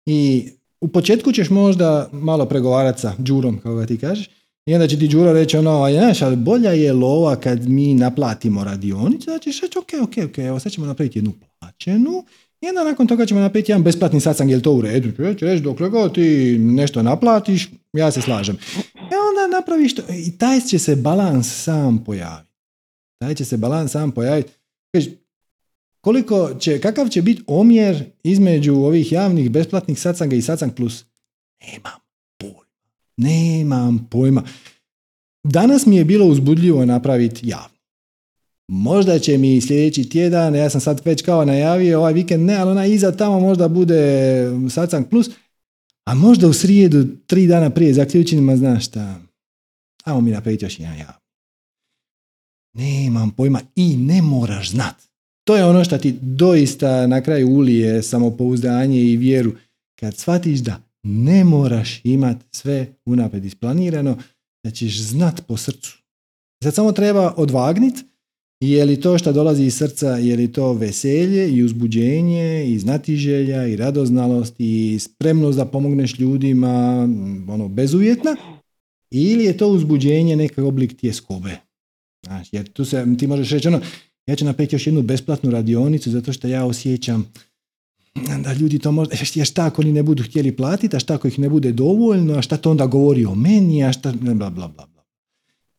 i 0.07 0.49
u 0.81 0.89
početku 0.89 1.33
ćeš 1.33 1.51
možda 1.51 2.09
malo 2.13 2.47
pregovarati 2.47 3.01
sa 3.01 3.13
džurom, 3.23 3.59
kako 3.59 3.77
ga 3.77 3.87
ti 3.87 3.99
kažeš, 3.99 4.31
i 4.67 4.75
onda 4.75 4.87
će 4.87 4.99
ti 4.99 5.09
Đuro 5.09 5.33
reći 5.33 5.57
ono, 5.57 5.91
znaš, 5.93 6.23
ali 6.23 6.37
bolja 6.37 6.71
je 6.71 6.93
lova 6.93 7.37
kad 7.37 7.69
mi 7.69 7.95
naplatimo 7.95 8.65
radionicu, 8.65 9.25
znači 9.25 9.51
reći, 9.63 9.79
ok, 9.79 10.09
ok, 10.09 10.31
ok, 10.31 10.39
evo 10.39 10.61
sad 10.61 10.73
ćemo 10.73 10.87
napraviti 10.87 11.19
jednu 11.19 11.33
plaćenu, 11.61 12.25
i 12.61 12.69
onda 12.69 12.85
nakon 12.85 13.07
toga 13.07 13.27
ćemo 13.27 13.41
napraviti 13.41 13.73
jedan 13.73 13.83
besplatni 13.83 14.21
satsang, 14.21 14.51
je 14.51 14.57
li 14.57 14.63
to 14.63 14.73
u 14.73 14.81
redu? 14.81 15.35
Će 15.39 15.45
reći, 15.45 15.63
dokle 15.63 15.89
god 15.89 16.15
ti 16.15 16.59
nešto 16.59 17.03
naplatiš, 17.03 17.69
ja 17.93 18.11
se 18.11 18.21
slažem. 18.21 18.57
I 18.95 18.99
onda 18.99 19.57
napraviš 19.57 19.95
to, 19.95 20.03
i 20.27 20.39
taj 20.39 20.61
će 20.61 20.79
se 20.79 20.97
balans 20.97 21.63
sam 21.65 22.05
pojaviti. 22.05 22.48
Taj 23.19 23.35
će 23.35 23.45
se 23.45 23.57
balans 23.57 23.93
sam 23.93 24.13
pojaviti. 24.13 24.53
Koliko 26.01 26.55
će, 26.61 26.81
kakav 26.81 27.09
će 27.09 27.23
biti 27.23 27.43
omjer 27.47 28.05
između 28.23 28.75
ovih 28.75 29.13
javnih 29.13 29.51
besplatnih 29.51 30.01
satsanga 30.01 30.37
i 30.37 30.43
satsang 30.43 30.75
plus? 30.75 31.05
Nemam 31.61 32.01
pojma. 32.39 32.65
Nemam 33.17 34.09
pojma. 34.11 34.43
Danas 35.45 35.87
mi 35.87 35.97
je 35.97 36.05
bilo 36.05 36.27
uzbudljivo 36.27 36.85
napraviti 36.85 37.49
javno. 37.49 37.79
Možda 38.69 39.19
će 39.19 39.39
mi 39.39 39.61
sljedeći 39.61 40.09
tjedan, 40.09 40.55
ja 40.55 40.71
sam 40.71 40.81
sad 40.81 41.03
već 41.05 41.23
kao 41.23 41.45
najavio, 41.45 41.99
ovaj 41.99 42.13
vikend 42.13 42.47
ne, 42.47 42.55
ali 42.55 42.71
ona 42.71 42.87
iza 42.87 43.13
tamo 43.13 43.41
možda 43.41 43.69
bude 43.69 44.01
satsang 44.71 45.07
plus, 45.11 45.31
a 46.05 46.15
možda 46.15 46.49
u 46.49 46.53
srijedu, 46.53 47.07
tri 47.27 47.47
dana 47.47 47.71
prije 47.71 47.95
zaključim, 47.95 48.45
ma 48.45 48.57
znaš 48.57 48.87
šta, 48.87 49.21
ajmo 50.05 50.21
mi 50.21 50.31
napraviti 50.31 50.65
još 50.65 50.81
jedan 50.81 50.99
javno. 50.99 51.18
Nemam 52.79 53.31
pojma 53.31 53.61
i 53.77 53.97
ne 53.97 54.23
moraš 54.23 54.71
znat. 54.71 54.95
To 55.45 55.57
je 55.57 55.65
ono 55.65 55.85
što 55.85 55.99
ti 55.99 56.15
doista 56.21 57.07
na 57.07 57.21
kraju 57.21 57.49
ulije 57.49 58.03
samopouzdanje 58.03 59.01
i 59.01 59.17
vjeru. 59.17 59.53
Kad 60.01 60.17
shvatiš 60.17 60.59
da 60.59 60.81
ne 61.03 61.45
moraš 61.45 62.01
imat 62.05 62.37
sve 62.51 62.87
unaprijed 63.07 63.45
isplanirano, 63.45 64.19
da 64.65 64.71
ćeš 64.71 65.01
znat 65.01 65.47
po 65.47 65.57
srcu. 65.57 65.99
Sad 66.65 66.75
samo 66.75 66.93
treba 66.93 67.35
odvagnit, 67.37 67.95
je 68.61 68.85
li 68.85 69.01
to 69.01 69.19
što 69.19 69.33
dolazi 69.33 69.65
iz 69.65 69.77
srca, 69.77 70.09
je 70.09 70.37
li 70.37 70.53
to 70.53 70.73
veselje 70.73 71.51
i 71.51 71.63
uzbuđenje 71.63 72.65
i 72.67 72.79
znatiželja 72.79 73.67
i 73.67 73.77
radoznalost 73.77 74.55
i 74.59 74.99
spremnost 75.01 75.59
da 75.59 75.65
pomogneš 75.65 76.19
ljudima 76.19 77.09
ono, 77.49 77.69
bezuvjetna 77.69 78.37
ili 79.11 79.45
je 79.45 79.57
to 79.57 79.69
uzbuđenje 79.69 80.37
nekakav 80.37 80.67
oblik 80.67 80.97
tjeskobe. 80.97 81.68
Znači, 82.29 82.57
jer 82.57 82.69
tu 82.69 82.85
se, 82.85 83.07
ti 83.19 83.27
možeš 83.27 83.51
reći 83.51 83.69
ono, 83.69 83.81
ja 84.27 84.37
ću 84.37 84.45
napraviti 84.45 84.77
još 84.77 84.87
jednu 84.87 85.03
besplatnu 85.03 85.51
radionicu 85.51 86.11
zato 86.11 86.33
što 86.33 86.49
ja 86.49 86.65
osjećam 86.65 87.33
da 88.45 88.53
ljudi 88.53 88.79
to 88.79 88.93
možda, 88.93 89.17
jer 89.35 89.47
šta 89.47 89.67
ako 89.67 89.83
oni 89.83 89.93
ne 89.93 90.03
budu 90.03 90.23
htjeli 90.23 90.57
platiti, 90.57 90.97
a 90.97 90.99
šta 90.99 91.15
ako 91.15 91.29
ih 91.29 91.39
ne 91.39 91.49
bude 91.49 91.73
dovoljno, 91.73 92.35
a 92.35 92.43
šta 92.43 92.57
to 92.57 92.71
onda 92.71 92.87
govori 92.87 93.25
o 93.25 93.35
meni, 93.35 93.85
a 93.85 93.93
šta, 93.93 94.13
bla, 94.13 94.35
bla, 94.35 94.51
bla, 94.51 94.69
bla. 94.69 95.05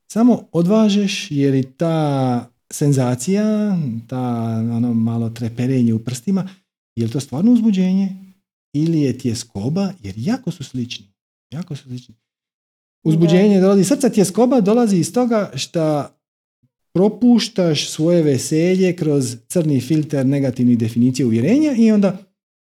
Samo 0.07 0.43
odvažeš 0.51 1.31
jer 1.31 1.55
i 1.55 1.63
ta 1.63 2.49
senzacija, 2.71 3.77
ta 4.07 4.21
ono 4.71 4.93
malo 4.93 5.29
treperenje 5.29 5.93
u 5.93 5.99
prstima, 5.99 6.49
je 6.95 7.05
li 7.05 7.11
to 7.11 7.19
stvarno 7.19 7.51
uzbuđenje 7.51 8.15
ili 8.73 9.01
je 9.01 9.17
tjeskoba, 9.17 9.91
jer 10.03 10.13
jako 10.17 10.51
su 10.51 10.63
slični. 10.63 11.05
Jako 11.51 11.75
su 11.75 11.83
slični. 11.83 12.15
Uzbuđenje 13.03 13.61
dolazi, 13.61 13.83
srca 13.83 14.09
tjeskoba 14.09 14.61
dolazi 14.61 14.97
iz 14.97 15.13
toga 15.13 15.51
što 15.55 16.07
propuštaš 16.99 17.89
svoje 17.89 18.23
veselje 18.23 18.95
kroz 18.95 19.37
crni 19.47 19.81
filter 19.81 20.25
negativnih 20.25 20.77
definicija 20.77 21.25
uvjerenja 21.25 21.75
i 21.77 21.91
onda 21.91 22.17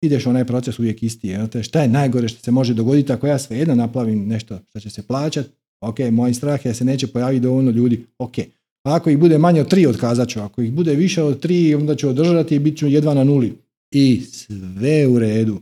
ideš 0.00 0.26
onaj 0.26 0.44
proces 0.44 0.78
uvijek 0.78 1.02
isti. 1.02 1.28
Je. 1.28 1.62
Šta 1.62 1.82
je 1.82 1.88
najgore 1.88 2.28
što 2.28 2.42
se 2.42 2.50
može 2.50 2.74
dogoditi 2.74 3.12
ako 3.12 3.26
ja 3.26 3.38
svejedno 3.38 3.74
naplavim 3.74 4.26
nešto 4.28 4.58
što 4.68 4.80
će 4.80 4.90
se 4.90 5.02
plaćati, 5.02 5.48
ok, 5.80 5.98
moj 6.10 6.34
strah 6.34 6.64
je 6.64 6.70
da 6.70 6.74
se 6.74 6.84
neće 6.84 7.06
pojaviti 7.06 7.40
dovoljno 7.40 7.70
ljudi, 7.70 8.06
ok. 8.18 8.34
Pa 8.82 8.94
ako 8.94 9.10
ih 9.10 9.18
bude 9.18 9.38
manje 9.38 9.60
od 9.60 9.68
tri, 9.68 9.86
otkazat 9.86 10.28
ću. 10.28 10.40
Ako 10.40 10.62
ih 10.62 10.72
bude 10.72 10.94
više 10.94 11.22
od 11.22 11.40
tri, 11.40 11.74
onda 11.74 11.96
ću 11.96 12.08
održati 12.08 12.54
i 12.56 12.58
bit 12.58 12.78
ću 12.78 12.86
jedva 12.86 13.14
na 13.14 13.24
nuli. 13.24 13.54
I 13.90 14.20
sve 14.20 15.06
u 15.06 15.18
redu. 15.18 15.60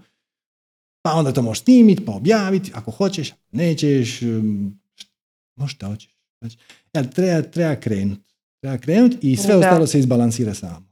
Pa 1.03 1.13
onda 1.13 1.33
to 1.33 1.43
možeš 1.43 1.63
snimiti, 1.65 2.05
pa 2.05 2.13
objaviti, 2.13 2.71
ako 2.75 2.91
hoćeš, 2.91 3.33
nećeš, 3.53 4.21
možeš 5.57 5.75
šta 5.75 5.87
hoćeš. 5.87 6.15
Znači, 6.41 6.57
treba, 7.15 7.43
treba 7.43 7.77
krenuti. 7.77 8.24
Treba 8.65 8.79
krenuti 8.79 9.19
i 9.23 9.37
sve 9.37 9.57
ostalo 9.57 9.87
se 9.87 9.99
izbalansira 9.99 10.55
samo. 10.55 10.87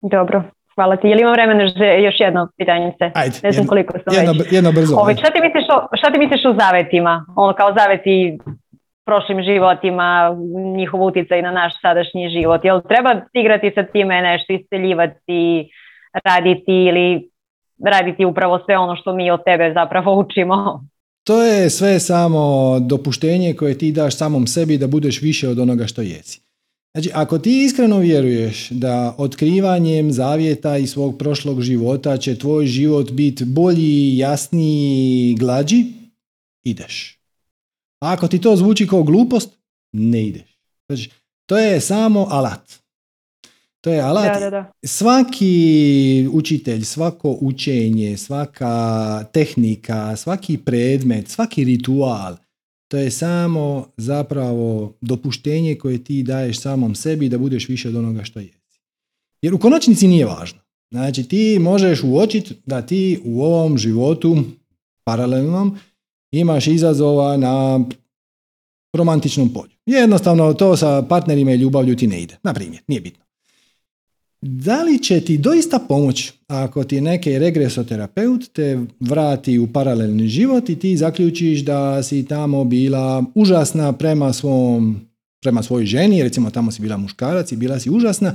Dobro, 0.00 0.42
Hvala 0.74 0.96
ti. 0.96 1.08
Je 1.08 1.14
li 1.14 1.20
imam 1.20 1.32
vremena 1.32 1.62
još 2.06 2.14
jedno 2.20 2.48
pitanje? 2.56 2.92
Ajde, 3.14 3.36
ne 3.42 3.52
znam 3.52 3.66
koliko 3.66 3.92
sam 3.92 4.14
jedno, 4.14 4.32
već. 4.32 4.52
Jedno 4.52 4.72
brzo. 4.72 4.96
Ove, 4.96 5.16
šta, 5.16 5.30
ti 5.30 5.40
misliš 5.40 5.64
o, 5.74 5.96
šta 5.96 6.12
ti 6.12 6.18
misliš 6.18 6.44
o 6.44 6.56
zavetima? 6.60 7.26
Ono 7.36 7.52
kao 7.52 7.74
zaveti 7.78 8.38
prošlim 9.06 9.42
životima, 9.42 10.36
njihov 10.76 11.02
utjecaj 11.02 11.42
na 11.42 11.50
naš 11.50 11.72
sadašnji 11.82 12.28
život. 12.28 12.64
Jel 12.64 12.80
treba 12.88 13.10
igrati 13.32 13.72
sa 13.74 13.82
time 13.82 14.22
nešto, 14.22 14.52
isceljivati, 14.52 15.70
raditi 16.24 16.76
ili 16.88 17.30
raditi 17.84 18.24
upravo 18.24 18.58
sve 18.64 18.78
ono 18.78 18.96
što 18.96 19.12
mi 19.12 19.30
od 19.30 19.44
tebe 19.44 19.72
zapravo 19.74 20.18
učimo? 20.18 20.84
To 21.24 21.42
je 21.42 21.70
sve 21.70 22.00
samo 22.00 22.76
dopuštenje 22.80 23.54
koje 23.54 23.78
ti 23.78 23.92
daš 23.92 24.16
samom 24.16 24.46
sebi 24.46 24.78
da 24.78 24.86
budeš 24.86 25.22
više 25.22 25.48
od 25.48 25.58
onoga 25.58 25.86
što 25.86 26.02
jesi. 26.02 26.40
Znači, 26.94 27.10
ako 27.14 27.38
ti 27.38 27.64
iskreno 27.64 27.98
vjeruješ 27.98 28.70
da 28.70 29.14
otkrivanjem 29.18 30.12
zavjeta 30.12 30.76
i 30.76 30.86
svog 30.86 31.18
prošlog 31.18 31.62
života 31.62 32.16
će 32.16 32.38
tvoj 32.38 32.66
život 32.66 33.10
biti 33.10 33.44
bolji, 33.44 34.16
jasniji, 34.16 35.34
glađi, 35.34 35.84
ideš. 36.64 37.18
A 38.00 38.12
ako 38.12 38.28
ti 38.28 38.40
to 38.40 38.56
zvuči 38.56 38.86
kao 38.86 39.02
glupost, 39.02 39.50
ne 39.92 40.26
ideš. 40.26 40.58
Znači, 40.86 41.10
to 41.46 41.58
je 41.58 41.80
samo 41.80 42.26
alat. 42.30 42.83
To 43.84 43.92
je 43.92 44.00
alat. 44.00 44.34
Da, 44.34 44.40
da, 44.40 44.50
da. 44.50 44.72
Svaki 44.84 46.28
učitelj, 46.32 46.84
svako 46.84 47.38
učenje, 47.40 48.16
svaka 48.16 49.24
tehnika, 49.32 50.16
svaki 50.16 50.58
predmet, 50.58 51.28
svaki 51.28 51.64
ritual, 51.64 52.36
to 52.88 52.96
je 52.96 53.10
samo 53.10 53.86
zapravo 53.96 54.92
dopuštenje 55.00 55.74
koje 55.74 56.04
ti 56.04 56.22
daješ 56.22 56.60
samom 56.60 56.94
sebi 56.94 57.28
da 57.28 57.38
budeš 57.38 57.68
više 57.68 57.88
od 57.88 57.96
onoga 57.96 58.24
što 58.24 58.40
jesi. 58.40 58.80
Jer 59.42 59.54
u 59.54 59.58
konačnici 59.58 60.08
nije 60.08 60.26
važno. 60.26 60.58
Znači 60.90 61.24
ti 61.24 61.58
možeš 61.60 62.02
uočiti 62.02 62.54
da 62.66 62.82
ti 62.82 63.20
u 63.24 63.42
ovom 63.42 63.78
životu 63.78 64.36
paralelnom 65.04 65.78
imaš 66.32 66.66
izazova 66.66 67.36
na 67.36 67.84
romantičnom 68.96 69.52
polju. 69.52 69.72
Jednostavno 69.86 70.54
to 70.54 70.76
sa 70.76 71.02
partnerima 71.02 71.52
i 71.52 71.56
ljubavlju 71.56 71.96
ti 71.96 72.06
ne 72.06 72.22
ide. 72.22 72.36
Na 72.42 72.54
primjer, 72.54 72.82
nije 72.86 73.00
bitno. 73.00 73.23
Da 74.46 74.82
li 74.82 74.98
će 74.98 75.20
ti 75.20 75.38
doista 75.38 75.78
pomoć 75.78 76.32
ako 76.46 76.84
ti 76.84 77.00
neki 77.00 77.38
regresoterapeut 77.38 78.52
te 78.52 78.80
vrati 79.00 79.58
u 79.58 79.72
paralelni 79.72 80.28
život 80.28 80.68
i 80.68 80.78
ti 80.78 80.96
zaključiš 80.96 81.60
da 81.60 82.02
si 82.02 82.26
tamo 82.26 82.64
bila 82.64 83.24
užasna 83.34 83.92
prema 83.92 84.32
svom 84.32 85.00
prema 85.42 85.62
svojoj 85.62 85.86
ženi, 85.86 86.22
recimo 86.22 86.50
tamo 86.50 86.70
si 86.70 86.82
bila 86.82 86.96
muškarac 86.96 87.52
i 87.52 87.56
bila 87.56 87.78
si 87.78 87.90
užasna 87.90 88.34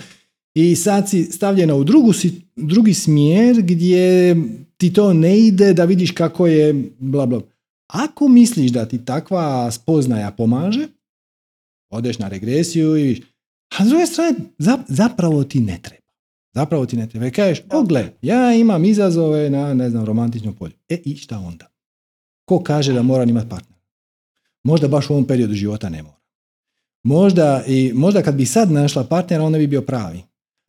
i 0.56 0.76
sad 0.76 1.10
si 1.10 1.24
stavljena 1.24 1.76
u 1.76 1.84
drugu, 1.84 2.12
drugi 2.56 2.94
smjer 2.94 3.62
gdje 3.62 4.36
ti 4.78 4.94
to 4.94 5.14
ne 5.14 5.40
ide 5.40 5.74
da 5.74 5.86
vidiš 5.86 6.12
kako 6.12 6.48
je 6.48 6.92
bla 7.00 7.26
bla. 7.26 7.42
Ako 7.88 8.28
misliš 8.28 8.72
da 8.72 8.86
ti 8.86 9.06
takva 9.06 9.72
spoznaja 9.72 10.32
pomaže, 10.32 10.88
odeš 11.92 12.20
na 12.20 12.28
regresiju 12.28 12.98
i 12.98 13.22
a 13.80 13.86
s 13.86 13.88
druge 13.88 14.06
strane 14.06 14.36
zapravo 14.88 15.44
ti 15.44 15.60
ne 15.60 15.80
treba. 15.82 15.99
Zapravo 16.54 16.86
ti 16.86 16.98
ne 16.98 17.10
treba. 17.10 17.30
Kažeš, 17.30 17.62
o 17.72 17.84
gle, 17.84 18.12
ja 18.22 18.54
imam 18.54 18.86
izazove 18.86 19.50
na, 19.50 19.74
ne 19.74 19.90
znam, 19.90 20.06
romantičnom 20.06 20.56
polju. 20.56 20.74
E 20.90 20.96
i 21.06 21.16
šta 21.16 21.40
onda? 21.40 21.72
Ko 22.46 22.64
kaže 22.64 22.94
da 22.94 23.02
moram 23.02 23.30
imati 23.30 23.50
partner? 23.50 23.80
Možda 24.64 24.88
baš 24.88 25.10
u 25.10 25.14
ovom 25.14 25.26
periodu 25.26 25.54
života 25.54 25.90
ne 25.90 26.04
mora. 26.04 26.20
Možda, 27.04 27.64
i, 27.68 27.92
možda 27.96 28.22
kad 28.22 28.36
bi 28.36 28.46
sad 28.46 28.72
našla 28.72 29.04
partnera, 29.04 29.44
on 29.44 29.52
ne 29.52 29.60
bi 29.60 29.68
bio 29.68 29.82
pravi. 29.82 30.22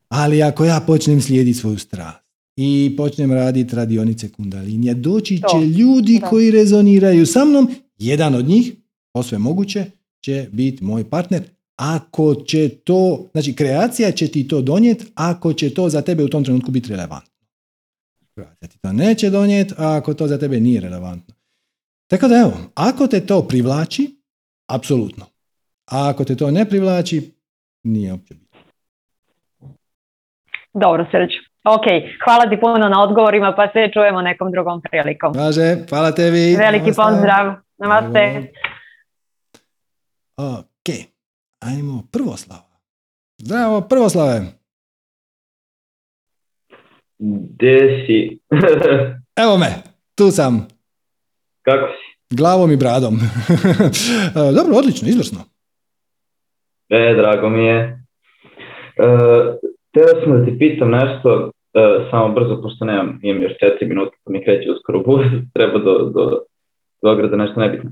Ali 0.09 0.43
ako 0.43 0.65
ja 0.65 0.79
počnem 0.87 1.21
slijediti 1.21 1.59
svoju 1.59 1.79
strast 1.79 2.17
i 2.55 2.93
počnem 2.97 3.31
raditi 3.31 3.75
radionice 3.75 4.29
kundalinija, 4.29 4.93
doći 4.93 5.37
će 5.37 5.65
ljudi 5.65 6.21
koji 6.29 6.51
rezoniraju 6.51 7.25
sa 7.25 7.45
mnom, 7.45 7.69
jedan 7.97 8.35
od 8.35 8.45
njih, 8.45 8.73
posve 9.13 9.37
moguće, 9.37 9.85
će 10.21 10.47
biti 10.51 10.83
moj 10.83 11.09
partner, 11.09 11.43
ako 11.81 12.35
će 12.35 12.69
to, 12.69 13.29
znači 13.31 13.55
kreacija 13.55 14.11
će 14.11 14.27
ti 14.27 14.47
to 14.47 14.61
donijeti 14.61 15.05
ako 15.15 15.53
će 15.53 15.73
to 15.73 15.89
za 15.89 16.01
tebe 16.01 16.23
u 16.23 16.29
tom 16.29 16.43
trenutku 16.43 16.71
biti 16.71 16.89
relevantno. 16.89 17.31
Kreacija 18.35 18.67
ti 18.69 18.79
to 18.81 18.93
neće 18.93 19.29
donijeti 19.29 19.73
ako 19.77 20.13
to 20.13 20.27
za 20.27 20.37
tebe 20.37 20.59
nije 20.59 20.81
relevantno. 20.81 21.35
Tako 22.07 22.27
da 22.27 22.35
evo, 22.35 22.53
ako 22.75 23.07
te 23.07 23.25
to 23.25 23.47
privlači, 23.47 24.21
apsolutno. 24.67 25.25
A 25.91 26.09
ako 26.09 26.23
te 26.23 26.35
to 26.35 26.51
ne 26.51 26.65
privlači, 26.65 27.31
nije 27.83 28.11
uopće 28.11 28.33
bitno. 28.33 28.59
Dobro, 30.73 31.05
Srđ. 31.11 31.29
Ok, 31.63 31.85
hvala 32.25 32.49
ti 32.49 32.57
puno 32.61 32.89
na 32.89 33.03
odgovorima, 33.03 33.53
pa 33.57 33.67
se 33.67 33.91
čujemo 33.93 34.21
nekom 34.21 34.51
drugom 34.51 34.81
prilikom. 34.81 35.33
Važe, 35.35 35.77
hvala 35.89 36.11
tebi. 36.11 36.55
Veliki 36.55 36.91
pozdrav. 36.95 37.55
Namaste. 37.77 38.51
Ok, 40.37 41.10
ajmo 41.61 42.03
Prvoslava. 42.11 42.79
Zdravo, 43.37 43.81
Prvoslave. 43.81 44.41
Gdje 47.19 48.05
si? 48.07 48.39
Evo 49.43 49.57
me, 49.57 49.67
tu 50.15 50.31
sam. 50.31 50.67
Kako 51.61 51.87
si? 51.87 52.35
Glavom 52.35 52.71
i 52.71 52.77
bradom. 52.77 53.19
Dobro, 54.57 54.75
odlično, 54.77 55.07
izvrsno. 55.07 55.39
E, 56.89 57.13
drago 57.17 57.49
mi 57.49 57.65
je. 57.65 57.77
E, 58.97 59.07
Teo 59.93 60.21
sam 60.23 60.39
da 60.39 60.45
ti 60.45 60.59
pitam 60.59 60.89
nešto, 60.89 61.51
e, 61.73 62.07
samo 62.11 62.33
brzo, 62.33 62.61
pošto 62.61 62.85
nemam, 62.85 63.19
imam 63.23 63.43
još 63.43 63.51
četiri 63.59 63.87
minuta, 63.87 64.11
pa 64.23 64.31
mi 64.31 64.43
kreće 64.43 64.71
uskoro 64.71 64.99
bus, 64.99 65.25
treba 65.55 65.79
do, 65.79 66.11
do, 66.15 66.43
do 67.01 67.37
nešto 67.37 67.59
nebitno. 67.59 67.91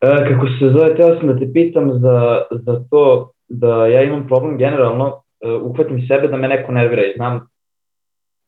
E, 0.00 0.28
kako 0.28 0.46
se 0.46 0.70
zove, 0.72 0.96
teo 0.96 1.18
sam 1.18 1.28
da 1.28 1.38
te 1.38 1.52
pitam 1.52 1.98
za, 1.98 2.42
za 2.50 2.84
to 2.90 3.30
da 3.48 3.86
ja 3.86 4.02
imam 4.02 4.26
problem 4.26 4.58
generalno, 4.58 5.22
e, 5.40 5.50
uhvatim 5.50 6.06
sebe 6.08 6.28
da 6.28 6.36
me 6.36 6.48
neko 6.48 6.72
nervira 6.72 7.02
i 7.04 7.12
znam 7.16 7.48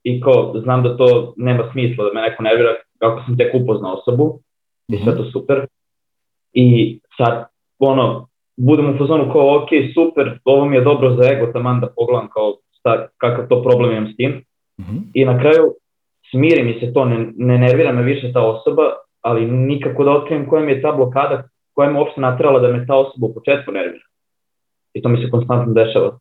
i 0.04 0.20
ko, 0.20 0.52
znam 0.62 0.82
da 0.82 0.96
to 0.96 1.34
nema 1.36 1.68
smisla 1.72 2.04
da 2.04 2.10
me 2.14 2.20
neko 2.22 2.42
nervira 2.42 2.70
kako 2.98 3.22
sam 3.26 3.36
tek 3.36 3.54
upoznao 3.54 3.94
osobu 3.94 4.40
i 4.88 4.96
sve 5.04 5.16
to 5.16 5.24
super. 5.24 5.66
I 6.52 6.98
sad, 7.16 7.46
ono, 7.78 8.28
budem 8.56 8.94
u 8.94 8.98
fazonu 8.98 9.32
kao, 9.32 9.56
ok, 9.56 9.68
super, 9.94 10.38
ovo 10.44 10.64
mi 10.64 10.76
je 10.76 10.84
dobro 10.84 11.16
za 11.16 11.30
ego, 11.32 11.52
taman 11.52 11.80
da 11.80 11.86
pogledam 11.96 12.28
kao 12.28 12.56
šta, 12.78 13.06
kakav 13.16 13.48
to 13.48 13.62
problem 13.62 13.90
imam 13.90 14.12
s 14.12 14.16
tim. 14.16 14.44
Mhm. 14.80 14.96
I 15.14 15.24
na 15.24 15.38
kraju 15.40 15.74
smiri 16.30 16.62
mi 16.62 16.80
se 16.80 16.92
to, 16.92 17.04
ne, 17.04 17.32
ne 17.36 17.58
nervira 17.58 17.92
me 17.92 18.02
više 18.02 18.32
ta 18.32 18.46
osoba, 18.46 18.82
ali 19.20 19.50
nikako 19.50 20.04
da 20.04 20.10
otkrijem 20.10 20.48
koja 20.48 20.64
je 20.64 20.82
ta 20.82 20.92
blokada 20.92 21.48
koja 21.72 21.90
me 21.90 21.98
uopšte 21.98 22.20
natrala 22.20 22.60
da 22.60 22.68
me 22.68 22.86
ta 22.86 22.94
osoba 22.94 23.26
u 23.26 23.34
početku 23.34 23.72
nervira. 23.72 24.04
I 24.94 25.02
to 25.02 25.08
mi 25.08 25.24
se 25.24 25.30
konstantno 25.30 25.72
dešava. 25.72 26.18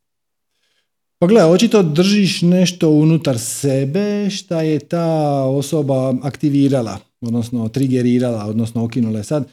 Pa 1.20 1.28
gledaj, 1.28 1.52
očito 1.52 1.84
držiš 1.84 2.42
nešto 2.42 2.90
unutar 2.90 3.40
sebe 3.40 4.30
šta 4.30 4.62
je 4.62 4.80
ta 4.80 5.44
osoba 5.44 6.14
aktivirala, 6.24 6.98
odnosno 7.22 7.70
trigerirala, 7.70 8.46
odnosno 8.46 8.84
okinula. 8.84 9.24
Sad, 9.24 9.48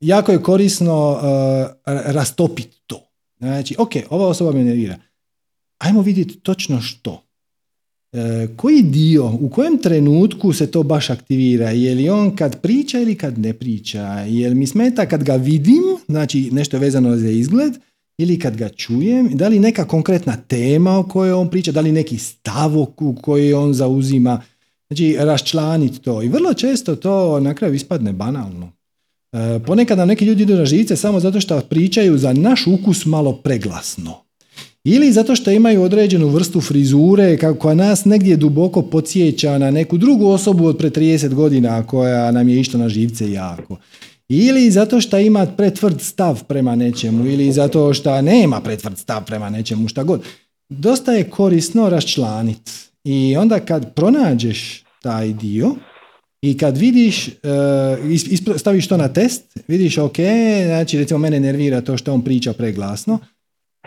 jako 0.00 0.32
je 0.32 0.42
korisno 0.42 1.10
uh, 1.10 1.20
rastopiti 2.14 2.82
to. 2.86 3.00
Znači, 3.38 3.74
ok, 3.78 3.90
ova 4.10 4.26
osoba 4.26 4.52
me 4.52 4.64
nervira. 4.64 4.96
Ajmo 5.78 6.02
vidjeti 6.02 6.40
točno 6.40 6.80
što. 6.80 7.27
E, 8.12 8.48
koji 8.56 8.82
dio, 8.82 9.32
u 9.40 9.48
kojem 9.48 9.78
trenutku 9.78 10.52
se 10.52 10.70
to 10.70 10.82
baš 10.82 11.10
aktivira? 11.10 11.70
Je 11.70 11.94
li 11.94 12.10
on 12.10 12.36
kad 12.36 12.60
priča 12.60 13.00
ili 13.00 13.14
kad 13.14 13.38
ne 13.38 13.52
priča? 13.52 14.02
Je 14.20 14.48
li 14.48 14.54
mi 14.54 14.66
smeta 14.66 15.06
kad 15.06 15.24
ga 15.24 15.34
vidim, 15.34 15.82
znači 16.08 16.48
nešto 16.52 16.76
je 16.76 16.80
vezano 16.80 17.16
za 17.16 17.28
izgled, 17.28 17.72
ili 18.18 18.38
kad 18.38 18.56
ga 18.56 18.68
čujem? 18.68 19.28
Da 19.34 19.48
li 19.48 19.58
neka 19.58 19.84
konkretna 19.84 20.36
tema 20.36 20.98
o 20.98 21.02
kojoj 21.02 21.32
on 21.32 21.50
priča? 21.50 21.72
Da 21.72 21.80
li 21.80 21.92
neki 21.92 22.18
stav 22.18 22.78
u 22.78 23.14
koji 23.22 23.52
on 23.52 23.74
zauzima? 23.74 24.42
Znači, 24.88 25.16
raščlaniti 25.18 25.98
to. 25.98 26.22
I 26.22 26.28
vrlo 26.28 26.54
često 26.54 26.96
to 26.96 27.40
na 27.40 27.54
kraju 27.54 27.74
ispadne 27.74 28.12
banalno. 28.12 28.72
E, 29.32 29.60
ponekad 29.66 29.98
nam 29.98 30.08
neki 30.08 30.24
ljudi 30.24 30.42
idu 30.42 30.54
na 30.54 30.64
živice 30.64 30.96
samo 30.96 31.20
zato 31.20 31.40
što 31.40 31.60
pričaju 31.60 32.18
za 32.18 32.32
naš 32.32 32.66
ukus 32.66 33.06
malo 33.06 33.32
preglasno 33.32 34.27
ili 34.84 35.12
zato 35.12 35.36
što 35.36 35.50
imaju 35.50 35.82
određenu 35.82 36.28
vrstu 36.28 36.60
frizure 36.60 37.38
koja 37.58 37.74
nas 37.74 38.04
negdje 38.04 38.36
duboko 38.36 38.82
podsjeća 38.82 39.58
na 39.58 39.70
neku 39.70 39.98
drugu 39.98 40.26
osobu 40.26 40.66
od 40.66 40.78
pre 40.78 40.90
30 40.90 41.34
godina 41.34 41.86
koja 41.86 42.30
nam 42.30 42.48
je 42.48 42.60
išla 42.60 42.80
na 42.80 42.88
živce 42.88 43.32
jako. 43.32 43.76
Ili 44.28 44.70
zato 44.70 45.00
što 45.00 45.18
ima 45.18 45.46
pretvrd 45.46 46.00
stav 46.00 46.44
prema 46.44 46.76
nečemu 46.76 47.26
ili 47.26 47.52
zato 47.52 47.94
što 47.94 48.22
nema 48.22 48.60
pretvrd 48.60 48.98
stav 48.98 49.24
prema 49.24 49.50
nečemu, 49.50 49.88
šta 49.88 50.02
god. 50.02 50.22
Dosta 50.68 51.12
je 51.12 51.30
korisno 51.30 51.88
raščlaniti. 51.90 52.72
I 53.04 53.36
onda 53.36 53.60
kad 53.60 53.94
pronađeš 53.94 54.84
taj 55.02 55.32
dio 55.32 55.74
i 56.42 56.58
kad 56.58 56.76
vidiš, 56.76 57.28
uh, 57.28 58.56
staviš 58.56 58.88
to 58.88 58.96
na 58.96 59.08
test, 59.08 59.58
vidiš 59.68 59.98
ok, 59.98 60.16
znači 60.66 60.98
recimo 60.98 61.18
mene 61.18 61.40
nervira 61.40 61.80
to 61.80 61.96
što 61.96 62.14
on 62.14 62.22
priča 62.22 62.52
preglasno, 62.52 63.18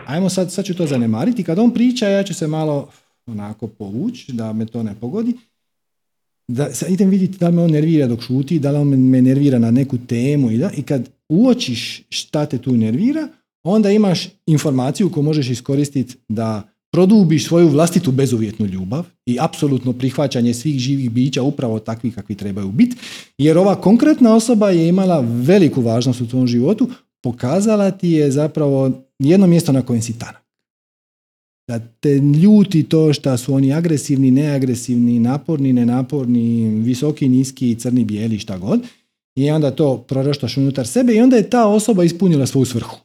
ajmo 0.06 0.28
sad, 0.28 0.52
sad 0.52 0.64
ću 0.64 0.74
to 0.74 0.86
zanemariti. 0.86 1.44
Kad 1.44 1.58
on 1.58 1.74
priča, 1.74 2.08
ja 2.08 2.22
ću 2.22 2.34
se 2.34 2.46
malo 2.46 2.88
onako 3.26 3.66
povući, 3.66 4.32
da 4.32 4.52
me 4.52 4.66
to 4.66 4.82
ne 4.82 4.94
pogodi. 5.00 5.34
Da, 6.48 6.74
sad 6.74 6.90
idem 6.90 7.10
vidjeti 7.10 7.38
da 7.38 7.50
me 7.50 7.62
on 7.62 7.70
nervira 7.70 8.06
dok 8.06 8.22
šuti, 8.22 8.58
da 8.58 8.70
li 8.70 8.78
on 8.78 8.88
me 8.88 9.22
nervira 9.22 9.58
na 9.58 9.70
neku 9.70 9.98
temu 10.08 10.50
i, 10.50 10.58
da, 10.58 10.70
i 10.76 10.82
kad 10.82 11.08
uočiš 11.28 12.02
šta 12.08 12.46
te 12.46 12.58
tu 12.58 12.72
nervira, 12.72 13.28
onda 13.64 13.90
imaš 13.90 14.28
informaciju 14.46 15.10
koju 15.10 15.24
možeš 15.24 15.50
iskoristiti 15.50 16.16
da 16.28 16.72
produbiš 16.92 17.46
svoju 17.46 17.68
vlastitu 17.68 18.12
bezuvjetnu 18.12 18.66
ljubav 18.66 19.04
i 19.26 19.36
apsolutno 19.40 19.92
prihvaćanje 19.92 20.54
svih 20.54 20.78
živih 20.78 21.10
bića 21.10 21.42
upravo 21.42 21.78
takvih 21.78 22.14
kakvi 22.14 22.34
trebaju 22.34 22.70
biti, 22.70 22.96
jer 23.38 23.58
ova 23.58 23.80
konkretna 23.80 24.34
osoba 24.34 24.70
je 24.70 24.88
imala 24.88 25.20
veliku 25.20 25.80
važnost 25.80 26.20
u 26.20 26.28
tvom 26.28 26.46
životu, 26.46 26.88
pokazala 27.22 27.90
ti 27.90 28.08
je 28.08 28.30
zapravo 28.30 28.90
jedno 29.18 29.46
mjesto 29.46 29.72
na 29.72 29.82
kojem 29.82 30.02
si 30.02 30.18
tanak. 30.18 30.42
Da 31.68 31.78
te 31.78 32.14
ljuti 32.18 32.82
to 32.82 33.12
što 33.12 33.36
su 33.36 33.54
oni 33.54 33.72
agresivni, 33.72 34.30
neagresivni, 34.30 35.18
naporni, 35.18 35.72
nenaporni, 35.72 36.70
visoki, 36.70 37.28
niski, 37.28 37.74
crni, 37.74 38.04
bijeli, 38.04 38.38
šta 38.38 38.58
god. 38.58 38.80
I 39.36 39.50
onda 39.50 39.70
to 39.70 39.98
proroštaš 39.98 40.56
unutar 40.56 40.86
sebe 40.86 41.14
i 41.14 41.20
onda 41.20 41.36
je 41.36 41.50
ta 41.50 41.66
osoba 41.66 42.04
ispunila 42.04 42.46
svoju 42.46 42.64
svrhu. 42.64 42.96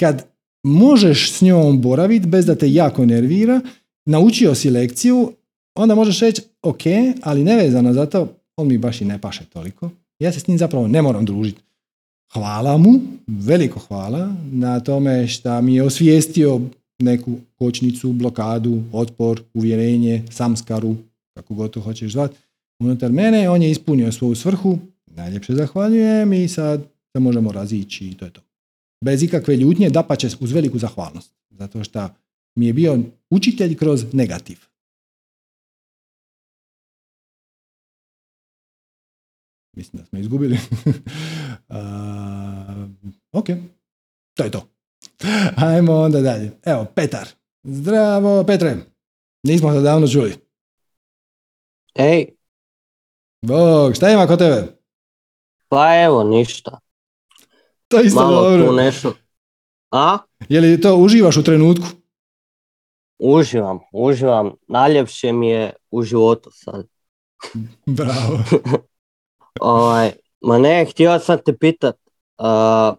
Kad 0.00 0.26
možeš 0.62 1.32
s 1.32 1.40
njom 1.42 1.80
boraviti 1.80 2.26
bez 2.26 2.46
da 2.46 2.54
te 2.54 2.72
jako 2.72 3.06
nervira, 3.06 3.60
naučio 4.06 4.54
si 4.54 4.70
lekciju, 4.70 5.32
onda 5.74 5.94
možeš 5.94 6.20
reći 6.20 6.42
ok, 6.62 6.82
ali 7.22 7.44
nevezano 7.44 7.92
za 7.92 8.06
to, 8.06 8.28
on 8.56 8.68
mi 8.68 8.78
baš 8.78 9.00
i 9.00 9.04
ne 9.04 9.20
paše 9.20 9.44
toliko. 9.44 9.90
Ja 10.18 10.32
se 10.32 10.40
s 10.40 10.46
njim 10.46 10.58
zapravo 10.58 10.88
ne 10.88 11.02
moram 11.02 11.24
družiti. 11.24 11.62
Hvala 12.32 12.78
mu, 12.78 13.00
veliko 13.26 13.78
hvala 13.78 14.34
na 14.52 14.80
tome 14.80 15.28
što 15.28 15.62
mi 15.62 15.74
je 15.74 15.82
osvijestio 15.82 16.60
neku 16.98 17.32
kočnicu, 17.58 18.12
blokadu, 18.12 18.82
otpor, 18.92 19.42
uvjerenje, 19.54 20.22
samskaru, 20.30 20.96
kako 21.34 21.54
god 21.54 21.70
to 21.70 21.80
hoćeš 21.80 22.12
zvati, 22.12 22.36
unutar 22.80 23.12
mene. 23.12 23.50
On 23.50 23.62
je 23.62 23.70
ispunio 23.70 24.12
svoju 24.12 24.34
svrhu, 24.34 24.78
najljepše 25.06 25.54
zahvaljujem 25.54 26.32
i 26.32 26.48
sad 26.48 26.80
se 27.16 27.20
možemo 27.20 27.52
razići 27.52 28.08
i 28.08 28.14
to 28.14 28.24
je 28.24 28.30
to. 28.30 28.40
Bez 29.04 29.22
ikakve 29.22 29.56
ljutnje, 29.56 29.90
da 29.90 30.02
pa 30.02 30.16
će 30.16 30.28
uz 30.40 30.52
veliku 30.52 30.78
zahvalnost. 30.78 31.34
Zato 31.50 31.84
što 31.84 32.08
mi 32.58 32.66
je 32.66 32.72
bio 32.72 32.98
učitelj 33.30 33.76
kroz 33.76 34.04
negativ. 34.12 34.58
Mislim 39.76 40.00
da 40.00 40.06
smo 40.06 40.18
izgubili. 40.18 40.58
ok, 43.32 43.46
to 44.34 44.44
je 44.44 44.50
to. 44.50 44.68
Ajmo 45.56 45.92
onda 45.92 46.20
dalje. 46.20 46.50
Evo, 46.64 46.86
Petar. 46.94 47.28
Zdravo, 47.62 48.44
Petre. 48.44 48.76
Nismo 49.42 49.72
se 49.72 49.80
davno 49.80 50.08
čuli. 50.08 50.34
Ej. 51.94 52.26
Bog, 53.42 53.94
šta 53.94 54.10
ima 54.10 54.26
kod 54.26 54.38
tebe? 54.38 54.66
Pa 55.68 56.02
evo, 56.02 56.24
ništa. 56.24 56.78
To 57.88 58.00
isto 58.00 58.20
Malo 58.20 58.42
dobro. 58.42 58.66
tu 58.66 58.72
nešto. 58.72 59.14
A? 59.90 60.18
Je 60.48 60.60
li 60.60 60.80
to 60.80 60.96
uživaš 60.96 61.36
u 61.36 61.42
trenutku? 61.42 61.86
Uživam, 63.18 63.78
uživam. 63.92 64.52
Najljepše 64.68 65.32
mi 65.32 65.48
je 65.48 65.72
u 65.90 66.02
životu 66.02 66.50
sad. 66.52 66.86
Bravo. 67.86 68.38
Ovaj, 69.60 70.12
ma 70.42 70.58
ne, 70.58 70.86
htio 70.90 71.18
sam 71.18 71.38
te 71.44 71.56
pitat. 71.56 71.96
Uh, 72.38 72.96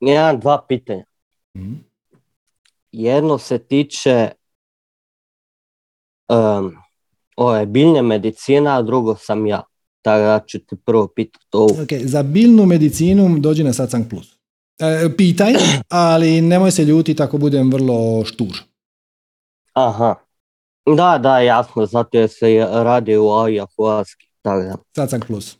jedan, 0.00 0.40
dva 0.40 0.64
pitanja. 0.68 1.04
Mhm. 1.56 1.74
Jedno 2.92 3.38
se 3.38 3.58
tiče 3.58 4.30
um, 6.28 6.76
ove 7.36 7.66
biljne 7.66 8.02
medicina, 8.02 8.78
a 8.78 8.82
drugo 8.82 9.16
sam 9.16 9.46
ja. 9.46 9.62
Tako 10.02 10.22
da 10.22 10.40
ću 10.46 10.58
te 10.58 10.76
prvo 10.76 11.08
pitati 11.08 11.46
ovo. 11.52 11.82
Ok, 11.82 11.92
za 12.04 12.22
biljnu 12.22 12.66
medicinu 12.66 13.38
dođi 13.38 13.64
na 13.64 13.72
Satsang 13.72 14.04
Plus. 14.10 14.36
E, 14.78 15.16
pitaj, 15.16 15.52
ali 15.88 16.40
nemoj 16.40 16.70
se 16.70 16.84
ljutiti 16.84 17.22
ako 17.22 17.38
budem 17.38 17.72
vrlo 17.72 18.24
štur. 18.24 18.62
Aha. 19.72 20.14
Da, 20.96 21.18
da, 21.18 21.38
jasno, 21.38 21.86
zato 21.86 22.18
jer 22.18 22.28
se 22.28 22.66
radi 22.70 23.16
u 23.16 23.22
ayahuaski. 23.22 24.30
Tako 24.42 24.62
da. 24.62 24.76
Satsang 24.96 25.24
Plus. 25.26 25.56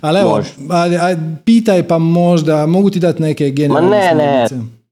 Ali 0.00 0.20
evo, 0.20 0.40
ajde, 0.70 0.98
ajde, 0.98 1.22
pitaj 1.44 1.88
pa 1.88 1.98
možda, 1.98 2.66
mogu 2.66 2.90
ti 2.90 3.00
dati 3.00 3.22
neke 3.22 3.50
generalne 3.50 3.90
ne, 3.90 4.14
ne. 4.14 4.48
smjernice? 4.48 4.84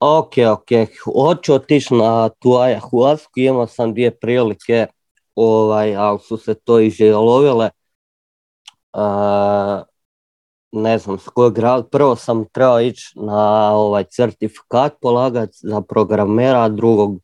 Ok, 0.00 0.32
ok. 0.52 0.68
Hoću 1.04 1.54
otići 1.54 1.94
na 1.94 2.28
tu 2.28 2.48
ayahuasku, 2.48 3.30
imao 3.36 3.66
sam 3.66 3.92
dvije 3.92 4.18
prilike, 4.18 4.86
ovaj, 5.34 5.96
ali 5.96 6.18
su 6.18 6.36
se 6.36 6.54
to 6.54 6.80
izjelovile. 6.80 7.70
Uh, 8.92 9.82
ne 10.72 10.98
znam 10.98 11.18
s 11.18 11.28
kojeg 11.28 11.58
razloga. 11.58 11.88
Prvo 11.88 12.16
sam 12.16 12.44
trebao 12.52 12.80
ići 12.80 13.12
na 13.14 13.72
ovaj 13.76 14.04
certifikat 14.04 14.92
polagati 15.00 15.52
za 15.62 15.80
programera, 15.80 16.62
a 16.62 16.68
drugog 16.68 17.20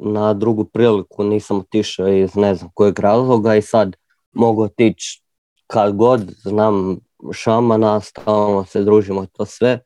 na 0.00 0.34
drugu 0.34 0.64
priliku 0.64 1.24
nisam 1.24 1.58
otišao 1.58 2.08
iz 2.08 2.34
ne 2.36 2.54
znam 2.54 2.70
kojeg 2.74 2.98
razloga 2.98 3.54
i 3.54 3.62
sad 3.62 3.96
mogu 4.32 4.62
otići 4.62 5.23
kad 5.74 5.96
god 5.96 6.34
znam 6.42 6.96
šamana, 7.32 8.00
stalno 8.00 8.64
se 8.64 8.84
družimo 8.84 9.26
to 9.26 9.46
sve, 9.46 9.80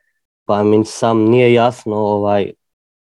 pa 0.45 0.63
mi 0.63 0.85
sam 0.85 1.19
nije 1.19 1.53
jasno 1.53 1.97
ovaj, 1.97 2.53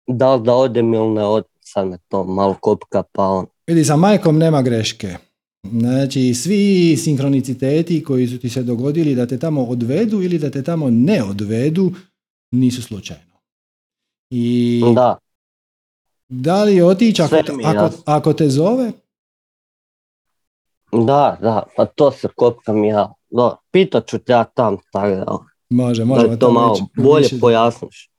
da 0.07 0.35
li 0.35 0.43
da 0.43 0.55
odem 0.55 0.95
ili 0.95 1.09
ne 1.09 1.25
odem, 1.25 1.51
sad 1.61 1.89
me 1.89 1.99
to 2.09 2.25
malo 2.25 2.57
kopka 2.61 3.03
pa 3.13 3.23
on. 3.23 3.47
Vidi, 3.67 3.85
sa 3.85 3.97
majkom 3.97 4.39
nema 4.39 4.63
greške. 4.63 5.17
Znači, 5.71 6.35
svi 6.35 6.97
sinkroniciteti 6.97 8.05
koji 8.05 8.29
su 8.29 8.39
ti 8.39 8.49
se 8.49 8.63
dogodili 8.63 9.15
da 9.15 9.27
te 9.27 9.39
tamo 9.39 9.65
odvedu 9.65 10.23
ili 10.23 10.39
da 10.39 10.51
te 10.51 10.63
tamo 10.63 10.91
ne 10.91 11.23
odvedu, 11.23 11.93
nisu 12.51 12.83
slučajno. 12.83 13.39
I 14.31 14.83
Da, 14.95 15.19
da 16.29 16.65
li 16.65 16.83
otići 16.83 17.23
ako, 17.23 17.37
ako, 17.65 17.91
ako 18.05 18.33
te 18.33 18.49
zove, 18.49 18.93
da, 20.93 21.39
da, 21.41 21.63
pa 21.77 21.87
to 21.87 22.11
se 22.11 22.29
kopkam 22.37 22.85
ja. 22.85 23.13
Da, 23.31 23.57
pitat 23.71 24.07
ću 24.07 24.19
te 24.19 24.33
ja 24.33 24.45
tam, 24.45 24.77
tako 24.93 25.09
da, 25.09 25.39
može, 25.71 26.03
da 26.03 26.07
možemo 26.07 26.37
to 26.37 26.51
malo 26.51 26.69
reći 26.71 26.85
bolje 26.99 27.23
više- 27.23 27.41
pojasniš. 27.41 28.11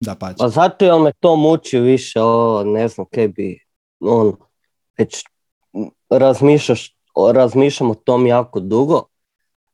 Da, 0.00 0.14
pa 0.14 0.32
Pa 0.38 0.48
zato 0.48 0.84
jer 0.84 1.00
me 1.00 1.12
to 1.12 1.36
muči 1.36 1.78
više, 1.78 2.20
o, 2.22 2.62
ne 2.64 2.88
znam 2.88 3.06
kaj 3.06 3.28
bi, 3.28 3.58
on, 4.00 4.32
već 4.98 5.24
razmišljaš, 6.10 6.96
o- 7.14 7.32
razmišljam 7.32 7.90
o 7.90 7.94
tom 7.94 8.26
jako 8.26 8.60
dugo. 8.60 9.02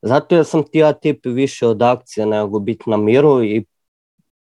Zato 0.01 0.35
jer 0.35 0.45
sam 0.45 0.63
ti 0.63 0.77
ja 0.77 0.93
tip 0.93 1.25
više 1.25 1.67
od 1.67 1.81
akcije 1.81 2.25
nego 2.25 2.59
biti 2.59 2.89
na 2.89 2.97
miru 2.97 3.43
i 3.43 3.65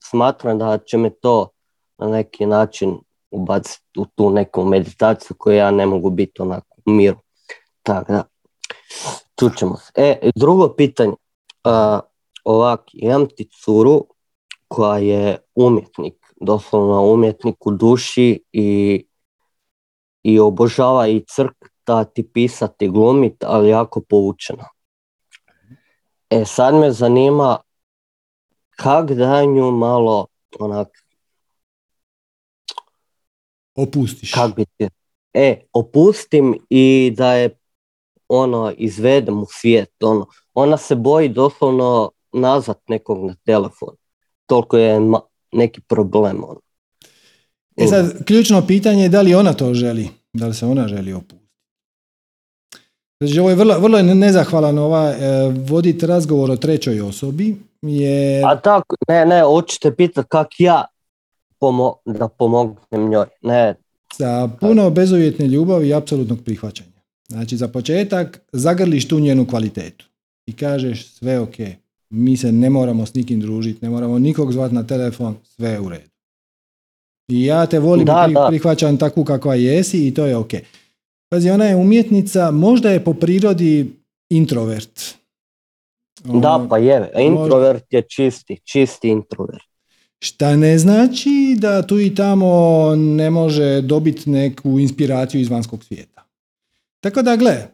smatram 0.03 0.57
da 0.57 0.77
će 0.77 0.97
me 0.97 1.09
to 1.11 1.49
na 1.97 2.07
neki 2.07 2.45
način 2.45 2.97
ubaciti 3.31 3.99
u 3.99 4.05
tu 4.05 4.29
neku 4.29 4.63
meditaciju 4.63 5.35
koju 5.39 5.55
ja 5.55 5.71
ne 5.71 5.85
mogu 5.85 6.09
biti 6.09 6.41
onako 6.41 6.75
u 6.85 6.91
miru. 6.91 7.17
Tako 7.87 8.13
da, 8.13 8.23
čućemo 9.39 9.77
se. 9.77 9.91
E, 9.95 10.31
drugo 10.35 10.73
pitanje, 10.75 11.13
a, 11.63 11.99
ovak, 12.43 12.81
imam 12.93 13.25
ti 13.35 13.49
curu 13.63 14.05
koja 14.67 14.97
je 14.97 15.37
umjetnik, 15.55 16.13
doslovno 16.41 17.13
umjetnik 17.13 17.65
u 17.65 17.71
duši 17.71 18.43
i, 18.51 19.05
i 20.23 20.39
obožava 20.39 21.07
i 21.07 21.25
crtati, 21.27 22.29
pisati, 22.33 22.89
glumit, 22.89 23.43
ali 23.43 23.69
jako 23.69 24.01
poučena. 24.01 24.67
E 26.29 26.45
sad 26.45 26.75
me 26.75 26.91
zanima 26.91 27.57
kak 28.69 29.11
da 29.11 29.45
nju 29.45 29.71
malo 29.71 30.27
onak, 30.59 30.87
opustiš. 33.75 34.31
kak 34.33 34.55
bi 34.55 34.65
ti, 34.65 34.89
e, 35.33 35.61
opustim 35.73 36.65
i 36.69 37.13
da 37.17 37.33
je 37.33 37.57
ono, 38.29 38.73
izvedem 38.77 39.39
u 39.39 39.45
svijet, 39.49 40.03
ono, 40.03 40.25
ona 40.53 40.77
se 40.77 40.95
boji 40.95 41.29
doslovno 41.29 42.11
nazvat 42.33 42.77
nekog 42.87 43.25
na 43.25 43.35
telefon. 43.45 43.89
Toliko 44.45 44.77
je 44.77 44.99
ma- 44.99 45.21
neki 45.51 45.81
problem, 45.81 46.43
ono. 46.43 46.59
E 47.77 47.87
sad, 47.87 48.25
ključno 48.25 48.67
pitanje 48.67 49.03
je 49.03 49.09
da 49.09 49.21
li 49.21 49.35
ona 49.35 49.53
to 49.53 49.73
želi, 49.73 50.09
da 50.33 50.47
li 50.47 50.53
se 50.53 50.65
ona 50.65 50.87
želi 50.87 51.13
opustiti. 51.13 51.47
Znači, 53.19 53.39
ovo 53.39 53.49
je 53.49 53.55
vrlo, 53.55 53.79
vrlo 53.79 53.97
je 53.97 54.03
nezahvalan 54.03 54.77
ova, 54.77 55.09
e, 55.09 55.15
voditi 55.69 56.05
razgovor 56.05 56.51
o 56.51 56.55
trećoj 56.55 57.01
osobi, 57.01 57.55
jer 57.81 58.45
A 58.45 58.59
tako, 58.61 58.95
ne, 59.07 59.25
ne, 59.25 59.41
hoćete 59.41 59.95
pitati 59.95 60.27
kak 60.29 60.47
ja 60.59 60.85
pomo- 61.59 61.95
da 62.05 62.27
pomognem 62.27 63.09
njoj. 63.09 63.25
Ne, 63.41 63.75
sa 64.13 64.49
puno 64.61 64.89
bezuvjetne 64.89 65.47
ljubavi 65.47 65.87
i 65.87 65.93
apsolutnog 65.93 66.39
prihvaćanja. 66.45 66.96
Znači, 67.27 67.57
za 67.57 67.67
početak 67.67 68.41
zagrliš 68.51 69.07
tu 69.07 69.19
njenu 69.19 69.47
kvalitetu 69.47 70.05
i 70.45 70.53
kažeš 70.53 71.07
sve 71.07 71.39
ok, 71.39 71.55
mi 72.09 72.37
se 72.37 72.51
ne 72.51 72.69
moramo 72.69 73.05
s 73.05 73.13
nikim 73.13 73.39
družiti, 73.39 73.79
ne 73.81 73.89
moramo 73.89 74.19
nikog 74.19 74.53
zvati 74.53 74.75
na 74.75 74.87
telefon, 74.87 75.35
sve 75.43 75.69
je 75.69 75.79
u 75.79 75.89
redu. 75.89 76.09
I 77.27 77.43
ja 77.45 77.65
te 77.65 77.79
volim 77.79 78.05
Da, 78.05 78.23
pri- 78.25 78.33
da. 78.33 78.47
prihvaćam 78.49 78.97
takvu 78.97 79.23
kakva 79.23 79.55
jesi 79.55 80.07
i 80.07 80.13
to 80.13 80.25
je 80.25 80.35
ok. 80.35 80.51
Pazi, 81.29 81.49
ona 81.49 81.65
je 81.65 81.75
umjetnica, 81.75 82.51
možda 82.51 82.89
je 82.91 83.03
po 83.03 83.13
prirodi 83.13 83.91
introvert. 84.29 85.01
da 86.23 86.31
Ono, 86.55 86.69
pa 86.69 86.77
je, 86.77 87.11
introvert 87.19 87.83
je 87.93 88.01
čisti, 88.01 88.59
čisti 88.63 89.07
introvert. 89.09 89.63
Šta 90.19 90.55
ne 90.55 90.77
znači 90.77 91.55
da 91.59 91.87
tu 91.87 91.99
i 91.99 92.15
tamo 92.15 92.49
ne 92.95 93.29
može 93.29 93.81
dobiti 93.81 94.29
neku 94.29 94.79
inspiraciju 94.79 95.41
iz 95.41 95.49
vanjskog 95.49 95.83
svijeta. 95.83 96.16
Tako 97.07 97.21
da, 97.21 97.35
gle, 97.35 97.67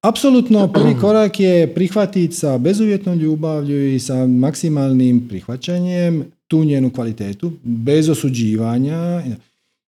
apsolutno 0.00 0.68
prvi 0.74 0.94
korak 1.00 1.40
je 1.40 1.74
prihvatiti 1.74 2.34
sa 2.34 2.58
bezuvjetnom 2.58 3.18
ljubavlju 3.18 3.94
i 3.94 3.98
sa 3.98 4.26
maksimalnim 4.26 5.28
prihvaćanjem 5.28 6.24
tu 6.46 6.64
njenu 6.64 6.90
kvalitetu, 6.90 7.52
bez 7.62 8.08
osuđivanja. 8.08 9.22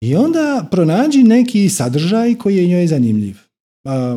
I 0.01 0.17
onda 0.17 0.69
pronađi 0.71 1.23
neki 1.23 1.69
sadržaj 1.69 2.35
koji 2.35 2.57
je 2.57 2.67
njoj 2.67 2.87
zanimljiv. 2.87 3.37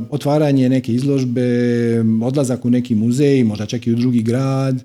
Otvaranje 0.09 0.69
neke 0.69 0.93
izložbe, 0.93 1.41
odlazak 2.23 2.65
u 2.65 2.69
neki 2.69 2.95
muzej, 2.95 3.43
možda 3.43 3.65
čak 3.65 3.87
i 3.87 3.91
u 3.91 3.95
drugi 3.95 4.21
grad. 4.21 4.83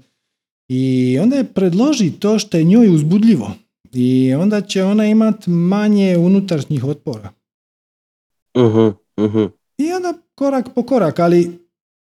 I 0.68 1.18
onda 1.22 1.36
je 1.36 1.44
predloži 1.44 2.10
to 2.10 2.38
što 2.38 2.56
je 2.56 2.64
njoj 2.64 2.94
uzbudljivo. 2.94 3.52
I 3.92 4.34
onda 4.34 4.60
će 4.60 4.84
ona 4.84 5.06
imati 5.06 5.50
manje 5.50 6.16
unutrašnjih 6.18 6.84
otpora. 6.84 7.30
Mhm, 8.56 8.88
mhm. 9.24 9.59
I 9.80 9.92
onda 9.92 10.14
korak 10.34 10.66
po 10.74 10.82
korak, 10.82 11.18
ali 11.18 11.58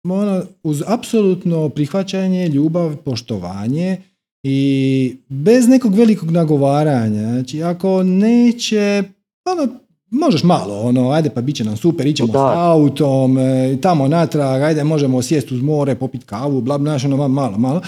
ono, 0.03 0.43
uz 0.63 0.83
apsolutno 0.87 1.69
prihvaćanje, 1.69 2.47
ljubav, 2.47 2.95
poštovanje 2.95 3.97
i 4.43 5.17
bez 5.29 5.67
nekog 5.67 5.95
velikog 5.95 6.31
nagovaranja. 6.31 7.29
Znači, 7.29 7.63
ako 7.63 8.03
neće, 8.03 9.03
ono, 9.45 9.67
možeš 10.09 10.43
malo, 10.43 10.81
ono, 10.81 11.11
ajde 11.11 11.29
pa 11.29 11.41
bit 11.41 11.55
će 11.55 11.63
nam 11.63 11.77
super, 11.77 12.07
ićemo 12.07 12.33
Da. 12.33 12.39
s 12.39 12.57
autom, 12.57 13.37
e, 13.37 13.77
tamo 13.81 14.07
natrag, 14.07 14.61
ajde 14.61 14.83
možemo 14.83 15.21
sjesti 15.21 15.53
uz 15.55 15.61
more, 15.61 15.95
popit 15.95 16.23
kavu, 16.23 16.61
bla, 16.61 16.77
bla, 16.77 16.97
ono, 17.05 17.27
malo, 17.27 17.57
malo. 17.57 17.81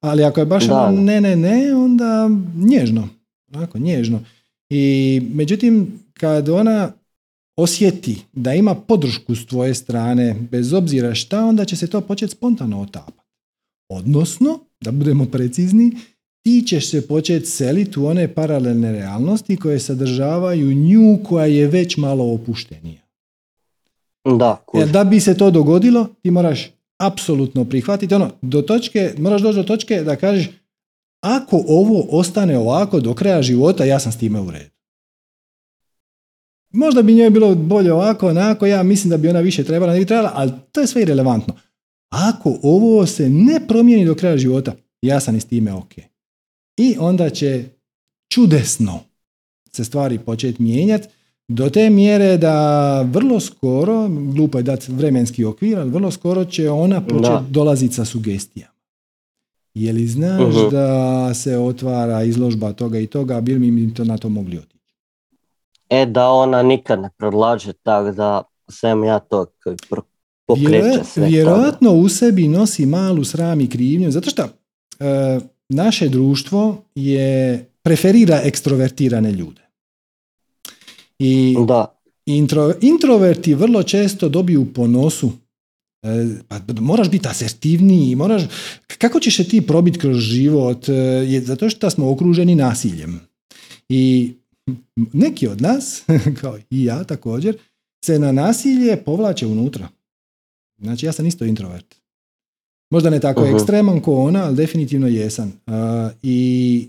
Ali 0.00 0.24
ako 0.24 0.40
je 0.40 0.46
baš 0.46 0.66
Da, 0.66 0.82
ono, 0.82 1.00
ne, 1.00 1.20
ne, 1.20 1.36
ne, 1.36 1.74
onda 1.74 2.30
nježno, 2.56 3.08
onako, 3.54 3.78
nježno. 3.78 4.20
I 4.70 5.22
međutim, 5.34 6.00
kad 6.14 6.48
ona 6.48 6.92
osjeti 7.62 8.18
da 8.32 8.54
ima 8.54 8.74
podršku 8.74 9.34
s 9.34 9.46
tvoje 9.46 9.74
strane, 9.74 10.34
bez 10.50 10.72
obzira 10.72 11.14
šta, 11.14 11.44
onda 11.44 11.64
će 11.64 11.76
se 11.76 11.86
to 11.86 12.00
početi 12.00 12.32
spontano 12.32 12.80
otapati. 12.80 13.28
Odnosno, 13.88 14.58
da 14.80 14.90
budemo 14.90 15.26
precizni, 15.26 15.96
ti 16.42 16.64
ćeš 16.66 16.90
se 16.90 17.08
početi 17.08 17.46
seliti 17.46 18.00
u 18.00 18.06
one 18.06 18.34
paralelne 18.34 18.92
realnosti 18.92 19.56
koje 19.56 19.78
sadržavaju 19.78 20.74
nju 20.74 21.18
koja 21.24 21.46
je 21.46 21.66
već 21.66 21.96
malo 21.96 22.34
opuštenija. 22.34 23.00
Da, 24.38 24.64
Jer 24.74 24.88
da 24.88 25.04
bi 25.04 25.20
se 25.20 25.36
to 25.36 25.50
dogodilo, 25.50 26.06
ti 26.22 26.30
moraš 26.30 26.70
apsolutno 26.98 27.64
prihvatiti 27.64 28.14
ono, 28.14 28.30
do 28.42 28.62
točke, 28.62 29.14
moraš 29.18 29.42
doći 29.42 29.56
do 29.56 29.62
točke 29.62 30.02
da 30.02 30.16
kažeš 30.16 30.48
ako 31.20 31.64
ovo 31.68 32.06
ostane 32.10 32.58
ovako 32.58 33.00
do 33.00 33.14
kraja 33.14 33.42
života, 33.42 33.84
ja 33.84 33.98
sam 33.98 34.12
s 34.12 34.18
time 34.18 34.40
u 34.40 34.50
redu. 34.50 34.79
Možda 36.70 37.02
bi 37.02 37.14
njoj 37.14 37.30
bilo 37.30 37.54
bolje 37.54 37.92
ovako, 37.92 38.28
onako, 38.28 38.66
ja 38.66 38.82
mislim 38.82 39.10
da 39.10 39.16
bi 39.16 39.28
ona 39.28 39.40
više 39.40 39.64
trebala, 39.64 39.92
ne 39.92 39.98
bi 39.98 40.04
trebala, 40.06 40.32
ali 40.34 40.52
to 40.72 40.80
je 40.80 40.86
sve 40.86 41.02
irelevantno. 41.02 41.54
Ako 42.10 42.58
ovo 42.62 43.06
se 43.06 43.30
ne 43.30 43.60
promijeni 43.68 44.06
do 44.06 44.14
kraja 44.14 44.36
života, 44.36 44.72
ja 45.02 45.20
sam 45.20 45.36
i 45.36 45.40
s 45.40 45.44
time 45.44 45.72
ok. 45.72 45.92
I 46.76 46.96
onda 46.98 47.30
će 47.30 47.64
čudesno 48.28 49.00
se 49.72 49.84
stvari 49.84 50.18
početi 50.18 50.62
mijenjati 50.62 51.08
do 51.48 51.70
te 51.70 51.90
mjere 51.90 52.36
da 52.36 52.56
vrlo 53.02 53.40
skoro, 53.40 54.08
glupo 54.08 54.58
je 54.58 54.62
dati 54.62 54.92
vremenski 54.92 55.44
okvir, 55.44 55.78
ali 55.78 55.90
vrlo 55.90 56.10
skoro 56.10 56.44
će 56.44 56.70
ona 56.70 57.00
početi 57.00 57.20
dolaziti 57.50 57.94
sa 57.94 58.04
sugestijama. 58.04 58.72
Je 59.74 59.92
li 59.92 60.06
znaš 60.06 60.54
Mhm. 60.54 60.68
da 60.70 61.34
se 61.34 61.58
otvara 61.58 62.22
izložba 62.22 62.72
toga 62.72 62.98
i 62.98 63.06
toga, 63.06 63.40
bi 63.40 63.58
mi 63.58 63.94
to 63.94 64.04
na 64.04 64.18
to 64.18 64.28
mogli 64.28 64.58
otići? 64.58 64.69
E 65.90 66.06
da 66.06 66.28
ona 66.28 66.62
nikad 66.62 67.00
ne 67.00 67.10
predlaže 67.18 67.72
tak 67.72 68.14
da 68.14 68.42
sam 68.70 69.04
ja 69.04 69.18
to 69.18 69.46
koji 69.62 69.76
pokreće 70.46 71.04
sve. 71.04 71.26
vjerojatno 71.26 71.92
u 71.92 72.08
sebi 72.08 72.48
nosi 72.48 72.86
malu 72.86 73.24
sram 73.24 73.60
i 73.60 73.70
krivnju, 73.70 74.10
zato 74.10 74.30
što 74.30 74.42
e, 74.42 74.48
naše 75.68 76.08
društvo 76.08 76.84
je 76.94 77.64
preferira 77.82 78.40
ekstrovertirane 78.44 79.32
ljude. 79.32 79.62
I. 81.18 81.56
Da, 81.68 82.00
intro, 82.26 82.74
introverti 82.80 83.54
vrlo 83.54 83.82
često 83.82 84.28
dobiju 84.28 84.72
po 84.74 84.86
nosu. 84.86 85.32
E, 86.02 86.08
pa 86.48 86.60
moraš 86.80 87.10
biti 87.10 87.28
asertivniji, 87.28 88.14
moraš, 88.14 88.42
kako 88.98 89.20
ćeš 89.20 89.36
se 89.36 89.44
ti 89.44 89.66
probiti 89.66 89.98
kroz 89.98 90.16
život? 90.16 90.88
E, 90.88 90.92
Je 91.28 91.40
zato 91.40 91.70
što 91.70 91.90
smo 91.90 92.10
okruženi 92.12 92.54
nasiljem. 92.54 93.20
I 93.88 94.32
neki 95.12 95.48
od 95.48 95.60
nas, 95.60 96.02
kao 96.40 96.58
i 96.70 96.84
ja 96.84 97.04
također, 97.04 97.56
se 98.04 98.18
na 98.18 98.32
nasilje 98.32 99.04
povlače 99.04 99.46
unutra. 99.46 99.88
Znači 100.78 101.06
ja 101.06 101.12
sam 101.12 101.26
isto 101.26 101.44
introvert. 101.44 101.94
Možda 102.92 103.10
ne 103.10 103.20
tako 103.20 103.44
Mhm. 103.44 103.54
ekstreman 103.54 104.00
ko 104.00 104.14
ona, 104.14 104.44
ali 104.44 104.56
definitivno 104.56 105.06
jesam. 105.06 105.52
A, 105.66 106.10
I 106.22 106.88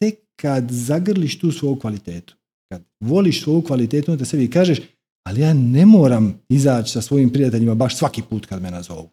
tek 0.00 0.14
kad 0.36 0.70
zagrliš 0.70 1.38
tu 1.38 1.52
svoju 1.52 1.76
kvalitetu, 1.76 2.34
kad 2.72 2.82
voliš 3.00 3.42
svoju 3.42 3.62
kvalitetu 3.62 4.10
unutar 4.10 4.26
sebi 4.26 4.50
kažeš, 4.50 4.78
ali 5.26 5.40
ja 5.40 5.54
ne 5.54 5.86
moram 5.86 6.40
izaći 6.48 6.92
sa 6.92 7.02
svojim 7.02 7.30
prijateljima 7.32 7.74
baš 7.74 7.96
svaki 7.96 8.22
put 8.30 8.46
kad 8.46 8.62
me 8.62 8.70
nazovu. 8.70 9.08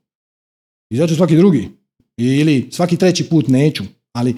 Izaću 0.90 1.16
svaki 1.16 1.36
drugi. 1.38 1.70
Ili 2.18 2.70
svaki 2.72 2.98
treći 2.98 3.30
put 3.30 3.48
neću. 3.48 3.84
Ali 4.14 4.36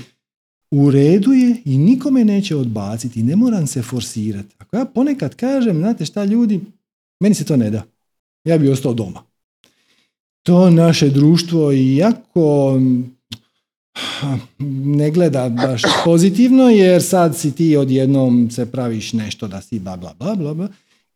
u 0.72 0.92
redu 0.92 1.34
je 1.34 1.62
i 1.66 1.78
nikome 1.78 2.26
neće 2.26 2.56
odbaciti. 2.56 3.24
Ne 3.24 3.36
moram 3.36 3.68
se 3.68 3.82
forsirati. 3.82 4.56
Ako 4.58 4.78
ja 4.78 4.86
ponekad 4.86 5.36
kažem, 5.36 5.78
znate 5.78 6.06
šta 6.06 6.26
ljudi, 6.26 6.62
meni 7.20 7.36
se 7.36 7.46
to 7.46 7.58
ne 7.58 7.70
da. 7.70 7.84
Ja 8.44 8.58
bi 8.58 8.70
ostao 8.70 8.94
doma. 8.94 9.24
To 10.44 10.70
naše 10.70 11.10
društvo 11.10 11.72
iako 11.72 12.80
ne 14.96 15.12
gleda 15.12 15.50
baš 15.50 15.82
pozitivno 16.06 16.64
jer 16.64 17.04
sad 17.04 17.38
si 17.38 17.52
ti 17.52 17.78
odjednom 17.78 18.52
se 18.52 18.72
praviš 18.72 19.14
nešto 19.14 19.48
da 19.48 19.62
si 19.62 19.80
bla 19.80 19.98
bla 19.98 20.14
bla 20.20 20.36
bla 20.36 20.54
bla. 20.54 20.68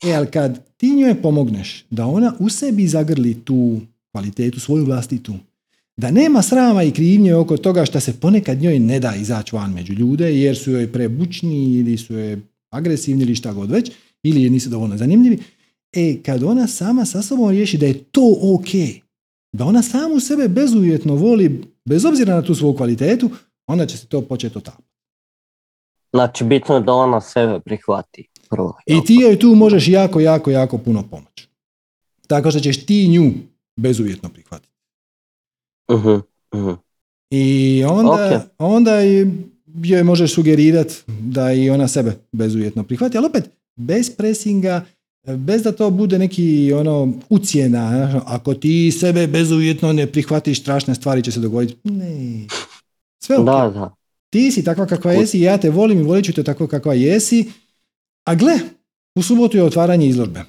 E, 0.03 0.13
ali 0.13 0.27
kad 0.27 0.65
ti 0.77 0.95
njoj 0.95 1.21
pomogneš 1.21 1.85
da 1.89 2.05
ona 2.05 2.33
u 2.39 2.49
sebi 2.49 2.87
zagrli 2.87 3.33
tu 3.33 3.79
kvalitetu, 4.11 4.59
svoju 4.59 4.85
vlastitu, 4.85 5.33
da 5.97 6.11
nema 6.11 6.41
srama 6.41 6.83
i 6.83 6.91
krivnje 6.91 7.35
oko 7.35 7.57
toga 7.57 7.85
što 7.85 7.99
se 7.99 8.19
ponekad 8.19 8.61
njoj 8.61 8.79
ne 8.79 8.99
da 8.99 9.15
izaći 9.15 9.55
van 9.55 9.73
među 9.73 9.93
ljude 9.93 10.35
jer 10.35 10.57
su 10.57 10.71
joj 10.71 10.91
prebučni 10.91 11.79
ili 11.79 11.97
su 11.97 12.13
joj 12.13 12.39
agresivni 12.69 13.23
ili 13.23 13.35
šta 13.35 13.53
god 13.53 13.71
već, 13.71 13.91
ili 14.23 14.49
nisu 14.49 14.69
dovoljno 14.69 14.97
zanimljivi, 14.97 15.39
e, 15.93 16.17
kad 16.25 16.43
ona 16.43 16.67
sama 16.67 17.05
sa 17.05 17.21
sobom 17.21 17.49
riješi 17.49 17.77
da 17.77 17.85
je 17.85 18.03
to 18.03 18.37
ok, 18.41 19.01
da 19.51 19.65
ona 19.65 19.83
samu 19.83 20.19
sebe 20.19 20.47
bezuvjetno 20.47 21.15
voli, 21.15 21.61
bez 21.85 22.05
obzira 22.05 22.35
na 22.35 22.41
tu 22.41 22.55
svoju 22.55 22.75
kvalitetu, 22.75 23.29
onda 23.67 23.85
će 23.85 23.97
se 23.97 24.07
to 24.07 24.21
početi 24.21 24.57
otapati. 24.57 24.91
Znači, 26.13 26.43
bitno 26.43 26.75
je 26.75 26.81
da 26.81 26.93
ona 26.93 27.21
sebe 27.21 27.59
prihvati 27.59 28.27
prvo. 28.49 28.77
I 28.85 29.05
ti 29.05 29.15
joj 29.15 29.39
tu 29.39 29.55
možeš 29.55 29.87
jako, 29.87 30.19
jako, 30.19 30.51
jako 30.51 30.77
puno 30.77 31.03
pomoći. 31.11 31.47
Tako 32.27 32.51
što 32.51 32.59
ćeš 32.59 32.85
ti 32.85 33.07
nju 33.07 33.31
bezuvjetno 33.75 34.29
prihvatiti. 34.29 34.70
Mhm, 35.91 36.19
mhm. 36.55 36.73
I 37.29 37.83
onda, 37.89 38.35
Ok. 38.35 38.51
onda 38.57 39.03
i 39.05 39.27
joj 39.83 40.03
možeš 40.03 40.33
sugerirati 40.33 40.95
da 41.07 41.53
i 41.53 41.69
ona 41.69 41.87
sebe 41.87 42.17
bezuvjetno 42.31 42.83
prihvati, 42.83 43.17
ali 43.17 43.27
opet 43.27 43.49
bez 43.75 44.09
presinga, 44.15 44.85
bez 45.37 45.63
da 45.63 45.71
to 45.71 45.89
bude 45.89 46.19
neki 46.19 46.73
ono 46.73 47.13
ucjena, 47.29 47.89
znaš, 47.89 48.23
ako 48.25 48.53
ti 48.53 48.91
sebe 48.91 49.27
bezuvjetno 49.27 49.93
ne 49.93 50.07
prihvatiš, 50.07 50.61
strašne 50.61 50.95
stvari 50.95 51.23
će 51.23 51.31
se 51.31 51.39
dogoditi. 51.39 51.77
Ne. 51.83 52.47
Sve 53.23 53.37
ok. 53.37 53.45
Da, 53.45 53.71
da. 53.73 53.95
Ti 54.29 54.51
si 54.51 54.63
takva 54.63 54.85
kakva 54.85 55.11
jesi, 55.11 55.39
ja 55.39 55.57
te 55.57 55.69
volim 55.69 55.99
i 55.99 56.03
volit 56.03 56.25
ću 56.25 56.33
te 56.33 56.43
tako 56.43 56.67
kakva 56.67 56.93
jesi, 56.93 57.51
a 58.25 58.35
gle, 58.35 58.59
u 59.15 59.23
subotu 59.23 59.57
je 59.57 59.63
otvaranje 59.63 60.07
izložbe. 60.07 60.43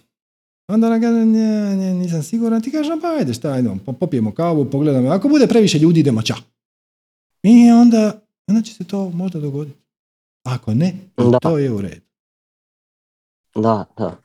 Onda 0.73 0.87
ona 0.87 1.01
kaže, 1.01 1.25
ne, 1.27 1.49
ne, 1.77 1.95
nisam 1.95 2.23
siguran, 2.23 2.63
ti 2.63 2.71
kažeš, 2.71 3.01
pa 3.03 3.09
ajde, 3.09 3.35
šta, 3.35 3.49
ajde, 3.51 3.71
po- 3.87 3.93
popijemo 3.93 4.35
kavu, 4.35 4.65
pogledamo, 4.65 5.11
ako 5.11 5.29
bude 5.29 5.47
previše 5.47 5.79
ljudi, 5.79 6.01
idemo 6.01 6.23
ča. 6.23 6.35
I 7.43 7.71
onda, 7.71 8.21
onda 8.47 8.63
će 8.63 8.75
se 8.75 8.85
to 8.85 9.11
možda 9.11 9.41
dogoditi. 9.41 9.79
Ako 10.45 10.75
ne, 10.75 10.95
Da. 11.17 11.39
to 11.39 11.59
je 11.59 11.73
u 11.73 11.81
redu. 11.81 12.01
Da, 13.55 13.85
da. 13.99 14.17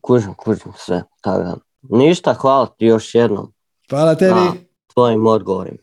Kužim, 0.00 0.34
kužim 0.34 0.72
sve. 0.76 1.02
Tako. 1.20 1.60
Ništa, 1.82 2.34
hvala 2.34 2.66
ti 2.68 2.84
još 2.84 3.14
jednom 3.14 3.52
Hvala 3.90 4.14
tebi, 4.14 4.30
Da. 4.34 4.52
tvojim 4.94 5.26
odgovorima. 5.26 5.78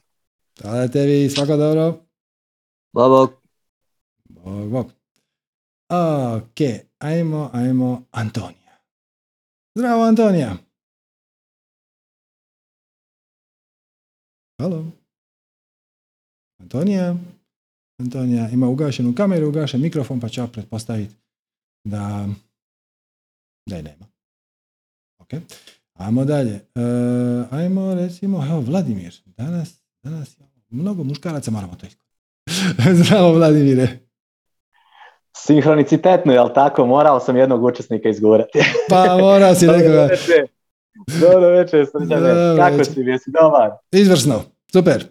hvala 0.61 0.87
tebi, 0.87 1.29
svako 1.29 1.57
dobro. 1.57 1.93
Bog, 2.93 3.09
bog. 3.11 3.31
Bog, 4.25 4.69
bog. 4.69 4.85
Ok, 5.89 6.59
ajmo, 6.99 7.49
ajmo, 7.53 8.03
Antonija. 8.11 8.58
Zdravo, 9.79 10.03
Antonija. 10.03 10.57
Halo. 14.61 14.91
Antonija. 16.61 17.15
Antonija 17.99 18.49
ima 18.49 18.67
ugašenu 18.67 19.15
kameru, 19.15 19.47
ugašen 19.49 19.81
mikrofon, 19.81 20.19
pa 20.19 20.29
ću 20.29 20.41
ja 20.41 20.47
pretpostaviti 20.47 21.15
da, 21.83 22.27
da 23.69 23.75
je 23.75 23.83
nema. 23.83 24.05
Ok. 25.19 25.29
Ajmo 25.93 26.25
dalje. 26.25 26.53
E, 26.75 26.81
ajmo 27.51 27.93
recimo, 27.93 28.45
evo 28.45 28.61
Vladimir. 28.61 29.21
Danas, 29.25 29.81
danas 30.03 30.37
mnogo 30.69 31.03
muškaraca 31.03 31.51
moramo 31.51 31.75
to 31.75 31.87
iskoristiti. 31.87 32.95
Zdravo 33.03 33.33
Vladimire. 33.33 34.08
Sinhronicitetno, 35.45 36.33
jel 36.33 36.49
tako? 36.53 36.85
Morao 36.85 37.19
sam 37.19 37.37
jednog 37.37 37.63
učesnika 37.63 38.09
izgurati. 38.09 38.59
Pa 38.89 39.17
mora 39.17 39.55
si 39.55 39.65
Dobro 39.67 39.79
nekoga. 39.79 40.03
večer. 40.05 40.47
Dobro 41.21 41.49
večer, 41.49 41.85
srđane. 41.91 42.33
Dobro 42.33 42.63
Kako 42.63 42.77
večer. 42.77 42.93
si, 42.93 42.99
jesi 43.01 43.31
dobar? 43.31 43.71
Izvrsno, 43.91 44.41
super. 44.71 45.03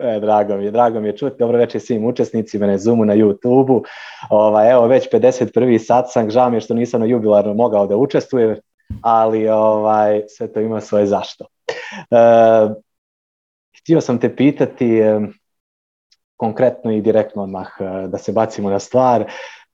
E, 0.00 0.20
drago 0.20 0.56
mi 0.56 0.64
je, 0.64 0.70
drago 0.70 1.00
mi 1.00 1.08
je 1.08 1.16
čuti. 1.16 1.36
Dobro 1.38 1.58
večer 1.58 1.80
svim 1.80 2.04
učesnicima 2.04 2.66
na 2.66 2.78
Zoomu, 2.78 3.04
na 3.04 3.14
YouTubeu. 3.14 3.82
Ovaj, 4.30 4.72
evo, 4.72 4.86
već 4.86 5.08
51. 5.12 5.78
satsang, 5.78 6.30
žao 6.30 6.50
mi 6.50 6.56
je 6.56 6.60
što 6.60 6.74
nisam 6.74 7.00
na 7.00 7.06
jubilarno 7.06 7.54
mogao 7.54 7.86
da 7.86 7.96
učestvujem, 7.96 8.56
ali 9.02 9.48
ovaj, 9.48 10.22
sve 10.28 10.52
to 10.52 10.60
ima 10.60 10.80
svoje 10.80 11.06
zašto. 11.06 11.44
E, 12.10 12.16
htio 13.80 14.00
sam 14.00 14.18
te 14.18 14.36
pitati, 14.36 15.00
konkretno 16.40 16.92
i 16.92 17.00
direktno 17.00 17.42
odmah 17.42 17.68
e, 17.80 18.08
da 18.08 18.18
se 18.18 18.32
bacimo 18.32 18.70
na 18.70 18.78
stvar, 18.78 19.24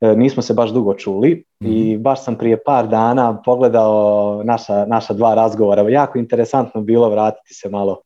e, 0.01 0.16
nismo 0.16 0.43
se 0.43 0.55
baš 0.55 0.70
dugo 0.70 0.94
čuli 0.94 1.44
i 1.60 1.94
Mhm. 1.94 2.02
baš 2.02 2.24
sam 2.24 2.36
prije 2.38 2.59
par 2.64 2.88
dana 2.88 3.43
pogledao 3.44 4.43
naša, 4.44 4.84
naša 4.86 5.14
dva 5.14 5.34
razgovora. 5.34 5.88
Jako 5.88 6.18
interesantno 6.18 6.80
bilo 6.80 7.09
vratiti 7.09 7.55
se 7.55 7.68
malo 7.68 8.01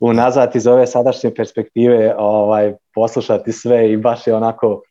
unazad 0.00 0.56
iz 0.56 0.66
ove 0.66 0.86
sadašnje 0.86 1.34
perspektive, 1.34 2.14
ovaj, 2.18 2.74
poslušati 2.94 3.52
sve 3.52 3.92
i 3.92 3.96
baš 3.96 4.26
je 4.26 4.34
onako, 4.34 4.82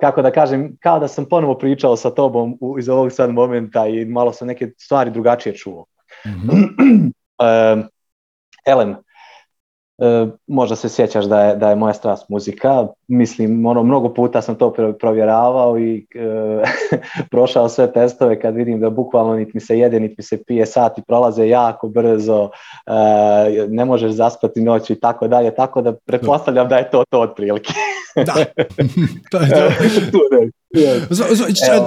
kako 0.00 0.22
da 0.22 0.30
kažem, 0.30 0.76
kao 0.82 0.98
da 0.98 1.08
sam 1.08 1.24
ponovo 1.24 1.54
pričao 1.58 1.96
sa 1.96 2.10
tobom 2.10 2.58
u, 2.60 2.78
iz 2.78 2.88
ovog 2.88 3.12
sad 3.12 3.30
momenta 3.30 3.86
i 3.86 4.04
malo 4.04 4.32
sam 4.32 4.48
neke 4.48 4.70
stvari 4.78 5.10
drugačije 5.10 5.54
čuo. 5.54 5.84
Mhm. 6.26 6.50
E, 7.40 7.76
Elen, 8.66 8.96
e, 9.98 10.26
možda 10.46 10.76
se 10.76 10.88
sjećaš 10.88 11.24
da 11.24 11.40
je, 11.40 11.56
da 11.56 11.70
je 11.70 11.76
moja 11.76 11.94
strast 11.94 12.28
muzika. 12.28 12.86
Mislim, 13.08 13.66
ono, 13.66 13.82
mnogo 13.82 14.14
puta 14.14 14.42
sam 14.42 14.54
to 14.54 14.74
pr- 14.76 14.92
provjeravao 14.98 15.78
i 15.78 16.06
e, 16.14 16.62
prošao 17.30 17.68
sve 17.68 17.92
testove 17.92 18.40
kad 18.40 18.54
vidim 18.54 18.80
da 18.80 18.90
bukvalno 18.90 19.34
niti 19.34 19.50
mi 19.54 19.60
se 19.60 19.78
jede, 19.78 20.00
niti 20.00 20.14
mi 20.18 20.24
se 20.24 20.42
pije, 20.46 20.66
sati 20.66 21.02
prolaze 21.06 21.48
jako 21.48 21.88
brzo, 21.88 22.50
e, 22.86 23.66
ne 23.68 23.84
možeš 23.84 24.12
zaspati 24.12 24.60
noć 24.60 24.90
i 24.90 25.00
tako 25.00 25.28
dalje, 25.28 25.54
tako 25.54 25.82
da 25.82 25.92
pretpostavljam 25.92 26.68
da 26.68 26.76
je 26.76 26.90
to 26.90 27.04
to 27.10 27.20
otprilike. 27.20 27.72
Da. 28.16 28.34
to 29.30 29.38
je 29.38 29.50
to. 29.50 29.68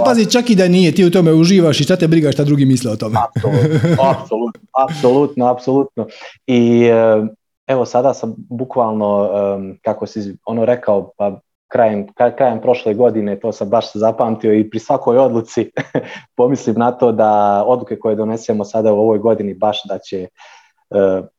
Pazi, 0.06 0.32
čak 0.32 0.50
i 0.50 0.56
da 0.56 0.68
nije, 0.68 0.92
ti 0.92 1.06
u 1.06 1.12
tome 1.12 1.34
uživaš 1.34 1.80
i 1.80 1.84
šta 1.84 1.96
te 1.96 2.08
briga 2.08 2.32
šta 2.32 2.44
drugi 2.44 2.66
misle 2.66 2.92
o 2.92 2.96
tome. 2.96 3.20
Apsolutno, 3.20 4.04
apsolutno, 4.04 4.62
apsolutno, 4.90 5.46
apsolutno. 5.46 6.08
I 6.48 6.84
e, 6.84 7.28
evo 7.72 7.86
sada 7.86 8.14
sam 8.14 8.36
bukvalno, 8.38 9.30
em, 9.34 9.78
kako 9.82 10.08
si 10.08 10.38
ono 10.46 10.66
rekao, 10.66 11.12
pa 11.18 11.40
krajem, 11.68 12.08
kraj- 12.08 12.36
krajem 12.36 12.62
prošle 12.62 12.94
godine, 12.94 13.40
to 13.40 13.52
sam 13.52 13.70
baš 13.70 13.94
zapamtio 13.94 14.54
i 14.54 14.70
pri 14.70 14.80
svakoj 14.80 15.18
odluci 15.18 15.72
pomislim 16.38 16.76
na 16.80 16.92
to 16.92 17.12
da 17.12 17.64
odluke 17.68 18.00
koje 18.00 18.16
donesemo 18.16 18.64
sada 18.64 18.94
u 18.94 19.00
ovoj 19.00 19.20
godini 19.20 19.54
baš 19.54 19.84
da 19.88 19.98
će 20.00 20.22
e, 20.22 20.28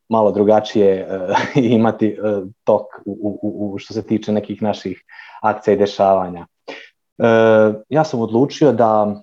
malo 0.09 0.33
drugačije 0.33 0.89
e, 0.97 1.07
imati 1.79 2.07
e, 2.07 2.19
tok 2.65 2.87
u, 3.07 3.39
u, 3.43 3.75
u 3.75 3.79
što 3.79 3.95
se 3.95 4.07
tiče 4.07 4.33
nekih 4.33 4.63
naših 4.63 5.05
akcija 5.43 5.75
i 5.75 5.79
dešavanja. 5.79 6.47
Ja 7.89 8.05
sam 8.05 8.21
odlučio 8.21 8.73
da 8.73 9.23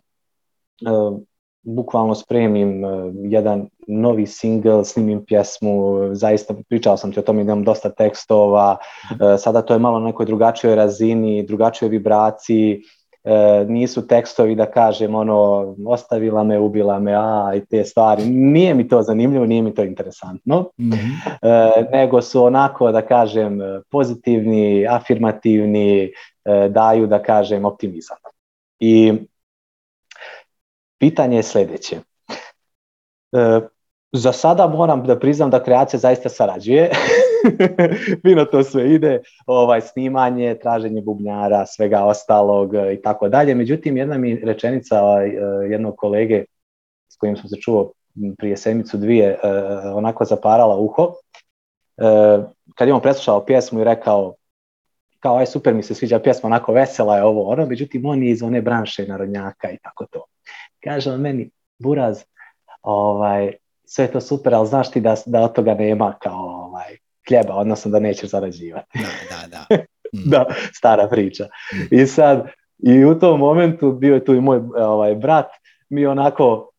bukvalno 1.62 2.16
spremim 2.16 2.86
e, 2.86 2.88
jedan 3.14 3.68
novi 3.88 4.26
single, 4.28 4.86
snimim 4.86 5.26
pjesmu, 5.26 5.98
zaista 6.12 6.54
pričao 6.70 6.98
sam 6.98 7.12
ti 7.12 7.20
o 7.20 7.24
tome, 7.24 7.42
imam 7.42 7.64
dosta 7.64 7.90
tekstova, 7.90 8.78
e, 9.12 9.38
sada 9.38 9.62
to 9.62 9.74
je 9.74 9.80
malo 9.80 10.00
na 10.00 10.06
nekoj 10.06 10.26
drugačijoj 10.26 10.76
razini, 10.76 11.44
drugačijoj 11.44 11.90
vibraciji, 11.90 12.82
e, 13.24 13.66
nisu 13.68 14.08
tekstovi 14.08 14.56
da 14.56 14.66
kažem 14.66 15.16
ono, 15.16 15.76
ostavila 15.88 16.44
me, 16.44 16.60
ubila 16.60 17.00
me, 17.00 17.14
a 17.16 17.52
i 17.56 17.66
te 17.66 17.84
stvari, 17.84 18.26
nije 18.26 18.74
mi 18.74 18.88
to 18.88 19.02
zanimljivo, 19.02 19.46
nije 19.46 19.62
mi 19.62 19.74
to 19.74 19.84
interesantno, 19.84 20.70
Mhm. 20.80 20.98
e, 21.42 21.86
nego 21.92 22.22
su 22.22 22.44
onako 22.44 22.92
da 22.92 23.02
kažem 23.02 23.60
pozitivni, 23.92 24.88
afirmativni, 24.90 26.12
daju 26.70 27.08
da 27.08 27.22
kažem 27.22 27.66
optimizam. 27.66 28.18
I 28.80 29.14
pitanje 31.00 31.38
je 31.38 31.44
sljedeće. 31.44 31.96
E, 33.32 33.60
za 34.12 34.32
sada 34.32 34.68
moram 34.68 35.04
da 35.06 35.20
priznam 35.20 35.50
da 35.50 35.64
kreacija 35.64 36.00
zaista 36.00 36.30
sarađuje. 36.30 36.90
Fino 38.22 38.46
to 38.46 38.64
sve 38.64 38.94
ide, 38.94 39.22
ovaj 39.46 39.82
snimanje, 39.82 40.56
traženje 40.62 41.02
bubnjara, 41.02 41.66
svega 41.66 42.04
ostalog 42.04 42.76
e, 42.76 42.94
i 42.94 43.02
tako 43.02 43.30
dalje. 43.30 43.56
Međutim, 43.56 43.98
jedna 43.98 44.18
mi 44.18 44.36
rečenica 44.36 44.96
e, 44.96 45.28
jednog 45.72 45.96
kolege 45.98 46.44
s 47.10 47.18
kojim 47.18 47.38
sam 47.38 47.50
se 47.50 47.56
čuo 47.62 47.92
prije 48.38 48.58
sedmicu 48.58 48.98
dvije, 48.98 49.28
e, 49.28 49.38
onako 49.94 50.26
zaparala 50.26 50.78
uho. 50.78 51.14
Kad 52.76 52.88
je 52.88 52.94
on 52.94 53.02
preslušao 53.02 53.46
pjesmu 53.46 53.80
i 53.80 53.84
rekao 53.84 54.36
kao 55.20 55.38
aj 55.38 55.46
super 55.46 55.74
mi 55.74 55.84
se 55.84 55.96
sviđa 55.96 56.20
pjesma, 56.20 56.48
onako 56.48 56.74
vesela 56.74 57.18
je 57.18 57.24
ovo, 57.24 57.50
ono, 57.50 57.66
međutim 57.66 58.06
on 58.06 58.24
je 58.24 58.30
iz 58.30 58.44
one 58.44 58.62
branše 58.62 59.06
narodnjaka 59.08 59.72
i 59.72 59.78
tako 59.78 60.06
to. 60.06 60.26
Kaže 60.84 61.12
on 61.12 61.22
meni, 61.22 61.50
Buraz, 61.80 62.24
ovaj, 62.82 63.54
sve 63.86 64.06
je 64.06 64.12
to 64.12 64.22
super, 64.22 64.54
ali 64.54 64.68
znaš 64.68 64.92
ti 64.92 65.02
da, 65.02 65.16
da 65.26 65.42
od 65.42 65.54
toga 65.54 65.74
nema 65.74 66.14
kao 66.20 66.66
ovaj, 66.66 66.98
hljeba, 67.30 67.56
odnosno 67.56 67.92
da 67.92 68.00
nećeš 68.00 68.30
zarađivati. 68.30 69.00
Da, 69.00 69.48
da, 69.48 69.66
da. 69.70 69.84
Mm. 70.14 70.30
da, 70.30 70.46
stara 70.74 71.08
priča. 71.08 71.48
I 71.92 72.06
sad, 72.06 72.48
i 72.78 73.06
u 73.06 73.20
tom 73.20 73.40
momentu 73.40 73.92
bio 73.92 74.14
je 74.14 74.26
tu 74.26 74.34
i 74.34 74.42
moj 74.42 74.62
ovaj, 74.76 75.16
brat, 75.16 75.46
mi 75.90 76.06
onako 76.06 76.70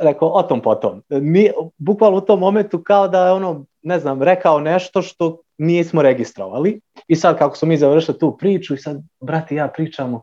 rekao 0.00 0.28
o 0.28 0.42
tom 0.42 0.62
potom. 0.62 1.02
Mi, 1.08 1.50
bukvalno 1.78 2.18
u 2.18 2.20
tom 2.20 2.40
momentu 2.40 2.82
kao 2.82 3.08
da 3.08 3.26
je 3.26 3.32
ono, 3.32 3.64
ne 3.82 3.98
znam, 3.98 4.22
rekao 4.22 4.60
nešto 4.60 5.02
što 5.02 5.40
nismo 5.58 6.02
registrovali 6.02 6.80
i 7.08 7.16
sad 7.16 7.38
kako 7.38 7.56
smo 7.56 7.68
mi 7.68 7.76
završili 7.76 8.18
tu 8.18 8.36
priču 8.36 8.74
i 8.74 8.78
sad 8.78 9.02
brat 9.20 9.52
i 9.52 9.54
ja 9.54 9.68
pričamo, 9.68 10.22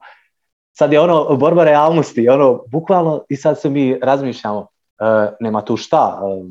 sad 0.78 0.94
je 0.94 1.00
ono 1.00 1.36
borba 1.36 1.64
realnosti, 1.64 2.30
ono 2.30 2.64
bukvalno 2.68 3.26
i 3.30 3.36
sad 3.36 3.60
se 3.62 3.70
mi 3.70 4.00
razmišljamo, 4.02 4.68
e, 5.00 5.36
nema 5.40 5.62
tu 5.62 5.78
šta, 5.78 6.22
e, 6.22 6.50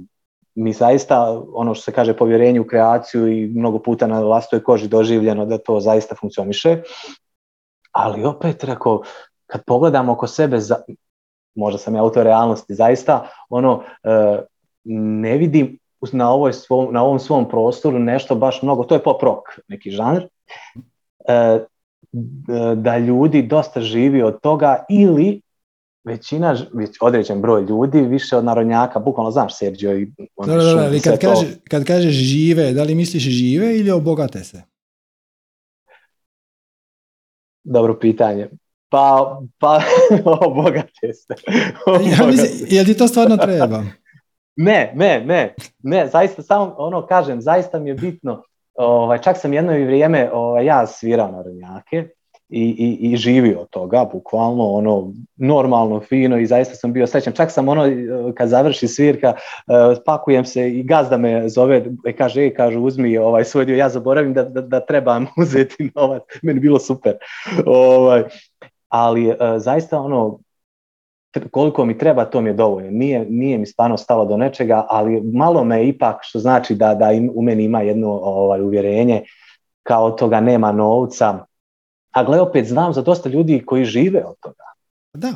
mi 0.55 0.73
zaista, 0.73 1.43
ono 1.55 1.75
što 1.75 1.85
se 1.85 1.93
kaže 1.93 2.17
povjerenje 2.17 2.61
u 2.61 2.67
kreaciju 2.67 3.29
i 3.29 3.47
mnogo 3.47 3.79
puta 3.79 4.07
na 4.07 4.21
vlastoj 4.21 4.63
koži 4.63 4.89
doživljeno 4.89 5.47
da 5.47 5.59
to 5.59 5.81
zaista 5.81 6.15
funkcioniše, 6.15 6.83
ali 7.93 8.25
opet 8.25 8.65
rekao, 8.65 9.03
kad 9.47 9.65
pogledamo 9.67 10.13
oko 10.13 10.27
sebe, 10.27 10.61
za, 10.61 10.77
možda 11.55 11.79
sam 11.79 11.95
ja 11.95 12.03
u 12.03 12.11
toj 12.11 12.25
realnosti, 12.25 12.75
zaista 12.75 13.29
ono, 13.49 13.83
e, 14.05 14.43
ne 14.95 15.37
vidim 15.37 15.79
na, 16.13 16.31
ovoj 16.31 16.53
svom, 16.53 16.95
na 16.95 17.03
ovom 17.03 17.19
svom 17.19 17.49
prostoru 17.49 17.99
nešto 17.99 18.35
baš 18.35 18.63
mnogo, 18.63 18.85
to 18.85 18.95
je 18.95 19.03
pop 19.03 19.23
rock, 19.23 19.43
neki 19.69 19.91
žanr, 19.91 20.23
e, 21.29 21.59
da 22.77 22.99
ljudi 22.99 23.43
dosta 23.43 23.81
živi 23.81 24.23
od 24.23 24.41
toga 24.41 24.85
ili 24.91 25.41
većina, 26.05 26.57
već 26.75 26.97
određen 27.01 27.41
broj 27.41 27.63
ljudi, 27.63 28.01
više 28.01 28.37
od 28.37 28.45
narodnjaka, 28.45 28.99
bukvalno 28.99 29.31
znaš 29.31 29.59
Sergio 29.59 29.99
i 29.99 30.13
ono, 30.37 30.53
Da, 30.53 30.65
da, 30.65 30.75
da, 30.75 30.85
ali 30.85 31.01
kad, 31.01 31.21
to. 31.21 31.29
kaže, 31.29 31.47
kad 31.71 31.85
kažeš 31.85 32.15
žive, 32.15 32.73
da 32.73 32.83
li 32.83 32.95
misliš 32.95 33.23
žive 33.23 33.79
ili 33.79 33.91
obogate 33.91 34.45
se? 34.45 34.63
Dobro 37.65 37.99
pitanje. 38.01 38.49
Pa, 38.89 39.41
pa, 39.59 39.83
obogate 40.47 41.13
se. 41.13 41.35
Ja 41.87 41.93
Obogate 41.97 42.27
mislim, 42.27 42.69
jel 42.71 42.85
ti 42.85 42.97
to 42.97 43.09
stvarno 43.09 43.37
treba? 43.37 43.85
Ne, 44.57 44.93
ne, 44.95 45.25
ne, 45.25 45.55
ne, 45.83 46.07
zaista 46.07 46.43
samo 46.43 46.75
ono 46.79 47.07
kažem, 47.07 47.41
zaista 47.41 47.79
mi 47.79 47.91
je 47.91 47.95
bitno, 47.95 48.43
ovaj, 48.75 49.19
čak 49.19 49.39
sam 49.39 49.53
jedno 49.53 49.73
vrijeme 49.73 50.31
ovaj, 50.33 50.65
ja 50.65 50.87
svirao 50.87 51.31
narodnjake 51.31 52.09
i, 52.49 52.63
i, 52.63 53.13
i 53.13 53.17
živio 53.17 53.61
od 53.61 53.71
toga, 53.71 54.09
bukvalno 54.13 54.71
ono 54.71 55.13
normalno, 55.37 56.01
fino 56.01 56.39
i 56.39 56.47
zaista 56.47 56.75
sam 56.75 56.93
bio 56.93 57.07
srećan. 57.07 57.33
Čak 57.33 57.51
sam 57.51 57.69
ono, 57.69 57.85
kad 58.35 58.49
završi 58.49 58.89
svirka, 58.89 59.29
eh, 59.37 59.97
pakujem 60.07 60.45
se 60.45 60.71
i 60.71 60.83
gazda 60.83 61.17
me 61.17 61.49
zove 61.49 61.85
i 62.09 62.13
kaže, 62.13 62.43
ej, 62.43 62.55
kaže, 62.55 62.79
uzmi 62.79 63.19
ovaj 63.19 63.45
svoj 63.45 63.65
dio, 63.65 63.77
ja 63.77 63.89
zaboravim 63.89 64.35
da, 64.35 64.43
da, 64.43 64.61
da 64.61 64.81
trebam 64.81 65.27
uzeti 65.43 65.91
novac, 65.95 66.23
meni 66.43 66.61
bilo 66.61 66.79
super. 66.79 67.17
Ovaj, 67.67 68.25
ali 68.89 69.29
eh, 69.29 69.37
zaista 69.59 70.01
ono, 70.01 70.39
koliko 71.51 71.85
mi 71.85 71.99
treba, 71.99 72.25
to 72.25 72.41
mi 72.41 72.51
je 72.51 72.55
dovoljno. 72.55 72.91
Nije, 72.91 73.27
nije 73.29 73.59
mi 73.59 73.67
stvarno 73.67 73.97
stalo 73.97 74.25
do 74.25 74.37
nečega, 74.37 74.87
ali 74.91 75.21
malo 75.21 75.65
me 75.65 75.89
ipak, 75.89 76.17
što 76.21 76.39
znači 76.39 76.75
da, 76.75 76.95
da 76.95 77.13
im, 77.13 77.31
u 77.35 77.43
meni 77.43 77.65
ima 77.65 77.81
jedno 77.81 78.11
ovaj, 78.11 78.61
uvjerenje, 78.61 79.23
kao 79.83 80.11
toga 80.11 80.41
nema 80.41 80.73
novca. 80.73 81.45
A 82.11 82.25
gle, 82.25 82.41
opet 82.41 82.67
znam 82.67 82.93
za 82.93 83.03
dosta 83.03 83.29
ljudi 83.29 83.63
koji 83.67 83.85
žive 83.85 84.25
od 84.25 84.37
toga. 84.41 84.65
Da. 85.15 85.33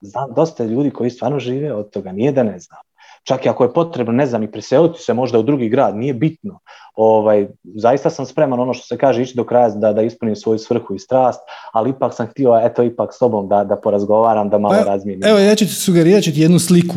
Znam 0.00 0.34
dosta 0.34 0.64
ljudi 0.64 0.90
koji 0.90 1.10
stvarno 1.10 1.38
žive 1.38 1.72
od 1.72 1.90
toga, 1.90 2.12
nije 2.12 2.32
da 2.32 2.42
ne 2.42 2.58
znam. 2.58 2.80
Čak 3.22 3.46
i 3.46 3.48
ako 3.48 3.64
je 3.64 3.72
potrebno, 3.72 4.12
ne 4.12 4.26
znam, 4.26 4.42
i 4.42 4.50
preseliti 4.50 5.02
se 5.02 5.14
možda 5.14 5.38
u 5.38 5.42
drugi 5.42 5.68
grad, 5.68 5.96
nije 5.96 6.14
bitno. 6.14 6.58
Ovaj, 6.94 7.48
zaista 7.74 8.10
sam 8.10 8.26
spreman 8.26 8.60
ono 8.60 8.74
što 8.74 8.86
se 8.86 8.98
kaže 8.98 9.22
ići 9.22 9.36
do 9.36 9.44
kraja 9.44 9.68
da, 9.68 9.92
da 9.92 10.02
ispunim 10.02 10.36
svoju 10.36 10.58
svrhu 10.58 10.94
i 10.94 10.98
strast, 10.98 11.40
ali 11.72 11.90
ipak 11.90 12.14
sam 12.14 12.26
htio, 12.26 12.60
eto, 12.64 12.82
ipak 12.82 13.14
s 13.14 13.18
tobom 13.18 13.48
da, 13.48 13.64
da 13.64 13.76
porazgovaram, 13.76 14.48
da 14.48 14.58
malo 14.58 14.74
Pa, 14.78 14.84
razmijenim. 14.84 15.28
Evo, 15.28 15.38
ja 15.38 15.54
ću 15.54 15.64
ti 15.64 15.72
sugerirat 15.72 16.22
ću 16.22 16.32
ti 16.32 16.40
jednu 16.40 16.58
sliku 16.58 16.96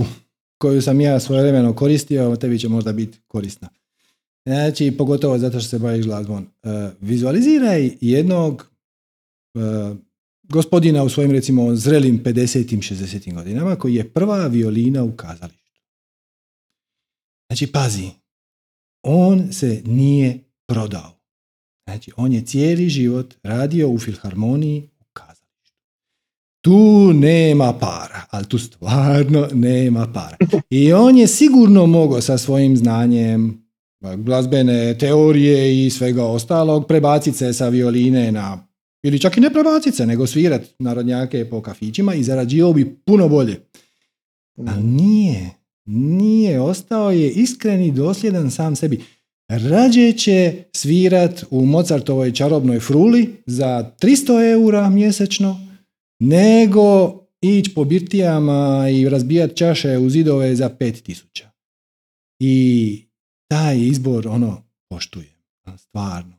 koju 0.58 0.82
sam 0.82 1.02
ja 1.02 1.20
svojevremeno 1.20 1.76
koristio, 1.76 2.36
tebi 2.36 2.60
će 2.60 2.70
možda 2.70 2.92
biti 2.92 3.20
korisna. 3.28 3.70
Znači, 4.46 4.96
pogotovo 4.98 5.38
zato 5.38 5.60
što 5.60 5.70
se 5.70 5.80
baviš 5.80 6.06
glazbom. 6.06 6.48
E, 6.64 6.70
vizualiziraj 7.02 7.90
jednog 8.02 8.72
e, 9.56 9.60
gospodina 10.44 11.04
u 11.04 11.10
svojim, 11.10 11.32
recimo, 11.32 11.76
zrelim 11.76 12.24
50 12.24 12.78
60 12.78 13.34
godinama, 13.34 13.76
koji 13.76 13.96
je 13.96 14.10
prva 14.10 14.48
violina 14.48 15.04
u 15.04 15.12
kazalištu. 15.12 15.63
Znači, 17.54 17.72
pazi, 17.72 18.10
on 19.04 19.54
se 19.54 19.82
nije 19.86 20.40
prodao. 20.68 21.20
Znači, 21.88 22.12
on 22.18 22.34
je 22.34 22.46
cijeli 22.46 22.90
život 22.90 23.34
radio 23.44 23.90
u 23.90 24.00
filharmoniji 24.00 24.90
u 25.00 25.04
kazalištu. 25.14 25.74
Tu 26.62 27.12
nema 27.14 27.74
para, 27.74 28.26
ali 28.30 28.46
tu 28.46 28.60
stvarno 28.60 29.48
nema 29.54 30.08
para. 30.14 30.38
I 30.70 30.94
on 30.94 31.18
je 31.18 31.28
sigurno 31.28 31.86
mogao 31.86 32.22
sa 32.22 32.38
svojim 32.38 32.78
znanjem 32.78 33.68
glazbene 34.18 34.98
teorije 34.98 35.86
i 35.86 35.90
svega 35.90 36.26
ostalog 36.26 36.88
prebaciti 36.88 37.38
se 37.38 37.54
sa 37.54 37.70
violine 37.70 38.32
na 38.32 38.68
ili 39.04 39.20
čak 39.20 39.38
i 39.38 39.42
ne 39.42 39.50
prebaciti 39.50 39.98
se, 39.98 40.06
nego 40.06 40.28
svirat 40.28 40.62
narodnjake 40.80 41.50
po 41.50 41.62
kafićima 41.62 42.14
i 42.14 42.24
zarađivao 42.24 42.74
bi 42.74 42.96
puno 43.06 43.30
bolje. 43.30 43.60
Ali 44.58 44.84
nije. 44.84 45.63
Nije. 45.86 46.62
Ostao 46.62 47.12
je 47.12 47.32
iskren 47.32 47.82
i 47.82 47.92
dosljedan 47.92 48.52
sam 48.52 48.76
sebi. 48.76 49.04
Rađe 49.48 50.12
će 50.12 50.64
svirat 50.74 51.44
u 51.50 51.66
Mozartovoj 51.66 52.34
čarobnoj 52.34 52.80
fruli 52.80 53.44
za 53.46 53.92
300 54.02 54.52
eura 54.52 54.90
mjesečno, 54.90 55.68
nego 56.20 57.20
ići 57.42 57.74
po 57.74 57.84
birtijama 57.84 58.90
i 58.90 59.10
razbijat 59.10 59.56
čaše 59.56 59.98
u 59.98 60.10
zidove 60.10 60.56
za 60.56 60.70
5000. 60.80 61.44
I 62.40 63.08
taj 63.48 63.80
izbor 63.80 64.28
ono 64.28 64.64
poštuje. 64.90 65.34
Stvarno. 65.78 66.34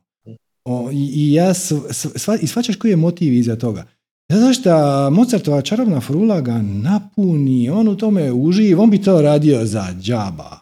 O, 0.63 0.89
i, 0.93 1.33
ja 1.33 1.53
sva, 1.53 2.37
i 2.41 2.47
shvaćaš 2.47 2.75
koji 2.75 2.91
je 2.91 2.95
motiv 2.95 3.33
iza 3.33 3.55
toga. 3.55 3.87
Zato 4.31 4.53
što 4.53 5.09
Mozartova 5.09 5.61
čarobna 5.61 6.01
frula 6.01 6.41
ga 6.41 6.61
napuni, 6.61 7.69
on 7.69 7.87
u 7.87 7.97
tome 7.97 8.31
uživ, 8.31 8.81
on 8.81 8.89
bi 8.89 9.01
to 9.01 9.21
radio 9.21 9.65
za 9.65 9.87
džaba. 10.01 10.59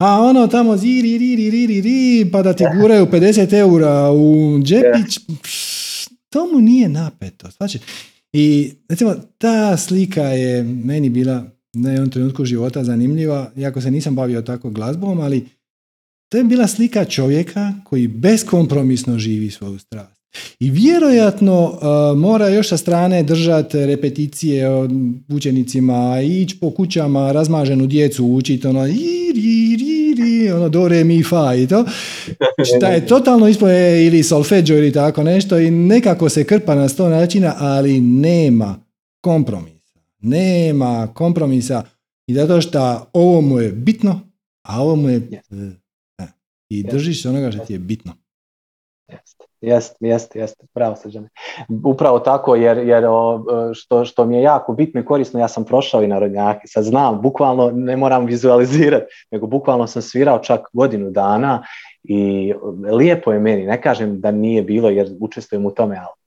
A 0.00 0.20
ono 0.20 0.46
tamo 0.46 0.76
ziri, 0.76 1.18
ri, 1.18 1.36
ri, 1.36 1.50
ri, 1.50 1.80
ri, 1.80 2.30
pa 2.32 2.42
da 2.42 2.52
ti 2.52 2.64
guraju 2.80 3.06
50 3.06 3.54
eura 3.54 4.10
u 4.12 4.58
džepić, 4.62 5.18
to 6.28 6.46
mu 6.52 6.60
nije 6.60 6.88
napeto. 6.88 7.50
Shvaćaš? 7.50 7.80
I 8.32 8.72
recimo 8.88 9.14
ta 9.38 9.76
slika 9.76 10.22
je 10.22 10.62
meni 10.62 11.08
bila 11.10 11.44
na 11.72 11.90
jednom 11.90 12.10
trenutku 12.10 12.44
života 12.44 12.84
zanimljiva, 12.84 13.50
iako 13.56 13.80
se 13.80 13.90
nisam 13.90 14.14
bavio 14.14 14.42
tako 14.42 14.70
glazbom, 14.70 15.20
ali 15.20 15.48
to 16.28 16.38
je 16.38 16.44
bila 16.44 16.66
slika 16.66 17.04
čovjeka 17.04 17.72
koji 17.84 18.08
beskompromisno 18.08 19.18
živi 19.18 19.50
svoju 19.50 19.78
strast. 19.78 20.19
I 20.60 20.70
vjerojatno 20.70 21.64
uh, 21.64 22.18
mora 22.18 22.48
još 22.48 22.68
sa 22.68 22.76
strane 22.76 23.22
držati 23.22 23.86
repeticije 23.86 24.68
od 24.68 24.90
učenicima, 25.28 26.20
ići 26.20 26.58
po 26.60 26.70
kućama, 26.70 27.32
razmaženu 27.32 27.86
djecu 27.86 28.26
učiti, 28.26 28.66
ono, 28.66 28.86
i, 28.86 29.32
ri, 29.34 29.76
ri, 29.76 30.14
ri, 30.22 30.50
ono, 30.50 30.68
do, 30.68 30.88
re, 30.88 31.04
mi, 31.04 31.22
fa 31.22 31.54
i 31.54 31.66
to. 31.66 31.84
Šta 32.76 32.88
je 32.88 33.06
totalno 33.06 33.48
ispoje 33.48 34.06
ili 34.06 34.22
solfeđo 34.22 34.74
ili 34.74 34.92
tako 34.92 35.22
nešto 35.22 35.58
i 35.58 35.70
nekako 35.70 36.28
se 36.28 36.44
krpa 36.44 36.74
na 36.74 36.88
sto 36.88 37.08
načina, 37.08 37.54
ali 37.58 38.00
nema 38.00 38.76
kompromisa. 39.20 40.00
Nema 40.20 41.08
kompromisa 41.14 41.82
i 42.26 42.34
zato 42.34 42.60
što 42.60 43.10
ovo 43.12 43.40
mu 43.40 43.60
je 43.60 43.72
bitno, 43.72 44.20
a 44.62 44.82
ovo 44.82 44.96
mu 44.96 45.08
je 45.08 45.42
i 46.68 46.82
držiš 46.82 47.22
se 47.22 47.28
onoga 47.28 47.52
što 47.52 47.64
ti 47.64 47.72
je 47.72 47.78
bitno. 47.78 48.12
Jeste, 49.60 49.96
jeste, 50.00 50.38
jeste, 50.38 50.66
pravo 50.72 50.96
srđane. 50.96 51.28
Upravo 51.84 52.18
tako, 52.18 52.54
jer, 52.54 52.78
jer 52.78 53.04
što, 53.74 54.04
što 54.04 54.24
mi 54.24 54.36
je 54.36 54.42
jako 54.42 54.72
bitno 54.72 55.00
i 55.00 55.04
korisno, 55.04 55.40
ja 55.40 55.48
sam 55.48 55.64
prošao 55.64 56.02
i 56.02 56.06
narodnjaki, 56.06 56.68
sad 56.68 56.84
znam, 56.84 57.20
bukvalno 57.22 57.70
ne 57.70 57.96
moram 57.96 58.26
vizualizirati, 58.26 59.06
nego 59.30 59.46
bukvalno 59.46 59.86
sam 59.86 60.02
svirao 60.02 60.38
čak 60.38 60.60
godinu 60.72 61.10
dana 61.10 61.62
i 62.02 62.52
lijepo 62.92 63.32
je 63.32 63.38
meni, 63.38 63.66
ne 63.66 63.82
kažem 63.82 64.20
da 64.20 64.30
nije 64.30 64.62
bilo 64.62 64.88
jer 64.88 65.08
učestvujem 65.20 65.66
u 65.66 65.70
tome, 65.70 65.96
ali 65.96 66.20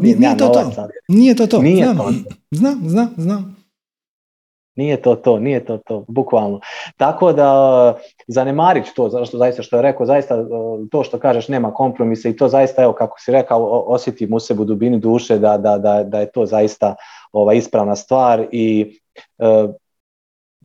nije, 0.00 0.16
nije, 0.16 0.36
to 0.36 0.48
to. 0.48 0.88
nije 1.08 1.34
to 1.34 1.46
to. 1.46 1.62
Nije 1.62 1.84
znam, 1.84 1.96
to. 1.96 2.12
Znam, 2.50 2.88
znam, 2.88 3.14
znam. 3.16 3.57
Nije 4.78 5.02
to 5.02 5.14
to, 5.14 5.38
nije 5.38 5.64
to 5.64 5.78
to, 5.78 6.04
bukvalno. 6.08 6.60
Tako 6.96 7.32
da 7.32 7.48
zanemarit 8.26 8.94
to, 8.94 9.08
zašto 9.08 9.38
zaista 9.38 9.62
što 9.62 9.76
je 9.76 9.82
rekao, 9.82 10.06
zaista 10.06 10.34
e, 10.34 10.44
to 10.90 11.02
što 11.02 11.18
kažeš 11.18 11.48
nema 11.48 11.74
kompromisa 11.74 12.28
i 12.28 12.36
to 12.36 12.48
zaista, 12.48 12.82
evo 12.82 12.92
kako 12.92 13.20
si 13.20 13.32
rekao, 13.32 13.84
osjetim 13.86 14.34
u 14.34 14.40
sebi 14.40 14.62
u 14.62 14.64
dubini 14.64 14.98
duše 14.98 15.38
da, 15.38 15.58
da, 15.58 15.78
da, 15.78 16.02
da 16.04 16.20
je 16.20 16.30
to 16.30 16.46
zaista 16.46 16.94
ova, 17.32 17.54
ispravna 17.54 17.96
stvar 17.96 18.46
i 18.52 18.98
e, 19.38 19.68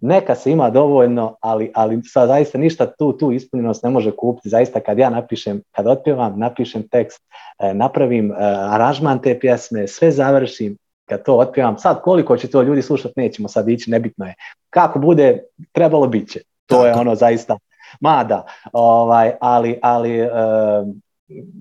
neka 0.02 0.36
se 0.36 0.52
ima 0.52 0.70
dovoljno, 0.70 1.36
ali, 1.42 1.72
ali 1.76 2.02
sad 2.04 2.28
zaista 2.28 2.58
ništa 2.58 2.86
tu, 2.86 3.18
tu 3.18 3.32
ispunjenost 3.32 3.84
ne 3.84 3.90
može 3.90 4.12
kupiti. 4.12 4.50
Zaista 4.50 4.80
kad 4.80 4.98
ja 4.98 5.10
napišem, 5.10 5.62
kad 5.72 5.88
otpjevam, 5.88 6.40
napišem 6.40 6.88
tekst, 6.88 7.22
e, 7.60 7.74
napravim 7.74 8.34
aranžman 8.70 9.22
te 9.22 9.40
pjesme, 9.40 9.88
sve 9.88 10.12
završim, 10.12 10.78
kad 11.06 11.24
to 11.24 11.38
otpjevam, 11.38 11.78
sad 11.78 12.02
koliko 12.02 12.38
će 12.38 12.50
to 12.50 12.62
ljudi 12.62 12.82
slušati, 12.82 13.14
nećemo 13.18 13.48
sad 13.48 13.70
ići, 13.70 13.92
nebitno 13.92 14.26
je. 14.26 14.34
Kako 14.70 15.00
bude, 15.00 15.44
trebalo 15.72 16.08
bit 16.08 16.32
će. 16.32 16.40
To 16.66 16.86
je 16.86 16.94
ono 16.94 17.16
zaista, 17.16 17.58
mada, 18.02 18.46
ovaj, 18.74 19.32
ali, 19.40 19.80
ali 19.82 20.30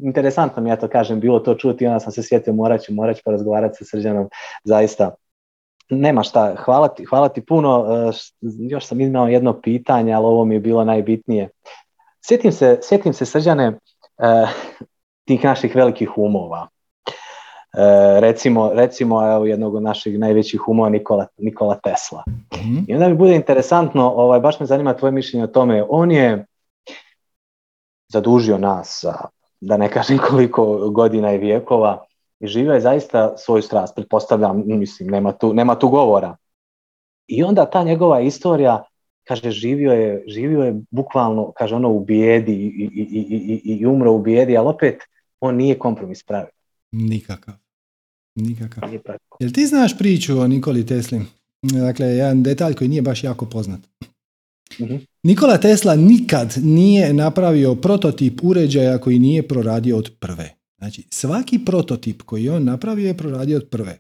interesantno 0.03 0.63
mi 0.63 0.71
ja 0.71 0.77
to 0.77 0.89
kažem, 0.89 1.21
bilo 1.21 1.39
to 1.39 1.55
čuti, 1.55 1.87
onda 1.87 2.01
sam 2.01 2.13
se 2.13 2.23
sjetio, 2.23 2.53
morat 2.53 2.81
ću, 2.81 2.95
morat 2.95 3.17
ću 3.17 3.23
porazgovarati 3.25 3.77
sa 3.77 3.85
Srđanom, 3.85 4.29
zaista. 4.65 5.15
Nema 5.91 6.23
šta, 6.23 6.55
hvala 6.59 6.89
ti, 6.89 7.05
hvala 7.05 7.29
ti 7.29 7.45
puno, 7.47 7.87
e, 7.89 8.13
još 8.71 8.87
sam 8.87 9.01
imao 9.01 9.29
jedno 9.29 9.61
pitanje, 9.61 10.13
ali 10.13 10.27
ovo 10.27 10.45
mi 10.45 10.55
je 10.55 10.61
bilo 10.61 10.85
najbitnije. 10.85 11.49
Sjetim 12.21 12.53
se, 12.53 12.79
sjetim 12.83 13.13
se 13.13 13.27
Srđane, 13.27 13.67
e, 13.67 14.47
tih 15.25 15.45
naših 15.45 15.77
velikih 15.77 16.19
umova. 16.19 16.69
E, 17.73 18.21
recimo, 18.21 18.73
recimo 18.75 19.33
evo 19.33 19.47
jednog 19.47 19.75
od 19.75 19.83
naših 19.83 20.19
najvećih 20.19 20.69
umova 20.69 20.89
Nikola, 20.89 21.27
Nikola 21.37 21.75
Tesla. 21.75 22.23
mm 22.55 22.85
I 22.89 22.95
onda 22.95 23.09
mi 23.09 23.15
bude 23.15 23.35
interesantno, 23.35 24.13
ovaj, 24.17 24.41
baš 24.41 24.61
me 24.61 24.67
zanima 24.67 24.95
tvoje 24.95 25.13
mišljenje 25.13 25.45
o 25.45 25.49
tome, 25.49 25.85
on 25.89 26.11
je 26.11 26.47
zadužio 28.09 28.59
nas 28.59 29.01
za, 29.03 29.15
da 29.61 29.77
ne 29.77 29.91
kažem 29.91 30.19
koliko 30.31 30.91
godina 30.91 31.33
i 31.33 31.39
vijekova, 31.39 32.05
i 32.41 32.47
živio 32.47 32.73
je 32.73 32.81
zaista 32.81 33.37
svoju 33.37 33.63
strast, 33.63 33.95
pretpostavljam, 33.95 34.63
mislim, 34.67 35.09
nema 35.09 35.33
tu, 35.33 35.55
nema 35.55 35.75
tu 35.75 35.89
govora. 35.89 36.37
I 37.27 37.43
onda 37.43 37.71
ta 37.71 37.83
njegova 37.85 38.21
istorija, 38.21 38.85
kaže, 39.25 39.51
živio 39.51 39.93
je, 39.93 40.25
živio 40.27 40.63
je 40.63 40.75
bukvalno, 40.91 41.53
kaže, 41.57 41.75
ono, 41.75 41.89
u 41.89 42.01
bijedi 42.05 42.53
i, 42.53 42.91
i, 42.95 43.03
i, 43.11 43.61
i, 43.65 43.77
i 43.77 43.87
umro 43.87 44.13
u 44.13 44.19
bijedi, 44.19 44.57
ali 44.57 44.69
opet 44.69 45.03
on 45.41 45.57
nije 45.57 45.79
kompromis 45.79 46.25
pravio. 46.25 46.51
Nikakav. 46.93 47.62
Nikakav. 48.35 48.91
Jel 49.41 49.51
ti 49.53 49.67
znaš 49.67 49.99
priču 49.99 50.39
o 50.39 50.47
Nikoli 50.47 50.87
Tesli? 50.87 51.21
Dakle, 51.63 52.07
jedan 52.07 52.43
detalj 52.43 52.75
koji 52.75 52.89
nije 52.89 53.03
baš 53.03 53.25
jako 53.25 53.47
poznat. 53.47 53.81
uh 54.79 55.01
Nikola 55.23 55.59
Tesla 55.59 55.97
nikad 55.97 56.55
nije 56.63 57.13
napravio 57.15 57.75
prototip 57.75 58.41
uređaja 58.43 58.99
koji 58.99 59.19
nije 59.19 59.49
proradio 59.49 59.97
od 59.97 60.13
prve. 60.19 60.55
Znači, 60.79 61.05
svaki 61.11 61.59
prototip 61.59 62.23
koji 62.23 62.49
on 62.49 62.65
napravio 62.65 63.07
je 63.07 63.17
proradio 63.17 63.57
od 63.57 63.69
prve. 63.69 63.99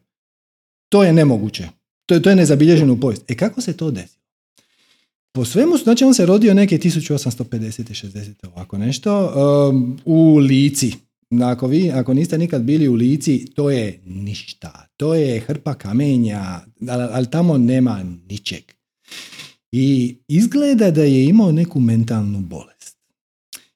To 0.89 1.05
je 1.05 1.13
nemoguće. 1.13 1.69
To 2.07 2.15
je, 2.15 2.23
to 2.23 2.31
je 2.31 2.37
nezabilježeno 2.37 2.93
u 2.93 3.01
povijest. 3.01 3.31
E 3.31 3.37
kako 3.37 3.61
se 3.61 3.77
to 3.77 3.91
desi? 3.91 4.19
Po 5.33 5.45
svemu, 5.45 5.77
znači 5.77 6.05
on 6.05 6.15
se 6.15 6.27
rodio 6.27 6.55
neke 6.55 6.79
1850. 6.79 8.07
60. 8.07 8.47
ovako 8.47 8.79
nešto 8.79 9.33
um, 9.71 10.01
u 10.05 10.37
Lici, 10.37 10.93
ako, 11.41 11.67
vi, 11.67 11.91
ako 11.91 12.15
niste 12.15 12.39
nikad 12.39 12.63
bili 12.63 12.89
u 12.89 12.95
Lici, 12.95 13.47
to 13.55 13.71
je 13.71 14.01
ništa. 14.07 14.87
To 14.97 15.15
je 15.15 15.41
hrpa 15.41 15.75
kamenja, 15.75 16.61
ali, 16.89 17.03
ali 17.13 17.31
tamo 17.31 17.59
nema 17.59 18.05
ničeg. 18.29 18.63
I 19.73 20.17
izgleda 20.29 20.91
da 20.91 21.03
je 21.03 21.25
imao 21.25 21.53
neku 21.53 21.81
mentalnu 21.81 22.41
bolest. 22.41 22.97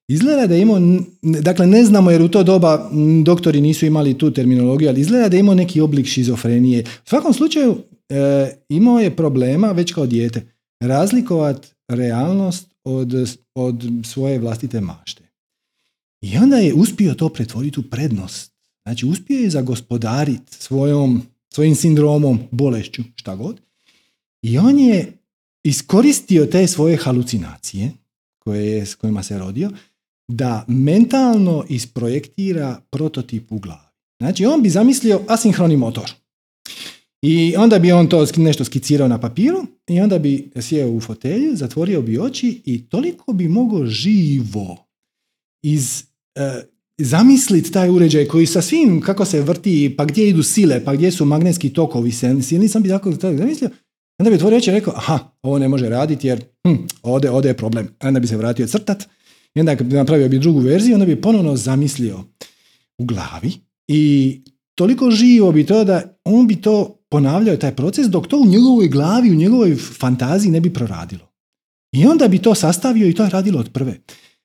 Izgleda 0.09 0.47
da 0.47 0.55
je 0.55 0.61
imao, 0.61 0.81
dakle 1.23 1.67
ne 1.67 1.85
znamo 1.85 2.11
jer 2.11 2.23
u 2.23 2.29
to 2.29 2.43
doba 2.43 2.91
doktori 3.25 3.61
nisu 3.61 3.87
imali 3.87 4.19
tu 4.19 4.31
terminologiju, 4.31 4.89
ali 4.89 5.01
izgleda 5.01 5.29
da 5.29 5.37
je 5.37 5.41
imao 5.41 5.55
neki 5.55 5.81
oblik 5.81 6.07
šizofrenije. 6.07 6.83
U 6.83 7.09
svakom 7.09 7.33
slučaju 7.33 7.77
e, 8.09 8.51
imao 8.69 9.01
je 9.01 9.17
problema 9.17 9.73
već 9.73 9.93
kao 9.93 10.07
dijete 10.07 10.43
razlikovati 10.81 11.69
realnost 11.89 12.75
od, 12.85 13.39
od 13.55 13.85
svoje 14.05 14.39
vlastite 14.39 14.81
mašte. 14.81 15.26
I 16.33 16.39
onda 16.39 16.57
je 16.57 16.75
uspio 16.75 17.15
to 17.15 17.29
pretvoriti 17.29 17.81
u 17.81 17.83
prednost. 17.83 18.53
Znači, 18.87 19.07
uspio 19.07 19.39
je 19.39 19.51
zagospodariti 19.51 20.57
svojom, 20.59 21.23
svojim 21.53 21.75
sindromom, 21.75 22.41
bolešću, 22.51 23.03
šta 23.17 23.37
god. 23.37 23.61
I 24.43 24.59
on 24.59 24.79
je 24.79 25.13
iskoristio 25.65 26.47
te 26.47 26.67
svoje 26.67 26.97
halucinacije, 26.97 27.93
koje 28.39 28.67
je, 28.67 28.87
s 28.87 28.95
kojima 28.95 29.23
se 29.23 29.39
rodio, 29.39 29.71
da 30.29 30.65
mentalno 30.69 31.65
isprojektira 31.69 32.81
prototip 32.91 33.53
u 33.53 33.59
glavi. 33.59 33.89
Znači, 34.21 34.47
on 34.47 34.63
bi 34.63 34.71
zamislio 34.71 35.21
asinhroni 35.29 35.77
motor. 35.77 36.11
I 37.23 37.57
onda 37.57 37.79
bi 37.79 37.93
on 37.93 38.09
to 38.09 38.27
nešto 38.37 38.65
skicirao 38.65 39.09
na 39.09 39.21
papiru 39.21 39.67
i 39.89 40.01
onda 40.01 40.19
bi 40.19 40.51
sjeo 40.61 40.91
u 40.91 41.01
fotelju, 41.01 41.57
zatvorio 41.57 42.03
bi 42.03 42.19
oči 42.19 42.63
i 42.65 42.89
toliko 42.89 43.33
bi 43.33 43.49
mogao 43.49 43.87
živo 43.87 44.87
iz, 45.63 46.05
zamisliti 46.99 47.73
taj 47.73 47.91
uređaj 47.91 48.27
koji 48.27 48.47
sa 48.47 48.63
svim 48.63 49.01
kako 49.01 49.25
se 49.25 49.41
vrti, 49.41 49.95
pa 49.99 50.05
gdje 50.05 50.29
idu 50.29 50.43
sile, 50.43 50.85
pa 50.85 50.95
gdje 50.95 51.11
su 51.11 51.25
magnetski 51.25 51.73
tokovi 51.73 52.13
silni, 52.13 52.69
sam 52.69 52.83
bi 52.83 52.89
tako 52.89 53.13
zamislio, 53.13 53.71
onda 54.19 54.31
bi 54.31 54.37
otvorio 54.37 54.57
oči 54.57 54.71
i 54.71 54.75
rekao, 54.75 54.95
aha, 54.97 55.19
ovo 55.43 55.59
ne 55.59 55.69
može 55.69 55.89
raditi 55.89 56.27
jer 56.27 56.45
hm, 56.69 56.75
ovdje, 57.03 57.31
ovdje 57.31 57.49
je 57.49 57.57
problem. 57.57 57.89
Onda 58.03 58.21
bi 58.21 58.27
se 58.27 58.37
vratio 58.37 58.67
crtat 58.67 59.05
i 59.55 59.61
onda 59.61 59.77
napravio 59.81 60.29
bi 60.29 60.39
drugu 60.39 60.59
verziju, 60.59 60.95
onda 60.95 61.07
bi 61.07 61.21
ponovno 61.21 61.57
zamislio 61.57 62.25
u 62.99 63.05
glavi 63.05 63.53
i 63.89 64.41
toliko 64.75 65.11
živo 65.11 65.53
bi 65.53 65.67
to 65.67 65.85
da 65.85 66.19
on 66.25 66.47
bi 66.47 66.57
to 66.57 67.03
ponavljao 67.11 67.57
taj 67.57 67.77
proces 67.77 68.07
dok 68.07 68.27
to 68.27 68.39
u 68.39 68.47
njegovoj 68.47 68.89
glavi, 68.89 69.31
u 69.31 69.35
njegovoj 69.35 69.77
fantaziji 69.77 70.51
ne 70.51 70.61
bi 70.61 70.73
proradilo. 70.73 71.33
I 71.93 72.07
onda 72.07 72.29
bi 72.29 72.39
to 72.39 72.55
sastavio 72.55 73.09
i 73.09 73.15
to 73.15 73.25
je 73.25 73.31
radilo 73.31 73.61
od 73.61 73.73
prve. 73.73 74.01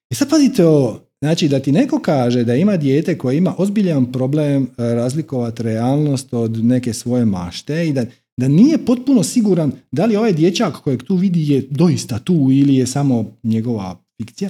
I 0.10 0.16
sad 0.16 0.30
pazite 0.30 0.66
ovo, 0.66 1.11
znači 1.22 1.48
da 1.48 1.60
ti 1.60 1.72
neko 1.72 2.00
kaže 2.00 2.44
da 2.44 2.56
ima 2.56 2.78
dijete 2.78 3.18
koje 3.18 3.38
ima 3.38 3.56
ozbiljan 3.58 4.12
problem 4.12 4.64
e, 4.64 4.68
razlikovati 4.78 5.64
realnost 5.64 6.34
od 6.34 6.66
neke 6.66 6.94
svoje 6.94 7.26
mašte 7.26 7.88
i 7.88 7.94
da, 7.94 8.06
da 8.38 8.48
nije 8.48 8.86
potpuno 8.86 9.24
siguran 9.24 9.72
da 9.92 10.06
li 10.06 10.16
ovaj 10.16 10.34
dječak 10.34 10.74
kojeg 10.74 11.04
tu 11.04 11.16
vidi 11.16 11.54
je 11.54 11.68
doista 11.70 12.20
tu 12.20 12.48
ili 12.52 12.76
je 12.76 12.88
samo 12.88 13.32
njegova 13.44 14.04
fikcija, 14.22 14.50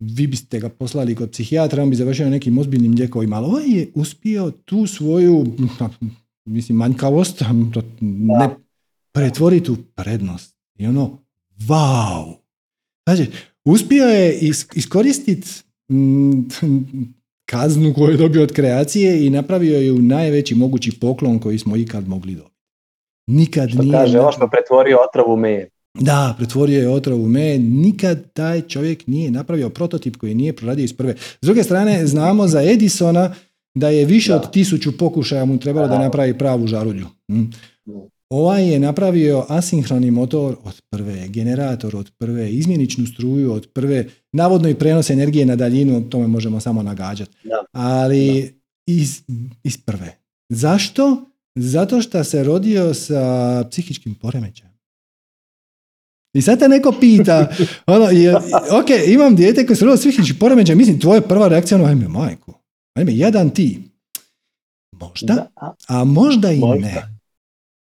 vi 0.00 0.26
biste 0.26 0.60
ga 0.60 0.68
poslali 0.68 1.14
kod 1.14 1.30
psihijatra, 1.30 1.82
on 1.82 1.90
bi 1.90 1.96
završio 1.96 2.30
nekim 2.30 2.58
ozbiljnim 2.58 2.94
lijekovima, 2.94 3.36
ali 3.36 3.46
ovaj 3.46 3.64
je 3.66 3.88
uspio 3.94 4.50
tu 4.50 4.86
svoju 4.86 5.46
mislim, 6.46 6.78
manjkavost 6.78 7.42
ne 8.00 8.48
pretvoriti 9.12 9.70
u 9.70 9.76
prednost. 9.94 10.56
I 10.78 10.86
ono, 10.86 11.18
wow! 11.58 12.34
Znači, 13.08 13.30
uspio 13.64 14.04
je 14.04 14.38
iskoristiti 14.74 15.48
kaznu 17.50 17.94
koju 17.94 18.10
je 18.10 18.16
dobio 18.16 18.42
od 18.42 18.52
kreacije 18.52 19.26
i 19.26 19.30
napravio 19.30 19.78
je 19.78 19.92
u 19.92 19.98
najveći 19.98 20.54
mogući 20.54 21.00
poklon 21.00 21.38
koji 21.38 21.58
smo 21.58 21.76
ikad 21.76 22.08
mogli 22.08 22.34
dobiti. 22.34 22.56
Nikad 23.26 23.68
što 23.68 23.82
nije... 23.82 23.92
kaže, 23.92 24.20
ovo 24.20 24.32
što 24.32 24.48
pretvorio 24.48 24.98
otrovu 25.08 25.36
med. 25.36 25.68
Da, 25.94 26.34
pretvorio 26.38 26.80
je 26.80 26.90
otrovu 26.90 27.28
med. 27.28 27.60
Nikad 27.60 28.32
taj 28.32 28.62
čovjek 28.62 29.06
nije 29.06 29.30
napravio 29.30 29.70
prototip 29.70 30.16
koji 30.16 30.34
nije 30.34 30.56
proradio 30.56 30.84
iz 30.84 30.92
prve. 30.92 31.14
S 31.40 31.46
druge 31.46 31.62
strane, 31.62 32.06
znamo 32.06 32.46
za 32.46 32.62
Edisona 32.62 33.34
da 33.74 33.88
je 33.88 34.04
više 34.04 34.34
od 34.34 34.50
tisuću 34.50 34.98
pokušaja 34.98 35.44
mu 35.44 35.58
trebalo 35.58 35.88
da 35.88 35.98
napravi 35.98 36.38
pravu 36.38 36.66
žarulju. 36.66 37.06
Hm. 37.32 37.44
Ovaj 38.30 38.72
je 38.72 38.78
napravio 38.78 39.44
asinhroni 39.48 40.10
motor 40.10 40.56
od 40.64 40.80
prve, 40.90 41.28
generator 41.28 41.96
od 41.96 42.10
prve, 42.18 42.50
izmjeničnu 42.50 43.06
struju 43.06 43.52
od 43.52 43.68
prve, 43.72 44.08
navodno 44.36 44.68
i 44.68 44.74
prenos 44.74 45.10
energije 45.10 45.46
na 45.46 45.56
daljinu, 45.56 46.10
tome 46.10 46.26
možemo 46.26 46.60
samo 46.60 46.82
nagađati. 46.82 47.36
Ali 47.72 48.54
iz, 48.86 49.22
iz 49.64 49.76
prve. 49.76 50.18
Zašto? 50.48 51.30
Zato 51.54 52.02
što 52.02 52.24
se 52.24 52.44
rodio 52.44 52.94
sa 52.94 53.64
psihičkim 53.70 54.14
poremećajem. 54.14 54.76
I 56.34 56.42
sad 56.42 56.58
te 56.58 56.68
neko 56.68 56.92
pita, 57.00 57.48
ono, 57.86 58.04
je, 58.04 58.36
ok, 58.80 58.90
imam 59.08 59.36
dijete 59.36 59.66
koje 59.66 59.76
se 59.76 59.84
rodio 59.84 59.96
s 59.96 60.00
psihičkim 60.00 60.38
poremećajem, 60.38 60.78
mislim, 60.78 61.00
tvoja 61.00 61.20
prva 61.20 61.48
reakcija, 61.48 61.78
ono, 61.78 61.88
ajme, 61.88 62.08
majku, 62.08 62.54
ajme, 62.94 63.12
jedan 63.12 63.50
ti. 63.50 63.82
Možda, 64.92 65.50
a 65.88 66.04
možda 66.04 66.52
i 66.52 66.60
ne. 66.60 67.16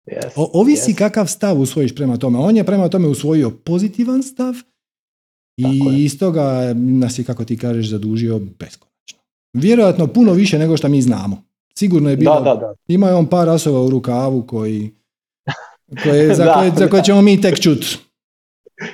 Yes, 0.06 0.30
ovisi 0.36 0.94
kakav 0.94 1.28
stav 1.28 1.62
usvojiš 1.62 1.96
prema 1.96 2.18
tome. 2.18 2.40
On 2.40 2.58
je 2.58 2.64
prema 2.64 2.90
tome 2.90 3.08
usvojio 3.08 3.50
pozitivan 3.50 4.24
stav 4.24 4.56
i 5.57 6.03
iz 6.03 6.19
toga 6.19 6.73
nas 6.76 7.19
je, 7.19 7.26
kako 7.26 7.45
ti 7.45 7.57
kažeš, 7.57 7.90
zadužio 7.90 8.40
beskonačno. 8.40 9.19
Vjerojatno 9.53 10.07
puno 10.07 10.34
više 10.34 10.60
nego 10.60 10.77
što 10.77 10.88
mi 10.88 11.02
znamo. 11.02 11.44
Sigurno 11.77 12.10
je 12.10 12.18
bilo, 12.18 12.41
da, 12.41 12.73
ima 12.88 13.07
je 13.07 13.15
on 13.15 13.26
par 13.26 13.49
asova 13.49 13.82
u 13.82 13.90
rukavu 13.90 14.41
koji, 14.48 14.91
koje, 16.03 16.36
za, 16.36 16.53
koje, 16.53 16.72
za 16.77 16.88
koje 16.88 17.03
ćemo 17.03 17.22
mi 17.22 17.41
tek 17.41 17.60
čut. 17.60 17.86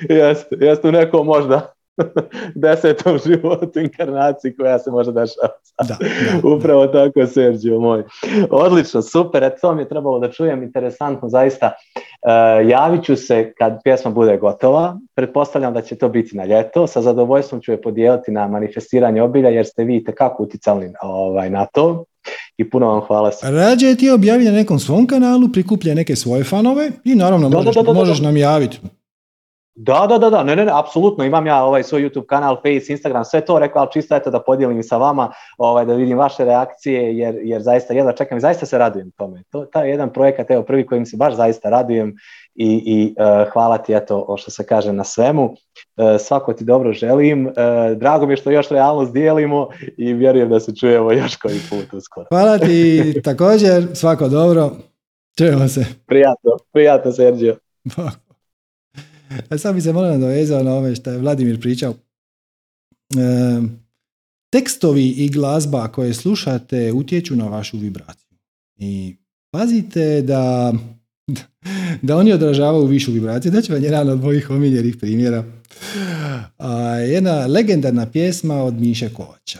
Jeste, 0.08 0.56
jeste 0.60 0.92
neko 0.92 1.24
možda 1.24 1.74
desetom 2.54 3.18
životu 3.26 3.80
inkarnaciji 3.80 4.56
koja 4.56 4.78
se 4.78 4.90
može 4.90 5.12
dešava. 5.12 5.48
Da, 5.88 5.96
Upravo 6.56 6.86
tako, 6.86 7.26
Sergio 7.26 7.80
moj. 7.80 8.02
Odlično, 8.50 9.02
super, 9.02 9.42
eto 9.42 9.56
to 9.60 9.74
mi 9.74 9.82
je 9.82 9.88
trebalo 9.88 10.18
da 10.18 10.30
čujem, 10.30 10.62
interesantno, 10.62 11.28
zaista. 11.28 11.66
E, 11.66 12.68
javit 12.68 13.04
ću 13.04 13.16
se 13.16 13.52
kad 13.58 13.80
pjesma 13.84 14.10
bude 14.10 14.36
gotova, 14.36 14.98
pretpostavljam 15.14 15.74
da 15.74 15.82
će 15.82 15.96
to 15.96 16.08
biti 16.08 16.36
na 16.36 16.44
ljeto, 16.44 16.86
sa 16.86 17.02
zadovoljstvom 17.02 17.60
ću 17.60 17.72
je 17.72 17.82
podijeliti 17.82 18.30
na 18.30 18.48
manifestiranje 18.48 19.22
obilja, 19.22 19.48
jer 19.48 19.66
ste 19.66 19.84
vi 19.84 20.04
kako 20.04 20.42
uticali 20.42 20.92
ovaj, 21.02 21.50
na 21.50 21.66
to 21.66 22.04
i 22.56 22.70
puno 22.70 22.86
vam 22.86 23.00
hvala. 23.00 23.30
Rađe 23.42 23.96
ti 23.96 24.10
objavi 24.10 24.44
na 24.44 24.50
nekom 24.50 24.78
svom 24.78 25.06
kanalu, 25.06 25.48
prikuplja 25.52 25.94
neke 25.94 26.16
svoje 26.16 26.44
fanove 26.44 26.90
i 27.04 27.14
naravno 27.14 27.48
možeš, 27.48 27.74
možeš 27.94 28.20
nam 28.20 28.36
javiti. 28.36 28.80
Da, 29.74 30.06
da, 30.08 30.18
da, 30.18 30.30
da, 30.30 30.42
ne, 30.42 30.56
ne, 30.56 30.64
ne, 30.64 30.72
apsolutno, 30.74 31.24
imam 31.24 31.46
ja 31.46 31.64
ovaj 31.64 31.82
svoj 31.82 32.02
YouTube 32.02 32.26
kanal, 32.26 32.56
Face, 32.56 32.92
Instagram, 32.92 33.24
sve 33.24 33.40
to 33.40 33.58
rekao, 33.58 33.80
ali 33.80 33.92
čisto 33.92 34.16
eto 34.16 34.30
da 34.30 34.42
podijelim 34.42 34.82
sa 34.82 34.96
vama, 34.96 35.32
ovaj, 35.58 35.86
da 35.86 35.94
vidim 35.94 36.18
vaše 36.18 36.44
reakcije, 36.44 37.18
jer, 37.18 37.38
jer 37.42 37.62
zaista 37.62 37.94
jedva 37.94 38.12
čekam 38.12 38.38
i 38.38 38.40
zaista 38.40 38.66
se 38.66 38.78
radujem 38.78 39.10
tome. 39.10 39.42
To, 39.50 39.64
taj 39.64 39.90
jedan 39.90 40.12
projekat, 40.12 40.50
evo 40.50 40.62
prvi 40.62 40.86
kojim 40.86 41.06
se 41.06 41.16
baš 41.16 41.34
zaista 41.34 41.70
radujem 41.70 42.14
i, 42.54 42.82
i 42.86 43.14
uh, 43.18 43.52
hvala 43.52 43.78
ti 43.78 43.94
eto 43.94 44.36
što 44.38 44.50
se 44.50 44.66
kaže 44.66 44.92
na 44.92 45.04
svemu. 45.04 45.44
Uh, 45.44 46.20
svako 46.20 46.52
ti 46.52 46.64
dobro 46.64 46.92
želim, 46.92 47.46
uh, 47.46 47.52
drago 47.96 48.26
mi 48.26 48.32
je 48.32 48.36
što 48.36 48.50
još 48.50 48.68
realnost 48.68 49.12
dijelimo 49.12 49.68
i 49.98 50.12
vjerujem 50.12 50.48
da 50.48 50.60
se 50.60 50.76
čujemo 50.76 51.12
još 51.12 51.36
koji 51.36 51.60
put 51.70 51.92
uskoro. 51.92 52.26
Hvala 52.30 52.58
ti 52.58 53.12
također, 53.24 53.86
svako 53.94 54.28
dobro, 54.28 54.70
čujemo 55.38 55.68
se. 55.68 55.84
Prijatno, 56.06 56.50
prijatno 56.72 57.12
Sergio. 57.12 57.56
A 59.48 59.58
sad 59.58 59.74
bi 59.74 59.80
se 59.80 59.92
malo 59.92 60.06
nadovezao 60.06 60.62
na 60.62 60.74
ove 60.74 60.96
što 60.96 61.10
je 61.10 61.18
Vladimir 61.18 61.60
pričao. 61.60 61.94
E, 63.16 63.62
tekstovi 64.52 65.08
i 65.08 65.28
glazba 65.28 65.88
koje 65.88 66.14
slušate 66.14 66.92
utječu 66.92 67.36
na 67.36 67.48
vašu 67.48 67.78
vibraciju. 67.78 68.38
I 68.76 69.16
pazite 69.50 70.22
da, 70.22 70.72
da 72.02 72.16
oni 72.16 72.32
odražavaju 72.32 72.86
višu 72.86 73.12
vibraciju. 73.12 73.52
Da 73.52 73.62
ću 73.62 73.72
vam 73.72 73.82
jedan 73.82 74.08
od 74.08 74.20
mojih 74.20 74.50
omiljenih 74.50 74.96
primjera. 74.96 75.44
A, 76.58 76.96
jedna 76.96 77.46
legendarna 77.46 78.06
pjesma 78.10 78.62
od 78.62 78.74
Miše 78.74 79.14
Kovača. 79.14 79.58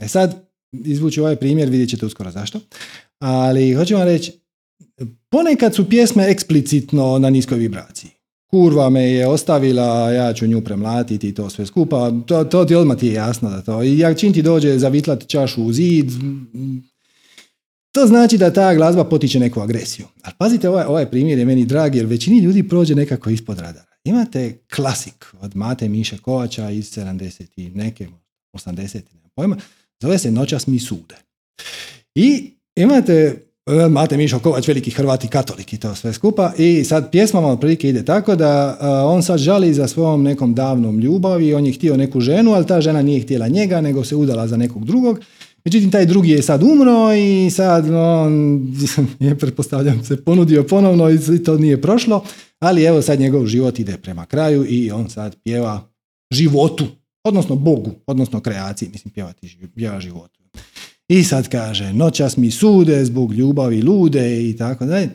E 0.00 0.08
sad, 0.08 0.46
izvući 0.84 1.20
ovaj 1.20 1.36
primjer, 1.36 1.68
vidjet 1.68 1.90
ćete 1.90 2.06
uskoro 2.06 2.30
zašto. 2.30 2.60
Ali 3.18 3.74
hoću 3.74 3.94
vam 3.94 4.04
reći, 4.04 4.32
ponekad 5.28 5.74
su 5.74 5.88
pjesme 5.88 6.24
eksplicitno 6.28 7.18
na 7.18 7.30
niskoj 7.30 7.58
vibraciji 7.58 8.19
kurva 8.50 8.90
me 8.90 9.04
je 9.12 9.26
ostavila, 9.26 10.10
ja 10.10 10.32
ću 10.32 10.46
nju 10.46 10.60
premlatiti 10.60 11.28
i 11.28 11.34
to 11.34 11.50
sve 11.50 11.66
skupa, 11.66 12.12
to, 12.26 12.44
to 12.44 12.64
ti 12.64 12.74
odmah 12.74 12.98
ti 12.98 13.06
je 13.06 13.12
jasno 13.12 13.50
da 13.50 13.62
to. 13.62 13.82
I 13.82 13.98
jak 13.98 14.18
čim 14.18 14.32
ti 14.32 14.42
dođe 14.42 14.78
zavitlat 14.78 15.26
čašu 15.26 15.64
u 15.64 15.72
zid, 15.72 16.10
to 17.92 18.06
znači 18.06 18.38
da 18.38 18.52
ta 18.52 18.74
glazba 18.74 19.04
potiče 19.04 19.40
neku 19.40 19.60
agresiju. 19.60 20.06
Ali 20.22 20.34
pazite, 20.38 20.68
ovaj, 20.68 20.84
ovaj 20.84 21.10
primjer 21.10 21.38
je 21.38 21.44
meni 21.44 21.64
drag 21.64 21.94
jer 21.94 22.06
većini 22.06 22.38
ljudi 22.38 22.68
prođe 22.68 22.94
nekako 22.94 23.30
ispod 23.30 23.58
radara. 23.58 23.90
Imate 24.04 24.58
klasik 24.74 25.26
od 25.40 25.56
Mate 25.56 25.88
Miše 25.88 26.18
Kovača 26.18 26.70
iz 26.70 26.96
70 26.96 27.46
i 27.56 27.70
neke, 27.70 28.08
80 28.52 29.00
nema 29.14 29.28
pojma, 29.34 29.56
zove 30.02 30.18
se 30.18 30.30
Noćas 30.30 30.66
mi 30.66 30.78
sude. 30.78 31.16
I 32.14 32.50
imate 32.76 33.49
Mate 33.90 34.16
Mišo 34.16 34.38
Kovač, 34.38 34.68
veliki 34.68 34.90
Hrvati 34.90 35.28
katolik 35.28 35.72
i 35.72 35.78
to 35.78 35.94
sve 35.94 36.12
skupa. 36.12 36.52
I 36.58 36.84
sad 36.84 37.10
pjesma 37.10 37.40
vam 37.40 37.50
otprilike 37.50 37.88
ide 37.88 38.04
tako 38.04 38.36
da 38.36 38.78
e, 38.80 38.86
on 38.86 39.22
sad 39.22 39.38
žali 39.38 39.74
za 39.74 39.88
svojom 39.88 40.22
nekom 40.22 40.54
davnom 40.54 40.98
ljubavi, 40.98 41.54
on 41.54 41.66
je 41.66 41.72
htio 41.72 41.96
neku 41.96 42.20
ženu, 42.20 42.52
ali 42.52 42.66
ta 42.66 42.80
žena 42.80 43.02
nije 43.02 43.20
htjela 43.20 43.48
njega, 43.48 43.80
nego 43.80 44.04
se 44.04 44.16
udala 44.16 44.48
za 44.48 44.56
nekog 44.56 44.84
drugog. 44.84 45.20
Međutim, 45.64 45.90
taj 45.90 46.06
drugi 46.06 46.30
je 46.30 46.42
sad 46.42 46.62
umro 46.62 47.14
i 47.14 47.50
sad 47.50 47.90
on 47.94 48.66
je, 49.20 49.38
pretpostavljam, 49.38 50.04
se 50.04 50.24
ponudio 50.24 50.64
ponovno 50.64 51.10
i 51.10 51.44
to 51.44 51.58
nije 51.58 51.82
prošlo, 51.82 52.24
ali 52.58 52.84
evo 52.84 53.02
sad 53.02 53.20
njegov 53.20 53.46
život 53.46 53.78
ide 53.78 53.96
prema 53.96 54.26
kraju 54.26 54.64
i 54.68 54.90
on 54.90 55.10
sad 55.10 55.36
pjeva 55.44 55.88
životu, 56.30 56.84
odnosno 57.24 57.56
Bogu, 57.56 57.90
odnosno 58.06 58.40
kreaciji, 58.40 58.88
mislim 58.92 59.14
pjevati, 59.14 59.56
pjeva 59.74 60.00
životu. 60.00 60.39
I 61.10 61.24
sad 61.24 61.48
kaže, 61.48 61.92
noćas 61.92 62.36
mi 62.36 62.50
sude 62.50 63.04
zbog 63.04 63.32
ljubavi 63.32 63.82
lude 63.82 64.48
i 64.48 64.56
tako 64.56 64.86
dalje. 64.86 65.10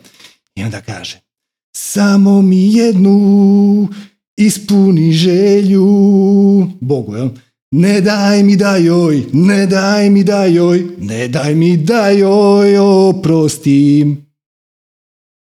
I 0.54 0.62
onda 0.62 0.80
kaže, 0.80 1.20
samo 1.76 2.42
mi 2.42 2.74
jednu 2.74 3.88
ispuni 4.36 5.12
želju 5.12 5.86
Bogu, 6.80 7.16
jel? 7.16 7.28
Ne 7.70 8.00
daj 8.00 8.42
mi 8.42 8.56
da 8.56 8.76
joj, 8.76 9.24
ne 9.32 9.66
daj 9.66 10.10
mi 10.10 10.24
da 10.24 10.44
joj, 10.44 10.86
ne 10.98 11.28
daj 11.28 11.54
mi 11.54 11.76
da 11.76 12.10
joj 12.10 12.78
oprostim. 12.78 14.26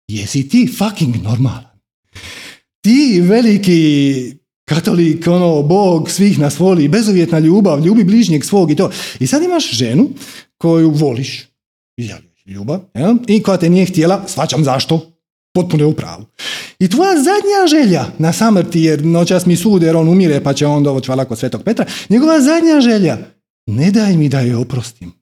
Jesi 0.07 0.49
ti 0.49 0.69
fucking 0.77 1.15
normalan? 1.23 1.79
Ti 2.81 3.21
veliki 3.21 4.40
katolik, 4.71 5.27
ono, 5.27 5.61
Bog 5.61 6.09
svih 6.09 6.39
nas 6.39 6.59
voli, 6.59 6.87
bezuvjetna 6.87 7.39
ljubav, 7.39 7.85
ljubi 7.85 8.03
bližnjeg 8.03 8.45
svog 8.45 8.71
i 8.71 8.75
to. 8.75 8.89
I 9.19 9.27
sad 9.27 9.43
imaš 9.43 9.71
ženu 9.71 10.09
koju 10.57 10.91
voliš, 10.91 11.47
ljubav, 12.45 12.79
jel? 12.93 13.15
i 13.27 13.43
koja 13.43 13.57
te 13.57 13.69
nije 13.69 13.85
htjela, 13.85 14.23
svačam 14.27 14.63
zašto, 14.63 15.11
potpuno 15.53 15.83
je 15.83 15.87
u 15.87 15.93
pravu. 15.93 16.25
I 16.79 16.89
tvoja 16.89 17.15
zadnja 17.15 17.67
želja 17.67 18.05
na 18.17 18.33
samrti, 18.33 18.81
jer 18.81 19.05
noćas 19.05 19.45
mi 19.45 19.55
sude 19.55 19.85
jer 19.85 19.95
on 19.95 20.09
umire 20.09 20.43
pa 20.43 20.53
će 20.53 20.67
on 20.67 20.83
dovoći 20.83 21.05
hvala 21.05 21.25
kod 21.25 21.39
svetog 21.39 21.63
Petra, 21.63 21.85
njegova 22.09 22.41
zadnja 22.41 22.81
želja, 22.81 23.17
ne 23.67 23.91
daj 23.91 24.17
mi 24.17 24.29
da 24.29 24.39
je 24.39 24.57
oprostim. 24.57 25.20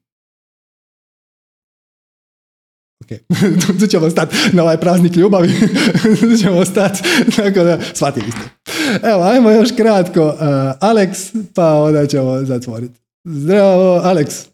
Ok, 3.10 3.18
tu 3.80 3.86
ćemo 3.86 4.10
stati 4.10 4.36
na 4.52 4.62
ovaj 4.62 4.76
praznik 4.76 5.16
ljubavi, 5.16 5.48
tu 6.20 6.36
ćemo 6.42 6.64
stati, 6.64 7.02
tako 7.36 7.64
da 7.64 7.78
shvatili 7.94 8.30
ste. 8.30 8.72
Evo, 9.08 9.22
ajmo 9.22 9.50
još 9.50 9.72
kratko, 9.76 10.26
uh, 10.26 10.34
Alex, 10.80 11.36
pa 11.54 11.74
onda 11.74 12.06
ćemo 12.06 12.44
zatvoriti. 12.44 13.00
Zdravo, 13.24 14.00
Alex. 14.04 14.49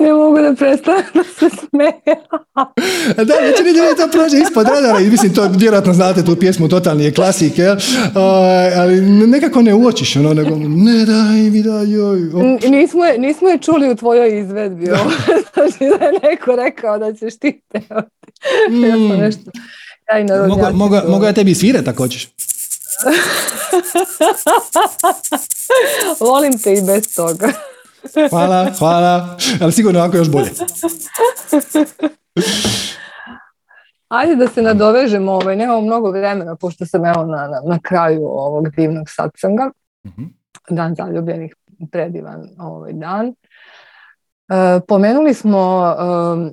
Ne 0.00 0.12
mogu 0.12 0.38
da 0.38 0.54
prestanem 0.54 1.04
da 1.14 1.24
se 1.24 1.56
smeje. 1.56 2.16
da, 3.16 3.34
većini 3.34 3.70
ljudi 3.70 3.96
to 3.96 4.08
prođe 4.12 4.38
ispod 4.38 4.66
radara 4.66 5.00
i 5.00 5.10
mislim, 5.10 5.34
to 5.34 5.50
vjerojatno 5.56 5.92
znate 5.92 6.24
tu 6.24 6.36
pjesmu, 6.36 6.68
totalni 6.68 7.04
je 7.04 7.14
klasik, 7.14 7.58
jel? 7.58 7.76
ali 8.76 9.00
nekako 9.26 9.62
ne 9.62 9.74
uočiš, 9.74 10.16
ono, 10.16 10.34
nego 10.34 10.56
ne 10.58 11.04
daj 11.04 11.50
mi 11.50 11.62
da 11.62 11.80
joj. 11.80 12.20
Nismo 12.70 13.04
je, 13.04 13.18
nismo 13.18 13.48
je 13.48 13.58
čuli 13.58 13.90
u 13.90 13.96
tvojoj 13.96 14.40
izvedbi, 14.40 14.86
znači 15.54 15.98
da 15.98 16.04
je 16.04 16.12
neko 16.22 16.56
rekao 16.56 16.98
da 16.98 17.12
ćeš 17.12 17.38
ti 17.38 17.60
pevati. 17.72 18.10
Mm. 18.70 18.84
Ja 18.84 18.90
sam 18.90 19.18
nešto, 19.18 19.50
ja 20.28 20.46
mogu, 20.46 20.66
mogu, 20.72 20.96
mogu 21.08 21.24
ja 21.24 21.32
tebi 21.32 21.54
svirati 21.54 21.90
ako 21.90 22.02
hoćeš. 22.02 22.28
Volim 26.20 26.58
te 26.58 26.72
i 26.72 26.82
bez 26.82 27.14
toga. 27.14 27.52
Hvala, 28.30 28.66
hvala. 28.78 29.36
Ali 29.62 29.72
sigurno 29.72 30.00
ovako 30.00 30.16
još 30.16 30.30
bolje. 30.30 30.50
Ajde 34.08 34.36
da 34.36 34.48
se 34.48 34.62
nadovežemo, 34.62 35.32
ovaj, 35.32 35.56
nemamo 35.56 35.80
mnogo 35.80 36.10
vremena, 36.10 36.56
pošto 36.56 36.86
sam 36.86 37.04
evo 37.04 37.24
na, 37.24 37.48
na, 37.48 37.60
na 37.66 37.78
kraju 37.82 38.22
ovog 38.24 38.68
divnog 38.76 39.04
satsanga. 39.08 39.70
uh 40.04 40.12
Dan 40.70 40.94
zaljubljenih, 40.94 41.54
predivan 41.92 42.48
ovaj 42.58 42.92
dan. 42.92 43.26
E, 44.50 44.80
pomenuli 44.88 45.34
smo 45.34 45.94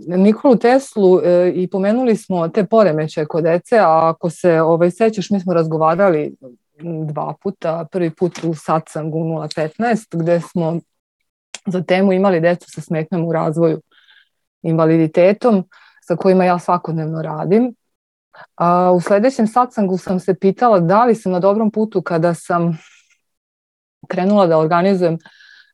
e, 0.10 0.18
Nikolu 0.18 0.56
Teslu 0.56 1.22
e, 1.24 1.52
i 1.56 1.70
pomenuli 1.70 2.16
smo 2.16 2.48
te 2.48 2.66
poremeće 2.66 3.26
kod 3.26 3.44
dece, 3.44 3.80
a 3.80 4.10
ako 4.10 4.30
se 4.30 4.62
ovaj, 4.62 4.92
sećaš, 4.92 5.30
mi 5.30 5.40
smo 5.40 5.54
razgovarali 5.54 6.36
dva 7.06 7.34
puta, 7.44 7.86
prvi 7.92 8.10
put 8.10 8.40
u 8.44 8.54
satsangu 8.54 9.18
015, 9.18 10.18
gde 10.18 10.42
smo 10.42 10.80
za 11.68 11.84
temu 11.84 12.14
imali 12.14 12.40
decu 12.40 12.66
sa 12.70 12.82
smetnjom 12.82 13.26
u 13.26 13.34
razvoju 13.34 13.82
invaliditetom 14.62 15.64
sa 16.02 16.16
kojima 16.16 16.46
ja 16.46 16.60
svakodnevno 16.60 17.22
radim. 17.22 17.76
A, 18.56 18.92
u 18.92 19.02
sljedećem 19.02 19.48
satsangu 19.48 19.98
sam 19.98 20.20
se 20.20 20.36
pitala 20.36 20.80
da 20.80 21.06
li 21.06 21.16
sam 21.16 21.32
na 21.32 21.40
dobrom 21.40 21.72
putu 21.72 22.02
kada 22.02 22.34
sam 22.34 22.78
krenula 24.08 24.48
da 24.48 24.58
organizujem 24.58 25.18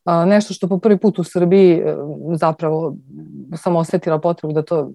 nešto 0.05 0.53
što 0.53 0.67
po 0.67 0.79
prvi 0.79 0.97
put 0.97 1.19
u 1.19 1.23
Srbiji 1.23 1.73
e, 1.73 1.95
zapravo 2.35 2.95
sam 3.55 3.75
osjetila 3.75 4.19
potrebu 4.19 4.53
da 4.53 4.61
to, 4.61 4.91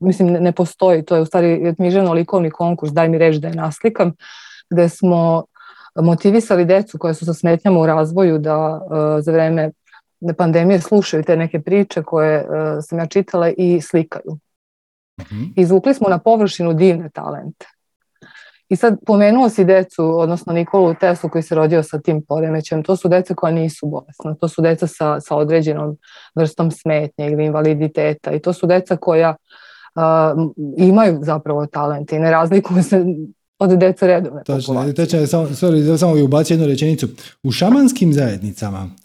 mislim 0.00 0.32
ne 0.32 0.52
postoji, 0.52 1.04
to 1.04 1.16
je 1.16 1.22
u 1.22 1.26
stvari 1.26 1.74
likovni 2.14 2.50
konkurs, 2.50 2.92
daj 2.92 3.08
mi 3.08 3.18
reći 3.18 3.38
da 3.38 3.48
je 3.48 3.54
naslikam, 3.54 4.12
gde 4.70 4.88
smo 4.88 5.44
motivisali 5.94 6.64
decu 6.64 6.98
koja 6.98 7.14
su 7.14 7.26
sa 7.26 7.34
smetnjama 7.34 7.80
u 7.80 7.86
razvoju 7.86 8.38
da 8.38 8.80
e, 9.18 9.22
za 9.22 9.32
vreme 9.32 9.70
pandemije 10.36 10.80
slušaju 10.80 11.22
te 11.22 11.36
neke 11.36 11.60
priče 11.60 12.02
koje 12.02 12.40
uh, 12.40 12.48
sam 12.80 12.98
ja 12.98 13.06
čitala 13.06 13.50
i 13.56 13.80
slikaju. 13.80 14.38
mm 15.20 15.52
Izvukli 15.56 15.94
smo 15.94 16.08
na 16.08 16.18
površinu 16.18 16.72
divne 16.72 17.10
talente. 17.10 17.66
I 18.68 18.76
sad 18.76 18.96
pomenuo 19.06 19.48
si 19.48 19.64
decu, 19.64 20.20
odnosno 20.20 20.52
Nikolu 20.52 20.94
Teslu 20.94 21.30
koji 21.30 21.42
se 21.42 21.54
rodio 21.54 21.82
sa 21.82 22.00
tim 22.00 22.24
poremećem. 22.28 22.82
To 22.82 22.96
su 22.96 23.08
deca 23.08 23.34
koja 23.34 23.52
nisu 23.52 23.86
bolesna, 23.86 24.34
to 24.40 24.48
su 24.48 24.62
deca 24.62 24.86
sa, 24.86 25.20
sa 25.20 25.36
određenom 25.36 25.96
vrstom 26.34 26.70
smetnje 26.70 27.26
ili 27.26 27.44
invaliditeta 27.44 28.32
i 28.32 28.38
to 28.38 28.52
su 28.52 28.66
deca 28.66 28.96
koja 28.96 29.34
uh, 29.94 30.02
imaju 30.76 31.18
zapravo 31.22 31.66
talente 31.66 32.16
i 32.16 32.18
ne 32.18 32.30
razlikuju 32.30 32.82
se 32.82 33.04
od 33.58 33.70
deca 33.78 34.06
redovne 34.06 34.42
Točno, 34.44 34.92
točno, 34.92 35.26
samo, 35.26 35.46
sorry, 35.46 35.98
samo 35.98 36.24
ubaci 36.24 36.52
jednu 36.52 36.66
rečenicu. 36.66 37.08
U 37.42 37.50
šamanskim 37.50 38.12
zajednicama 38.12 38.90
E, 38.96 39.01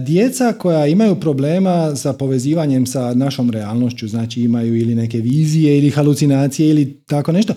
djeca 0.00 0.52
koja 0.52 0.86
imaju 0.86 1.20
problema 1.20 1.96
sa 1.96 2.12
povezivanjem 2.12 2.86
sa 2.86 3.14
našom 3.14 3.50
realnošću, 3.50 4.08
znači 4.08 4.42
imaju 4.42 4.76
ili 4.76 4.94
neke 4.94 5.20
vizije 5.20 5.78
ili 5.78 5.90
halucinacije 5.90 6.68
ili 6.70 7.00
tako 7.06 7.32
nešto, 7.32 7.54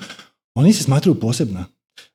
oni 0.55 0.73
se 0.73 0.83
smatruju 0.83 1.19
posebna. 1.19 1.65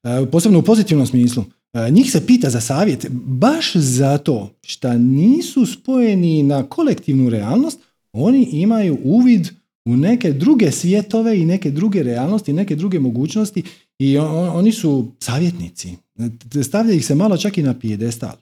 E, 0.03 0.27
posebno 0.31 0.59
u 0.59 0.63
pozitivnom 0.63 1.07
smislu. 1.07 1.45
E, 1.73 1.91
njih 1.91 2.11
se 2.11 2.27
pita 2.27 2.51
za 2.51 2.61
savjet 2.61 3.07
baš 3.11 3.73
zato 3.77 4.51
što 4.63 4.93
nisu 4.93 5.67
spojeni 5.67 6.43
na 6.43 6.63
kolektivnu 6.63 7.31
realnost, 7.31 7.79
oni 8.13 8.49
imaju 8.53 8.99
uvid 9.05 9.49
u 9.85 9.97
neke 9.97 10.33
druge 10.33 10.73
svjetove 10.73 11.39
i 11.39 11.45
neke 11.45 11.71
druge 11.71 12.03
realnosti, 12.03 12.53
neke 12.53 12.77
druge 12.77 13.01
mogućnosti 13.01 13.63
i 13.99 14.19
oni 14.19 14.73
su 14.73 15.13
savjetnici. 15.19 15.97
Stavlja 16.65 16.95
ih 16.95 17.07
se 17.07 17.15
malo 17.15 17.37
čak 17.37 17.59
i 17.59 17.63
na 17.63 17.79
pijedestal. 17.79 18.33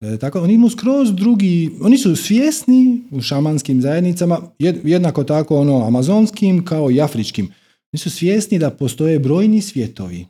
E, 0.00 0.18
tako, 0.18 0.40
oni 0.40 0.54
imaju 0.54 0.70
skroz 0.70 1.14
drugi, 1.14 1.70
oni 1.80 1.98
su 1.98 2.16
svjesni 2.16 3.02
u 3.10 3.20
šamanskim 3.20 3.80
zajednicama, 3.80 4.40
jednako 4.84 5.24
tako 5.24 5.60
ono 5.60 5.86
amazonskim 5.86 6.64
kao 6.64 6.90
i 6.90 7.00
afričkim. 7.00 7.52
Oni 7.92 7.98
su 7.98 8.10
svjesni 8.10 8.58
da 8.58 8.70
postoje 8.70 9.18
brojni 9.18 9.60
svjetovi. 9.60 10.26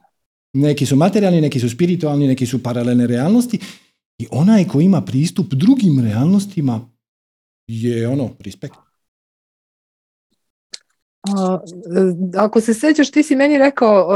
Neki 0.53 0.87
su 0.87 0.97
materijalni, 0.97 1.41
neki 1.41 1.61
su 1.61 1.71
spiritualni, 1.71 2.27
neki 2.27 2.47
su 2.47 2.63
paralelne 2.63 3.07
realnosti 3.07 3.59
i 4.19 4.27
onaj 4.31 4.65
ko 4.65 4.81
ima 4.81 5.01
pristup 5.01 5.55
drugim 5.55 6.01
realnostima 6.01 6.89
je 7.69 8.09
ono, 8.09 8.31
respekt. 8.39 8.90
Ako 12.37 12.61
se 12.61 12.75
sjećaš, 12.75 13.11
ti 13.11 13.23
si 13.23 13.37
meni 13.37 13.59
rekao 13.59 14.09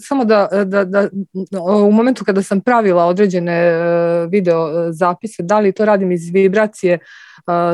samo 0.00 0.24
da, 0.24 0.48
da, 0.64 0.84
da 0.84 1.08
u 1.86 1.92
momentu 1.92 2.24
kada 2.24 2.42
sam 2.42 2.60
pravila 2.60 3.04
određene 3.04 3.52
e, 3.52 4.26
video 4.30 4.92
zapise, 4.92 5.42
da 5.42 5.58
li 5.58 5.72
to 5.72 5.84
radim 5.84 6.12
iz 6.12 6.30
vibracije 6.32 6.98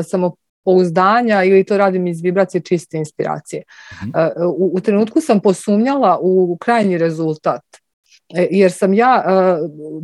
samopouzdanja 0.09 1.43
ili 1.43 1.63
to 1.63 1.77
radim 1.77 2.07
iz 2.07 2.21
vibracije 2.21 2.61
čiste 2.61 2.97
inspiracije. 2.97 3.63
Mhm. 4.01 4.11
U, 4.47 4.71
u 4.73 4.79
trenutku 4.79 5.21
sam 5.21 5.39
posumnjala 5.39 6.19
u 6.21 6.57
krajnji 6.61 6.97
rezultat 6.97 7.63
e, 8.35 8.47
jer 8.51 8.71
sam 8.71 8.93
ja, 8.93 9.23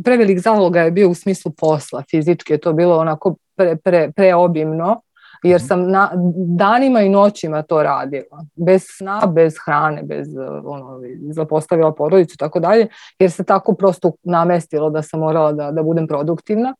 prevelik 0.04 0.38
zaloga 0.38 0.80
je 0.80 0.90
bio 0.90 1.08
u 1.08 1.14
smislu 1.14 1.52
posla, 1.58 2.02
fizički 2.10 2.52
je 2.52 2.58
to 2.58 2.72
bilo 2.72 2.98
onako 2.98 3.36
pre, 3.56 3.76
pre, 3.76 4.12
preobimno 4.16 5.02
jer 5.42 5.60
mhm. 5.60 5.66
sam 5.66 5.90
na, 5.90 6.10
danima 6.34 7.00
i 7.00 7.08
noćima 7.08 7.62
to 7.62 7.82
radila. 7.82 8.44
Bez 8.54 8.84
sna, 8.96 9.20
bez 9.26 9.54
hrane, 9.64 10.02
bez 10.02 10.28
ono, 10.64 11.00
zapostavila 11.30 11.94
porodicu 11.94 12.34
i 12.34 12.38
tako 12.38 12.60
dalje, 12.60 12.86
jer 13.18 13.30
se 13.30 13.44
tako 13.44 13.74
prosto 13.74 14.12
namestilo 14.22 14.90
da 14.90 15.02
sam 15.02 15.20
morala 15.20 15.52
da, 15.52 15.70
da 15.70 15.82
budem 15.82 16.06
produktivna. 16.06 16.74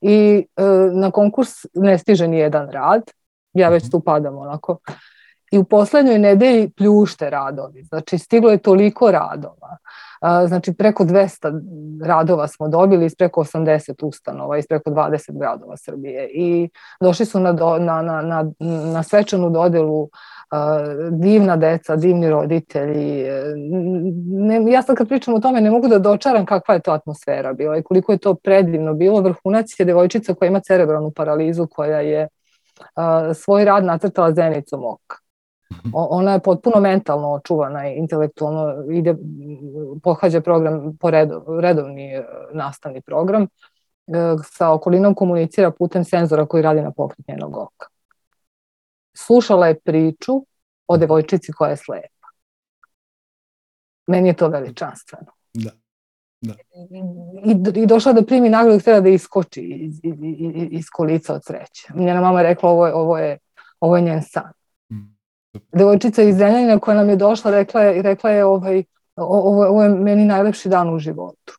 I 0.00 0.46
e, 0.56 0.62
na 0.92 1.10
konkurs 1.10 1.50
ne 1.74 1.98
stiže 1.98 2.28
ni 2.28 2.38
jedan 2.38 2.70
rad, 2.70 3.02
ja 3.52 3.68
već 3.68 3.82
mhm. 3.82 3.90
tu 3.90 4.00
padam 4.00 4.38
onako. 4.38 4.78
I 5.52 5.58
u 5.58 5.64
posljednjoj 5.64 6.18
nedelji 6.18 6.70
pljušte 6.70 7.30
radovi, 7.30 7.82
znači 7.82 8.18
stiglo 8.18 8.50
je 8.50 8.58
toliko 8.58 9.10
radova. 9.10 9.76
Znači 10.46 10.72
preko 10.72 11.04
200 11.04 11.60
radova 12.04 12.48
smo 12.48 12.68
dobili 12.68 13.06
iz 13.06 13.14
preko 13.14 13.44
80 13.44 14.06
ustanova, 14.06 14.58
iz 14.58 14.66
preko 14.66 14.90
20 14.90 15.38
gradova 15.38 15.76
Srbije 15.76 16.30
i 16.34 16.68
došli 17.00 17.26
su 17.26 17.40
na, 17.40 17.52
na, 17.80 18.02
na, 18.22 18.50
na 18.92 19.02
svečanu 19.02 19.50
dodelu 19.50 20.08
divna 21.10 21.56
deca, 21.56 21.96
divni 21.96 22.30
roditelji. 22.30 23.26
Ne, 24.26 24.72
ja 24.72 24.82
sad 24.82 24.96
kad 24.96 25.08
pričam 25.08 25.34
o 25.34 25.40
tome 25.40 25.60
ne 25.60 25.70
mogu 25.70 25.88
da 25.88 25.98
dočaram 25.98 26.46
kakva 26.46 26.74
je 26.74 26.80
to 26.80 26.92
atmosfera 26.92 27.52
bila 27.52 27.76
i 27.76 27.82
koliko 27.82 28.12
je 28.12 28.18
to 28.18 28.34
predivno 28.34 28.94
bilo. 28.94 29.20
Vrhunac 29.20 29.80
je 29.80 29.84
devojčica 29.84 30.34
koja 30.34 30.46
ima 30.46 30.60
cerebralnu 30.60 31.10
paralizu 31.10 31.66
koja 31.66 32.00
je 32.00 32.28
svoj 33.34 33.64
rad 33.64 33.84
nacrtala 33.84 34.32
zenicom 34.32 34.84
oka. 34.84 35.21
Ona 35.92 36.32
je 36.32 36.40
potpuno 36.40 36.80
mentalno 36.80 37.32
očuvana 37.32 37.88
i 37.88 37.96
intelektualno 37.96 38.92
ide, 38.92 39.14
pohađa 40.02 40.40
program, 40.40 40.96
po 41.00 41.10
redovni 41.60 42.14
e, 42.14 42.24
nastavni 42.52 43.00
program, 43.00 43.42
e, 43.42 43.48
sa 44.44 44.72
okolinom 44.72 45.14
komunicira 45.14 45.70
putem 45.70 46.04
senzora 46.04 46.46
koji 46.46 46.62
radi 46.62 46.80
na 46.80 46.90
pokret 46.90 47.28
njenog 47.28 47.56
oka. 47.56 47.86
Slušala 49.14 49.66
je 49.66 49.80
priču 49.80 50.46
o 50.86 50.96
devojčici 50.96 51.52
koja 51.52 51.70
je 51.70 51.76
slepa. 51.76 52.28
Meni 54.06 54.28
je 54.28 54.34
to 54.34 54.48
veličanstveno. 54.48 55.32
Da. 55.54 55.70
Da. 56.40 56.54
I, 57.44 57.82
I 57.82 57.86
došla 57.86 58.12
da 58.12 58.24
primi 58.24 58.48
nagradu, 58.48 58.78
htjela 58.78 59.00
da 59.00 59.08
iskoči 59.08 59.60
iz, 59.60 60.00
iz, 60.02 60.14
iz 60.70 60.84
kolica 60.92 61.34
od 61.34 61.44
sreće. 61.44 61.88
Njena 61.94 62.20
mama 62.20 62.40
je 62.40 62.46
rekla 62.46 62.70
ovo 62.70 62.86
je, 62.86 62.94
ovo 62.94 63.18
je, 63.18 63.38
ovo 63.80 63.96
je 63.96 64.02
njen 64.02 64.22
san. 64.22 64.52
Devojčica 65.72 66.22
iz 66.22 66.36
Zrenjanina 66.36 66.78
koja 66.78 66.96
nam 66.96 67.08
je 67.08 67.16
došla 67.16 67.50
rekla 67.50 67.80
je, 67.80 68.02
rekla 68.02 68.30
je 68.30 68.44
ovaj, 68.44 68.82
ovo, 69.16 69.82
je 69.82 69.88
meni 69.88 70.24
najlepši 70.24 70.68
dan 70.68 70.94
u 70.94 70.98
životu. 70.98 71.58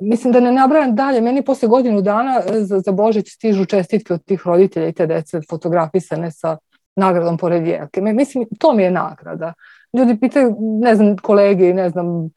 Mislim 0.00 0.32
da 0.32 0.40
ne 0.40 0.52
nabrajam 0.52 0.94
dalje, 0.96 1.20
meni 1.20 1.44
posle 1.44 1.68
godinu 1.68 2.00
dana 2.00 2.42
e, 2.46 2.60
za, 2.60 2.78
za 2.80 2.92
Božić 2.92 3.28
stižu 3.28 3.64
čestitke 3.64 4.14
od 4.14 4.24
tih 4.24 4.46
roditelja 4.46 4.88
i 4.88 4.92
te 4.92 5.06
dece 5.06 5.40
fotografisane 5.50 6.30
sa 6.30 6.56
nagradom 6.96 7.38
pored 7.38 7.66
jelke. 7.66 8.00
Mislim, 8.00 8.46
to 8.58 8.72
mi 8.72 8.82
je 8.82 8.90
nagrada. 8.90 9.52
Ljudi 9.98 10.20
pitaju, 10.20 10.56
ne 10.60 10.94
znam, 10.94 11.16
kolege, 11.16 11.74
ne 11.74 11.90
znam, 11.90 12.30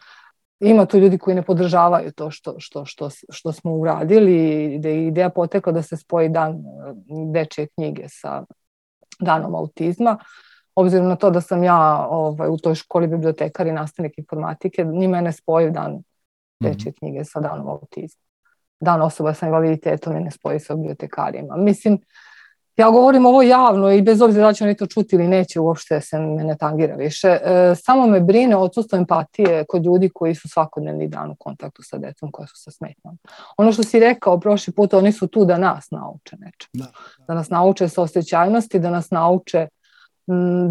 ima 0.60 0.86
tu 0.86 0.98
ljudi 0.98 1.18
koji 1.18 1.36
ne 1.36 1.42
podržavaju 1.42 2.12
to 2.12 2.32
što, 2.32 2.56
što, 2.60 2.86
što, 2.86 3.10
što 3.30 3.52
smo 3.52 3.72
uradili, 3.72 4.80
da 4.80 4.90
je 4.90 5.08
ideja 5.08 5.30
potekla 5.30 5.72
da 5.72 5.82
se 5.82 5.98
spoji 5.98 6.30
dan 6.30 6.52
e, 6.52 6.60
dečje 7.34 7.68
knjige 7.68 8.04
sa 8.08 8.44
danom 9.20 9.56
autizma. 9.56 10.18
Obzirom 10.76 11.08
na 11.08 11.16
to 11.16 11.30
da 11.30 11.42
sam 11.42 11.64
ja 11.64 12.08
ovaj, 12.10 12.50
u 12.50 12.58
toj 12.58 12.76
školi 12.76 13.08
bibliotekar 13.08 13.68
i 13.68 13.72
nastavnik 13.72 14.18
informatike, 14.18 14.84
njima 14.84 15.18
je 15.18 15.24
ne 15.24 15.32
spojiv 15.32 15.72
dan 15.72 16.04
dečje 16.60 16.90
mhm. 16.90 16.98
knjige 17.00 17.26
sa 17.26 17.40
danom 17.40 17.68
autizma. 17.68 18.22
Dan 18.80 19.02
osoba 19.02 19.34
sa 19.34 19.46
invaliditetom 19.46 20.16
je 20.16 20.22
ne 20.22 20.32
spoji 20.32 20.60
sa 20.60 20.76
bibliotekarima. 20.76 21.58
Mislim, 21.58 22.00
ja 22.78 22.90
govorim 22.90 23.26
ovo 23.26 23.42
javno 23.42 23.92
i 23.92 24.02
bez 24.02 24.22
obzira 24.22 24.48
da 24.48 24.54
će 24.54 24.64
oni 24.64 24.76
to 24.76 24.86
čuti 24.86 25.16
ili 25.16 25.28
neće, 25.28 25.60
uopšte 25.60 26.02
se 26.02 26.20
me 26.20 26.44
ne 26.44 26.58
tangira 26.58 26.96
više. 26.96 27.28
E, 27.28 27.74
samo 27.76 28.08
me 28.08 28.20
brine 28.20 28.56
odsustvo 28.56 28.98
empatije 28.98 29.66
kod 29.70 29.86
ljudi 29.86 30.10
koji 30.14 30.36
su 30.36 30.50
svakodnevni 30.50 31.08
dan 31.08 31.32
u 31.32 31.36
kontaktu 31.40 31.84
sa 31.84 31.98
decom 31.98 32.32
koja 32.32 32.48
su 32.48 32.54
sa 32.56 32.72
smetnjom. 32.72 33.18
Ono 33.58 33.72
što 33.72 33.84
si 33.84 34.00
rekao 34.00 34.40
prošli 34.40 34.74
put, 34.74 34.94
oni 34.94 35.12
su 35.12 35.28
tu 35.28 35.46
da 35.46 35.58
nas 35.58 35.92
nauče 35.92 36.38
nečem. 36.40 36.70
Da, 36.74 36.86
da. 37.28 37.34
nas 37.34 37.50
nauče 37.50 37.90
sa 37.90 38.02
osjećajnosti, 38.02 38.80
da 38.80 38.90
nas 38.90 39.12
nauče 39.12 39.68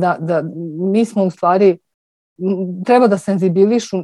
da, 0.01 0.17
da 0.21 0.43
mi 0.93 1.05
smo 1.05 1.25
u 1.25 1.31
stvari, 1.31 1.79
treba 2.85 3.09
da 3.09 3.19
senzibilišu 3.19 3.97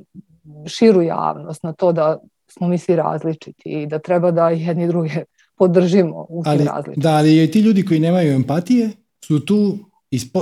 širu 0.66 1.02
javnost 1.02 1.62
na 1.62 1.72
to 1.72 1.92
da 1.92 2.18
smo 2.46 2.68
mi 2.68 2.78
svi 2.78 2.96
različiti 2.96 3.62
i 3.64 3.86
da 3.86 3.98
treba 3.98 4.30
da 4.30 4.48
jedni 4.48 4.86
druge 4.86 5.24
podržimo 5.56 6.26
u 6.28 6.42
ali, 6.46 6.64
Da, 6.96 7.10
ali 7.10 7.50
ti 7.50 7.60
ljudi 7.60 7.84
koji 7.84 8.00
nemaju 8.00 8.32
empatije 8.32 8.90
su 9.24 9.40
tu, 9.40 9.78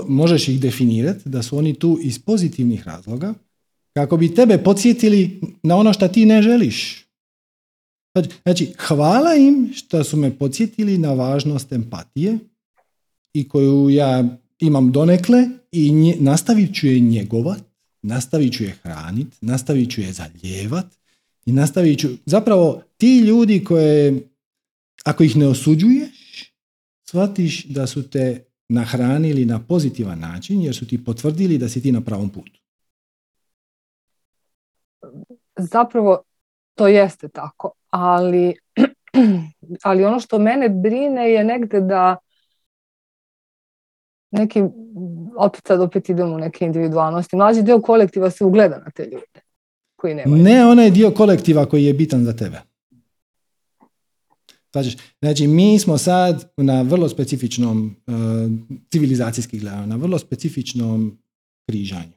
možeš 0.09 0.49
ih 0.49 0.61
definirati, 0.61 1.29
da 1.29 1.43
su 1.43 1.59
oni 1.59 1.75
tu 1.75 1.99
iz 2.03 2.25
pozitivnih 2.25 2.87
razloga, 2.87 3.35
kako 3.95 4.17
bi 4.17 4.35
tebe 4.35 4.59
podsjetili 4.59 5.41
na 5.63 5.77
ono 5.77 5.93
što 5.93 6.09
ti 6.09 6.25
ne 6.25 6.43
želiš. 6.43 7.07
Znači, 8.43 8.73
hvala 8.79 9.35
im 9.35 9.71
što 9.75 10.05
su 10.05 10.17
me 10.17 10.39
podsjetili 10.39 10.99
na 10.99 11.13
važnost 11.13 11.73
empatije 11.73 12.39
i 13.35 13.49
koju 13.49 13.91
ja 13.91 14.25
imam 14.59 14.93
donekle 14.93 15.49
i 15.73 15.93
nje, 15.93 16.17
nastavit 16.21 16.75
ću 16.75 16.87
je 16.87 17.01
njegovat, 17.01 17.63
nastavit 18.03 18.53
ću 18.53 18.65
je 18.65 18.77
hranit, 18.83 19.27
nastavit 19.41 19.91
ću 19.91 20.01
je 20.01 20.13
zaljevat 20.13 20.87
i 21.47 21.53
nastavit 21.53 21.99
ću, 21.99 22.09
zapravo 22.27 22.83
ti 22.97 23.19
ljudi 23.19 23.65
koje 23.65 24.29
ako 25.05 25.23
ih 25.23 25.37
ne 25.37 25.47
osuđuješ, 25.47 26.53
shvatiš 27.05 27.65
da 27.65 27.87
su 27.87 28.11
te 28.11 28.45
nahranili 28.69 29.45
na 29.45 29.61
pozitivan 29.69 30.19
način 30.19 30.63
jer 30.63 30.75
su 30.75 30.87
ti 30.87 31.05
potvrdili 31.05 31.59
da 31.59 31.69
si 31.69 31.83
ti 31.83 31.93
na 31.93 32.01
pravom 32.01 32.31
putu. 32.31 32.61
Zapravo 35.57 36.23
to 36.75 36.87
jeste 36.87 37.29
tako, 37.29 37.73
ali, 37.91 38.55
ali 39.85 40.05
ono 40.05 40.21
što 40.21 40.39
mene 40.39 40.69
brine 40.69 41.31
je 41.31 41.45
negde 41.45 41.81
da 41.81 42.17
neki, 44.31 44.63
opet 45.37 45.67
sad 45.67 45.81
opet 45.81 46.09
idemo 46.09 46.35
u 46.35 46.39
neke 46.39 46.65
individualnosti, 46.65 47.37
mlađi 47.37 47.63
dio 47.63 47.81
kolektiva 47.81 48.31
se 48.31 48.45
ugleda 48.45 48.79
na 48.79 48.91
te 48.91 49.05
ljude 49.05 49.41
koji 49.97 50.15
nemaju. 50.15 50.43
Ne 50.43 50.67
onaj 50.67 50.91
dio 50.91 51.11
kolektiva 51.11 51.67
koji 51.67 51.85
je 51.85 51.95
bitan 51.95 52.25
za 52.25 52.33
tebe. 52.33 52.63
Znači, 55.21 55.47
mi 55.47 55.79
smo 55.79 55.99
sad 55.99 56.53
na 56.57 56.83
vrlo 56.83 57.09
specifičnom, 57.09 57.97
uh, 58.07 58.15
civilizacijski 58.91 59.59
gledano, 59.59 59.87
na 59.87 59.97
vrlo 59.97 60.19
specifičnom 60.19 61.19
križanju. 61.69 62.13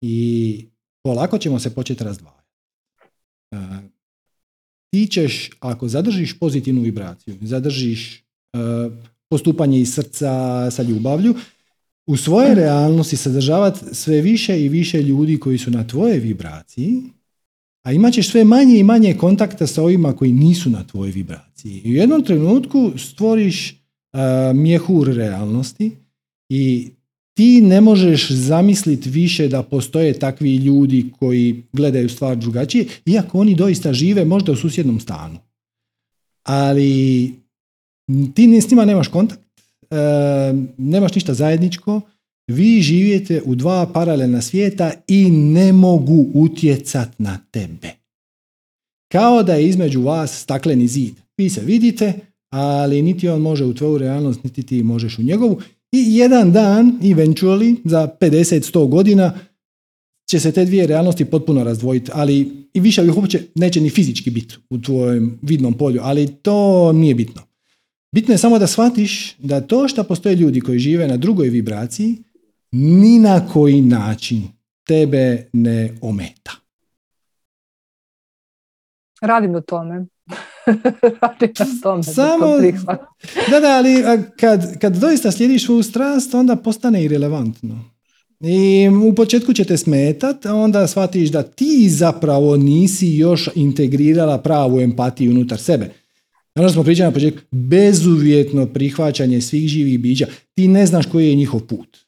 I 0.00 0.66
polako 1.02 1.38
ćemo 1.38 1.58
se 1.58 1.74
početi 1.74 2.04
razdvajati. 2.04 2.48
Uh, 3.52 3.58
ti 4.90 5.06
ćeš, 5.06 5.50
ako 5.60 5.88
zadržiš 5.88 6.38
pozitivnu 6.38 6.80
vibraciju, 6.80 7.38
zadržiš 7.40 8.24
uh, 8.52 8.92
postupanje 9.32 9.80
iz 9.80 9.94
srca 9.94 10.70
sa 10.70 10.82
ljubavlju, 10.82 11.34
u 12.06 12.16
svojoj 12.16 12.54
realnosti 12.54 13.16
sadržavati 13.16 13.94
sve 13.94 14.20
više 14.20 14.60
i 14.60 14.68
više 14.68 15.02
ljudi 15.02 15.38
koji 15.40 15.58
su 15.58 15.70
na 15.70 15.86
tvojoj 15.86 16.18
vibraciji 16.18 17.02
a 17.82 17.92
imat 17.92 18.12
ćeš 18.12 18.30
sve 18.30 18.44
manje 18.44 18.78
i 18.78 18.82
manje 18.82 19.14
kontakta 19.14 19.66
sa 19.66 19.82
ovima 19.82 20.12
koji 20.12 20.32
nisu 20.32 20.70
na 20.70 20.84
tvojoj 20.86 21.12
vibraciji. 21.12 21.80
I 21.84 21.92
u 21.92 21.96
jednom 21.96 22.22
trenutku 22.22 22.92
stvoriš 22.96 23.70
uh, 23.70 24.20
mjehur 24.56 25.08
realnosti 25.08 25.90
i 26.48 26.90
ti 27.34 27.60
ne 27.60 27.80
možeš 27.80 28.30
zamisliti 28.30 29.10
više 29.10 29.48
da 29.48 29.62
postoje 29.62 30.18
takvi 30.18 30.56
ljudi 30.56 31.10
koji 31.18 31.62
gledaju 31.72 32.08
stvar 32.08 32.36
drugačije, 32.36 32.86
iako 33.06 33.40
oni 33.40 33.54
doista 33.54 33.92
žive 33.92 34.24
možda 34.24 34.52
u 34.52 34.56
susjednom 34.56 35.00
stanu. 35.00 35.38
Ali 36.42 37.32
ti 38.34 38.60
s 38.60 38.70
njima 38.70 38.84
nemaš 38.84 39.08
kontakt, 39.08 39.40
nemaš 40.78 41.14
ništa 41.14 41.34
zajedničko, 41.34 42.00
vi 42.46 42.82
živite 42.82 43.42
u 43.44 43.54
dva 43.54 43.86
paralelna 43.86 44.42
svijeta 44.42 44.92
i 45.08 45.30
ne 45.30 45.72
mogu 45.72 46.26
utjecat 46.34 47.18
na 47.18 47.38
tebe. 47.50 47.88
Kao 49.12 49.42
da 49.42 49.54
je 49.54 49.68
između 49.68 50.02
vas 50.02 50.40
stakleni 50.40 50.86
zid. 50.86 51.14
Vi 51.38 51.50
se 51.50 51.60
vidite, 51.60 52.12
ali 52.52 53.02
niti 53.02 53.28
on 53.28 53.40
može 53.40 53.64
u 53.64 53.74
tvoju 53.74 53.98
realnost, 53.98 54.44
niti 54.44 54.62
ti 54.62 54.82
možeš 54.82 55.18
u 55.18 55.22
njegovu. 55.22 55.60
I 55.92 56.16
jedan 56.16 56.52
dan, 56.52 56.98
eventually, 57.02 57.76
za 57.84 58.08
50-100 58.20 58.88
godina, 58.88 59.38
će 60.30 60.40
se 60.40 60.52
te 60.52 60.64
dvije 60.64 60.86
realnosti 60.86 61.24
potpuno 61.24 61.64
razdvojiti, 61.64 62.10
ali 62.14 62.66
i 62.74 62.80
više 62.80 63.04
ih 63.04 63.16
uopće 63.16 63.42
neće 63.54 63.80
ni 63.80 63.90
fizički 63.90 64.30
biti 64.30 64.54
u 64.70 64.78
tvojem 64.78 65.38
vidnom 65.42 65.74
polju, 65.74 66.00
ali 66.02 66.34
to 66.42 66.92
nije 66.92 67.14
bitno. 67.14 67.42
Bitno 68.12 68.34
je 68.34 68.38
samo 68.38 68.58
da 68.58 68.66
shvatiš 68.66 69.36
da 69.38 69.60
to 69.60 69.88
što 69.88 70.04
postoje 70.04 70.36
ljudi 70.36 70.60
koji 70.60 70.78
žive 70.78 71.08
na 71.08 71.16
drugoj 71.16 71.48
vibraciji, 71.48 72.18
ni 72.72 73.18
na 73.18 73.48
koji 73.48 73.80
način 73.80 74.42
tebe 74.86 75.48
ne 75.52 75.94
ometa. 76.00 76.52
Radim 79.20 79.52
na 79.52 79.60
tome. 79.60 79.94
Radim 81.22 81.52
na 81.58 81.66
tome. 81.82 82.02
Samo, 82.02 82.46
da, 83.50 83.60
da, 83.60 83.76
ali 83.76 84.04
kad, 84.40 84.78
kad 84.78 84.96
doista 84.96 85.30
slijediš 85.30 85.66
svoju 85.66 85.82
strast, 85.82 86.34
onda 86.34 86.56
postane 86.56 87.04
irelevantno. 87.04 87.84
I 88.40 88.88
u 89.10 89.14
početku 89.14 89.52
će 89.52 89.64
te 89.64 89.76
smetat, 89.76 90.46
a 90.46 90.54
onda 90.54 90.86
shvatiš 90.86 91.30
da 91.30 91.42
ti 91.42 91.88
zapravo 91.88 92.56
nisi 92.56 93.16
još 93.16 93.48
integrirala 93.54 94.38
pravu 94.38 94.80
empatiju 94.80 95.30
unutar 95.30 95.58
sebe. 95.58 96.01
Ono 96.58 96.70
smo 96.70 96.82
pričali 96.82 97.06
na 97.06 97.12
početku, 97.12 97.40
bezuvjetno 97.50 98.66
prihvaćanje 98.66 99.40
svih 99.40 99.68
živih 99.68 100.00
bića. 100.00 100.26
Ti 100.54 100.68
ne 100.68 100.86
znaš 100.86 101.06
koji 101.06 101.28
je 101.28 101.34
njihov 101.34 101.60
put. 101.60 101.98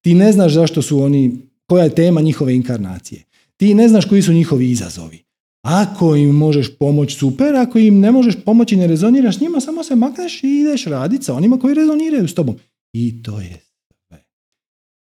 Ti 0.00 0.14
ne 0.14 0.32
znaš 0.32 0.52
zašto 0.52 0.82
su 0.82 1.00
oni, 1.00 1.36
koja 1.66 1.84
je 1.84 1.94
tema 1.94 2.20
njihove 2.20 2.54
inkarnacije. 2.54 3.22
Ti 3.56 3.74
ne 3.74 3.88
znaš 3.88 4.04
koji 4.04 4.22
su 4.22 4.32
njihovi 4.32 4.70
izazovi. 4.70 5.18
Ako 5.62 6.16
im 6.16 6.30
možeš 6.30 6.78
pomoći, 6.78 7.16
super. 7.16 7.56
Ako 7.56 7.78
im 7.78 8.00
ne 8.00 8.12
možeš 8.12 8.34
pomoći 8.44 8.74
i 8.74 8.78
ne 8.78 8.86
rezoniraš 8.86 9.36
s 9.36 9.40
njima, 9.40 9.60
samo 9.60 9.84
se 9.84 9.96
makneš 9.96 10.44
i 10.44 10.48
ideš 10.48 10.84
raditi 10.84 11.24
sa 11.24 11.34
onima 11.34 11.58
koji 11.58 11.74
rezoniraju 11.74 12.28
s 12.28 12.34
tobom. 12.34 12.56
I 12.92 13.22
to 13.22 13.40
je 13.40 13.60
sve. 14.08 14.24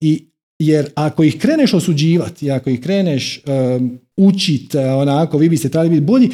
I, 0.00 0.24
jer 0.58 0.90
ako 0.94 1.22
ih 1.22 1.38
kreneš 1.38 1.74
osuđivati, 1.74 2.50
ako 2.50 2.70
ih 2.70 2.80
kreneš 2.80 3.42
um, 3.46 3.98
učiti, 4.16 4.78
onako, 4.78 5.38
vi 5.38 5.48
biste 5.48 5.68
trebali 5.68 5.90
biti 5.90 6.00
bolji, 6.00 6.30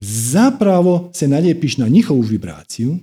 zapravo 0.00 1.10
se 1.14 1.28
naljepiš 1.28 1.76
na 1.76 1.88
njihovu 1.88 2.20
vibraciju 2.20 2.98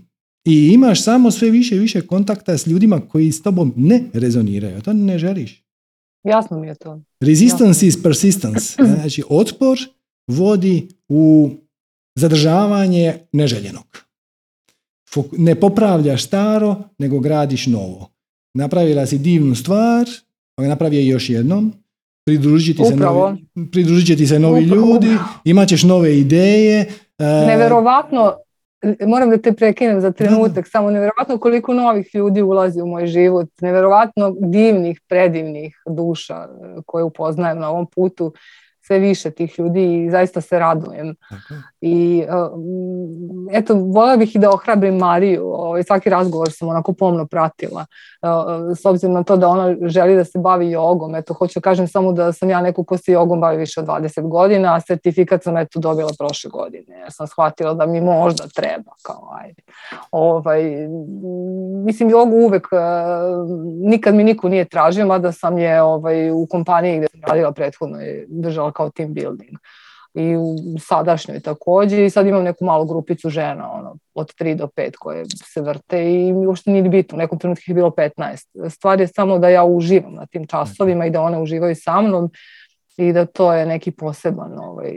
I 0.45 0.69
imaš 0.73 1.03
samo 1.03 1.31
sve 1.31 1.51
više 1.51 1.75
i 1.75 1.79
više 1.79 2.07
kontakta 2.07 2.57
s 2.57 2.67
ljudima 2.67 3.01
koji 3.07 3.31
s 3.31 3.41
tobom 3.41 3.73
ne 3.75 4.03
rezoniraju. 4.13 4.81
To 4.81 4.93
ne 4.93 5.19
želiš. 5.19 5.63
Jasno 6.23 6.59
mi 6.59 6.67
je 6.67 6.75
to. 6.75 7.01
Resistance 7.19 7.87
is 7.87 8.03
persistence. 8.03 8.83
Znači, 8.95 9.23
otpor 9.29 9.77
vodi 10.27 10.87
u 11.09 11.49
zadržavanje 12.15 13.13
neželjenog. 13.31 14.05
Ne 15.37 15.59
popravljaš 15.59 16.23
staro, 16.23 16.83
nego 16.97 17.19
gradiš 17.19 17.67
novo. 17.67 18.11
Napravila 18.53 19.05
si 19.05 19.17
divnu 19.17 19.55
stvar, 19.55 20.09
pa 20.55 20.63
ga 20.63 20.69
napravi 20.69 20.95
je 20.95 21.07
još 21.07 21.29
jednom, 21.29 21.73
pridružiti 22.25 22.85
se 22.85 22.95
novi, 22.95 23.45
pridružit 23.71 24.17
ti 24.17 24.27
se 24.27 24.39
novi 24.39 24.61
ljudi, 24.61 25.17
imat 25.43 25.67
ćeš 25.67 25.83
nove 25.83 26.17
ideje. 26.17 26.85
E, 27.17 27.45
Neverovatno, 27.47 28.33
moram 29.07 29.29
da 29.29 29.37
te 29.37 29.53
prekinem 29.53 30.01
za 30.01 30.11
trenutak, 30.11 30.67
samo 30.67 30.91
nevjerojatno 30.91 31.37
koliko 31.37 31.73
novih 31.73 32.09
ljudi 32.13 32.41
ulazi 32.41 32.81
u 32.81 32.87
moj 32.87 33.07
život, 33.07 33.49
nevjerojatno 33.61 34.35
divnih, 34.39 35.01
predivnih 35.07 35.75
duša 35.89 36.47
koje 36.85 37.03
upoznajem 37.03 37.59
na 37.59 37.69
ovom 37.69 37.87
putu 37.95 38.33
sve 38.87 38.99
više 38.99 39.31
tih 39.31 39.59
ljudi 39.59 40.03
i 40.03 40.09
zaista 40.11 40.41
se 40.41 40.59
radujem. 40.59 41.15
I 41.87 42.19
e, 42.19 42.27
eto, 43.51 43.73
voljela 43.75 44.17
bih 44.17 44.35
i 44.35 44.39
da 44.39 44.49
ohrabrim 44.49 44.97
Mariju, 44.97 45.53
ovaj, 45.53 45.83
svaki 45.83 46.09
razgovor 46.09 46.51
sam 46.51 46.69
onako 46.69 46.93
pomno 46.93 47.25
pratila, 47.25 47.85
e, 48.21 48.27
s 48.75 48.85
obzirom 48.85 49.13
na 49.13 49.23
to 49.23 49.37
da 49.37 49.47
ona 49.47 49.75
želi 49.81 50.15
da 50.15 50.25
se 50.25 50.39
bavi 50.39 50.71
jogom, 50.71 51.15
eto, 51.15 51.33
hoću 51.33 51.61
kažem 51.61 51.87
samo 51.87 52.11
da 52.11 52.31
sam 52.33 52.49
ja 52.49 52.61
neko 52.61 52.83
ko 52.83 52.97
se 52.97 53.11
jogom 53.11 53.41
bavi 53.41 53.57
više 53.57 53.79
od 53.79 53.85
20 53.85 54.29
godina, 54.29 54.75
a 54.75 54.81
certifikat 54.81 55.43
sam 55.43 55.57
eto 55.57 55.79
dobila 55.79 56.09
prošle 56.17 56.49
godine, 56.49 56.99
ja 56.99 57.11
sam 57.11 57.27
shvatila 57.27 57.73
da 57.73 57.85
mi 57.85 58.01
možda 58.01 58.43
treba, 58.55 58.91
kao 59.01 59.29
ajde. 59.41 59.61
Ovaj, 60.11 60.63
mislim, 61.85 62.09
jogu 62.09 62.35
uvek, 62.35 62.67
e, 62.71 62.77
nikad 63.89 64.15
mi 64.15 64.23
niko 64.23 64.49
nije 64.49 64.65
tražio, 64.65 65.05
mada 65.05 65.31
sam 65.31 65.57
je 65.57 65.81
ovaj, 65.81 66.31
u 66.31 66.47
kompaniji 66.49 66.97
gdje 66.97 67.07
sam 67.09 67.21
radila 67.27 67.51
prethodno 67.51 67.97
držala 68.27 68.71
kao 68.71 68.89
team 68.89 69.13
building 69.13 69.57
i 70.15 70.35
u 70.35 70.55
sadašnjoj 70.79 71.39
također 71.39 71.99
i 71.99 72.09
sad 72.09 72.27
imam 72.27 72.43
neku 72.43 72.65
malu 72.65 72.85
grupicu 72.85 73.29
žena 73.29 73.71
ono, 73.71 73.95
od 74.13 74.33
3 74.39 74.55
do 74.55 74.67
5 74.77 74.91
koje 74.99 75.25
se 75.53 75.61
vrte 75.61 76.11
i 76.11 76.33
uopšte 76.33 76.71
nije 76.71 76.89
bitno, 76.89 77.15
u 77.15 77.19
nekom 77.19 77.39
trenutku 77.39 77.63
je 77.67 77.73
bilo 77.73 77.89
15. 77.89 78.69
Stvar 78.69 79.01
je 79.01 79.07
samo 79.07 79.39
da 79.39 79.49
ja 79.49 79.63
uživam 79.63 80.13
na 80.13 80.25
tim 80.25 80.47
časovima 80.47 81.05
i 81.05 81.09
da 81.09 81.21
one 81.21 81.39
uživaju 81.39 81.75
sa 81.75 82.01
mnom 82.01 82.31
i 82.97 83.13
da 83.13 83.25
to 83.25 83.53
je 83.53 83.65
neki 83.65 83.91
poseban 83.91 84.59
ovaj, 84.59 84.93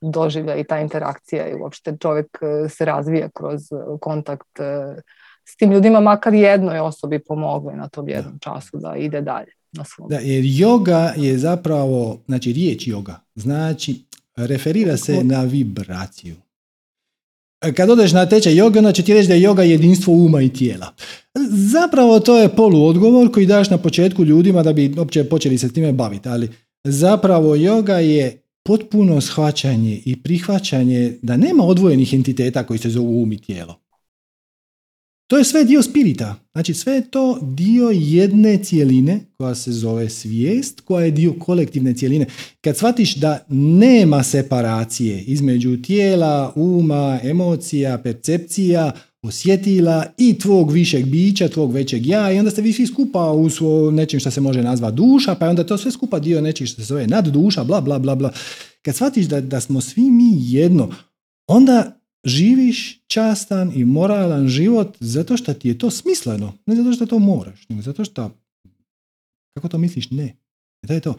doživlja 0.00 0.56
i 0.56 0.64
ta 0.64 0.78
interakcija 0.78 1.48
i 1.48 1.54
uopšte 1.54 1.96
čovjek 2.00 2.38
eh, 2.42 2.68
se 2.68 2.84
razvija 2.84 3.28
kroz 3.34 3.60
kontakt 4.00 4.60
eh, 4.60 5.02
s 5.44 5.56
tim 5.56 5.72
ljudima, 5.72 6.00
makar 6.00 6.34
jednoj 6.34 6.78
osobi 6.78 7.18
pomogli 7.18 7.76
na 7.76 7.88
tom 7.88 8.08
jednom 8.08 8.38
času 8.40 8.78
da 8.78 8.96
ide 8.96 9.20
dalje. 9.20 9.52
Na 9.72 9.84
Da, 10.08 10.18
jer 10.18 10.44
yoga 10.44 11.12
je 11.16 11.38
zapravo, 11.38 12.18
znači 12.26 12.52
riječ 12.52 12.86
yoga, 12.86 13.14
znači 13.34 14.04
referira 14.46 14.96
se 14.96 15.24
na 15.24 15.44
vibraciju. 15.44 16.36
Kad 17.76 17.90
odeš 17.90 18.12
na 18.12 18.26
tečaj 18.26 18.52
yoga, 18.52 18.78
onda 18.78 18.92
će 18.92 19.02
ti 19.02 19.14
reći 19.14 19.28
da 19.28 19.34
je 19.34 19.48
yoga 19.48 19.60
jedinstvo 19.60 20.14
uma 20.14 20.42
i 20.42 20.48
tijela. 20.48 20.94
Zapravo 21.50 22.20
to 22.20 22.38
je 22.38 22.48
poluodgovor 22.48 23.32
koji 23.32 23.46
daš 23.46 23.70
na 23.70 23.78
početku 23.78 24.24
ljudima 24.24 24.62
da 24.62 24.72
bi 24.72 24.94
uopće 24.98 25.24
počeli 25.24 25.58
se 25.58 25.72
time 25.72 25.92
baviti, 25.92 26.28
ali 26.28 26.50
zapravo 26.84 27.56
yoga 27.56 27.96
je 27.96 28.42
potpuno 28.62 29.20
shvaćanje 29.20 30.02
i 30.04 30.22
prihvaćanje 30.22 31.18
da 31.22 31.36
nema 31.36 31.64
odvojenih 31.64 32.14
entiteta 32.14 32.66
koji 32.66 32.78
se 32.78 32.90
zovu 32.90 33.22
um 33.22 33.32
i 33.32 33.38
tijelo. 33.38 33.87
To 35.28 35.38
je 35.38 35.44
sve 35.44 35.64
dio 35.64 35.82
spirita. 35.82 36.36
Znači 36.52 36.74
sve 36.74 36.92
je 36.92 37.10
to 37.10 37.38
dio 37.42 37.90
jedne 37.94 38.58
cijeline 38.64 39.20
koja 39.36 39.54
se 39.54 39.72
zove 39.72 40.10
svijest, 40.10 40.80
koja 40.80 41.04
je 41.04 41.10
dio 41.10 41.34
kolektivne 41.38 41.94
cijeline. 41.94 42.26
Kad 42.60 42.76
shvatiš 42.76 43.16
da 43.16 43.44
nema 43.48 44.22
separacije 44.22 45.22
između 45.22 45.76
tijela, 45.82 46.52
uma, 46.56 47.20
emocija, 47.22 47.98
percepcija, 47.98 48.92
osjetila 49.22 50.06
i 50.18 50.38
tvog 50.38 50.72
višeg 50.72 51.06
bića, 51.06 51.48
tvog 51.48 51.72
većeg 51.72 52.06
ja 52.06 52.32
i 52.32 52.38
onda 52.38 52.50
ste 52.50 52.62
vi 52.62 52.72
svi 52.72 52.86
skupa 52.86 53.30
u 53.32 53.50
svo 53.50 53.90
nečem 53.90 54.20
što 54.20 54.30
se 54.30 54.40
može 54.40 54.62
nazvati 54.62 54.96
duša, 54.96 55.34
pa 55.34 55.44
je 55.44 55.50
onda 55.50 55.64
to 55.64 55.78
sve 55.78 55.90
skupa 55.90 56.18
dio 56.18 56.40
nečeg 56.40 56.66
što 56.66 56.82
se 56.82 56.86
zove 56.86 57.06
nad 57.06 57.26
duša, 57.26 57.64
bla, 57.64 57.80
bla, 57.80 57.98
bla, 57.98 58.14
bla. 58.14 58.32
Kad 58.82 58.94
shvatiš 58.94 59.26
da, 59.26 59.40
da 59.40 59.60
smo 59.60 59.80
svi 59.80 60.02
mi 60.02 60.52
jedno, 60.52 60.90
onda 61.48 61.97
živiš 62.24 63.00
častan 63.06 63.72
i 63.74 63.84
moralan 63.84 64.48
život 64.48 64.96
zato 65.00 65.36
što 65.36 65.54
ti 65.54 65.68
je 65.68 65.78
to 65.78 65.90
smisleno, 65.90 66.54
ne 66.66 66.76
zato 66.76 66.92
što 66.92 67.06
to 67.06 67.18
moraš, 67.18 67.68
nego 67.68 67.82
zato 67.82 68.04
što, 68.04 68.30
kako 69.54 69.68
to 69.68 69.78
misliš, 69.78 70.10
ne. 70.10 70.36
To 70.86 70.92
je 70.92 71.00
to. 71.00 71.14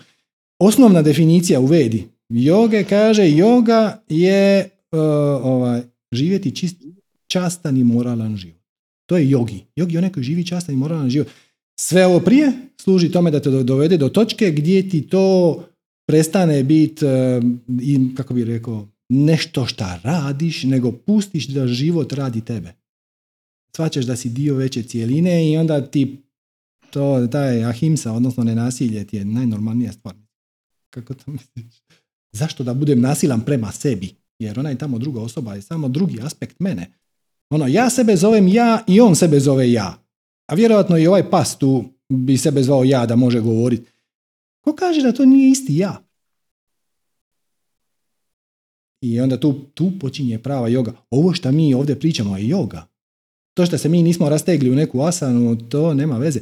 Osnovna 0.59 1.01
definicija 1.01 1.59
u 1.59 1.65
vedi 1.65 2.07
joge 2.29 2.83
kaže 2.83 3.23
yoga 3.23 3.97
je 4.09 4.69
uh, 4.91 4.99
ovaj, 5.43 5.81
živjeti 6.11 6.55
čist, 6.55 6.75
častan 7.27 7.77
i 7.77 7.83
moralan 7.83 8.37
život. 8.37 8.59
To 9.05 9.17
je 9.17 9.29
jogi. 9.29 9.65
Jogi 9.75 9.93
je 9.93 9.97
onaj 9.97 10.11
koji 10.11 10.23
živi 10.23 10.45
častan 10.45 10.75
i 10.75 10.77
moralan 10.77 11.09
život. 11.09 11.27
Sve 11.79 12.05
ovo 12.05 12.19
prije 12.19 12.51
služi 12.77 13.11
tome 13.11 13.31
da 13.31 13.39
te 13.39 13.49
dovede 13.49 13.97
do 13.97 14.09
točke 14.09 14.51
gdje 14.51 14.89
ti 14.89 15.01
to 15.01 15.59
prestane 16.07 16.63
biti, 16.63 17.05
uh, 17.05 17.11
kako 18.15 18.33
bi 18.33 18.43
rekao, 18.43 18.87
nešto 19.09 19.65
šta 19.65 19.99
radiš, 20.03 20.63
nego 20.63 20.91
pustiš 20.91 21.47
da 21.47 21.67
život 21.67 22.13
radi 22.13 22.41
tebe. 22.41 22.73
Svaćaš 23.75 24.05
da 24.05 24.15
si 24.15 24.29
dio 24.29 24.55
veće 24.55 24.83
cijeline 24.83 25.51
i 25.51 25.57
onda 25.57 25.87
ti 25.91 26.23
to, 26.89 27.27
taj 27.27 27.65
ahimsa, 27.65 28.11
odnosno 28.11 28.43
nenasilje 28.43 29.07
ti 29.07 29.17
je 29.17 29.25
najnormalnija 29.25 29.91
stvar. 29.91 30.15
Kako 30.89 31.13
to 31.13 31.31
misliš? 31.31 31.83
Zašto 32.31 32.63
da 32.63 32.73
budem 32.73 33.01
nasilan 33.01 33.41
prema 33.41 33.71
sebi? 33.71 34.15
Jer 34.39 34.59
ona 34.59 34.69
je 34.69 34.77
tamo 34.77 34.97
druga 34.97 35.21
osoba, 35.21 35.55
je 35.55 35.61
samo 35.61 35.87
drugi 35.87 36.21
aspekt 36.21 36.59
mene. 36.59 36.91
Ono, 37.49 37.67
ja 37.67 37.89
sebe 37.89 38.15
zovem 38.15 38.47
ja 38.47 38.83
i 38.87 39.01
on 39.01 39.15
sebe 39.15 39.39
zove 39.39 39.71
ja. 39.71 40.03
A 40.47 40.55
vjerojatno 40.55 40.97
i 40.97 41.07
ovaj 41.07 41.29
pas 41.29 41.57
tu 41.57 41.83
bi 42.09 42.37
sebe 42.37 42.63
zvao 42.63 42.83
ja 42.83 43.05
da 43.05 43.15
može 43.15 43.39
govoriti. 43.39 43.91
Ko 44.61 44.75
kaže 44.75 45.01
da 45.01 45.11
to 45.11 45.25
nije 45.25 45.51
isti 45.51 45.77
ja? 45.77 46.08
I 49.01 49.19
onda 49.19 49.39
tu, 49.39 49.53
tu 49.73 49.91
počinje 49.99 50.39
prava 50.39 50.67
joga. 50.67 50.93
Ovo 51.09 51.33
što 51.33 51.51
mi 51.51 51.73
ovdje 51.73 51.99
pričamo 51.99 52.37
je 52.37 52.47
joga. 52.47 52.87
To 53.57 53.65
što 53.65 53.77
se 53.77 53.89
mi 53.89 54.03
nismo 54.03 54.29
rastegli 54.29 54.69
u 54.69 54.75
neku 54.75 55.01
asanu, 55.01 55.69
to 55.69 55.93
nema 55.93 56.17
veze. 56.17 56.39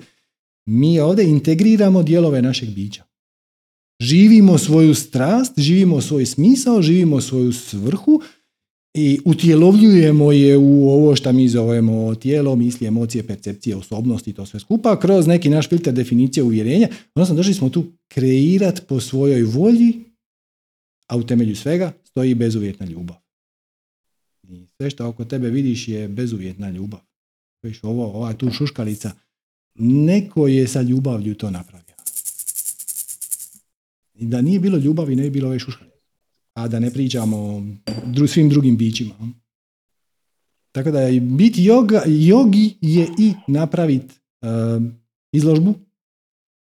Mi 0.66 1.00
ovdje 1.00 1.30
integriramo 1.30 2.04
dijelove 2.04 2.42
našeg 2.42 2.70
bića. 2.70 3.04
Živimo 4.02 4.58
svoju 4.58 4.96
strast, 4.96 5.60
živimo 5.60 6.02
svoj 6.02 6.26
smisao, 6.26 6.82
živimo 6.82 7.22
svoju 7.22 7.54
svrhu 7.54 8.22
i 8.98 9.20
utjelovljujemo 9.26 10.32
je 10.32 10.58
u 10.58 10.90
ovo 10.90 11.16
što 11.16 11.32
mi 11.34 11.50
zovemo 11.50 12.16
tijelo, 12.16 12.56
misli, 12.56 12.88
emocije, 12.88 13.28
percepcije, 13.28 13.76
osobnosti 13.76 14.30
i 14.30 14.34
to 14.34 14.46
sve 14.46 14.60
skupa 14.60 15.00
kroz 15.00 15.28
neki 15.28 15.50
naš 15.50 15.70
filter 15.70 15.94
definicije 15.94 16.44
uvjerenja. 16.44 16.88
Odnosno, 17.16 17.36
došli 17.36 17.54
smo 17.54 17.70
tu 17.70 17.86
kreirati 18.08 18.82
po 18.88 19.00
svojoj 19.00 19.44
volji, 19.44 19.94
a 21.08 21.18
u 21.18 21.24
temelju 21.24 21.56
svega 21.56 21.92
stoji 22.18 22.36
bezuvjetna 22.36 22.86
ljubav. 22.86 23.18
I 24.44 24.66
sve 24.78 24.90
što 24.90 25.08
oko 25.08 25.26
tebe 25.26 25.50
vidiš 25.50 25.88
je 25.88 26.08
bezuvjetna 26.08 26.70
ljubav. 26.70 27.00
Viš 27.62 27.84
ovo, 27.84 28.06
ova 28.06 28.34
tu 28.34 28.52
šuškalica, 28.52 29.12
neko 29.76 30.48
je 30.48 30.68
sa 30.68 30.82
ljubavlju 30.82 31.36
to 31.36 31.52
napravio. 31.52 31.96
I 34.16 34.26
da 34.26 34.42
nije 34.42 34.60
bilo 34.60 34.78
ljubavi, 34.78 35.16
ne 35.16 35.24
bi 35.24 35.30
bilo 35.30 35.48
ove 35.48 35.60
šuškalice. 35.60 35.98
A 36.54 36.68
da 36.68 36.80
ne 36.80 36.92
pričamo 36.94 37.38
o 38.24 38.28
svim 38.28 38.50
drugim 38.50 38.78
bićima. 38.78 39.14
Tako 40.72 40.92
da 40.92 41.00
biti 41.22 41.62
yoga, 41.62 42.02
jogi 42.08 42.78
je 42.82 43.08
i 43.20 43.34
napraviti 43.48 44.16
uh, 44.42 44.84
izložbu 45.32 45.76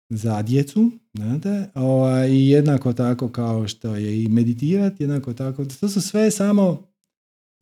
za 0.10 0.42
djecu, 0.42 0.92
znate, 1.14 1.70
ovaj, 1.76 2.30
i 2.30 2.50
jednako 2.50 2.94
tako 2.94 3.30
kao 3.30 3.68
što 3.68 3.96
je 3.96 4.24
i 4.24 4.28
meditirati, 4.28 5.04
jednako 5.04 5.34
tako, 5.34 5.66
to 5.66 5.90
su 5.90 6.02
sve 6.02 6.32
samo 6.32 6.84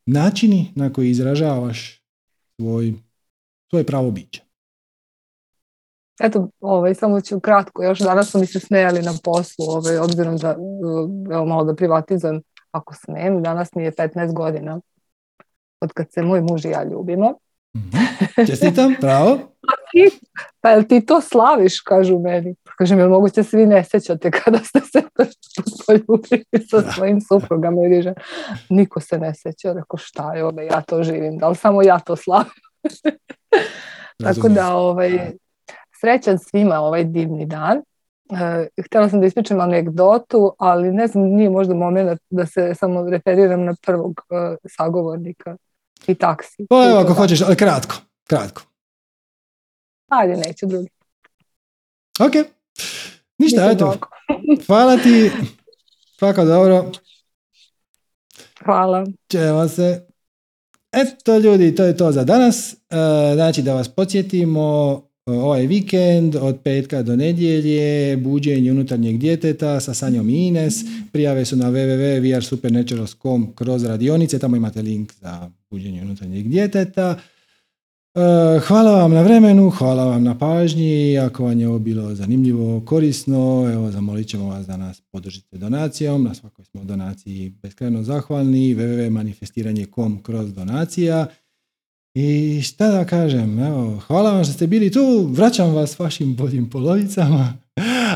načini 0.06 0.72
na 0.74 0.92
koji 0.92 1.10
izražavaš 1.10 2.04
svoj, 2.56 2.94
svoje 3.70 3.86
pravo 3.86 4.10
biće. 4.10 4.42
Eto, 6.20 6.48
ovaj, 6.60 6.94
samo 6.94 7.20
ću 7.20 7.40
kratko, 7.40 7.82
još 7.82 7.98
danas 7.98 8.30
su 8.30 8.38
mi 8.38 8.46
se 8.46 8.60
smijali 8.60 9.02
na 9.02 9.12
poslu, 9.24 9.64
ovaj, 9.68 9.98
obzirom 9.98 10.36
da, 10.36 10.56
evo 11.32 11.46
malo 11.46 11.64
da 11.64 11.74
privatizujem, 11.74 12.42
ako 12.70 12.94
smijem, 12.94 13.42
danas 13.42 13.74
mi 13.74 13.82
je 13.82 13.92
15 13.92 14.34
godina 14.34 14.80
od 15.80 15.92
kad 15.92 16.12
se 16.12 16.22
moj 16.22 16.40
muž 16.40 16.64
i 16.64 16.68
ja 16.68 16.84
ljubimo. 16.84 17.38
Mm-hmm. 17.74 18.46
Čestitam, 18.46 18.94
pravo. 19.00 19.38
Pa 20.60 20.70
jel 20.70 20.82
ti 20.82 21.06
to 21.06 21.20
slaviš, 21.20 21.80
kažu 21.80 22.18
meni. 22.18 22.54
Kažem, 22.78 22.98
jel 22.98 23.08
moguće 23.08 23.42
se 23.42 23.56
vi 23.56 23.66
ne 23.66 23.84
sjećate 23.84 24.30
kada 24.30 24.58
ste 24.58 24.80
se 24.80 25.02
poljubili 25.86 26.44
sa 26.70 26.92
svojim 26.92 27.20
suprugama 27.20 27.82
i 27.86 28.14
Niko 28.68 29.00
se 29.00 29.18
ne 29.18 29.32
sjeća. 29.34 29.72
Rekao, 29.72 29.96
šta 29.96 30.34
je 30.34 30.44
ovo, 30.44 30.60
ja 30.60 30.80
to 30.80 31.02
živim. 31.02 31.38
Da 31.38 31.48
li 31.48 31.56
samo 31.56 31.82
ja 31.82 31.98
to 31.98 32.16
slavim? 32.16 32.52
Tako 34.24 34.48
da, 34.48 34.76
ovaj, 34.76 35.30
srećan 36.00 36.38
svima 36.38 36.80
ovaj 36.80 37.04
divni 37.04 37.46
dan. 37.46 37.76
E, 37.76 38.82
htjela 38.86 39.08
sam 39.08 39.20
da 39.20 39.26
ispričam 39.26 39.60
anegdotu, 39.60 40.54
ali 40.58 40.92
ne 40.92 41.06
znam, 41.06 41.24
nije 41.24 41.50
možda 41.50 41.74
moment 41.74 42.20
da 42.30 42.46
se 42.46 42.74
samo 42.74 43.10
referiram 43.10 43.64
na 43.64 43.74
prvog 43.86 44.20
e, 44.30 44.56
sagovornika 44.68 45.56
i 46.06 46.14
taksi. 46.14 46.66
Pa 46.68 46.88
evo, 46.90 46.98
ako 46.98 47.12
hoćeš, 47.14 47.42
ali 47.42 47.56
kratko, 47.56 47.96
kratko. 48.24 48.62
Ajde, 50.08 50.36
neću 50.36 50.66
drugi. 50.66 50.88
Ok. 52.20 52.32
Ništa, 53.38 53.70
eto. 53.70 53.98
Hvala 54.66 54.96
ti. 54.96 55.30
Svako 56.18 56.44
dobro. 56.44 56.92
Hvala. 58.64 59.04
Čeva 59.28 59.68
se. 59.68 60.06
Eto 60.92 61.38
ljudi, 61.38 61.74
to 61.74 61.84
je 61.84 61.96
to 61.96 62.12
za 62.12 62.24
danas. 62.24 62.72
E, 62.72 62.76
znači 63.34 63.62
da 63.62 63.74
vas 63.74 63.88
podsjetimo, 63.88 65.02
ovaj 65.26 65.66
vikend 65.66 66.36
od 66.36 66.58
petka 66.64 67.02
do 67.02 67.16
nedjelje, 67.16 68.16
buđenje 68.16 68.70
unutarnjeg 68.70 69.18
djeteta 69.18 69.80
sa 69.80 69.94
Sanjom 69.94 70.30
i 70.30 70.46
Ines. 70.46 70.74
Prijave 71.12 71.44
su 71.44 71.56
na 71.56 71.70
www.vrsupernaturals.com 71.70 73.52
kroz 73.54 73.84
radionice, 73.84 74.38
tamo 74.38 74.56
imate 74.56 74.82
link 74.82 75.12
za 75.12 75.50
buđenje 75.74 76.02
unutarnjeg 76.02 76.48
djeteta. 76.48 77.18
E, 78.14 78.20
hvala 78.66 78.92
vam 78.92 79.12
na 79.12 79.22
vremenu, 79.22 79.70
hvala 79.70 80.04
vam 80.04 80.22
na 80.22 80.38
pažnji, 80.38 81.18
ako 81.18 81.44
vam 81.44 81.60
je 81.60 81.68
ovo 81.68 81.78
bilo 81.78 82.14
zanimljivo, 82.14 82.80
korisno, 82.80 83.70
evo 83.72 83.90
zamolit 83.90 84.28
ćemo 84.28 84.48
vas 84.48 84.66
da 84.66 84.76
nas 84.76 85.00
podržite 85.00 85.58
donacijom, 85.58 86.24
na 86.24 86.34
svakoj 86.34 86.64
smo 86.64 86.84
donaciji 86.84 87.52
beskrajno 87.62 88.02
zahvalni, 88.02 88.74
www.manifestiranje.com 88.74 90.22
kroz 90.22 90.54
donacija. 90.54 91.26
I 92.14 92.60
šta 92.62 92.88
da 92.90 93.04
kažem, 93.04 93.58
evo, 93.58 93.98
hvala 94.06 94.32
vam 94.32 94.44
što 94.44 94.52
ste 94.52 94.66
bili 94.66 94.92
tu, 94.92 95.28
vraćam 95.30 95.74
vas 95.74 95.98
vašim 95.98 96.36
boljim 96.36 96.70
polovicama. 96.70 97.54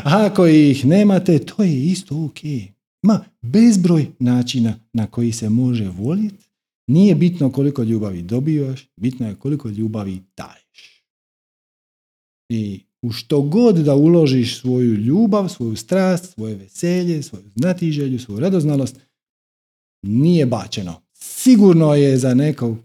Ako 0.03 0.47
ih 0.47 0.85
nemate, 0.85 1.39
to 1.39 1.63
je 1.63 1.85
isto 1.85 2.25
ok. 2.25 2.39
Ma 3.01 3.19
bezbroj 3.41 4.07
načina 4.19 4.73
na 4.93 5.07
koji 5.07 5.31
se 5.31 5.49
može 5.49 5.87
voljeti 5.87 6.48
nije 6.89 7.15
bitno 7.15 7.51
koliko 7.51 7.83
ljubavi 7.83 8.21
dobivaš, 8.21 8.87
bitno 8.95 9.27
je 9.27 9.35
koliko 9.35 9.69
ljubavi 9.69 10.21
daješ. 10.37 11.03
I 12.49 12.79
u 13.01 13.11
što 13.11 13.41
god 13.41 13.75
da 13.75 13.95
uložiš 13.95 14.59
svoju 14.59 14.93
ljubav, 14.93 15.49
svoju 15.49 15.75
strast, 15.75 16.33
svoje 16.33 16.55
veselje, 16.55 17.23
svoju 17.23 17.43
znatiželju, 17.55 18.19
svoju 18.19 18.39
radoznalost, 18.39 18.99
nije 20.01 20.45
bačeno. 20.45 21.01
Sigurno 21.13 21.95
je 21.95 22.17
za 22.17 22.33
nekog, 22.33 22.77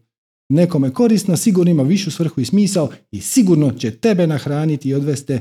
nekome 0.49 0.93
korisno, 0.93 1.37
sigurno 1.37 1.71
ima 1.71 1.83
višu 1.83 2.11
svrhu 2.11 2.41
i 2.41 2.45
smisao 2.45 2.91
i 3.11 3.21
sigurno 3.21 3.73
će 3.73 3.91
tebe 3.91 4.27
nahraniti 4.27 4.89
i 4.89 4.95
odvesti 4.95 5.39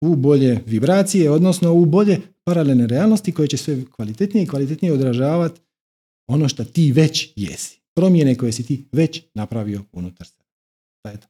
u 0.00 0.16
bolje 0.16 0.62
vibracije, 0.66 1.30
odnosno 1.30 1.72
u 1.72 1.84
bolje 1.84 2.20
paralelne 2.44 2.86
realnosti 2.86 3.32
koje 3.32 3.48
će 3.48 3.56
sve 3.56 3.84
kvalitetnije 3.84 4.44
i 4.44 4.48
kvalitetnije 4.48 4.94
odražavati 4.94 5.60
ono 6.28 6.48
što 6.48 6.64
ti 6.64 6.92
već 6.92 7.32
jesi 7.36 7.85
promjene 7.96 8.34
koje 8.34 8.52
si 8.52 8.66
ti 8.66 8.88
već 8.92 9.22
napravio 9.34 9.84
unutar 9.92 10.26
sebe. 10.26 11.26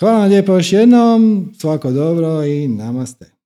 Hvala 0.00 0.18
vam 0.18 0.28
lijepo 0.28 0.54
još 0.54 0.72
jednom, 0.72 1.52
svako 1.58 1.90
dobro 1.90 2.44
i 2.44 2.68
namaste. 2.68 3.37